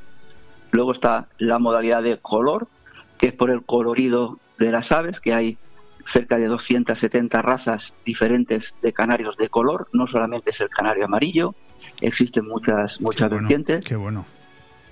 Luego 0.71 0.93
está 0.93 1.29
la 1.39 1.59
modalidad 1.59 2.03
de 2.03 2.19
color, 2.19 2.69
que 3.19 3.29
es 3.29 3.33
por 3.33 3.51
el 3.51 3.63
colorido 3.63 4.39
de 4.59 4.73
las 4.73 4.93
aves, 4.93 5.21
que 5.21 5.35
hay 5.35 5.59
cerca 6.05 6.37
de 6.39 6.47
270 6.47 7.43
razas 7.43 7.95
diferentes 8.05 8.75
de 8.83 8.93
canarios 8.93 9.37
de 9.37 9.49
color, 9.49 9.89
no 9.93 10.07
solamente 10.07 10.51
es 10.51 10.61
el 10.61 10.69
canario 10.69 11.05
amarillo, 11.05 11.55
existen 12.01 12.47
muchas 12.47 13.01
muchas 13.01 13.31
vertientes. 13.31 13.85
Qué 13.85 13.97
bueno. 13.97 14.25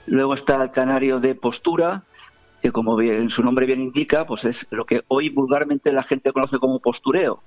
Luego 0.06 0.34
está 0.34 0.62
el 0.62 0.70
canario 0.70 1.20
de 1.20 1.34
postura, 1.34 2.02
que 2.62 2.72
como 2.72 2.96
bien, 2.96 3.30
su 3.30 3.42
nombre 3.42 3.66
bien 3.66 3.80
indica, 3.80 4.26
pues 4.26 4.44
es 4.44 4.66
lo 4.70 4.84
que 4.84 5.02
hoy 5.08 5.30
vulgarmente 5.30 5.92
la 5.92 6.02
gente 6.02 6.32
conoce 6.32 6.58
como 6.58 6.80
postureo. 6.80 7.42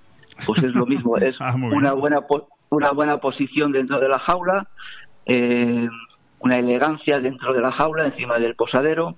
Pues 0.46 0.64
es 0.64 0.74
lo 0.74 0.86
mismo, 0.86 1.18
es 1.18 1.38
Ah, 1.42 1.54
una 1.56 1.94
buena 1.94 2.22
una 2.70 2.92
buena 2.92 3.18
posición 3.18 3.72
dentro 3.72 4.00
de 4.00 4.10
la 4.10 4.18
jaula, 4.20 4.68
eh, 5.26 5.88
una 6.40 6.58
elegancia 6.58 7.20
dentro 7.20 7.54
de 7.54 7.62
la 7.62 7.72
jaula, 7.72 8.06
encima 8.06 8.40
del 8.40 8.56
posadero, 8.56 9.16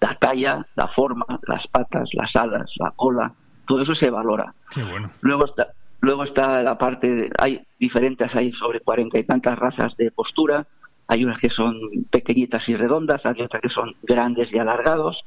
la 0.00 0.14
talla, 0.14 0.66
la 0.76 0.86
forma, 0.88 1.26
las 1.46 1.66
patas, 1.66 2.10
las 2.14 2.36
alas, 2.36 2.74
la 2.78 2.92
cola, 2.92 3.32
todo 3.66 3.80
eso 3.82 3.94
se 3.94 4.10
valora. 4.10 4.54
Qué 4.70 4.82
bueno. 4.84 5.08
Luego 5.20 5.44
está, 5.44 5.68
luego 6.00 6.22
está 6.24 6.62
la 6.62 6.78
parte, 6.78 7.08
de- 7.14 7.30
hay 7.38 7.66
diferentes, 7.78 8.34
hay 8.36 8.52
sobre 8.52 8.80
cuarenta 8.80 9.18
y 9.18 9.24
tantas 9.24 9.58
razas 9.58 9.96
de 9.96 10.10
postura. 10.12 10.66
Hay 11.10 11.24
unas 11.24 11.40
que 11.40 11.50
son 11.50 11.76
pequeñitas 12.08 12.68
y 12.68 12.76
redondas, 12.76 13.26
hay 13.26 13.42
otras 13.42 13.60
que 13.60 13.68
son 13.68 13.96
grandes 14.04 14.52
y 14.52 14.60
alargados, 14.60 15.24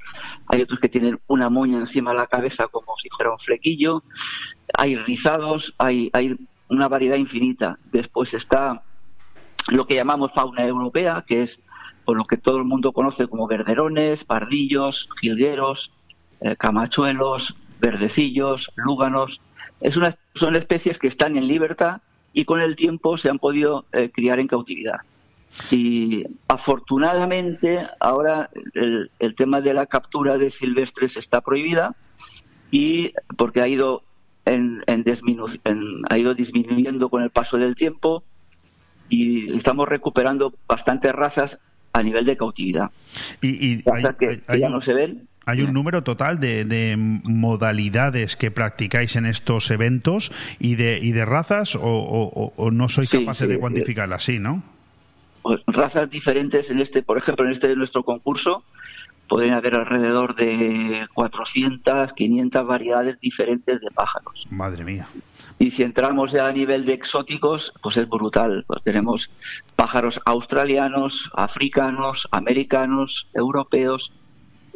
hay 0.47 0.61
otros 0.61 0.79
que 0.79 0.87
tienen 0.87 1.19
una 1.27 1.49
moña 1.49 1.77
encima 1.77 2.11
de 2.11 2.19
la 2.19 2.27
cabeza 2.27 2.69
como 2.69 2.95
si 2.95 3.09
fuera 3.09 3.33
un 3.33 3.37
flequillo, 3.37 4.01
hay 4.77 4.95
rizados, 4.95 5.75
hay, 5.77 6.09
hay 6.13 6.37
una 6.69 6.87
variedad 6.87 7.17
infinita. 7.17 7.77
Después 7.91 8.33
está 8.33 8.81
lo 9.73 9.85
que 9.85 9.95
llamamos 9.95 10.31
fauna 10.31 10.65
europea, 10.65 11.25
que 11.27 11.43
es 11.43 11.59
por 12.05 12.15
lo 12.15 12.23
que 12.23 12.37
todo 12.37 12.59
el 12.59 12.63
mundo 12.63 12.93
conoce 12.93 13.27
como 13.27 13.45
verderones, 13.45 14.23
pardillos, 14.23 15.09
jilgueros, 15.19 15.91
eh, 16.39 16.55
camachuelos, 16.55 17.57
verdecillos, 17.81 18.71
lúganos. 18.77 19.41
Es 19.81 19.97
una, 19.97 20.17
son 20.33 20.55
especies 20.55 20.97
que 20.97 21.09
están 21.09 21.35
en 21.35 21.49
libertad 21.49 21.99
y 22.31 22.45
con 22.45 22.61
el 22.61 22.77
tiempo 22.77 23.17
se 23.17 23.29
han 23.29 23.37
podido 23.37 23.83
eh, 23.91 24.09
criar 24.13 24.39
en 24.39 24.47
cautividad. 24.47 25.01
Y 25.71 26.23
afortunadamente 26.47 27.79
ahora 27.99 28.49
el, 28.73 29.11
el 29.19 29.35
tema 29.35 29.61
de 29.61 29.73
la 29.73 29.85
captura 29.85 30.37
de 30.37 30.49
silvestres 30.51 31.17
está 31.17 31.41
prohibida 31.41 31.95
y 32.71 33.13
porque 33.37 33.61
ha 33.61 33.67
ido 33.67 34.03
en, 34.45 34.83
en 34.87 35.03
disminu- 35.05 35.59
en- 35.63 36.01
ha 36.09 36.17
ido 36.17 36.33
disminuyendo 36.33 37.09
con 37.09 37.21
el 37.23 37.29
paso 37.29 37.57
del 37.57 37.75
tiempo 37.75 38.23
y 39.09 39.55
estamos 39.55 39.87
recuperando 39.87 40.53
bastantes 40.67 41.11
razas 41.13 41.59
a 41.93 42.01
nivel 42.01 42.25
de 42.25 42.35
cautividad. 42.35 42.89
Y, 43.41 43.49
y 43.49 43.71
hay, 43.93 44.03
Razas 44.03 44.15
que, 44.15 44.27
hay- 44.29 44.37
que 44.37 44.43
hay 44.53 44.59
ya 44.61 44.67
un, 44.67 44.73
no 44.73 44.81
se 44.81 44.93
ven. 44.95 45.27
hay 45.45 45.61
un 45.61 45.71
número 45.73 46.03
total 46.03 46.39
de, 46.39 46.65
de 46.65 46.95
modalidades 46.97 48.35
que 48.35 48.49
practicáis 48.49 49.15
en 49.15 49.27
estos 49.27 49.69
eventos 49.69 50.31
y 50.57 50.75
de, 50.75 50.97
y 50.99 51.11
de 51.11 51.25
razas 51.25 51.75
o, 51.75 51.81
o- 51.83 52.71
no 52.71 52.89
sois 52.89 53.09
Sí, 53.09 53.19
capaces 53.19 53.45
sí, 53.45 53.53
de 53.53 53.59
cuantificarlas, 53.59 54.23
sí, 54.23 54.39
¿no? 54.39 54.63
Razas 55.67 56.09
diferentes 56.09 56.69
en 56.69 56.79
este, 56.79 57.03
por 57.03 57.17
ejemplo, 57.17 57.45
en 57.45 57.51
este 57.51 57.67
de 57.67 57.75
nuestro 57.75 58.03
concurso 58.03 58.63
podrían 59.27 59.55
haber 59.55 59.75
alrededor 59.75 60.35
de 60.35 61.07
400, 61.13 62.13
500 62.13 62.67
variedades 62.67 63.19
diferentes 63.19 63.81
de 63.81 63.87
pájaros. 63.91 64.45
Madre 64.51 64.83
mía. 64.83 65.07
Y 65.59 65.71
si 65.71 65.83
entramos 65.83 66.31
ya 66.31 66.47
a 66.47 66.51
nivel 66.51 66.85
de 66.85 66.93
exóticos, 66.93 67.73
pues 67.81 67.97
es 67.97 68.07
brutal. 68.07 68.63
Pues 68.67 68.83
tenemos 68.83 69.31
pájaros 69.75 70.19
australianos, 70.25 71.31
africanos, 71.33 72.27
americanos, 72.31 73.27
europeos, 73.33 74.13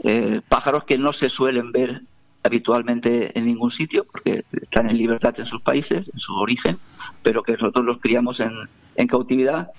eh, 0.04 0.42
pájaros 0.48 0.86
que 0.86 0.98
no 0.98 1.14
se 1.14 1.30
suelen 1.30 1.72
ver 1.72 2.02
habitualmente 2.44 3.38
en 3.38 3.46
ningún 3.46 3.72
sitio 3.72 4.06
porque 4.06 4.46
están 4.54 4.90
en 4.90 4.98
libertad 4.98 5.36
en 5.40 5.46
sus 5.46 5.62
países, 5.62 6.08
en 6.12 6.20
su 6.20 6.34
origen, 6.36 6.78
pero 7.22 7.44
que 7.44 7.54
nosotros 7.54 7.86
los 7.86 7.98
criamos 7.98 8.40
en, 8.40 8.54
en 8.96 9.08
cautividad 9.08 9.70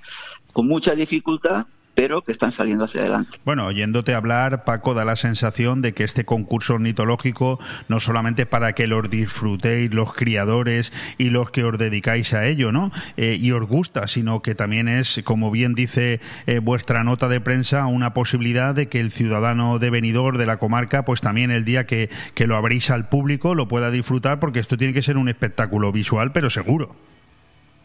con 0.52 0.66
mucha 0.66 0.94
dificultad, 0.94 1.66
pero 1.98 2.22
que 2.22 2.30
están 2.30 2.52
saliendo 2.52 2.84
hacia 2.84 3.00
adelante. 3.00 3.40
Bueno, 3.44 3.66
oyéndote 3.66 4.14
hablar, 4.14 4.62
Paco, 4.62 4.94
da 4.94 5.04
la 5.04 5.16
sensación 5.16 5.82
de 5.82 5.94
que 5.94 6.04
este 6.04 6.24
concurso 6.24 6.74
ornitológico 6.74 7.58
no 7.88 7.98
solamente 7.98 8.46
para 8.46 8.72
que 8.74 8.86
los 8.86 9.10
disfrutéis 9.10 9.92
los 9.92 10.14
criadores 10.14 10.92
y 11.18 11.30
los 11.30 11.50
que 11.50 11.64
os 11.64 11.76
dedicáis 11.76 12.34
a 12.34 12.46
ello, 12.46 12.70
¿no? 12.70 12.92
Eh, 13.16 13.36
y 13.40 13.50
os 13.50 13.66
gusta, 13.66 14.06
sino 14.06 14.42
que 14.42 14.54
también 14.54 14.86
es, 14.86 15.20
como 15.24 15.50
bien 15.50 15.74
dice 15.74 16.20
eh, 16.46 16.60
vuestra 16.60 17.02
nota 17.02 17.26
de 17.26 17.40
prensa, 17.40 17.86
una 17.86 18.14
posibilidad 18.14 18.76
de 18.76 18.88
que 18.88 19.00
el 19.00 19.10
ciudadano 19.10 19.80
de 19.80 19.90
venidor 19.90 20.38
de 20.38 20.46
la 20.46 20.58
comarca, 20.58 21.04
pues 21.04 21.20
también 21.20 21.50
el 21.50 21.64
día 21.64 21.84
que, 21.84 22.10
que 22.34 22.46
lo 22.46 22.54
abréis 22.54 22.90
al 22.90 23.08
público 23.08 23.56
lo 23.56 23.66
pueda 23.66 23.90
disfrutar, 23.90 24.38
porque 24.38 24.60
esto 24.60 24.76
tiene 24.76 24.94
que 24.94 25.02
ser 25.02 25.16
un 25.16 25.28
espectáculo 25.28 25.90
visual, 25.90 26.30
pero 26.30 26.48
seguro. 26.48 26.94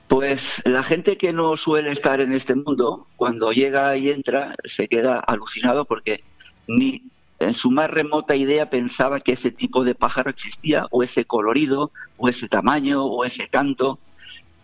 Pues 0.08 0.62
la 0.66 0.84
gente 0.84 1.18
que 1.18 1.34
no 1.34 1.58
suele 1.58 1.92
estar 1.92 2.22
en 2.22 2.34
este 2.34 2.56
mundo, 2.56 3.08
cuando 3.16 3.52
llega 3.52 3.96
y 3.98 4.10
entra, 4.10 4.56
se 4.64 4.88
queda 4.88 5.20
alucinado 5.20 5.86
porque 5.86 6.24
ni 6.68 7.04
en 7.40 7.54
su 7.56 7.72
más 7.72 7.90
remota 7.90 8.36
idea 8.36 8.70
pensaba 8.70 9.20
que 9.20 9.34
ese 9.34 9.52
tipo 9.52 9.84
de 9.84 9.96
pájaro 9.96 10.30
existía, 10.30 10.86
o 10.92 11.04
ese 11.04 11.26
colorido, 11.26 11.92
o 12.18 12.30
ese 12.30 12.48
tamaño, 12.48 13.04
o 13.06 13.26
ese 13.26 13.48
canto. 13.48 13.98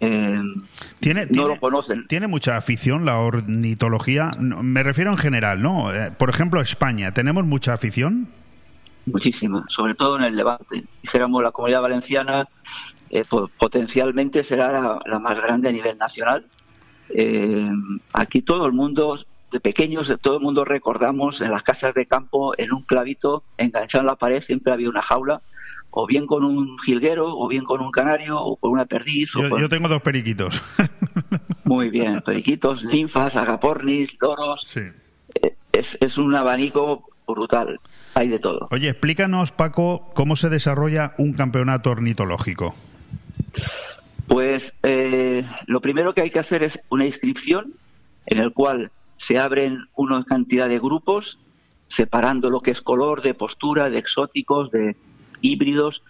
Eh, 0.01 0.39
¿Tiene, 0.99 1.23
no 1.25 1.27
tiene- 1.31 1.47
lo 1.49 1.59
conocen. 1.59 2.07
¿Tiene 2.07 2.27
mucha 2.27 2.55
afición 2.55 3.03
la 3.05 3.17
ornitología? 3.19 4.31
Me 4.39 4.83
refiero 4.83 5.11
en 5.11 5.17
general, 5.17 5.61
¿no? 5.61 5.93
Eh, 5.93 6.11
Por 6.17 6.29
ejemplo, 6.29 6.61
España, 6.61 7.13
¿tenemos 7.13 7.45
mucha 7.45 7.73
afición? 7.73 8.29
Muchísima, 9.07 9.65
sobre 9.69 9.95
todo 9.95 10.17
en 10.17 10.23
el 10.25 10.35
Levante. 10.35 10.83
Dijéramos, 11.01 11.41
la 11.43 11.51
comunidad 11.51 11.81
valenciana 11.81 12.47
eh, 13.09 13.23
po- 13.27 13.49
potencialmente 13.59 14.43
será 14.43 14.71
la, 14.71 14.99
la 15.05 15.19
más 15.19 15.37
grande 15.37 15.69
a 15.69 15.71
nivel 15.71 15.97
nacional. 15.97 16.45
Eh, 17.09 17.69
aquí 18.13 18.41
todo 18.41 18.65
el 18.67 18.73
mundo, 18.73 19.17
de 19.51 19.59
pequeños, 19.59 20.13
todo 20.21 20.35
el 20.37 20.43
mundo 20.43 20.63
recordamos 20.65 21.41
en 21.41 21.51
las 21.51 21.63
casas 21.63 21.93
de 21.95 22.05
campo, 22.05 22.53
en 22.57 22.71
un 22.73 22.83
clavito, 22.83 23.43
enganchado 23.57 24.01
en 24.03 24.07
la 24.07 24.15
pared, 24.15 24.41
siempre 24.41 24.71
había 24.73 24.89
una 24.89 25.01
jaula, 25.01 25.41
o 25.91 26.05
bien 26.05 26.27
con 26.27 26.43
un 26.43 26.77
jilguero, 26.79 27.27
o 27.35 27.47
bien 27.47 27.63
con 27.63 27.81
un 27.81 27.89
canario, 27.91 28.39
o 28.39 28.55
con 28.57 28.71
una 28.71 28.85
perdiz. 28.85 29.35
o 29.35 29.41
Yo, 29.41 29.49
con- 29.49 29.59
yo 29.61 29.69
tengo 29.69 29.87
dos 29.87 30.01
periquitos. 30.03 30.61
Muy 31.65 31.89
bien, 31.89 32.21
periquitos, 32.21 32.83
linfas, 32.83 33.35
agapornis, 33.35 34.15
loros. 34.21 34.77
Eh, 34.77 35.55
Es, 35.71 35.97
es 36.01 36.17
un 36.17 36.35
abanico 36.35 37.03
brutal, 37.27 37.79
hay 38.15 38.27
de 38.27 38.39
todo. 38.39 38.67
Oye, 38.71 38.89
explícanos, 38.89 39.51
Paco, 39.51 40.09
cómo 40.15 40.35
se 40.35 40.49
desarrolla 40.49 41.13
un 41.19 41.33
campeonato 41.33 41.91
ornitológico. 41.91 42.73
Pues 44.27 44.73
eh, 44.83 45.43
lo 45.65 45.81
primero 45.81 46.13
que 46.13 46.21
hay 46.21 46.29
que 46.29 46.39
hacer 46.39 46.63
es 46.63 46.79
una 46.89 47.05
inscripción 47.05 47.73
en 48.25 48.39
el 48.39 48.53
cual 48.53 48.91
se 49.17 49.37
abren 49.37 49.87
una 49.95 50.23
cantidad 50.23 50.69
de 50.69 50.79
grupos 50.79 51.39
separando 51.87 52.49
lo 52.49 52.61
que 52.61 52.71
es 52.71 52.81
color, 52.81 53.21
de 53.21 53.33
postura, 53.33 53.89
de 53.89 53.97
exóticos, 53.97 54.71
de 54.71 54.95
híbridos 55.41 56.03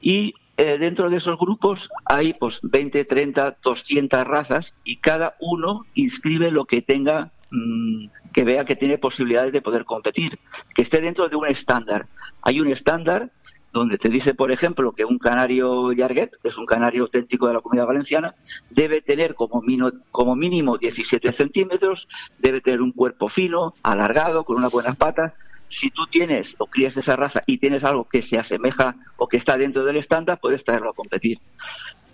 y 0.00 0.34
eh, 0.56 0.76
dentro 0.78 1.08
de 1.08 1.16
esos 1.16 1.38
grupos 1.38 1.88
hay 2.04 2.34
pues 2.34 2.60
20, 2.62 3.04
30, 3.04 3.56
200 3.62 4.26
razas 4.26 4.74
y 4.84 4.96
cada 4.96 5.36
uno 5.40 5.86
inscribe 5.94 6.50
lo 6.50 6.66
que 6.66 6.82
tenga 6.82 7.30
mm, 7.50 8.08
que 8.32 8.44
vea 8.44 8.64
que 8.64 8.76
tiene 8.76 8.98
posibilidades 8.98 9.52
de 9.52 9.62
poder 9.62 9.84
competir, 9.84 10.38
que 10.74 10.82
esté 10.82 11.00
dentro 11.00 11.28
de 11.28 11.36
un 11.36 11.46
estándar. 11.46 12.06
Hay 12.42 12.60
un 12.60 12.70
estándar 12.70 13.30
donde 13.72 13.98
te 13.98 14.08
dice, 14.08 14.34
por 14.34 14.50
ejemplo, 14.50 14.92
que 14.92 15.04
un 15.04 15.18
canario 15.18 15.92
Yarguet, 15.92 16.30
que 16.42 16.48
es 16.48 16.58
un 16.58 16.66
canario 16.66 17.04
auténtico 17.04 17.46
de 17.46 17.54
la 17.54 17.60
comunidad 17.60 17.86
valenciana, 17.86 18.34
debe 18.68 19.00
tener 19.00 19.34
como, 19.34 19.62
como 20.10 20.36
mínimo 20.36 20.76
17 20.76 21.32
centímetros, 21.32 22.08
debe 22.38 22.60
tener 22.60 22.80
un 22.80 22.92
cuerpo 22.92 23.28
fino, 23.28 23.74
alargado, 23.82 24.44
con 24.44 24.56
unas 24.56 24.72
buenas 24.72 24.96
patas. 24.96 25.32
Si 25.68 25.90
tú 25.90 26.06
tienes 26.06 26.56
o 26.58 26.66
crías 26.66 26.96
esa 26.96 27.14
raza 27.14 27.42
y 27.46 27.58
tienes 27.58 27.84
algo 27.84 28.08
que 28.08 28.22
se 28.22 28.38
asemeja 28.38 28.96
o 29.16 29.28
que 29.28 29.36
está 29.36 29.56
dentro 29.56 29.84
del 29.84 29.96
estándar, 29.96 30.40
puedes 30.40 30.64
traerlo 30.64 30.90
a 30.90 30.94
competir. 30.94 31.38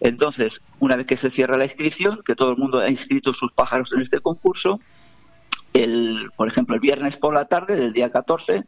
Entonces, 0.01 0.61
una 0.79 0.97
vez 0.97 1.07
que 1.07 1.17
se 1.17 1.31
cierra 1.31 1.57
la 1.57 1.65
inscripción, 1.65 2.21
que 2.23 2.35
todo 2.35 2.51
el 2.51 2.59
mundo 2.59 2.81
ha 2.81 2.91
inscrito 2.91 3.33
sus 3.33 3.53
pájaros 3.53 3.95
en 3.95 4.03
este 4.03 4.21
concurso, 4.21 4.79
el, 5.73 6.31
por 6.37 6.49
ejemplo, 6.49 6.75
el 6.75 6.81
viernes 6.81 7.17
por 7.17 7.35
la 7.35 7.47
tarde 7.47 7.77
del 7.77 7.93
día 7.93 8.11
14, 8.11 8.65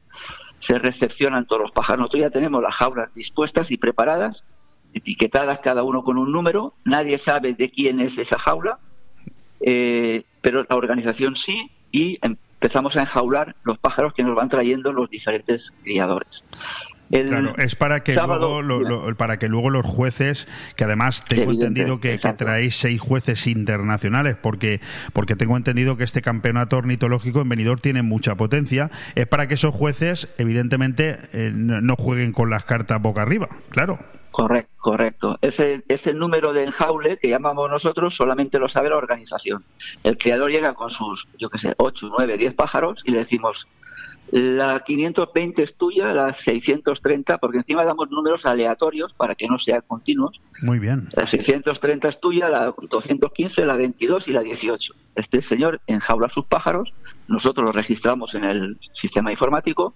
se 0.59 0.79
recepcionan 0.79 1.47
todos 1.47 1.63
los 1.63 1.73
pájaros. 1.73 2.01
Nosotros 2.01 2.23
ya 2.23 2.31
tenemos 2.31 2.63
las 2.63 2.75
jaulas 2.75 3.13
dispuestas 3.15 3.71
y 3.71 3.77
preparadas, 3.77 4.45
etiquetadas 4.93 5.61
cada 5.61 5.83
uno 5.83 6.03
con 6.03 6.19
un 6.19 6.33
número. 6.33 6.75
Nadie 6.85 7.19
sabe 7.19 7.55
de 7.55 7.71
quién 7.71 8.01
es 8.01 8.19
esa 8.19 8.39
jaula, 8.39 8.79
eh, 9.61 10.25
pero 10.41 10.65
la 10.69 10.77
organización 10.77 11.37
sí 11.37 11.71
y 11.91 12.19
empezamos 12.23 12.97
a 12.97 13.01
enjaular 13.01 13.57
los 13.63 13.79
pájaros 13.79 14.15
que 14.15 14.23
nos 14.23 14.35
van 14.35 14.49
trayendo 14.49 14.93
los 14.93 15.09
diferentes 15.11 15.73
criadores 15.83 16.45
claro, 17.11 17.55
es 17.59 17.75
para 17.75 18.01
que, 18.01 18.15
luego, 18.15 19.15
para 19.17 19.39
que 19.39 19.49
luego 19.49 19.71
los 19.71 19.85
jueces, 19.85 20.49
que 20.77 20.85
además 20.85 21.25
tengo 21.27 21.53
entendido 21.53 22.01
que, 22.01 22.19
traéis 22.19 22.77
seis 22.77 23.01
jueces 23.01 23.47
internacionales, 23.47 24.37
porque, 24.41 24.81
porque 25.13 25.37
tengo 25.37 25.57
entendido 25.57 25.97
que 25.97 26.05
este 26.05 26.23
campeonato 26.23 26.77
ornitológico 26.77 27.41
en 27.41 27.49
Benidorm 27.49 27.81
tiene 27.81 28.03
mucha 28.03 28.35
potencia, 28.37 28.91
es 29.15 29.27
para 29.27 29.49
que 29.49 29.55
esos 29.55 29.75
jueces, 29.75 30.29
evidentemente, 30.39 31.19
eh, 31.33 31.51
no, 31.55 31.97
jueguen 31.97 32.33
con 32.33 32.51
las 32.51 32.65
cartas 32.65 33.01
boca 33.01 33.23
arriba, 33.23 33.49
claro. 33.71 33.99
Correcto, 34.31 34.73
correcto. 34.79 35.39
Ese, 35.41 35.83
ese 35.89 36.15
número 36.15 36.53
de 36.53 36.65
enjaule 36.65 37.17
que 37.17 37.29
llamamos 37.29 37.69
nosotros 37.69 38.15
solamente 38.15 38.61
lo 38.61 38.69
sabe 38.69 38.89
la 38.89 38.97
organización. 38.97 39.65
El 40.05 40.17
criador 40.17 40.53
llega 40.53 40.75
con 40.75 40.91
sus, 40.91 41.27
yo 41.39 41.51
qué 41.51 41.59
sé, 41.59 41.75
8, 41.77 42.11
9, 42.17 42.39
10 42.39 42.55
pájaros 42.55 43.03
y 43.05 43.11
le 43.11 43.19
decimos, 43.19 43.67
la 44.31 44.81
520 44.81 45.63
es 45.63 45.75
tuya, 45.75 46.13
la 46.13 46.35
630, 46.35 47.39
porque 47.39 47.59
encima 47.59 47.85
damos 47.85 48.11
números 48.11 48.47
aleatorios 48.47 49.13
para 49.15 49.35
que 49.35 49.47
no 49.47 49.59
sean 49.59 49.83
continuos. 49.87 50.41
Muy 50.63 50.79
bien. 50.79 51.09
La 51.15 51.27
630 51.27 52.09
es 52.09 52.21
tuya, 52.21 52.49
la 52.49 52.75
215, 52.77 53.65
la 53.65 53.77
22 53.77 54.29
y 54.29 54.33
la 54.33 54.43
18. 54.43 54.95
Este 55.15 55.43
señor 55.43 55.81
enjaula 55.87 56.29
sus 56.29 56.45
pájaros, 56.45 56.93
nosotros 57.27 57.67
los 57.67 57.75
registramos 57.75 58.35
en 58.35 58.45
el 58.45 58.79
sistema 58.93 59.33
informático 59.33 59.95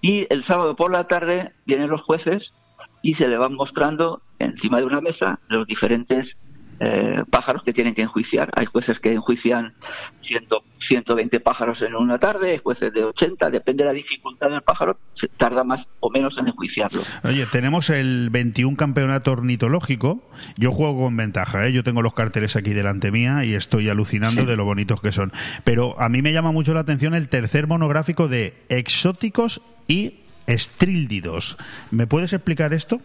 y 0.00 0.26
el 0.28 0.44
sábado 0.44 0.76
por 0.76 0.92
la 0.92 1.06
tarde 1.06 1.52
vienen 1.64 1.88
los 1.88 2.02
jueces 2.02 2.54
y 3.02 3.14
se 3.14 3.28
le 3.28 3.38
van 3.38 3.54
mostrando 3.54 4.20
encima 4.38 4.78
de 4.78 4.84
una 4.84 5.00
mesa 5.00 5.40
los 5.48 5.66
diferentes 5.66 6.36
eh, 6.80 7.22
pájaros 7.30 7.62
que 7.62 7.72
tienen 7.72 7.94
que 7.94 8.02
enjuiciar. 8.02 8.50
Hay 8.54 8.66
jueces 8.66 9.00
que 9.00 9.12
enjuician 9.12 9.74
100, 10.20 10.46
120 10.78 11.40
pájaros 11.40 11.82
en 11.82 11.94
una 11.94 12.18
tarde, 12.18 12.52
hay 12.52 12.58
jueces 12.58 12.92
de 12.92 13.04
80, 13.04 13.50
depende 13.50 13.84
de 13.84 13.88
la 13.88 13.94
dificultad 13.94 14.50
del 14.50 14.62
pájaro, 14.62 14.98
se 15.12 15.28
tarda 15.28 15.64
más 15.64 15.88
o 16.00 16.10
menos 16.10 16.38
en 16.38 16.48
enjuiciarlo. 16.48 17.02
Oye, 17.22 17.46
tenemos 17.46 17.90
el 17.90 18.30
21 18.30 18.76
campeonato 18.76 19.32
ornitológico, 19.32 20.22
yo 20.56 20.72
juego 20.72 21.04
con 21.04 21.16
ventaja, 21.16 21.66
¿eh? 21.66 21.72
yo 21.72 21.84
tengo 21.84 22.02
los 22.02 22.14
carteles 22.14 22.56
aquí 22.56 22.72
delante 22.72 23.10
mía 23.10 23.44
y 23.44 23.54
estoy 23.54 23.88
alucinando 23.88 24.46
de 24.46 24.56
lo 24.56 24.64
bonitos 24.64 25.00
que 25.00 25.12
son, 25.12 25.32
pero 25.64 26.00
a 26.00 26.08
mí 26.08 26.22
me 26.22 26.32
llama 26.32 26.52
mucho 26.52 26.74
la 26.74 26.80
atención 26.80 27.14
el 27.14 27.28
tercer 27.28 27.66
monográfico 27.66 28.28
de 28.28 28.54
exóticos 28.68 29.62
y 29.86 30.20
estríldidos. 30.46 31.56
¿Me 31.90 32.06
puedes 32.06 32.32
explicar 32.32 32.74
esto? 32.74 33.00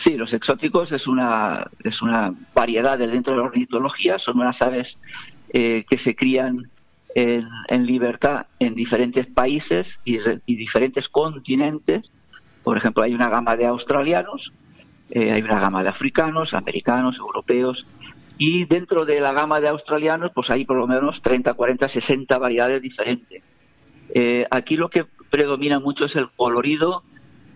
Sí, 0.00 0.16
los 0.16 0.32
exóticos 0.32 0.92
es 0.92 1.06
una, 1.06 1.70
es 1.84 2.00
una 2.00 2.32
variedad 2.54 2.96
dentro 2.96 3.34
de 3.34 3.40
la 3.40 3.44
ornitología, 3.44 4.18
son 4.18 4.40
unas 4.40 4.62
aves 4.62 4.96
eh, 5.52 5.84
que 5.86 5.98
se 5.98 6.16
crían 6.16 6.70
en, 7.14 7.84
libertad 7.84 8.46
en 8.58 8.74
diferentes 8.74 9.26
países 9.26 10.00
y, 10.06 10.18
diferentes 10.46 11.10
continentes. 11.10 12.10
Por 12.64 12.78
ejemplo, 12.78 13.02
hay 13.02 13.12
una 13.12 13.28
gama 13.28 13.56
de 13.56 13.66
australianos, 13.66 14.54
eh, 15.10 15.32
hay 15.32 15.42
una 15.42 15.60
gama 15.60 15.82
de 15.82 15.90
africanos, 15.90 16.54
americanos, 16.54 17.18
europeos, 17.18 17.86
y 18.38 18.64
dentro 18.64 19.04
de 19.04 19.20
la 19.20 19.34
gama 19.34 19.60
de 19.60 19.68
australianos, 19.68 20.32
pues 20.34 20.48
hay 20.48 20.64
por 20.64 20.78
lo 20.78 20.86
menos 20.86 21.20
30, 21.20 21.52
40, 21.52 21.90
60 21.90 22.38
variedades 22.38 22.80
diferentes. 22.80 23.42
Eh, 24.14 24.46
aquí 24.50 24.78
lo 24.78 24.88
que 24.88 25.04
predomina 25.28 25.78
mucho 25.78 26.06
es 26.06 26.16
el 26.16 26.30
colorido 26.30 27.02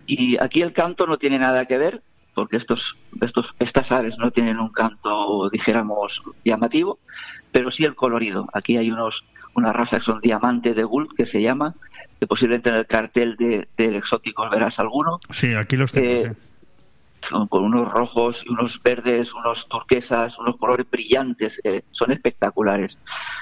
y 0.05 0.37
aquí 0.37 0.61
el 0.61 0.73
canto 0.73 1.07
no 1.07 1.17
tiene 1.17 1.39
nada 1.39 1.65
que 1.65 1.79
ver, 1.79 2.03
porque 2.35 2.57
estos, 2.57 2.97
estos, 3.21 3.55
estas 3.57 3.91
aves 3.91 4.17
no 4.19 4.29
tienen 4.29 4.59
un 4.59 4.69
canto, 4.69 5.49
dijéramos, 5.49 6.21
llamativo, 6.43 6.99
pero 7.51 7.71
sí 7.71 7.85
el 7.85 7.95
colorido. 7.95 8.47
Aquí 8.53 8.77
hay 8.77 8.91
unos, 8.91 9.25
una 9.55 9.73
raza 9.73 9.97
que 9.97 10.03
son 10.03 10.19
diamante 10.19 10.73
de 10.73 10.83
Gould, 10.83 11.15
que 11.15 11.25
se 11.25 11.41
llama, 11.41 11.73
que 12.19 12.27
posiblemente 12.27 12.69
en 12.69 12.75
el 12.75 12.85
cartel 12.85 13.37
de, 13.37 13.67
del 13.77 13.95
exótico 13.95 14.47
verás 14.49 14.79
alguno. 14.79 15.19
Sí, 15.31 15.55
aquí 15.55 15.77
los 15.77 15.91
tengo. 15.91 16.07
Eh, 16.07 16.35
son 17.21 17.47
con 17.47 17.63
unos 17.63 17.91
rojos, 17.91 18.45
unos 18.47 18.81
verdes, 18.83 19.33
unos 19.33 19.67
turquesas, 19.67 20.37
unos 20.37 20.57
colores 20.57 20.85
brillantes, 20.89 21.59
eh, 21.63 21.83
son 21.91 22.11
espectaculares. 22.11 22.99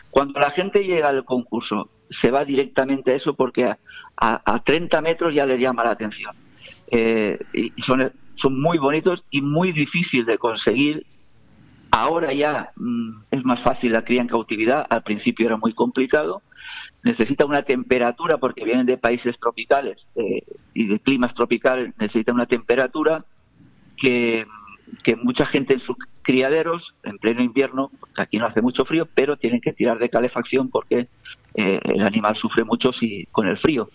Cuando 0.09 0.39
la 0.39 0.51
gente 0.51 0.85
llega 0.85 1.09
al 1.09 1.25
concurso, 1.25 1.89
se 2.09 2.31
va 2.31 2.45
directamente 2.45 3.11
a 3.11 3.15
eso 3.15 3.33
porque 3.33 3.65
a, 3.65 3.77
a, 4.15 4.63
30 4.63 5.01
metros 5.01 5.33
ya 5.33 5.45
les 5.45 5.59
llama 5.59 5.83
la 5.83 5.91
atención. 5.91 6.33
Eh, 6.89 7.39
y 7.53 7.81
son 7.81 8.13
son 8.35 8.59
muy 8.59 8.77
bonitos 8.77 9.23
y 9.29 9.41
muy 9.41 9.71
difícil 9.71 10.25
de 10.25 10.37
conseguir. 10.37 11.05
Ahora 11.91 12.33
ya 12.33 12.71
mm, 12.75 13.23
es 13.31 13.45
más 13.45 13.61
fácil 13.61 13.91
la 13.91 14.03
cría 14.03 14.21
en 14.21 14.27
cautividad, 14.27 14.85
al 14.89 15.03
principio 15.03 15.45
era 15.45 15.57
muy 15.57 15.73
complicado. 15.73 16.41
Necesita 17.03 17.45
una 17.45 17.63
temperatura, 17.63 18.37
porque 18.37 18.63
vienen 18.63 18.85
de 18.85 18.97
países 18.97 19.37
tropicales 19.39 20.09
eh, 20.15 20.41
y 20.73 20.87
de 20.87 20.99
climas 20.99 21.33
tropicales, 21.33 21.93
necesita 21.99 22.31
una 22.31 22.45
temperatura 22.45 23.25
que, 23.97 24.47
que 25.03 25.15
mucha 25.15 25.45
gente 25.45 25.73
en 25.73 25.79
sus 25.79 25.97
criaderos, 26.23 26.95
en 27.03 27.17
pleno 27.17 27.43
invierno, 27.43 27.91
aquí 28.15 28.37
no 28.37 28.47
hace 28.47 28.61
mucho 28.61 28.85
frío, 28.85 29.07
pero 29.13 29.37
tienen 29.37 29.61
que 29.61 29.73
tirar 29.73 29.99
de 29.99 30.09
calefacción 30.09 30.69
porque 30.69 31.09
eh, 31.55 31.79
el 31.83 32.01
animal 32.01 32.35
sufre 32.35 32.63
mucho 32.63 32.91
si, 32.91 33.27
con 33.31 33.47
el 33.47 33.57
frío. 33.57 33.89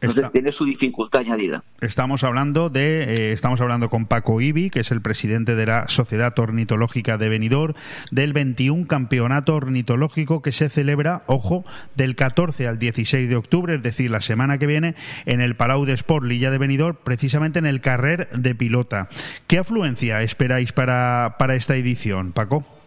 Entonces 0.00 0.30
tiene 0.30 0.52
su 0.52 0.64
dificultad 0.64 1.22
añadida. 1.22 1.64
Estamos 1.80 2.22
hablando 2.22 2.70
de, 2.70 3.02
eh, 3.02 3.32
estamos 3.32 3.60
hablando 3.60 3.88
con 3.88 4.06
Paco 4.06 4.40
Ibi, 4.40 4.70
que 4.70 4.80
es 4.80 4.92
el 4.92 5.02
presidente 5.02 5.56
de 5.56 5.66
la 5.66 5.88
Sociedad 5.88 6.38
Ornitológica 6.38 7.18
de 7.18 7.28
Benidorm, 7.28 7.74
del 8.12 8.32
21 8.32 8.86
Campeonato 8.86 9.56
Ornitológico 9.56 10.40
que 10.40 10.52
se 10.52 10.68
celebra, 10.68 11.24
ojo, 11.26 11.64
del 11.96 12.14
14 12.14 12.68
al 12.68 12.78
16 12.78 13.28
de 13.28 13.36
octubre, 13.36 13.74
es 13.74 13.82
decir, 13.82 14.10
la 14.10 14.20
semana 14.20 14.58
que 14.58 14.66
viene, 14.66 14.94
en 15.26 15.40
el 15.40 15.56
Palau 15.56 15.84
de 15.84 15.94
Sport 15.94 16.26
Lilla 16.26 16.50
de 16.50 16.58
Benidorm, 16.58 16.96
precisamente 17.02 17.58
en 17.58 17.66
el 17.66 17.80
Carrer 17.80 18.28
de 18.30 18.54
Pilota. 18.54 19.08
¿Qué 19.48 19.58
afluencia 19.58 20.22
esperáis 20.22 20.72
para, 20.72 21.36
para 21.38 21.56
esta 21.56 21.74
edición, 21.74 22.32
Paco? 22.32 22.77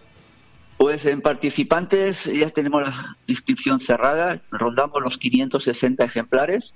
Pues 0.82 1.06
en 1.06 1.22
participantes 1.22 2.26
ya 2.26 2.50
tenemos 2.50 2.82
la 2.82 3.16
inscripción 3.28 3.80
cerrada, 3.80 4.42
rondamos 4.50 5.00
los 5.00 5.20
560 5.20 6.04
ejemplares 6.04 6.74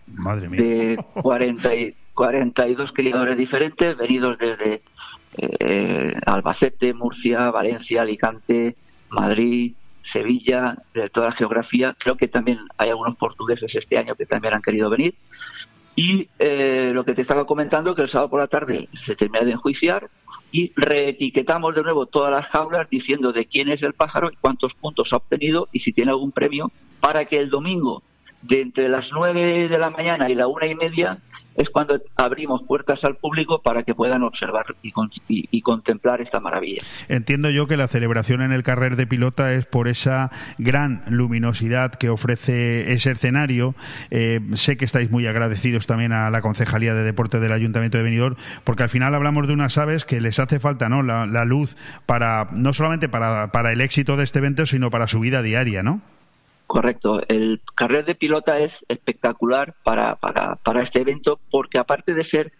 de 0.51 1.03
40 1.23 1.75
y 1.75 1.95
42 2.13 2.91
criadores 2.91 3.35
diferentes, 3.35 3.97
venidos 3.97 4.37
desde 4.37 4.83
eh, 5.37 6.13
Albacete, 6.23 6.93
Murcia, 6.93 7.49
Valencia, 7.49 8.03
Alicante, 8.03 8.75
Madrid, 9.09 9.73
Sevilla, 10.03 10.77
de 10.93 11.09
toda 11.09 11.29
la 11.29 11.31
geografía. 11.31 11.95
Creo 11.97 12.15
que 12.15 12.27
también 12.27 12.59
hay 12.77 12.89
algunos 12.89 13.17
portugueses 13.17 13.75
este 13.75 13.97
año 13.97 14.13
que 14.13 14.27
también 14.27 14.53
han 14.53 14.61
querido 14.61 14.87
venir. 14.91 15.15
Y 15.95 16.29
eh, 16.37 16.91
lo 16.93 17.05
que 17.05 17.15
te 17.15 17.23
estaba 17.23 17.47
comentando, 17.47 17.95
que 17.95 18.03
el 18.03 18.09
sábado 18.09 18.29
por 18.29 18.39
la 18.39 18.47
tarde 18.47 18.87
se 18.93 19.15
termina 19.15 19.43
de 19.43 19.53
enjuiciar, 19.53 20.11
y 20.51 20.71
reetiquetamos 20.75 21.75
de 21.75 21.83
nuevo 21.83 22.05
todas 22.05 22.31
las 22.31 22.45
jaulas 22.47 22.89
diciendo 22.89 23.33
de 23.33 23.45
quién 23.45 23.69
es 23.69 23.83
el 23.83 23.93
pájaro 23.93 24.31
y 24.31 24.35
cuántos 24.35 24.73
puntos 24.75 25.11
ha 25.13 25.17
obtenido 25.17 25.67
y 25.71 25.79
si 25.79 25.91
tiene 25.91 26.11
algún 26.11 26.31
premio 26.31 26.71
para 26.99 27.25
que 27.25 27.37
el 27.37 27.49
domingo 27.49 28.03
de 28.41 28.61
entre 28.61 28.89
las 28.89 29.11
9 29.11 29.67
de 29.69 29.77
la 29.77 29.89
mañana 29.89 30.29
y 30.29 30.35
la 30.35 30.47
una 30.47 30.67
y 30.67 30.75
media 30.75 31.19
es 31.55 31.69
cuando 31.69 32.01
abrimos 32.15 32.63
puertas 32.63 33.03
al 33.03 33.15
público 33.15 33.61
para 33.61 33.83
que 33.83 33.95
puedan 33.95 34.23
observar 34.23 34.65
y, 34.81 35.61
contemplar 35.61 36.21
esta 36.21 36.39
maravilla. 36.39 36.83
Entiendo 37.07 37.49
yo 37.49 37.65
que 37.67 37.77
la 37.77 37.87
celebración 37.87 38.41
en 38.41 38.51
el 38.51 38.61
carrer 38.61 38.95
de 38.95 39.07
pilota 39.07 39.53
es 39.53 39.65
por 39.65 39.87
esa 39.87 40.31
gran 40.57 41.01
luminosidad 41.09 41.95
que 41.95 42.09
ofrece 42.09 42.93
ese 42.93 43.11
escenario. 43.11 43.73
Eh, 44.11 44.41
sé 44.53 44.77
que 44.77 44.85
estáis 44.85 45.09
muy 45.09 45.25
agradecidos 45.27 45.87
también 45.87 46.11
a 46.11 46.29
la 46.29 46.41
Concejalía 46.41 46.93
de 46.93 47.03
Deporte 47.03 47.39
del 47.39 47.51
Ayuntamiento 47.51 47.97
de 47.97 48.03
Benidorm, 48.03 48.35
porque 48.63 48.83
al 48.83 48.89
final 48.89 49.15
hablamos 49.15 49.47
de 49.47 49.53
unas 49.53 49.77
aves 49.77 50.05
que 50.05 50.21
les 50.21 50.39
hace 50.39 50.59
falta 50.59 50.89
no 50.89 51.01
la, 51.01 51.25
la 51.25 51.45
luz 51.45 51.77
para 52.05 52.47
no 52.51 52.73
solamente 52.73 53.09
para, 53.09 53.51
para 53.51 53.71
el 53.71 53.81
éxito 53.81 54.17
de 54.17 54.23
este 54.23 54.39
evento, 54.39 54.65
sino 54.65 54.91
para 54.91 55.07
su 55.07 55.19
vida 55.19 55.41
diaria, 55.41 55.81
¿no? 55.83 56.01
Correcto. 56.67 57.21
El 57.27 57.61
carril 57.75 58.05
de 58.05 58.15
pilota 58.15 58.59
es 58.59 58.85
espectacular 58.89 59.75
para, 59.83 60.15
para, 60.15 60.55
para 60.55 60.81
este 60.81 61.01
evento 61.01 61.39
porque 61.51 61.77
aparte 61.77 62.13
de 62.13 62.23
ser 62.23 62.53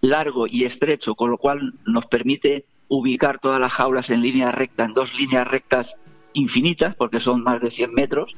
largo 0.00 0.46
y 0.46 0.64
estrecho, 0.64 1.14
con 1.14 1.30
lo 1.30 1.38
cual 1.38 1.74
nos 1.86 2.06
permite 2.06 2.64
ubicar 2.88 3.38
todas 3.38 3.60
las 3.60 3.72
jaulas 3.72 4.10
en 4.10 4.22
línea 4.22 4.52
recta, 4.52 4.84
en 4.84 4.94
dos 4.94 5.14
líneas 5.14 5.46
rectas 5.46 5.92
infinitas, 6.32 6.94
porque 6.94 7.20
son 7.20 7.42
más 7.42 7.60
de 7.60 7.70
100 7.70 7.92
metros, 7.94 8.32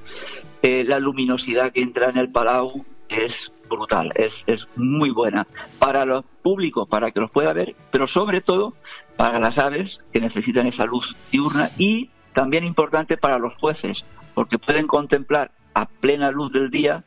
eh, 0.62 0.85
la 0.85 0.98
luminosidad 0.98 1.72
que 1.72 1.82
entra 1.82 2.10
en 2.10 2.18
el 2.18 2.31
palau 2.31 2.85
es 3.09 3.52
brutal, 3.68 4.12
es, 4.14 4.44
es 4.47 4.66
muy 4.77 5.10
buena 5.10 5.47
para 5.78 6.05
los 6.05 6.24
públicos, 6.43 6.89
para 6.89 7.10
que 7.10 7.20
los 7.20 7.31
pueda 7.31 7.52
ver, 7.52 7.74
pero 7.90 8.06
sobre 8.09 8.40
todo 8.40 8.74
para 9.16 9.39
las 9.39 9.59
aves 9.59 10.01
que 10.12 10.20
necesitan 10.20 10.66
esa 10.66 10.85
luz 10.85 11.16
diurna 11.31 11.70
y 11.78 12.10
también 12.32 12.64
importante 12.64 13.16
para 13.16 13.39
los 13.39 13.55
jueces, 13.56 14.05
porque 14.40 14.58
pueden 14.58 14.86
contemplar 14.86 15.50
a 15.74 15.84
plena 15.84 16.30
luz 16.30 16.50
del 16.50 16.70
día 16.70 17.04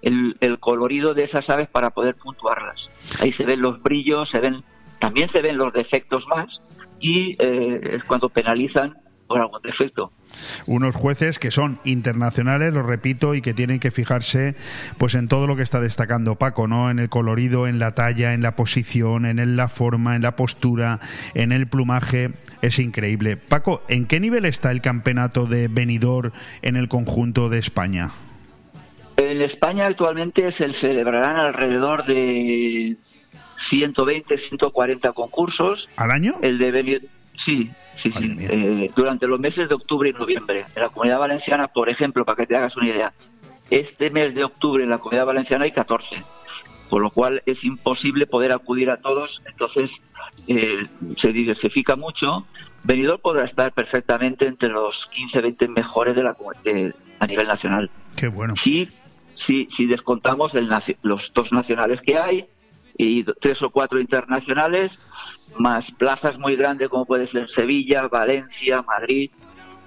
el, 0.00 0.34
colorido 0.60 1.12
de 1.12 1.24
esas 1.24 1.50
aves 1.50 1.68
para 1.68 1.90
poder 1.90 2.14
puntuarlas. 2.14 2.90
Ahí 3.20 3.32
se 3.32 3.44
ven 3.44 3.60
los 3.60 3.82
brillos, 3.82 4.30
se 4.30 4.40
ven, 4.40 4.64
también 4.98 5.28
se 5.28 5.42
ven 5.42 5.58
los 5.58 5.74
defectos 5.74 6.26
más 6.26 6.62
y 6.98 7.36
eh, 7.38 7.96
es 7.96 8.04
cuando 8.04 8.30
penalizan 8.30 8.96
por 9.26 9.40
algún 9.40 9.60
defecto 9.60 10.10
unos 10.66 10.94
jueces 10.94 11.38
que 11.38 11.50
son 11.50 11.80
internacionales, 11.84 12.72
lo 12.72 12.82
repito, 12.82 13.34
y 13.34 13.42
que 13.42 13.54
tienen 13.54 13.80
que 13.80 13.90
fijarse 13.90 14.54
pues 14.98 15.14
en 15.14 15.28
todo 15.28 15.46
lo 15.46 15.56
que 15.56 15.62
está 15.62 15.80
destacando 15.80 16.36
Paco, 16.36 16.66
¿no? 16.66 16.90
En 16.90 16.98
el 16.98 17.08
colorido, 17.08 17.66
en 17.66 17.78
la 17.78 17.94
talla, 17.94 18.34
en 18.34 18.42
la 18.42 18.56
posición, 18.56 19.26
en 19.26 19.56
la 19.56 19.68
forma, 19.68 20.16
en 20.16 20.22
la 20.22 20.36
postura, 20.36 21.00
en 21.34 21.52
el 21.52 21.66
plumaje, 21.66 22.30
es 22.62 22.78
increíble. 22.78 23.36
Paco, 23.36 23.82
¿en 23.88 24.06
qué 24.06 24.20
nivel 24.20 24.44
está 24.44 24.70
el 24.70 24.80
campeonato 24.80 25.46
de 25.46 25.68
venidor 25.68 26.32
en 26.62 26.76
el 26.76 26.88
conjunto 26.88 27.48
de 27.48 27.58
España? 27.58 28.10
En 29.16 29.42
España 29.42 29.86
actualmente 29.86 30.50
se 30.50 30.72
celebrarán 30.72 31.36
alrededor 31.36 32.06
de 32.06 32.96
120, 33.58 34.38
140 34.38 35.12
concursos. 35.12 35.90
¿Al 35.96 36.10
año? 36.10 36.36
El 36.40 36.58
de 36.58 37.02
sí, 37.34 37.70
Sí, 37.96 38.12
sí. 38.12 38.36
Eh, 38.38 38.90
durante 38.94 39.26
los 39.26 39.38
meses 39.38 39.68
de 39.68 39.74
octubre 39.74 40.08
y 40.08 40.12
noviembre. 40.12 40.64
En 40.74 40.82
la 40.82 40.88
Comunidad 40.88 41.18
Valenciana, 41.18 41.68
por 41.68 41.88
ejemplo, 41.88 42.24
para 42.24 42.36
que 42.36 42.46
te 42.46 42.56
hagas 42.56 42.76
una 42.76 42.88
idea, 42.88 43.12
este 43.70 44.10
mes 44.10 44.34
de 44.34 44.44
octubre 44.44 44.82
en 44.82 44.90
la 44.90 44.98
Comunidad 44.98 45.26
Valenciana 45.26 45.64
hay 45.64 45.72
14, 45.72 46.22
por 46.88 47.02
lo 47.02 47.10
cual 47.10 47.42
es 47.46 47.64
imposible 47.64 48.26
poder 48.26 48.52
acudir 48.52 48.90
a 48.90 48.96
todos. 48.98 49.42
Entonces, 49.46 50.02
eh, 50.46 50.86
se 51.16 51.32
diversifica 51.32 51.96
mucho. 51.96 52.46
Venidor 52.82 53.20
podrá 53.20 53.44
estar 53.44 53.72
perfectamente 53.72 54.46
entre 54.46 54.70
los 54.70 55.10
15-20 55.10 55.68
mejores 55.68 56.14
de 56.14 56.22
la, 56.22 56.36
a 57.18 57.26
nivel 57.26 57.46
nacional. 57.46 57.90
Qué 58.16 58.28
bueno. 58.28 58.56
Sí, 58.56 58.88
sí, 59.34 59.68
si 59.70 59.86
descontamos 59.86 60.52
los 61.02 61.32
dos 61.32 61.52
nacionales 61.52 62.00
que 62.00 62.18
hay 62.18 62.46
y 62.96 63.24
tres 63.40 63.62
o 63.62 63.70
cuatro 63.70 64.00
internacionales, 64.00 64.98
más 65.58 65.90
plazas 65.92 66.38
muy 66.38 66.56
grandes 66.56 66.88
como 66.88 67.04
puede 67.04 67.26
ser 67.26 67.48
Sevilla, 67.48 68.08
Valencia, 68.08 68.82
Madrid. 68.82 69.30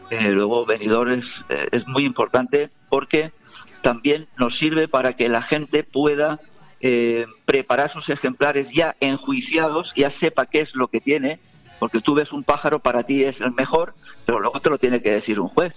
Eh, 0.10 0.30
luego 0.30 0.66
venidores 0.66 1.44
eh, 1.50 1.68
es 1.72 1.88
muy 1.88 2.06
importante 2.06 2.70
porque 2.90 3.32
también 3.82 4.28
nos 4.38 4.58
sirve 4.58 4.88
para 4.88 5.14
que 5.14 5.30
la 5.30 5.42
gente 5.42 5.84
pueda 5.84 6.40
eh, 6.82 7.26
preparar 7.46 7.92
sus 7.92 8.10
ejemplares 8.10 8.72
ya 8.72 8.96
enjuiciados, 9.00 9.94
ya 9.96 10.10
sepa 10.10 10.46
qué 10.46 10.62
es 10.62 10.76
lo 10.76 10.88
que 10.88 11.02
tiene, 11.02 11.40
porque 11.80 12.02
tú 12.02 12.14
ves 12.14 12.34
un 12.34 12.44
pájaro, 12.44 12.80
para 12.80 13.04
ti 13.04 13.24
es 13.24 13.42
el 13.42 13.52
mejor, 13.52 13.94
pero 14.26 14.40
luego 14.40 14.60
te 14.60 14.70
lo 14.70 14.78
tiene 14.78 15.02
que 15.02 15.12
decir 15.12 15.40
un 15.40 15.48
juez. 15.48 15.74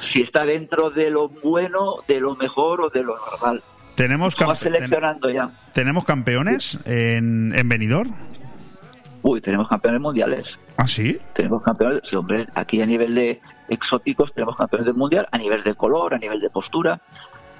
si 0.00 0.20
está 0.20 0.44
dentro 0.44 0.90
de 0.90 1.10
lo 1.10 1.28
bueno, 1.28 1.96
de 2.06 2.20
lo 2.20 2.36
mejor 2.36 2.80
o 2.80 2.90
de 2.90 3.02
lo 3.02 3.16
normal. 3.16 3.62
Tenemos, 3.94 4.36
seleccionando 4.56 5.30
ya. 5.30 5.50
¿Tenemos 5.74 6.04
campeones 6.04 6.78
en, 6.84 7.52
en 7.56 7.68
Benidorm? 7.68 8.14
Uy, 9.22 9.40
tenemos 9.40 9.68
campeones 9.68 10.00
mundiales. 10.00 10.58
¿Ah, 10.76 10.86
sí? 10.86 11.18
Tenemos 11.32 11.62
campeones, 11.62 12.02
sí, 12.04 12.16
hombre, 12.16 12.46
aquí 12.54 12.80
a 12.80 12.86
nivel 12.86 13.14
de 13.14 13.40
exóticos 13.68 14.32
tenemos 14.32 14.56
campeones 14.56 14.86
del 14.86 14.94
mundial, 14.94 15.28
a 15.30 15.38
nivel 15.38 15.62
de 15.62 15.74
color, 15.74 16.14
a 16.14 16.18
nivel 16.18 16.40
de 16.40 16.50
postura. 16.50 17.00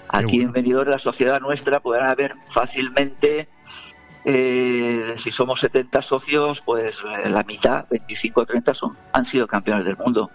Aquí 0.08 0.40
en 0.40 0.52
Benidorm, 0.52 0.88
la 0.88 0.98
sociedad 0.98 1.40
nuestra, 1.40 1.80
podrán 1.80 2.08
haber 2.08 2.34
fácilmente, 2.50 3.48
eh, 4.24 5.12
si 5.16 5.30
somos 5.30 5.60
70 5.60 6.00
socios, 6.00 6.62
pues 6.62 7.02
eh, 7.02 7.28
la 7.28 7.42
mitad, 7.42 7.84
25 7.90 8.40
o 8.40 8.46
30, 8.46 8.72
son, 8.72 8.96
han 9.12 9.26
sido 9.26 9.46
campeones 9.46 9.84
del 9.84 9.96
mundo. 9.98 10.30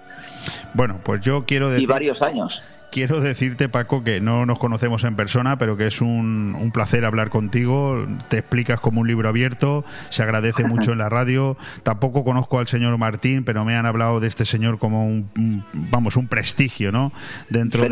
Bueno, 0.76 1.00
pues 1.04 1.22
yo 1.22 1.46
quiero 1.46 1.70
decir... 1.70 1.84
Y 1.84 1.88
varios 1.88 2.22
años 2.22 2.62
quiero 2.94 3.22
decirte, 3.22 3.70
Paco, 3.70 4.04
que 4.04 4.22
no 4.22 4.46
nos 4.46 4.60
conocemos 4.60 5.04
en 5.04 5.16
persona, 5.16 5.58
pero 5.58 5.76
que 5.76 5.88
es 5.88 6.00
un, 6.00 6.56
un, 6.60 6.72
placer 6.72 7.06
hablar 7.06 7.32
contigo. 7.32 8.06
Te 8.30 8.38
explicas 8.38 8.80
como 8.80 9.02
un 9.02 9.08
libro 9.08 9.28
abierto, 9.28 9.84
se 10.12 10.22
agradece 10.22 10.64
mucho 10.64 10.92
en 10.92 11.00
la 11.00 11.10
radio. 11.10 11.58
Tampoco 11.82 12.24
conozco 12.24 12.60
al 12.60 12.68
señor 12.68 12.96
Martín, 13.00 13.46
pero 13.46 13.66
me 13.66 13.76
han 13.76 13.88
hablado 13.88 14.20
de 14.20 14.28
este 14.28 14.46
señor 14.46 14.78
como 14.78 15.08
un, 15.08 15.66
vamos, 15.74 16.16
un 16.18 16.28
prestigio, 16.28 16.92
¿no? 16.92 17.12
Dentro 17.50 17.84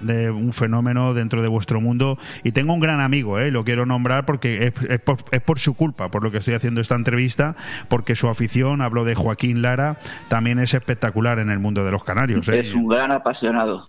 de, 0.00 0.30
un 0.30 0.52
fenómeno 0.52 1.14
dentro 1.14 1.40
de 1.40 1.48
vuestro 1.48 1.80
mundo. 1.80 2.18
Y 2.42 2.50
tengo 2.50 2.72
un 2.72 2.80
gran 2.80 3.00
amigo, 3.00 3.38
¿eh? 3.38 3.52
lo 3.52 3.64
quiero 3.64 3.86
nombrar 3.86 4.26
porque 4.26 4.66
es, 4.66 4.90
es, 4.90 4.98
por, 4.98 5.18
es 5.30 5.40
por 5.40 5.60
su 5.60 5.74
culpa, 5.74 6.10
por 6.10 6.24
lo 6.24 6.32
que 6.32 6.38
estoy 6.38 6.54
haciendo 6.54 6.80
esta 6.80 6.96
entrevista, 6.96 7.54
porque 7.88 8.16
su 8.16 8.26
afición, 8.28 8.82
hablo 8.82 9.04
de 9.04 9.14
Joaquín 9.14 9.62
Lara, 9.62 9.98
también 10.26 10.58
es 10.58 10.74
espectacular 10.74 11.38
en 11.38 11.50
el 11.50 11.60
mundo 11.60 11.84
de 11.84 11.92
los 11.92 12.02
canarios. 12.02 12.48
¿eh? 12.48 12.58
Es 12.58 12.74
un 12.74 12.88
gran 12.88 13.12
apasionado. 13.12 13.88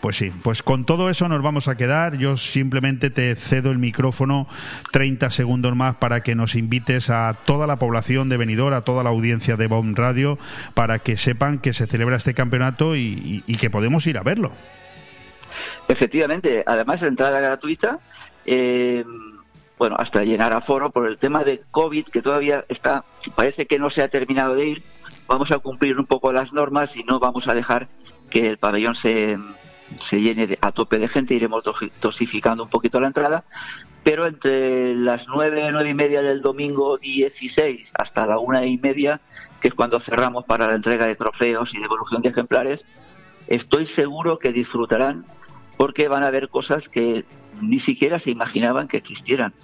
Pues 0.00 0.16
sí, 0.16 0.32
pues 0.42 0.62
con 0.62 0.86
todo 0.86 1.10
eso 1.10 1.28
nos 1.28 1.42
vamos 1.42 1.68
a 1.68 1.76
quedar. 1.76 2.16
Yo 2.16 2.38
simplemente 2.38 3.10
te 3.10 3.34
cedo 3.36 3.70
el 3.70 3.78
micrófono 3.78 4.46
30 4.92 5.30
segundos 5.30 5.76
más 5.76 5.96
para 5.96 6.22
que 6.22 6.34
nos 6.34 6.54
invites 6.54 7.10
a 7.10 7.36
toda 7.44 7.66
la 7.66 7.76
población 7.76 8.30
de 8.30 8.38
Benidorm, 8.38 8.74
a 8.74 8.80
toda 8.80 9.04
la 9.04 9.10
audiencia 9.10 9.56
de 9.56 9.66
BOM 9.66 9.94
Radio, 9.94 10.38
para 10.72 11.00
que 11.00 11.18
sepan 11.18 11.58
que 11.58 11.74
se 11.74 11.86
celebra 11.86 12.16
este 12.16 12.32
campeonato 12.32 12.96
y, 12.96 13.42
que 13.60 13.68
podemos 13.68 14.06
ir 14.06 14.16
a 14.16 14.22
verlo. 14.22 14.52
Efectivamente, 15.86 16.64
además 16.66 17.02
de 17.02 17.08
entrada 17.08 17.40
gratuita, 17.40 17.98
eh, 18.46 19.04
bueno, 19.76 19.96
hasta 19.98 20.24
llenar 20.24 20.54
a 20.54 20.62
foro 20.62 20.90
por 20.90 21.06
el 21.06 21.18
tema 21.18 21.44
de 21.44 21.60
COVID, 21.70 22.06
que 22.06 22.22
todavía 22.22 22.64
está, 22.70 23.04
parece 23.34 23.66
que 23.66 23.78
no 23.78 23.90
se 23.90 24.02
ha 24.02 24.08
terminado 24.08 24.54
de 24.54 24.66
ir. 24.66 24.82
Vamos 25.26 25.52
a 25.52 25.58
cumplir 25.58 25.98
un 25.98 26.06
poco 26.06 26.32
las 26.32 26.54
normas 26.54 26.96
y 26.96 27.04
no 27.04 27.20
vamos 27.20 27.48
a 27.48 27.54
dejar 27.54 27.88
que 28.30 28.48
el 28.48 28.56
pabellón 28.56 28.94
se, 28.94 29.38
se 29.98 30.20
llene 30.20 30.58
a 30.60 30.72
tope 30.72 30.98
de 30.98 31.08
gente, 31.08 31.34
iremos 31.34 31.64
dosificando 32.00 32.64
un 32.64 32.70
poquito 32.70 33.00
la 33.00 33.08
entrada, 33.08 33.44
pero 34.02 34.26
entre 34.26 34.94
las 34.94 35.28
nueve, 35.28 35.68
nueve 35.70 35.90
y 35.90 35.94
media 35.94 36.22
del 36.22 36.40
domingo 36.40 36.98
16 36.98 37.92
hasta 37.94 38.26
la 38.26 38.38
una 38.38 38.64
y 38.64 38.78
media, 38.78 39.20
que 39.60 39.68
es 39.68 39.74
cuando 39.74 40.00
cerramos 40.00 40.44
para 40.44 40.68
la 40.68 40.74
entrega 40.74 41.06
de 41.06 41.16
trofeos 41.16 41.74
y 41.74 41.80
devolución 41.80 42.22
de 42.22 42.30
ejemplares, 42.30 42.86
estoy 43.48 43.86
seguro 43.86 44.38
que 44.38 44.52
disfrutarán 44.52 45.26
porque 45.76 46.08
van 46.08 46.24
a 46.24 46.30
ver 46.30 46.48
cosas 46.48 46.88
que 46.88 47.24
ni 47.60 47.78
siquiera 47.78 48.18
se 48.18 48.30
imaginaban 48.30 48.88
que 48.88 48.96
existieran. 48.96 49.54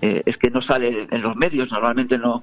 Eh, 0.00 0.22
es 0.26 0.36
que 0.36 0.50
no 0.50 0.62
sale 0.62 1.08
en 1.10 1.22
los 1.22 1.36
medios, 1.36 1.70
normalmente 1.70 2.18
no, 2.18 2.42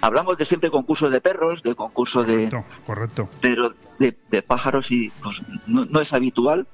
hablamos 0.00 0.36
de 0.38 0.44
siempre 0.44 0.70
concursos 0.70 1.10
de 1.10 1.20
perros, 1.20 1.62
de 1.62 1.74
concursos 1.74 2.26
de. 2.26 2.50
Correcto. 2.86 3.28
Pero 3.40 3.74
de, 3.98 4.42
pájaros 4.42 4.90
y 4.90 5.10
pues, 5.22 5.42
no, 5.66 6.00
es 6.00 6.12
habitual. 6.12 6.66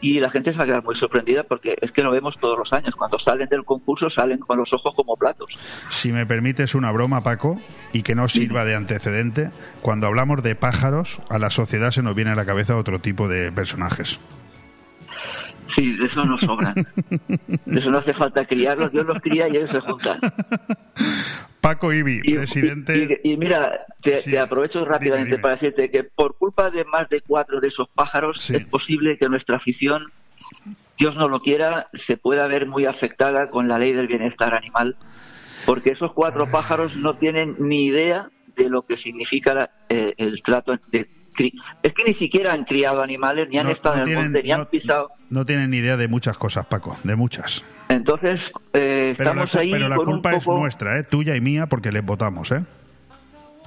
Y 0.00 0.20
la 0.20 0.28
gente 0.28 0.52
se 0.52 0.58
va 0.58 0.64
a 0.64 0.66
quedar 0.66 0.84
muy 0.84 0.94
sorprendida 0.96 1.44
porque 1.44 1.78
es 1.80 1.90
que 1.90 2.02
lo 2.02 2.12
vemos 2.12 2.36
todos 2.38 2.58
los 2.58 2.74
años. 2.74 2.94
Cuando 2.94 3.18
salen 3.18 3.48
del 3.48 3.64
concurso 3.64 4.10
salen 4.10 4.38
con 4.38 4.58
los 4.58 4.72
ojos 4.74 4.92
como 4.94 5.16
platos. 5.16 5.58
Si 5.90 6.12
me 6.12 6.26
permites 6.26 6.74
una 6.74 6.92
broma, 6.92 7.22
Paco, 7.22 7.58
y 7.92 8.02
que 8.02 8.14
no 8.14 8.28
sirva 8.28 8.66
de 8.66 8.74
antecedente, 8.74 9.50
cuando 9.80 10.06
hablamos 10.06 10.42
de 10.42 10.56
pájaros, 10.56 11.20
a 11.30 11.38
la 11.38 11.48
sociedad 11.48 11.90
se 11.90 12.02
nos 12.02 12.14
viene 12.14 12.32
a 12.32 12.34
la 12.34 12.44
cabeza 12.44 12.76
otro 12.76 12.98
tipo 12.98 13.28
de 13.28 13.50
personajes. 13.50 14.20
Sí, 15.66 15.96
de 15.96 16.06
eso 16.06 16.24
no 16.24 16.36
sobra. 16.38 16.74
De 16.74 17.58
eso 17.78 17.90
no 17.90 17.98
hace 17.98 18.12
falta 18.12 18.44
criarlos, 18.44 18.92
Dios 18.92 19.06
los 19.06 19.20
cría 19.20 19.48
y 19.48 19.56
ellos 19.56 19.70
se 19.70 19.80
juntan. 19.80 20.20
Paco 21.60 21.92
Ibi, 21.92 22.20
presidente. 22.20 23.20
Y, 23.24 23.36
mira, 23.38 23.86
te, 24.02 24.38
aprovecho 24.38 24.84
rápidamente 24.84 25.38
para 25.38 25.54
decirte 25.54 25.90
que 25.90 26.04
por 26.04 26.36
culpa 26.36 26.70
de 26.70 26.84
más 26.84 27.08
de 27.08 27.22
cuatro 27.22 27.60
de 27.60 27.68
esos 27.68 27.88
pájaros 27.88 28.50
es 28.50 28.66
posible 28.66 29.16
que 29.16 29.28
nuestra 29.28 29.56
afición 29.56 30.12
Dios 30.98 31.16
no 31.16 31.28
lo 31.28 31.40
quiera, 31.40 31.88
se 31.92 32.16
pueda 32.16 32.46
ver 32.46 32.66
muy 32.66 32.86
afectada 32.86 33.50
con 33.50 33.66
la 33.66 33.78
ley 33.78 33.92
del 33.92 34.06
bienestar 34.06 34.54
animal, 34.54 34.96
porque 35.66 35.90
esos 35.90 36.12
cuatro 36.12 36.50
pájaros 36.50 36.96
no 36.96 37.16
tienen 37.16 37.56
ni 37.58 37.86
idea 37.86 38.30
de 38.54 38.68
lo 38.68 38.82
que 38.82 38.96
significa 38.96 39.70
eh, 39.88 40.14
el 40.18 40.42
trato 40.42 40.78
de 40.92 41.08
es 41.82 41.92
que 41.92 42.04
ni 42.04 42.12
siquiera 42.12 42.52
han 42.52 42.64
criado 42.64 43.02
animales, 43.02 43.48
ni 43.50 43.58
han 43.58 43.68
estado 43.68 44.02
en 44.02 44.08
el 44.08 44.16
monte, 44.16 44.42
ni 44.42 44.52
han 44.52 44.66
pisado. 44.66 45.10
No 45.30 45.44
tienen 45.44 45.70
ni 45.70 45.78
idea 45.78 45.96
de 45.96 46.08
muchas 46.08 46.36
cosas, 46.36 46.66
Paco, 46.66 46.96
de 47.02 47.16
muchas. 47.16 47.64
Entonces, 47.88 48.52
eh, 48.72 49.10
estamos 49.12 49.54
ahí. 49.54 49.72
Pero 49.72 49.88
la 49.88 49.96
culpa 49.96 50.34
es 50.34 50.46
nuestra, 50.46 50.98
¿eh? 50.98 51.04
tuya 51.04 51.36
y 51.36 51.40
mía, 51.40 51.66
porque 51.66 51.92
les 51.92 52.04
votamos, 52.04 52.50
¿eh? 52.52 52.62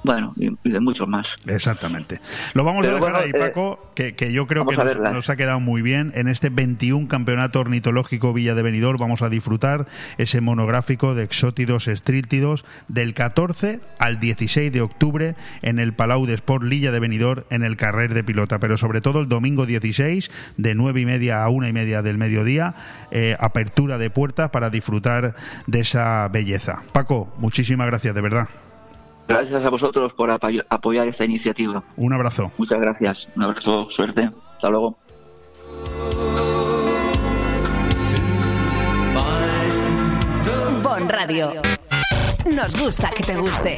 Bueno, 0.04 0.34
y, 0.38 0.50
de 0.70 0.80
muchos 0.80 1.08
más. 1.08 1.36
Exactamente. 1.48 2.22
Lo 2.54 2.64
vamos 2.64 2.86
a 2.86 2.94
dejar 2.94 3.16
ahí, 3.16 3.32
eh, 3.34 3.40
Paco, 3.40 3.92
que, 3.96 4.14
yo 4.32 4.48
creo 4.48 4.66
que 4.66 4.76
nos, 4.76 5.30
ha 5.30 5.36
quedado 5.36 5.60
muy 5.60 5.82
bien. 5.82 6.12
En 6.16 6.28
este 6.28 6.50
21 6.50 7.08
Campeonato 7.08 7.60
Ornitológico 7.60 8.34
Villa 8.34 8.56
de 8.56 8.62
Benidorm 8.62 9.00
vamos 9.00 9.22
a 9.22 9.30
disfrutar 9.30 9.88
ese 10.18 10.42
monográfico 10.42 11.16
de 11.16 11.24
exótidos 11.24 11.88
estrítidos 11.88 12.66
del 12.88 13.14
14 13.14 13.80
al 14.00 14.20
16 14.20 14.72
de 14.72 14.82
octubre 14.82 15.36
en 15.62 15.80
el 15.80 15.94
Palau 15.94 16.26
de 16.26 16.36
Sport 16.36 16.64
Lilla 16.64 16.92
de 16.92 17.00
Benidorm 17.00 17.44
en 17.50 17.64
el 17.64 17.76
Carrer 17.76 18.14
de 18.14 18.24
Pilota, 18.24 18.60
pero 18.60 18.78
sobre 18.78 19.02
todo 19.02 19.22
el 19.22 19.30
domingo 19.30 19.66
16 19.66 20.32
de 20.58 20.76
9 20.76 21.02
y 21.02 21.06
media 21.06 21.44
a 21.44 21.50
1 21.50 21.68
y 21.68 21.74
media 21.74 22.02
del 22.02 22.18
mediodía, 22.18 22.76
eh, 23.12 23.36
apertura 23.40 23.98
de 23.98 24.10
puertas 24.10 24.50
para 24.52 24.70
disfrutar 24.70 25.36
de 25.66 25.80
esa 25.80 26.28
belleza. 26.30 26.82
Paco, 26.92 27.34
muchísimas 27.40 27.88
gracias, 27.88 28.14
de 28.14 28.22
verdad. 28.22 28.48
Gracias 29.28 29.66
a 29.66 29.70
vosotros 29.70 30.14
por 30.14 30.32
apoyar 30.32 31.08
esta 31.08 31.26
iniciativa. 31.26 31.84
Un 31.98 32.14
abrazo. 32.14 32.52
Muchas 32.58 32.80
gracias. 32.80 33.28
Un 33.36 33.44
abrazo, 33.44 33.90
suerte. 33.90 34.30
Hasta 34.56 34.70
luego. 34.70 34.98
Bon 40.82 41.10
Radio. 41.10 41.62
Nos 42.56 42.82
gusta 42.82 43.10
que 43.12 43.24
te 43.24 43.36
guste. 43.36 43.78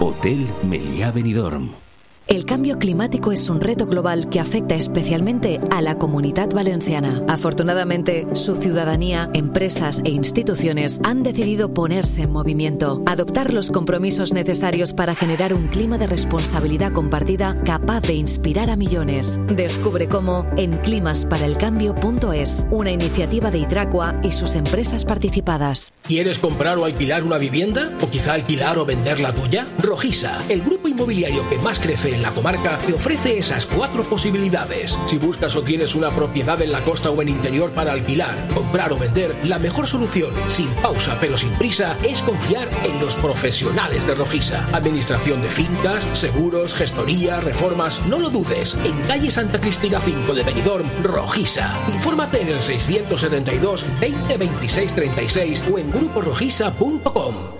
Hotel 0.00 0.46
Meliá 0.62 1.10
Benidorm. 1.10 1.89
El 2.28 2.44
cambio 2.44 2.78
climático 2.78 3.32
es 3.32 3.48
un 3.48 3.60
reto 3.60 3.86
global 3.86 4.28
que 4.28 4.38
afecta 4.38 4.76
especialmente 4.76 5.60
a 5.72 5.80
la 5.82 5.96
comunidad 5.96 6.50
valenciana. 6.50 7.24
Afortunadamente, 7.26 8.26
su 8.34 8.54
ciudadanía, 8.54 9.28
empresas 9.34 10.00
e 10.04 10.10
instituciones 10.10 11.00
han 11.02 11.24
decidido 11.24 11.74
ponerse 11.74 12.22
en 12.22 12.30
movimiento, 12.30 13.02
adoptar 13.06 13.52
los 13.52 13.72
compromisos 13.72 14.32
necesarios 14.32 14.92
para 14.92 15.16
generar 15.16 15.54
un 15.54 15.66
clima 15.68 15.98
de 15.98 16.06
responsabilidad 16.06 16.92
compartida 16.92 17.60
capaz 17.62 18.02
de 18.02 18.14
inspirar 18.14 18.70
a 18.70 18.76
millones. 18.76 19.40
Descubre 19.48 20.08
cómo 20.08 20.46
en 20.56 20.76
climasparaelcambio.es, 20.78 22.66
una 22.70 22.92
iniciativa 22.92 23.50
de 23.50 23.58
Hidracua 23.58 24.14
y 24.22 24.30
sus 24.30 24.54
empresas 24.54 25.04
participadas. 25.04 25.92
¿Quieres 26.04 26.38
comprar 26.38 26.78
o 26.78 26.84
alquilar 26.84 27.24
una 27.24 27.38
vivienda? 27.38 27.90
¿O 28.00 28.08
quizá 28.08 28.34
alquilar 28.34 28.78
o 28.78 28.84
vender 28.84 29.18
la 29.20 29.32
tuya? 29.34 29.66
Rojisa, 29.78 30.38
el 30.48 30.62
grupo 30.62 30.88
inmobiliario 30.88 31.48
que 31.48 31.58
más 31.58 31.80
crece 31.80 32.14
en 32.14 32.19
la 32.22 32.30
comarca 32.30 32.78
te 32.78 32.92
ofrece 32.92 33.38
esas 33.38 33.66
cuatro 33.66 34.02
posibilidades. 34.04 34.98
Si 35.06 35.18
buscas 35.18 35.56
o 35.56 35.62
tienes 35.62 35.94
una 35.94 36.10
propiedad 36.10 36.60
en 36.62 36.72
la 36.72 36.82
costa 36.82 37.10
o 37.10 37.22
en 37.22 37.28
interior 37.28 37.70
para 37.70 37.92
alquilar, 37.92 38.36
comprar 38.54 38.92
o 38.92 38.98
vender, 38.98 39.34
la 39.44 39.58
mejor 39.58 39.86
solución, 39.86 40.30
sin 40.48 40.68
pausa 40.82 41.16
pero 41.20 41.36
sin 41.36 41.50
prisa, 41.52 41.96
es 42.02 42.22
confiar 42.22 42.68
en 42.84 43.00
los 43.00 43.14
profesionales 43.16 44.06
de 44.06 44.14
Rojisa. 44.14 44.66
Administración 44.72 45.42
de 45.42 45.48
fincas, 45.48 46.04
seguros, 46.12 46.74
gestoría, 46.74 47.40
reformas, 47.40 48.00
no 48.06 48.18
lo 48.18 48.30
dudes. 48.30 48.76
En 48.84 49.00
calle 49.02 49.30
Santa 49.30 49.60
Cristina 49.60 50.00
5 50.00 50.34
de 50.34 50.42
Benidorm, 50.42 50.86
Rojisa. 51.02 51.76
Infórmate 51.88 52.42
en 52.42 52.48
el 52.48 52.62
672 52.62 53.84
20 54.00 54.36
26 54.36 54.94
36 54.94 55.64
o 55.72 55.78
en 55.78 55.90
gruporojisa.com. 55.90 57.59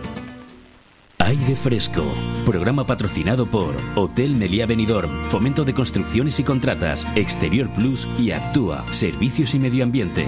Aire 1.25 1.55
Fresco, 1.55 2.03
programa 2.45 2.87
patrocinado 2.87 3.45
por 3.45 3.75
Hotel 3.95 4.35
Meliá 4.35 4.65
Benidorm, 4.65 5.23
Fomento 5.23 5.63
de 5.63 5.73
Construcciones 5.73 6.39
y 6.39 6.43
Contratas, 6.43 7.05
Exterior 7.15 7.69
Plus 7.69 8.07
y 8.17 8.31
Actúa, 8.31 8.83
Servicios 8.91 9.53
y 9.53 9.59
Medio 9.59 9.83
Ambiente. 9.83 10.25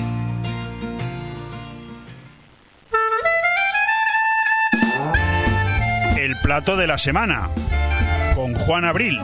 El 6.15 6.35
plato 6.43 6.77
de 6.77 6.85
la 6.85 6.99
semana, 6.99 7.49
con 8.35 8.53
Juan 8.53 8.85
Abril. 8.85 9.19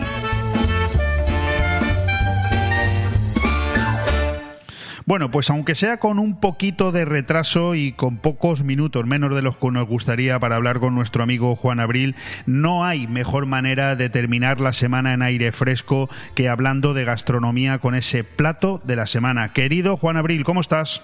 Bueno, 5.09 5.31
pues 5.31 5.49
aunque 5.49 5.73
sea 5.73 5.97
con 5.97 6.19
un 6.19 6.39
poquito 6.39 6.91
de 6.91 7.03
retraso 7.03 7.73
y 7.73 7.93
con 7.93 8.17
pocos 8.17 8.63
minutos, 8.63 9.07
menos 9.07 9.33
de 9.33 9.41
los 9.41 9.57
que 9.57 9.71
nos 9.71 9.87
gustaría 9.87 10.39
para 10.39 10.55
hablar 10.55 10.79
con 10.79 10.93
nuestro 10.93 11.23
amigo 11.23 11.55
Juan 11.55 11.79
Abril, 11.79 12.13
no 12.45 12.85
hay 12.85 13.07
mejor 13.07 13.47
manera 13.47 13.95
de 13.95 14.11
terminar 14.11 14.61
la 14.61 14.71
semana 14.71 15.15
en 15.15 15.23
aire 15.23 15.51
fresco 15.51 16.11
que 16.35 16.47
hablando 16.47 16.93
de 16.93 17.05
gastronomía 17.05 17.79
con 17.79 17.95
ese 17.95 18.23
plato 18.23 18.83
de 18.83 18.97
la 18.97 19.07
semana. 19.07 19.51
Querido 19.51 19.97
Juan 19.97 20.15
Abril, 20.15 20.43
¿cómo 20.43 20.61
estás? 20.61 21.01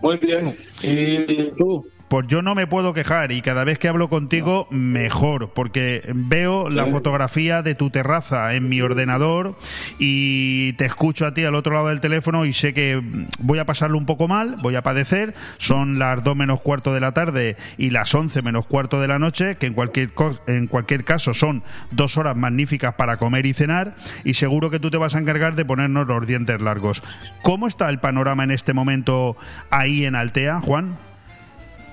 Muy 0.00 0.16
bien. 0.16 0.56
¿Y 0.82 1.50
tú? 1.58 1.86
Pues 2.08 2.28
yo 2.28 2.40
no 2.40 2.54
me 2.54 2.68
puedo 2.68 2.94
quejar 2.94 3.32
y 3.32 3.42
cada 3.42 3.64
vez 3.64 3.80
que 3.80 3.88
hablo 3.88 4.08
contigo 4.08 4.68
mejor, 4.70 5.50
porque 5.52 6.02
veo 6.14 6.70
la 6.70 6.86
fotografía 6.86 7.62
de 7.62 7.74
tu 7.74 7.90
terraza 7.90 8.54
en 8.54 8.68
mi 8.68 8.80
ordenador 8.80 9.56
y 9.98 10.74
te 10.74 10.84
escucho 10.84 11.26
a 11.26 11.34
ti 11.34 11.42
al 11.42 11.56
otro 11.56 11.74
lado 11.74 11.88
del 11.88 12.00
teléfono 12.00 12.44
y 12.44 12.52
sé 12.52 12.72
que 12.72 13.02
voy 13.40 13.58
a 13.58 13.66
pasarlo 13.66 13.98
un 13.98 14.06
poco 14.06 14.28
mal, 14.28 14.54
voy 14.62 14.76
a 14.76 14.82
padecer, 14.82 15.34
son 15.58 15.98
las 15.98 16.22
2 16.22 16.36
menos 16.36 16.60
cuarto 16.60 16.94
de 16.94 17.00
la 17.00 17.10
tarde 17.10 17.56
y 17.76 17.90
las 17.90 18.14
11 18.14 18.40
menos 18.40 18.66
cuarto 18.66 19.00
de 19.00 19.08
la 19.08 19.18
noche, 19.18 19.56
que 19.56 19.66
en 19.66 19.74
cualquier, 19.74 20.12
en 20.46 20.68
cualquier 20.68 21.04
caso 21.04 21.34
son 21.34 21.64
dos 21.90 22.18
horas 22.18 22.36
magníficas 22.36 22.94
para 22.94 23.16
comer 23.16 23.46
y 23.46 23.54
cenar 23.54 23.96
y 24.22 24.34
seguro 24.34 24.70
que 24.70 24.78
tú 24.78 24.92
te 24.92 24.98
vas 24.98 25.16
a 25.16 25.18
encargar 25.18 25.56
de 25.56 25.64
ponernos 25.64 26.06
los 26.06 26.24
dientes 26.24 26.60
largos. 26.60 27.02
¿Cómo 27.42 27.66
está 27.66 27.88
el 27.88 27.98
panorama 27.98 28.44
en 28.44 28.52
este 28.52 28.74
momento 28.74 29.36
ahí 29.70 30.04
en 30.04 30.14
Altea, 30.14 30.60
Juan? 30.60 30.96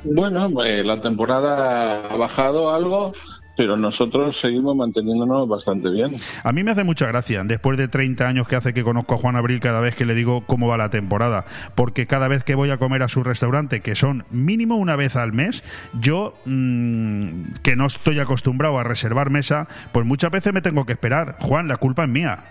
Bueno, 0.03 0.63
eh, 0.63 0.83
la 0.83 0.99
temporada 0.99 2.07
ha 2.07 2.15
bajado 2.15 2.73
algo, 2.73 3.13
pero 3.55 3.77
nosotros 3.77 4.39
seguimos 4.39 4.75
manteniéndonos 4.75 5.47
bastante 5.47 5.89
bien. 5.89 6.15
A 6.43 6.51
mí 6.51 6.63
me 6.63 6.71
hace 6.71 6.83
mucha 6.83 7.07
gracia, 7.07 7.43
después 7.43 7.77
de 7.77 7.87
30 7.87 8.27
años 8.27 8.47
que 8.47 8.55
hace 8.55 8.73
que 8.73 8.83
conozco 8.83 9.15
a 9.15 9.17
Juan 9.17 9.35
Abril, 9.35 9.59
cada 9.59 9.79
vez 9.79 9.95
que 9.95 10.05
le 10.05 10.15
digo 10.15 10.43
cómo 10.45 10.67
va 10.67 10.77
la 10.77 10.89
temporada, 10.89 11.45
porque 11.75 12.07
cada 12.07 12.27
vez 12.27 12.43
que 12.43 12.55
voy 12.55 12.71
a 12.71 12.77
comer 12.77 13.03
a 13.03 13.07
su 13.07 13.23
restaurante, 13.23 13.81
que 13.81 13.95
son 13.95 14.25
mínimo 14.31 14.75
una 14.75 14.95
vez 14.95 15.15
al 15.15 15.33
mes, 15.33 15.63
yo, 15.99 16.33
mmm, 16.45 17.43
que 17.61 17.75
no 17.75 17.85
estoy 17.85 18.19
acostumbrado 18.19 18.77
a 18.79 18.83
reservar 18.83 19.29
mesa, 19.29 19.67
pues 19.91 20.05
muchas 20.05 20.31
veces 20.31 20.53
me 20.53 20.61
tengo 20.61 20.85
que 20.85 20.93
esperar. 20.93 21.37
Juan, 21.39 21.67
la 21.67 21.77
culpa 21.77 22.03
es 22.03 22.09
mía. 22.09 22.43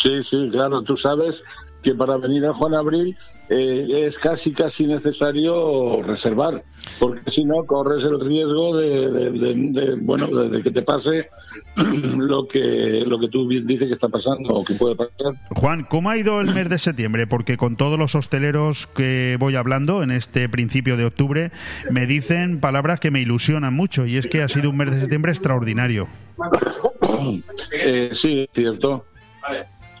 Sí, 0.00 0.22
sí, 0.22 0.48
claro, 0.52 0.82
tú 0.82 0.96
sabes 0.96 1.42
que 1.84 1.94
para 1.94 2.16
venir 2.16 2.44
a 2.46 2.54
Juan 2.54 2.74
Abril 2.74 3.16
eh, 3.50 4.06
es 4.06 4.18
casi 4.18 4.52
casi 4.52 4.86
necesario 4.86 6.02
reservar, 6.02 6.64
porque 6.98 7.30
si 7.30 7.44
no 7.44 7.62
corres 7.66 8.02
el 8.04 8.18
riesgo 8.20 8.76
de, 8.78 9.98
bueno 10.00 10.26
de, 10.26 10.62
que 10.62 10.70
te 10.70 10.80
pase 10.80 11.28
lo 11.76 12.48
que 12.48 13.04
lo 13.06 13.20
que 13.20 13.28
tú 13.28 13.46
dices 13.48 13.86
que 13.86 13.94
está 13.94 14.08
pasando 14.08 14.54
o 14.54 14.64
que 14.64 14.74
puede 14.74 14.96
pasar. 14.96 15.34
Juan, 15.54 15.84
¿cómo 15.84 16.08
ha 16.08 16.16
ido 16.16 16.40
el 16.40 16.54
mes 16.54 16.70
de 16.70 16.78
septiembre? 16.78 17.26
Porque 17.26 17.58
con 17.58 17.76
todos 17.76 17.98
los 17.98 18.14
hosteleros 18.14 18.86
que 18.86 19.36
voy 19.38 19.56
hablando 19.56 20.02
en 20.02 20.10
este 20.10 20.48
principio 20.48 20.96
de 20.96 21.04
octubre 21.04 21.50
me 21.90 22.06
dicen 22.06 22.60
palabras 22.60 22.98
que 22.98 23.10
me 23.10 23.20
ilusionan 23.20 23.74
mucho 23.74 24.06
y 24.06 24.16
es 24.16 24.26
que 24.26 24.42
ha 24.42 24.48
sido 24.48 24.70
un 24.70 24.78
mes 24.78 24.90
de 24.90 25.00
septiembre 25.00 25.32
extraordinario. 25.32 26.08
Eh, 27.72 28.10
sí, 28.12 28.40
es 28.40 28.50
cierto. 28.52 29.04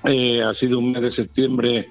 Eh, 0.04 0.42
ha 0.42 0.52
sido 0.52 0.78
un 0.78 0.92
mes 0.92 1.02
de 1.02 1.10
septiembre 1.10 1.88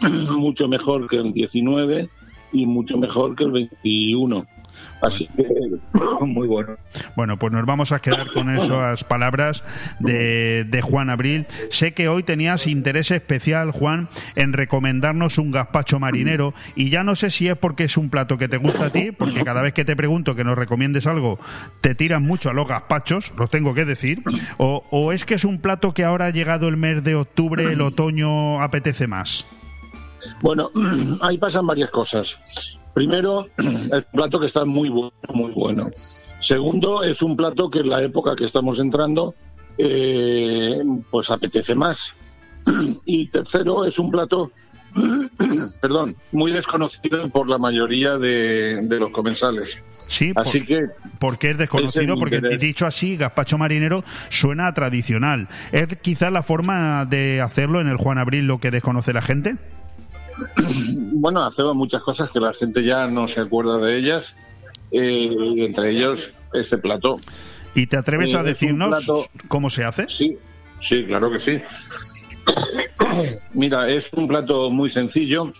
mucho 0.38 0.68
mejor 0.68 1.08
que 1.08 1.16
el 1.16 1.32
19 1.32 2.08
y 2.52 2.66
mucho 2.66 2.96
mejor 2.96 3.34
que 3.34 3.44
el 3.44 3.52
21. 3.52 4.46
Así 5.00 5.28
que 5.36 5.46
muy 6.26 6.46
bueno. 6.46 6.76
Bueno, 7.16 7.38
pues 7.38 7.52
nos 7.52 7.64
vamos 7.64 7.92
a 7.92 8.00
quedar 8.00 8.26
con 8.32 8.50
esas 8.54 9.04
palabras 9.04 9.62
de, 10.00 10.64
de, 10.64 10.82
Juan 10.82 11.10
Abril. 11.10 11.46
Sé 11.70 11.94
que 11.94 12.08
hoy 12.08 12.22
tenías 12.22 12.66
interés 12.66 13.10
especial, 13.10 13.70
Juan, 13.70 14.08
en 14.34 14.52
recomendarnos 14.52 15.38
un 15.38 15.50
gazpacho 15.50 16.00
marinero 16.00 16.54
y 16.74 16.90
ya 16.90 17.04
no 17.04 17.14
sé 17.14 17.30
si 17.30 17.48
es 17.48 17.56
porque 17.56 17.84
es 17.84 17.96
un 17.96 18.10
plato 18.10 18.38
que 18.38 18.48
te 18.48 18.56
gusta 18.56 18.86
a 18.86 18.90
ti, 18.90 19.12
porque 19.12 19.44
cada 19.44 19.62
vez 19.62 19.72
que 19.72 19.84
te 19.84 19.96
pregunto 19.96 20.34
que 20.34 20.44
nos 20.44 20.58
recomiendes 20.58 21.06
algo, 21.06 21.38
te 21.80 21.94
tiran 21.94 22.22
mucho 22.22 22.50
a 22.50 22.52
los 22.52 22.66
gazpachos, 22.66 23.32
los 23.36 23.50
tengo 23.50 23.74
que 23.74 23.84
decir, 23.84 24.22
o, 24.56 24.84
o 24.90 25.12
es 25.12 25.24
que 25.24 25.34
es 25.34 25.44
un 25.44 25.60
plato 25.60 25.94
que 25.94 26.04
ahora 26.04 26.26
ha 26.26 26.30
llegado 26.30 26.68
el 26.68 26.76
mes 26.76 27.02
de 27.04 27.14
octubre, 27.14 27.64
el 27.64 27.80
otoño 27.80 28.60
apetece 28.60 29.06
más. 29.06 29.46
Bueno, 30.42 30.70
ahí 31.22 31.38
pasan 31.38 31.66
varias 31.66 31.90
cosas. 31.90 32.38
Primero, 32.94 33.46
el 33.58 34.04
plato 34.12 34.40
que 34.40 34.46
está 34.46 34.64
muy 34.64 34.88
bueno, 34.88 35.12
muy 35.32 35.52
bueno. 35.52 35.90
Segundo, 36.40 37.02
es 37.02 37.22
un 37.22 37.36
plato 37.36 37.70
que 37.70 37.80
en 37.80 37.88
la 37.88 38.02
época 38.02 38.36
que 38.36 38.44
estamos 38.44 38.78
entrando, 38.78 39.34
eh, 39.76 40.82
pues 41.10 41.30
apetece 41.30 41.74
más. 41.74 42.14
Y 43.04 43.28
tercero, 43.28 43.84
es 43.84 43.98
un 43.98 44.10
plato, 44.10 44.52
perdón, 45.80 46.16
muy 46.32 46.52
desconocido 46.52 47.28
por 47.30 47.48
la 47.48 47.58
mayoría 47.58 48.18
de, 48.18 48.86
los 48.88 49.10
comensales. 49.10 49.82
Sí, 50.02 50.32
así 50.36 50.64
que 50.64 50.86
¿por 51.18 51.38
qué 51.38 51.50
es 51.50 51.58
desconocido? 51.58 52.16
Porque 52.16 52.40
dicho 52.58 52.86
así, 52.86 53.16
gazpacho 53.16 53.58
marinero 53.58 54.04
suena 54.30 54.72
tradicional. 54.72 55.48
¿Es 55.72 55.86
quizás 56.00 56.32
la 56.32 56.42
forma 56.42 57.04
de 57.04 57.40
hacerlo 57.42 57.80
en 57.80 57.88
el 57.88 57.96
Juan 57.96 58.18
Abril 58.18 58.46
lo 58.46 58.58
que 58.58 58.70
desconoce 58.70 59.12
la 59.12 59.22
gente? 59.22 59.56
bueno, 61.12 61.44
hacemos 61.44 61.74
muchas 61.74 62.02
cosas 62.02 62.30
que 62.30 62.40
la 62.40 62.52
gente 62.52 62.84
ya 62.84 63.06
no 63.06 63.28
se 63.28 63.40
acuerda 63.40 63.78
de 63.78 63.98
ellas, 63.98 64.36
eh, 64.90 65.30
entre 65.58 65.90
ellos 65.90 66.40
este 66.52 66.78
plato. 66.78 67.20
¿Y 67.74 67.86
te 67.86 67.96
atreves 67.96 68.34
a 68.34 68.40
eh, 68.40 68.44
decirnos 68.44 69.28
cómo 69.48 69.70
se 69.70 69.84
hace? 69.84 70.08
Sí, 70.08 70.36
sí, 70.80 71.04
claro 71.04 71.30
que 71.30 71.40
sí. 71.40 71.60
Mira, 73.52 73.88
es 73.88 74.10
un 74.12 74.28
plato 74.28 74.70
muy 74.70 74.90
sencillo. 74.90 75.52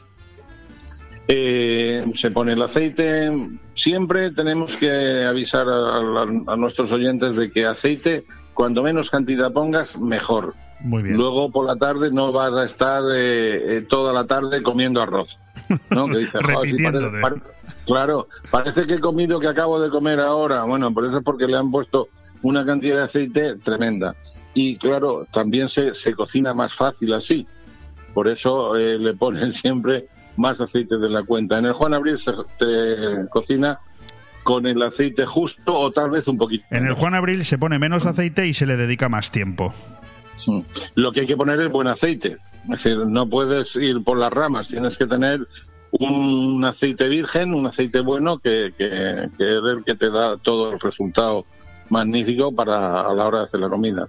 Eh, 1.28 2.04
se 2.14 2.30
pone 2.30 2.54
el 2.54 2.62
aceite. 2.62 3.30
Siempre 3.74 4.32
tenemos 4.32 4.74
que 4.76 5.24
avisar 5.24 5.66
a 5.68 6.56
nuestros 6.56 6.90
oyentes 6.90 7.36
de 7.36 7.50
que 7.50 7.66
aceite, 7.66 8.24
cuando 8.54 8.82
menos 8.82 9.10
cantidad 9.10 9.52
pongas, 9.52 9.98
mejor 9.98 10.54
muy 10.80 11.02
bien. 11.02 11.16
Luego 11.16 11.50
por 11.50 11.66
la 11.66 11.76
tarde 11.76 12.10
no 12.10 12.32
vas 12.32 12.52
a 12.52 12.64
estar 12.64 13.02
eh, 13.14 13.78
eh, 13.78 13.86
toda 13.88 14.12
la 14.12 14.26
tarde 14.26 14.62
comiendo 14.62 15.00
arroz. 15.00 15.38
¿no? 15.90 16.06
claro, 17.86 18.28
parece 18.50 18.86
que 18.86 18.94
he 18.94 19.00
comido 19.00 19.40
que 19.40 19.48
acabo 19.48 19.80
de 19.80 19.90
comer 19.90 20.20
ahora. 20.20 20.64
Bueno, 20.64 20.92
por 20.92 21.06
eso 21.06 21.18
es 21.18 21.24
porque 21.24 21.46
le 21.46 21.56
han 21.56 21.70
puesto 21.70 22.08
una 22.42 22.64
cantidad 22.64 22.96
de 22.96 23.02
aceite 23.02 23.56
tremenda. 23.56 24.14
Y 24.54 24.76
claro, 24.76 25.26
también 25.30 25.68
se, 25.68 25.94
se 25.94 26.14
cocina 26.14 26.54
más 26.54 26.74
fácil 26.74 27.12
así. 27.14 27.46
Por 28.14 28.28
eso 28.28 28.76
eh, 28.76 28.98
le 28.98 29.14
ponen 29.14 29.52
siempre 29.54 30.06
más 30.36 30.60
aceite 30.60 30.96
de 30.98 31.08
la 31.08 31.24
cuenta. 31.24 31.58
En 31.58 31.66
el 31.66 31.72
Juan 31.72 31.94
Abril 31.94 32.18
se 32.18 32.32
cocina 33.30 33.80
con 34.48 34.66
el 34.66 34.80
aceite 34.82 35.26
justo 35.26 35.74
o 35.74 35.90
tal 35.90 36.08
vez 36.08 36.26
un 36.26 36.38
poquito. 36.38 36.64
En 36.70 36.86
el 36.86 36.94
Juan 36.94 37.14
Abril 37.14 37.44
se 37.44 37.58
pone 37.58 37.78
menos 37.78 38.06
aceite 38.06 38.46
y 38.46 38.54
se 38.54 38.64
le 38.64 38.78
dedica 38.78 39.10
más 39.10 39.30
tiempo. 39.30 39.74
Lo 40.94 41.12
que 41.12 41.20
hay 41.20 41.26
que 41.26 41.36
poner 41.36 41.60
es 41.60 41.70
buen 41.70 41.88
aceite. 41.88 42.38
Es 42.64 42.68
decir, 42.68 42.98
no 42.98 43.28
puedes 43.28 43.76
ir 43.76 44.02
por 44.02 44.18
las 44.18 44.32
ramas, 44.32 44.68
tienes 44.68 44.98
que 44.98 45.06
tener 45.06 45.46
un 45.90 46.64
aceite 46.64 47.08
virgen, 47.08 47.54
un 47.54 47.66
aceite 47.66 48.00
bueno 48.00 48.38
que, 48.38 48.74
que, 48.76 49.24
es 49.24 49.32
el 49.38 49.84
que 49.84 49.94
te 49.94 50.10
da 50.10 50.36
todo 50.36 50.72
el 50.72 50.80
resultado 50.80 51.46
magnífico 51.88 52.52
para 52.52 53.08
a 53.08 53.14
la 53.14 53.26
hora 53.26 53.38
de 53.38 53.44
hacer 53.44 53.60
la 53.60 53.70
comida. 53.70 54.08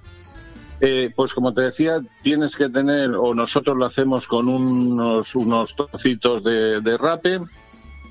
Eh, 0.82 1.12
pues 1.16 1.34
como 1.34 1.54
te 1.54 1.62
decía, 1.62 2.02
tienes 2.22 2.56
que 2.56 2.70
tener, 2.70 3.12
o 3.12 3.34
nosotros 3.34 3.78
lo 3.78 3.86
hacemos 3.86 4.28
con 4.28 4.48
unos, 4.48 5.36
unos 5.36 5.76
trocitos 5.76 6.44
de, 6.44 6.82
de 6.82 6.98
rape, 6.98 7.40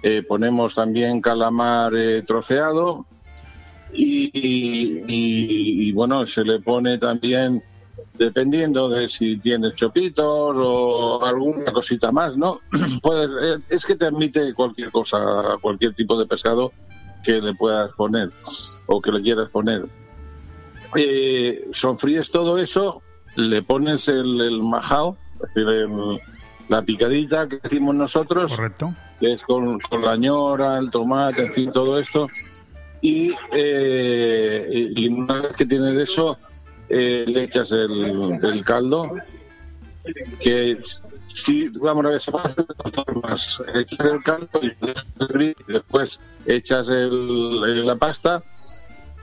eh, 0.03 0.23
ponemos 0.27 0.75
también 0.75 1.21
calamar 1.21 1.95
eh, 1.97 2.23
troceado 2.23 3.07
y, 3.93 4.31
y, 4.35 5.93
bueno, 5.93 6.27
se 6.27 6.45
le 6.45 6.61
pone 6.61 6.99
también 6.99 7.63
dependiendo 8.15 8.89
de 8.89 9.09
si 9.09 9.39
tienes 9.39 9.75
chopitos 9.75 10.57
o 10.59 11.25
alguna 11.25 11.73
cosita 11.73 12.11
más, 12.13 12.37
¿no? 12.37 12.61
Pues 13.03 13.29
es 13.69 13.87
que 13.87 13.97
te 13.97 14.07
admite 14.07 14.55
cualquier 14.55 14.91
cosa, 14.91 15.19
cualquier 15.61 15.95
tipo 15.95 16.19
de 16.19 16.27
pescado 16.27 16.73
que 17.25 17.41
le 17.41 17.55
puedas 17.55 17.93
poner 17.93 18.31
o 18.87 19.01
que 19.01 19.13
le 19.13 19.23
quieras 19.23 19.49
poner. 19.51 19.87
Eh, 20.97 21.69
sonfríes 21.73 22.31
todo 22.31 22.59
eso, 22.59 23.03
le 23.37 23.63
pones 23.63 24.09
el, 24.09 24.41
el 24.41 24.63
majao, 24.63 25.17
es 25.43 25.55
decir, 25.55 25.67
la 26.69 26.83
picadita 26.83 27.49
que 27.49 27.59
decimos 27.63 27.95
nosotros, 27.95 28.51
correcto, 28.51 28.95
que 29.21 29.35
es 29.35 29.43
con, 29.43 29.79
con 29.81 30.03
la 30.03 30.17
ñora, 30.17 30.79
el 30.79 30.91
tomate, 30.91 31.43
en 31.43 31.53
fin, 31.53 31.73
todo 31.73 31.99
esto. 31.99 32.29
Y, 33.01 33.31
eh, 33.53 34.93
y 34.95 35.09
una 35.09 35.43
vez 35.43 35.53
que 35.57 35.67
tienes 35.67 36.11
eso, 36.11 36.37
eh, 36.89 37.25
le 37.27 37.45
echas 37.45 37.71
el, 37.73 38.63
caldo, 38.65 39.11
que 40.41 40.79
si 41.29 41.69
vamos 41.69 42.05
a 42.07 42.09
ver, 42.09 42.21
se 42.21 42.31
hacer 42.31 42.67
de 42.67 42.75
dos 42.85 42.93
formas. 42.93 43.63
Echas 43.75 44.07
el 44.07 44.23
caldo 44.23 44.61
y 44.63 45.73
después 45.73 46.21
echas 46.47 46.89
el, 46.89 47.87
la 47.87 47.97
pasta 47.97 48.43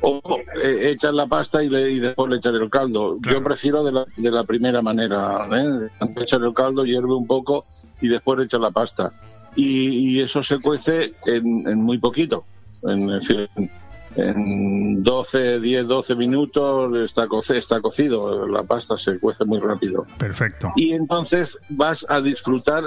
o 0.01 0.21
eh, 0.61 0.91
echas 0.91 1.13
la 1.13 1.25
pasta 1.25 1.63
y, 1.63 1.69
le, 1.69 1.91
y, 1.91 1.99
después 1.99 2.29
le 2.29 2.37
echas 2.37 2.53
el 2.53 2.69
caldo. 2.69 3.17
Yo 3.21 3.43
prefiero 3.43 3.83
de 3.83 3.91
la, 3.91 4.05
de 4.15 4.31
la 4.31 4.43
primera 4.43 4.81
manera. 4.81 5.47
¿eh? 5.51 5.89
Echar 6.17 6.43
el 6.43 6.53
caldo, 6.53 6.85
hierve 6.85 7.13
un 7.13 7.27
poco 7.27 7.63
y 8.01 8.07
después 8.07 8.39
echas 8.45 8.61
la 8.61 8.71
pasta. 8.71 9.11
Y, 9.55 10.17
y 10.17 10.21
eso 10.21 10.43
se 10.43 10.59
cuece 10.59 11.13
en, 11.25 11.67
en 11.67 11.81
muy 11.81 11.97
poquito. 11.97 12.45
En, 12.83 13.09
en, 13.09 13.71
en 14.15 15.03
12, 15.03 15.59
10, 15.59 15.87
12 15.87 16.15
minutos 16.15 16.95
está, 16.97 17.27
está 17.55 17.81
cocido, 17.81 18.47
la 18.47 18.63
pasta 18.63 18.97
se 18.97 19.19
cuece 19.19 19.45
muy 19.45 19.59
rápido. 19.59 20.05
Perfecto. 20.17 20.71
Y 20.75 20.93
entonces 20.93 21.57
vas 21.69 22.05
a 22.09 22.21
disfrutar 22.21 22.83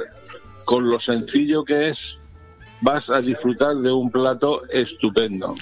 con 0.65 0.89
lo 0.89 0.99
sencillo 0.99 1.65
que 1.65 1.91
es 1.91 2.28
vas 2.81 3.11
a 3.11 3.21
disfrutar 3.21 3.77
de 3.77 3.91
un 3.93 4.11
plato 4.11 4.63
estupendo. 4.71 5.55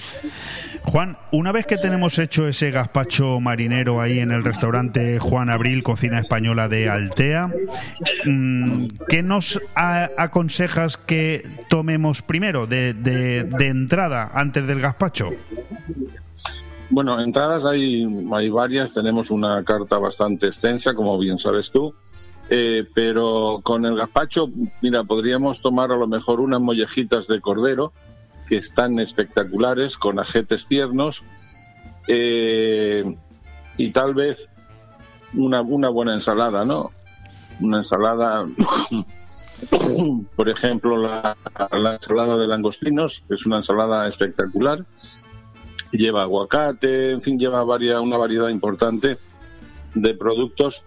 Juan, 0.83 1.17
una 1.31 1.51
vez 1.51 1.65
que 1.65 1.77
tenemos 1.77 2.17
hecho 2.19 2.47
ese 2.47 2.71
gazpacho 2.71 3.39
marinero 3.39 3.99
ahí 3.99 4.19
en 4.19 4.31
el 4.31 4.43
restaurante 4.43 5.19
Juan 5.19 5.49
Abril, 5.49 5.83
cocina 5.83 6.19
española 6.19 6.67
de 6.69 6.89
Altea, 6.89 7.49
mm, 8.25 8.87
¿qué 9.09 9.23
nos 9.23 9.59
aconsejas 9.75 10.97
que 10.97 11.47
tomemos 11.69 12.21
primero 12.21 12.67
de, 12.67 12.93
de- 12.93 13.43
de 13.43 13.67
entrada 13.67 14.29
antes 14.33 14.65
del 14.67 14.79
gazpacho? 14.81 15.29
Bueno, 16.89 17.19
entradas 17.19 17.65
hay, 17.65 18.05
hay 18.33 18.49
varias, 18.49 18.93
tenemos 18.93 19.29
una 19.29 19.61
carta 19.65 19.97
bastante 19.97 20.47
extensa, 20.47 20.93
como 20.93 21.17
bien 21.19 21.37
sabes 21.37 21.69
tú, 21.69 21.93
eh, 22.49 22.85
pero 22.93 23.59
con 23.63 23.85
el 23.85 23.95
gazpacho, 23.97 24.49
mira, 24.81 25.03
podríamos 25.03 25.61
tomar 25.61 25.91
a 25.91 25.97
lo 25.97 26.07
mejor 26.07 26.39
unas 26.39 26.61
mollejitas 26.61 27.27
de 27.27 27.41
cordero, 27.41 27.91
que 28.47 28.57
están 28.57 28.99
espectaculares, 28.99 29.97
con 29.97 30.19
ajetes 30.19 30.65
tiernos, 30.67 31.23
eh, 32.07 33.17
y 33.77 33.91
tal 33.91 34.13
vez 34.13 34.47
una, 35.33 35.61
una 35.61 35.89
buena 35.89 36.13
ensalada, 36.13 36.63
¿no? 36.63 36.91
Una 37.59 37.79
ensalada, 37.79 38.45
por 40.35 40.49
ejemplo, 40.49 40.97
la, 40.97 41.35
la 41.71 41.95
ensalada 41.95 42.37
de 42.37 42.47
langostinos, 42.47 43.23
que 43.27 43.35
es 43.35 43.45
una 43.45 43.57
ensalada 43.57 44.07
espectacular, 44.07 44.85
lleva 45.91 46.21
aguacate, 46.23 47.11
en 47.11 47.21
fin, 47.21 47.37
lleva 47.39 47.63
varia- 47.63 47.99
una 48.01 48.17
variedad 48.17 48.49
importante 48.49 49.17
de 49.95 50.13
productos 50.13 50.83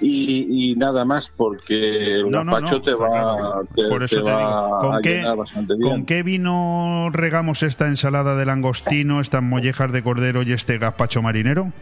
y, 0.00 0.70
y 0.72 0.76
nada 0.76 1.04
más 1.04 1.30
porque 1.36 2.20
el 2.20 2.30
No, 2.30 2.44
no, 2.44 2.52
gazpacho 2.52 2.76
no, 2.76 2.82
te 2.82 2.94
va, 2.94 3.60
te, 3.74 3.88
Por 3.88 4.02
eso 4.02 4.22
te 4.22 4.30
digo, 4.30 4.78
¿con 4.80 5.02
qué-. 5.02 5.24
¿Con 5.82 6.06
qué 6.06 6.22
vino 6.22 7.08
regamos 7.12 7.62
esta 7.62 7.88
ensalada 7.88 8.36
de 8.36 8.46
langostino, 8.46 9.20
estas 9.20 9.42
mollejas 9.42 9.92
de 9.92 10.02
cordero 10.02 10.42
y 10.42 10.52
este 10.52 10.78
gazpacho 10.78 11.22
marinero? 11.22 11.72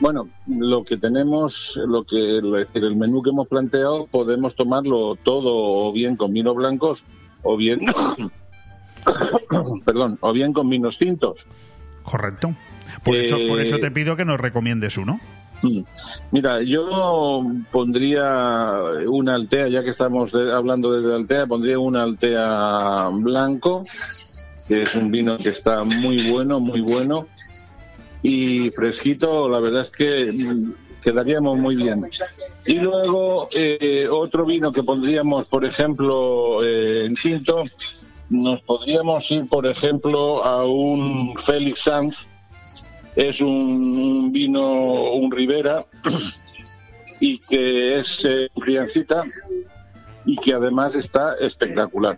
Bueno, 0.00 0.28
lo 0.46 0.84
que 0.84 0.96
tenemos, 0.96 1.78
lo 1.86 2.04
que 2.04 2.38
es 2.38 2.42
decir, 2.42 2.84
el 2.84 2.96
menú 2.96 3.22
que 3.22 3.30
hemos 3.30 3.48
planteado, 3.48 4.06
podemos 4.06 4.54
tomarlo 4.56 5.16
todo 5.22 5.52
o 5.54 5.92
bien 5.92 6.16
con 6.16 6.32
vinos 6.32 6.56
blancos 6.56 7.04
o 7.42 7.56
bien, 7.56 7.80
perdón, 9.84 10.18
o 10.20 10.32
bien 10.32 10.52
con 10.52 10.68
vinos 10.68 10.98
tintos. 10.98 11.46
Correcto. 12.02 12.52
Por, 13.04 13.16
eso, 13.16 13.36
por 13.48 13.60
eso 13.60 13.76
Eh, 13.76 13.80
te 13.80 13.90
pido 13.90 14.16
que 14.16 14.24
nos 14.24 14.40
recomiendes 14.40 14.98
uno. 14.98 15.20
Mm. 15.62 15.80
Mira, 16.32 16.62
yo 16.62 17.44
pondría 17.70 18.74
una 19.06 19.34
altea, 19.36 19.68
ya 19.68 19.82
que 19.82 19.90
estamos 19.90 20.34
hablando 20.34 21.00
de 21.00 21.14
altea, 21.14 21.46
pondría 21.46 21.78
una 21.78 22.02
altea 22.02 23.08
blanco, 23.12 23.82
que 24.66 24.82
es 24.82 24.94
un 24.94 25.10
vino 25.10 25.36
que 25.38 25.50
está 25.50 25.84
muy 25.84 26.30
bueno, 26.30 26.58
muy 26.58 26.80
bueno, 26.80 27.28
y 28.22 28.70
fresquito, 28.70 29.48
la 29.48 29.60
verdad 29.60 29.82
es 29.82 29.90
que 29.90 30.32
mm, 30.32 30.72
quedaríamos 31.02 31.58
muy 31.58 31.76
bien. 31.76 32.08
Y 32.66 32.80
luego 32.80 33.48
eh, 33.56 34.08
otro 34.10 34.44
vino 34.44 34.72
que 34.72 34.82
pondríamos, 34.82 35.46
por 35.46 35.64
ejemplo, 35.64 36.62
eh, 36.64 37.06
en 37.06 37.14
tinto, 37.14 37.64
nos 38.30 38.62
podríamos 38.62 39.30
ir, 39.30 39.46
por 39.48 39.66
ejemplo, 39.66 40.44
a 40.44 40.64
un 40.64 41.34
Félix 41.44 41.80
Sanz, 41.80 42.16
es 43.16 43.40
un, 43.40 43.48
un 43.48 44.32
vino, 44.32 45.12
un 45.14 45.30
Ribera, 45.30 45.84
y 47.20 47.38
que 47.38 48.00
es 48.00 48.24
eh, 48.24 48.48
criancita 48.60 49.22
y 50.24 50.36
que 50.36 50.54
además 50.54 50.94
está 50.94 51.34
espectacular. 51.40 52.16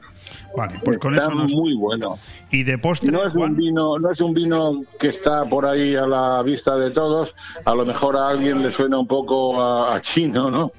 Vale, 0.57 0.75
pues 0.85 0.99
con 0.99 1.15
está 1.15 1.27
eso 1.29 1.35
nos- 1.35 1.53
muy 1.53 1.75
bueno. 1.75 2.19
Y 2.51 2.63
de 2.63 2.77
postre, 2.79 3.11
No 3.11 3.27
es 3.27 3.35
un 3.35 3.57
vino, 3.57 3.99
no 3.99 4.11
es 4.11 4.21
un 4.21 4.35
vino 4.35 4.83
que 5.01 5.09
está 5.09 5.45
por 5.47 5.67
ahí 5.67 5.95
a 5.97 6.07
la 6.07 6.43
vista 6.43 6.77
de 6.77 6.91
todos. 6.91 7.35
A 7.65 7.75
lo 7.75 7.85
mejor 7.87 8.17
a 8.17 8.29
alguien 8.29 8.63
le 8.63 8.71
suena 8.71 8.99
un 8.99 9.07
poco 9.07 9.61
a, 9.61 9.97
a 9.97 10.01
chino, 10.03 10.51
¿no? 10.51 10.71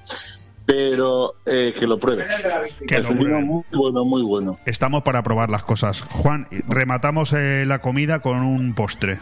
Pero 0.66 1.34
eh, 1.46 1.74
que 1.78 1.86
lo 1.86 2.00
pruebe. 2.00 2.26
Que 2.88 2.96
es 2.96 3.04
lo 3.04 3.10
un 3.10 3.18
vino 3.18 3.30
pruebe. 3.32 3.46
muy 3.46 3.64
bueno, 3.74 4.06
muy 4.06 4.22
bueno. 4.24 4.58
Estamos 4.66 5.04
para 5.04 5.22
probar 5.24 5.50
las 5.50 5.64
cosas. 5.64 6.02
Juan, 6.02 6.48
rematamos 6.68 7.34
eh, 7.34 7.66
la 7.68 7.80
comida 7.80 8.20
con 8.20 8.38
un 8.44 8.74
postre. 8.76 9.20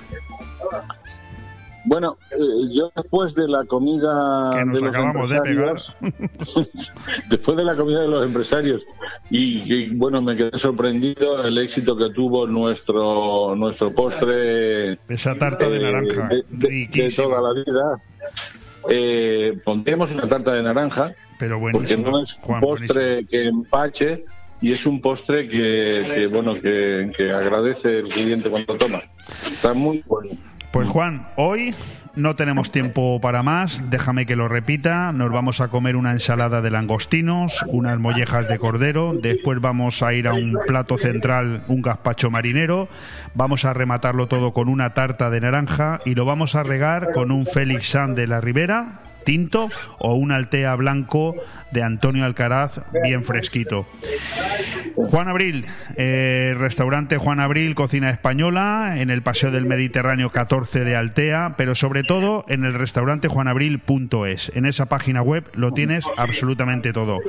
Bueno, 1.86 2.18
eh, 2.32 2.38
yo 2.72 2.92
después 2.96 3.36
de 3.36 3.46
la 3.48 3.66
comida 3.66 4.52
Que 4.54 4.64
nos 4.66 4.76
de 4.76 4.86
los 4.86 4.90
acabamos 4.90 5.30
de 5.30 5.42
pegar. 5.42 5.76
después 7.30 7.58
de 7.58 7.64
la 7.66 7.76
comida 7.76 8.02
de 8.02 8.08
los 8.08 8.26
empresarios 8.26 8.82
y, 9.30 9.74
y, 9.74 9.90
bueno 9.90 10.22
me 10.22 10.36
quedé 10.38 10.58
sorprendido 10.58 11.44
el 11.46 11.58
éxito 11.58 11.98
que 11.98 12.10
tuvo 12.12 12.48
nuestro 12.48 13.54
nuestro 13.56 13.94
postre 13.94 14.94
Esa 15.10 15.36
tarta 15.38 15.70
de 15.70 15.78
eh, 15.78 15.82
naranja. 15.82 16.30
de, 16.30 16.46
de- 16.50 16.90
de 16.90 17.12
toda 17.12 17.42
la 17.42 17.54
vida 17.54 18.02
eh, 18.90 19.58
pondríamos 19.66 20.10
una 20.12 20.28
tarta 20.30 20.54
de 20.54 20.64
naranja 20.64 21.14
Pero 21.38 21.60
porque 21.72 21.98
no 21.98 22.22
es 22.22 22.38
un 22.48 22.60
postre 22.62 23.26
que 23.26 23.48
empache 23.48 24.24
y 24.62 24.72
es 24.72 24.86
un 24.86 25.02
postre 25.02 25.50
que, 25.50 26.04
que, 26.16 26.28
bueno 26.28 26.54
que, 26.54 27.10
que 27.18 27.32
agradece 27.32 28.00
el 28.00 28.08
cliente 28.08 28.50
cuando 28.50 28.76
toma 28.78 29.02
está 29.28 29.74
muy 29.74 30.02
bueno 30.08 30.30
Pues 30.74 30.88
Juan, 30.88 31.28
hoy 31.36 31.76
no 32.16 32.36
tenemos 32.36 32.72
tiempo 32.72 33.22
para 33.22 33.44
más, 33.44 33.92
déjame 33.92 34.26
que 34.26 34.36
lo 34.36 34.48
repita, 34.48 35.12
nos 35.12 35.32
vamos 35.32 35.62
a 35.62 35.68
comer 35.68 35.96
una 35.96 36.14
ensalada 36.14 36.62
de 36.64 36.72
langostinos, 36.72 37.64
unas 37.68 38.00
mollejas 38.00 38.48
de 38.48 38.58
cordero, 38.58 39.14
después 39.14 39.62
vamos 39.62 40.02
a 40.02 40.16
ir 40.16 40.28
a 40.28 40.34
un 40.34 40.58
plato 40.66 40.98
central, 40.98 41.62
un 41.68 41.84
gazpacho 41.84 42.32
marinero, 42.32 42.90
vamos 43.36 43.66
a 43.66 43.74
rematarlo 43.74 44.28
todo 44.28 44.52
con 44.52 44.68
una 44.68 44.96
tarta 44.96 45.30
de 45.30 45.42
naranja 45.42 46.00
y 46.06 46.16
lo 46.16 46.26
vamos 46.26 46.56
a 46.56 46.64
regar 46.64 47.12
con 47.14 47.30
un 47.30 47.46
Félix 47.46 47.92
San 47.92 48.16
de 48.16 48.26
la 48.26 48.42
Ribera 48.42 49.04
tinto 49.24 49.70
o 50.00 50.14
un 50.16 50.32
Altea 50.32 50.76
blanco 50.76 51.36
de 51.72 51.84
Antonio 51.84 52.26
Alcaraz 52.26 52.82
bien 53.04 53.24
fresquito. 53.24 53.86
Juan 54.96 55.28
Abril, 55.28 55.66
eh, 55.98 56.54
restaurante 56.58 57.18
Juan 57.18 57.40
Abril, 57.40 57.74
cocina 57.76 58.10
española, 58.10 58.96
en 58.98 59.10
el 59.10 59.22
Paseo 59.24 59.50
del 59.52 59.66
Mediterráneo 59.66 60.32
14 60.32 60.84
de 60.84 60.96
Altea, 60.96 61.56
pero 61.58 61.74
sobre 61.76 62.04
todo 62.04 62.46
en 62.48 62.64
el 62.64 62.74
restaurante 62.74 63.28
juanabril.es. 63.28 64.52
En 64.56 64.66
esa 64.66 64.86
página 64.88 65.22
web 65.22 65.46
lo 65.56 65.72
tienes 65.72 66.06
absolutamente 66.18 66.94
todo. 66.94 67.20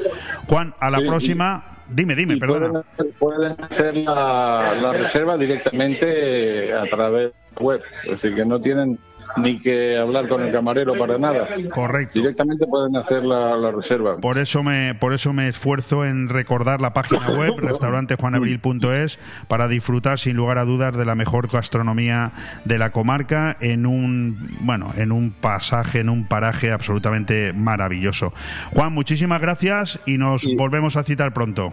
Juan, 0.47 0.75
a 0.81 0.91
la 0.91 0.99
próxima. 0.99 1.65
Dime, 1.89 2.15
dime, 2.17 2.39
perdona. 2.39 2.83
Pueden, 2.83 2.85
hacer- 2.87 3.13
pueden 3.19 3.57
hacer 3.63 3.97
la, 3.99 4.75
la 4.81 4.93
reserva 4.95 5.37
directamente 5.37 6.73
a 6.73 6.85
través 6.87 7.33
web. 7.61 7.83
Es 8.05 8.11
decir, 8.23 8.35
que 8.35 8.45
no 8.45 8.61
tienen 8.61 8.99
ni 9.37 9.59
que 9.61 9.97
hablar 9.97 10.29
con 10.29 10.43
el 10.43 10.53
camarero 10.53 10.95
para 10.95 11.19
nada. 11.19 11.49
Correcto. 11.75 12.19
Directamente 12.19 12.67
pueden 12.67 12.97
hacer 12.97 13.25
la, 13.25 13.57
la 13.57 13.71
reserva. 13.71 14.17
Por 14.19 14.39
eso 14.39 14.63
me 14.63 14.95
por 14.95 15.13
eso 15.13 15.33
me 15.33 15.49
esfuerzo 15.49 16.05
en 16.05 16.29
recordar 16.29 16.81
la 16.81 16.93
página 16.93 17.31
web 17.39 17.55
restaurantejuanabril.es 17.59 19.19
para 19.49 19.69
disfrutar 19.69 20.19
sin 20.19 20.37
lugar 20.37 20.59
a 20.59 20.65
dudas 20.65 20.97
de 20.97 21.05
la 21.05 21.15
mejor 21.15 21.49
gastronomía 21.51 22.33
de 22.65 22.79
la 22.79 22.91
comarca 22.91 23.57
en 23.61 23.87
un 23.87 24.37
bueno, 24.61 24.93
en 24.97 25.13
un 25.13 25.31
pasaje, 25.33 26.01
en 26.01 26.09
un 26.09 26.27
paraje 26.27 26.73
absolutamente 26.73 27.53
maravilloso. 27.53 28.33
Juan, 28.73 28.93
muchísimas 28.93 29.41
gracias 29.41 29.99
y 30.07 30.19
nos 30.19 30.47
volvemos 30.57 30.97
a 30.97 31.05
citar 31.05 31.33
pronto. 31.33 31.71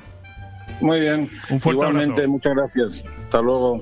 Muy 0.80 1.00
bien. 1.00 1.30
Un 1.50 1.60
fuerte 1.60 1.82
Igualmente, 1.82 2.14
abrazo. 2.24 2.32
muchas 2.32 2.56
gracias. 2.56 3.04
Hasta 3.22 3.42
luego. 3.42 3.82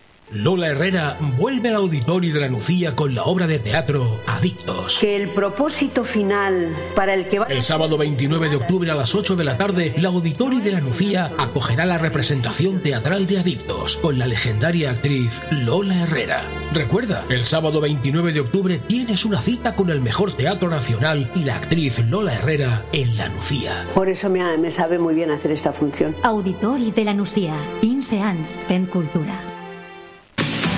Lola 0.33 0.67
Herrera 0.67 1.17
vuelve 1.37 1.67
al 1.67 1.75
auditorio 1.75 2.33
de 2.33 2.39
la 2.39 2.47
Nucía 2.47 2.95
con 2.95 3.13
la 3.13 3.23
obra 3.23 3.47
de 3.47 3.59
teatro 3.59 4.21
Adictos. 4.25 4.99
Que 5.01 5.17
el 5.17 5.27
propósito 5.29 6.05
final 6.05 6.73
para 6.95 7.13
el 7.13 7.27
que 7.27 7.39
va... 7.39 7.47
El 7.47 7.61
sábado 7.61 7.97
29 7.97 8.49
de 8.49 8.55
octubre 8.55 8.89
a 8.91 8.95
las 8.95 9.13
8 9.13 9.35
de 9.35 9.43
la 9.43 9.57
tarde, 9.57 9.93
la 9.97 10.07
auditorio 10.07 10.61
de 10.61 10.71
la 10.71 10.79
Nucía 10.79 11.33
acogerá 11.37 11.85
la 11.85 11.97
representación 11.97 12.79
teatral 12.79 13.27
de 13.27 13.39
Adictos 13.39 13.97
con 13.97 14.17
la 14.17 14.25
legendaria 14.25 14.91
actriz 14.91 15.43
Lola 15.51 16.03
Herrera. 16.03 16.43
Recuerda, 16.73 17.25
el 17.27 17.43
sábado 17.43 17.81
29 17.81 18.31
de 18.31 18.39
octubre 18.39 18.79
tienes 18.87 19.25
una 19.25 19.41
cita 19.41 19.75
con 19.75 19.89
el 19.89 19.99
mejor 19.99 20.31
teatro 20.31 20.69
nacional 20.69 21.29
y 21.35 21.43
la 21.43 21.57
actriz 21.57 21.99
Lola 22.05 22.35
Herrera 22.35 22.85
en 22.93 23.17
la 23.17 23.27
Nucía. 23.27 23.85
Por 23.93 24.07
eso 24.07 24.29
me, 24.29 24.57
me 24.57 24.71
sabe 24.71 24.97
muy 24.97 25.13
bien 25.13 25.29
hacer 25.29 25.51
esta 25.51 25.73
función. 25.73 26.15
Auditori 26.23 26.91
de 26.91 27.03
la 27.03 27.13
Nucía. 27.13 27.55
Inseans 27.81 28.61
Pen 28.69 28.85
Cultura. 28.85 29.50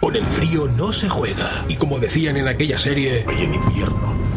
Con 0.00 0.14
el 0.14 0.24
frío 0.24 0.68
no 0.76 0.92
se 0.92 1.08
juega. 1.08 1.64
Y 1.68 1.74
como 1.74 1.98
decían 1.98 2.36
en 2.36 2.46
aquella 2.46 2.78
serie, 2.78 3.24
hoy 3.26 3.42
en 3.42 3.54
invierno 3.54 4.17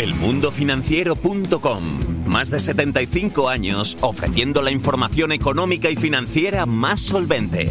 Elmundofinanciero.com. 0.00 2.24
Más 2.24 2.50
de 2.50 2.58
75 2.58 3.50
años 3.50 3.98
ofreciendo 4.00 4.62
la 4.62 4.70
información 4.70 5.30
económica 5.30 5.90
y 5.90 5.96
financiera 5.96 6.64
más 6.64 7.00
solvente. 7.00 7.70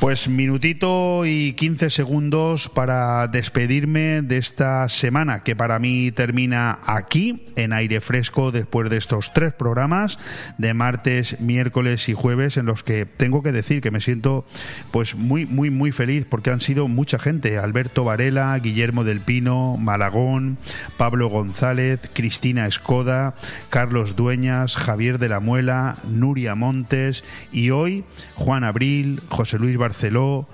Pues 0.00 0.28
minutito 0.28 1.26
y 1.26 1.52
15 1.52 1.90
segundos 1.90 2.70
para 2.70 3.28
despedirme 3.28 4.22
de 4.22 4.38
esta 4.38 4.88
semana 4.88 5.42
que 5.42 5.54
para 5.54 5.78
mí 5.78 6.10
termina 6.10 6.80
aquí 6.86 7.42
en 7.54 7.74
aire 7.74 8.00
fresco 8.00 8.50
después 8.50 8.88
de 8.88 8.96
estos 8.96 9.34
tres 9.34 9.52
programas 9.52 10.18
de 10.56 10.72
martes, 10.72 11.38
miércoles 11.38 12.08
y 12.08 12.14
jueves 12.14 12.56
en 12.56 12.64
los 12.64 12.82
que 12.82 13.04
tengo 13.04 13.42
que 13.42 13.52
decir 13.52 13.82
que 13.82 13.90
me 13.90 14.00
siento 14.00 14.46
pues 14.90 15.16
muy 15.16 15.44
muy 15.44 15.68
muy 15.68 15.92
feliz 15.92 16.24
porque 16.24 16.48
han 16.48 16.62
sido 16.62 16.88
mucha 16.88 17.18
gente, 17.18 17.58
Alberto 17.58 18.02
Varela, 18.02 18.58
Guillermo 18.58 19.04
del 19.04 19.20
Pino, 19.20 19.76
Malagón, 19.76 20.56
Pablo 20.96 21.28
González, 21.28 22.08
Cristina 22.14 22.66
Escoda, 22.66 23.34
Carlos 23.68 24.16
Dueñas, 24.16 24.76
Javier 24.76 25.18
de 25.18 25.28
la 25.28 25.40
Muela, 25.40 25.98
Nuria 26.08 26.54
Montes 26.54 27.22
y 27.52 27.68
hoy 27.68 28.04
Juan 28.34 28.64
Abril, 28.64 29.20
José 29.28 29.58
Luis 29.58 29.76
Barcelona 29.76 29.89
Barceló, 29.90 30.46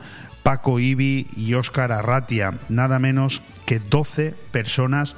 Paco 0.43 0.81
Ibi 0.81 1.27
y 1.37 1.53
Óscar 1.53 1.93
Arratia, 1.93 2.55
nada 2.71 2.99
menos 2.99 3.43
que 3.67 3.81
12 3.81 4.35
personas 4.51 5.15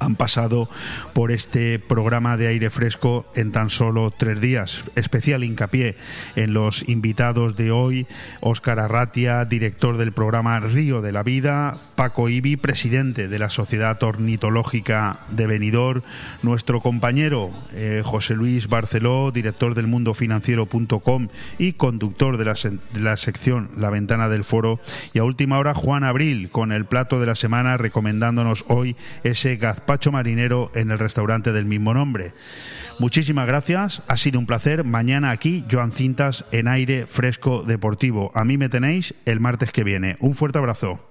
han 0.00 0.16
pasado 0.16 0.68
por 1.12 1.30
este 1.30 1.78
programa 1.78 2.36
de 2.36 2.48
aire 2.48 2.70
fresco 2.70 3.26
en 3.36 3.52
tan 3.52 3.70
solo 3.70 4.10
tres 4.10 4.40
días. 4.40 4.84
Especial 4.96 5.44
hincapié 5.44 5.96
en 6.36 6.54
los 6.54 6.88
invitados 6.88 7.56
de 7.56 7.70
hoy, 7.70 8.06
Óscar 8.40 8.80
Arratia, 8.80 9.44
director 9.44 9.98
del 9.98 10.12
programa 10.12 10.58
Río 10.60 11.02
de 11.02 11.12
la 11.12 11.22
Vida, 11.22 11.78
Paco 11.94 12.28
Ibi, 12.28 12.56
presidente 12.56 13.28
de 13.28 13.38
la 13.38 13.50
Sociedad 13.50 14.02
Ornitológica 14.02 15.18
de 15.30 15.46
Benidorm, 15.46 16.02
nuestro 16.42 16.80
compañero 16.80 17.50
eh, 17.74 18.02
José 18.04 18.34
Luis 18.34 18.68
Barceló, 18.68 19.30
director 19.30 19.74
del 19.74 19.86
mundofinanciero.com 19.86 21.28
y 21.58 21.74
conductor 21.74 22.38
de 22.38 22.44
la, 22.44 22.54
de 22.54 23.00
la 23.00 23.16
sección 23.16 23.70
La 23.76 23.90
Ventana 23.90 24.28
del 24.28 24.44
Foro, 24.44 24.80
y 25.12 25.18
a 25.18 25.24
última 25.24 25.58
hora 25.58 25.74
Juan 25.74 26.04
Abril 26.04 26.48
con 26.50 26.72
el 26.72 26.86
plato 26.86 27.20
de 27.20 27.26
la 27.26 27.34
semana 27.34 27.76
recomendándonos 27.76 28.64
hoy 28.68 28.96
ese 29.24 29.56
gazpacho 29.90 30.12
marinero 30.12 30.70
en 30.76 30.92
el 30.92 31.00
restaurante 31.00 31.50
del 31.50 31.64
mismo 31.64 31.92
nombre. 31.92 32.32
Muchísimas 33.00 33.48
gracias, 33.48 34.04
ha 34.06 34.16
sido 34.16 34.38
un 34.38 34.46
placer. 34.46 34.84
Mañana 34.84 35.32
aquí, 35.32 35.64
Joan 35.68 35.90
Cintas 35.90 36.44
en 36.52 36.68
aire 36.68 37.08
fresco 37.08 37.62
deportivo. 37.62 38.30
A 38.36 38.44
mí 38.44 38.56
me 38.56 38.68
tenéis 38.68 39.16
el 39.24 39.40
martes 39.40 39.72
que 39.72 39.82
viene. 39.82 40.16
Un 40.20 40.34
fuerte 40.34 40.58
abrazo. 40.58 41.09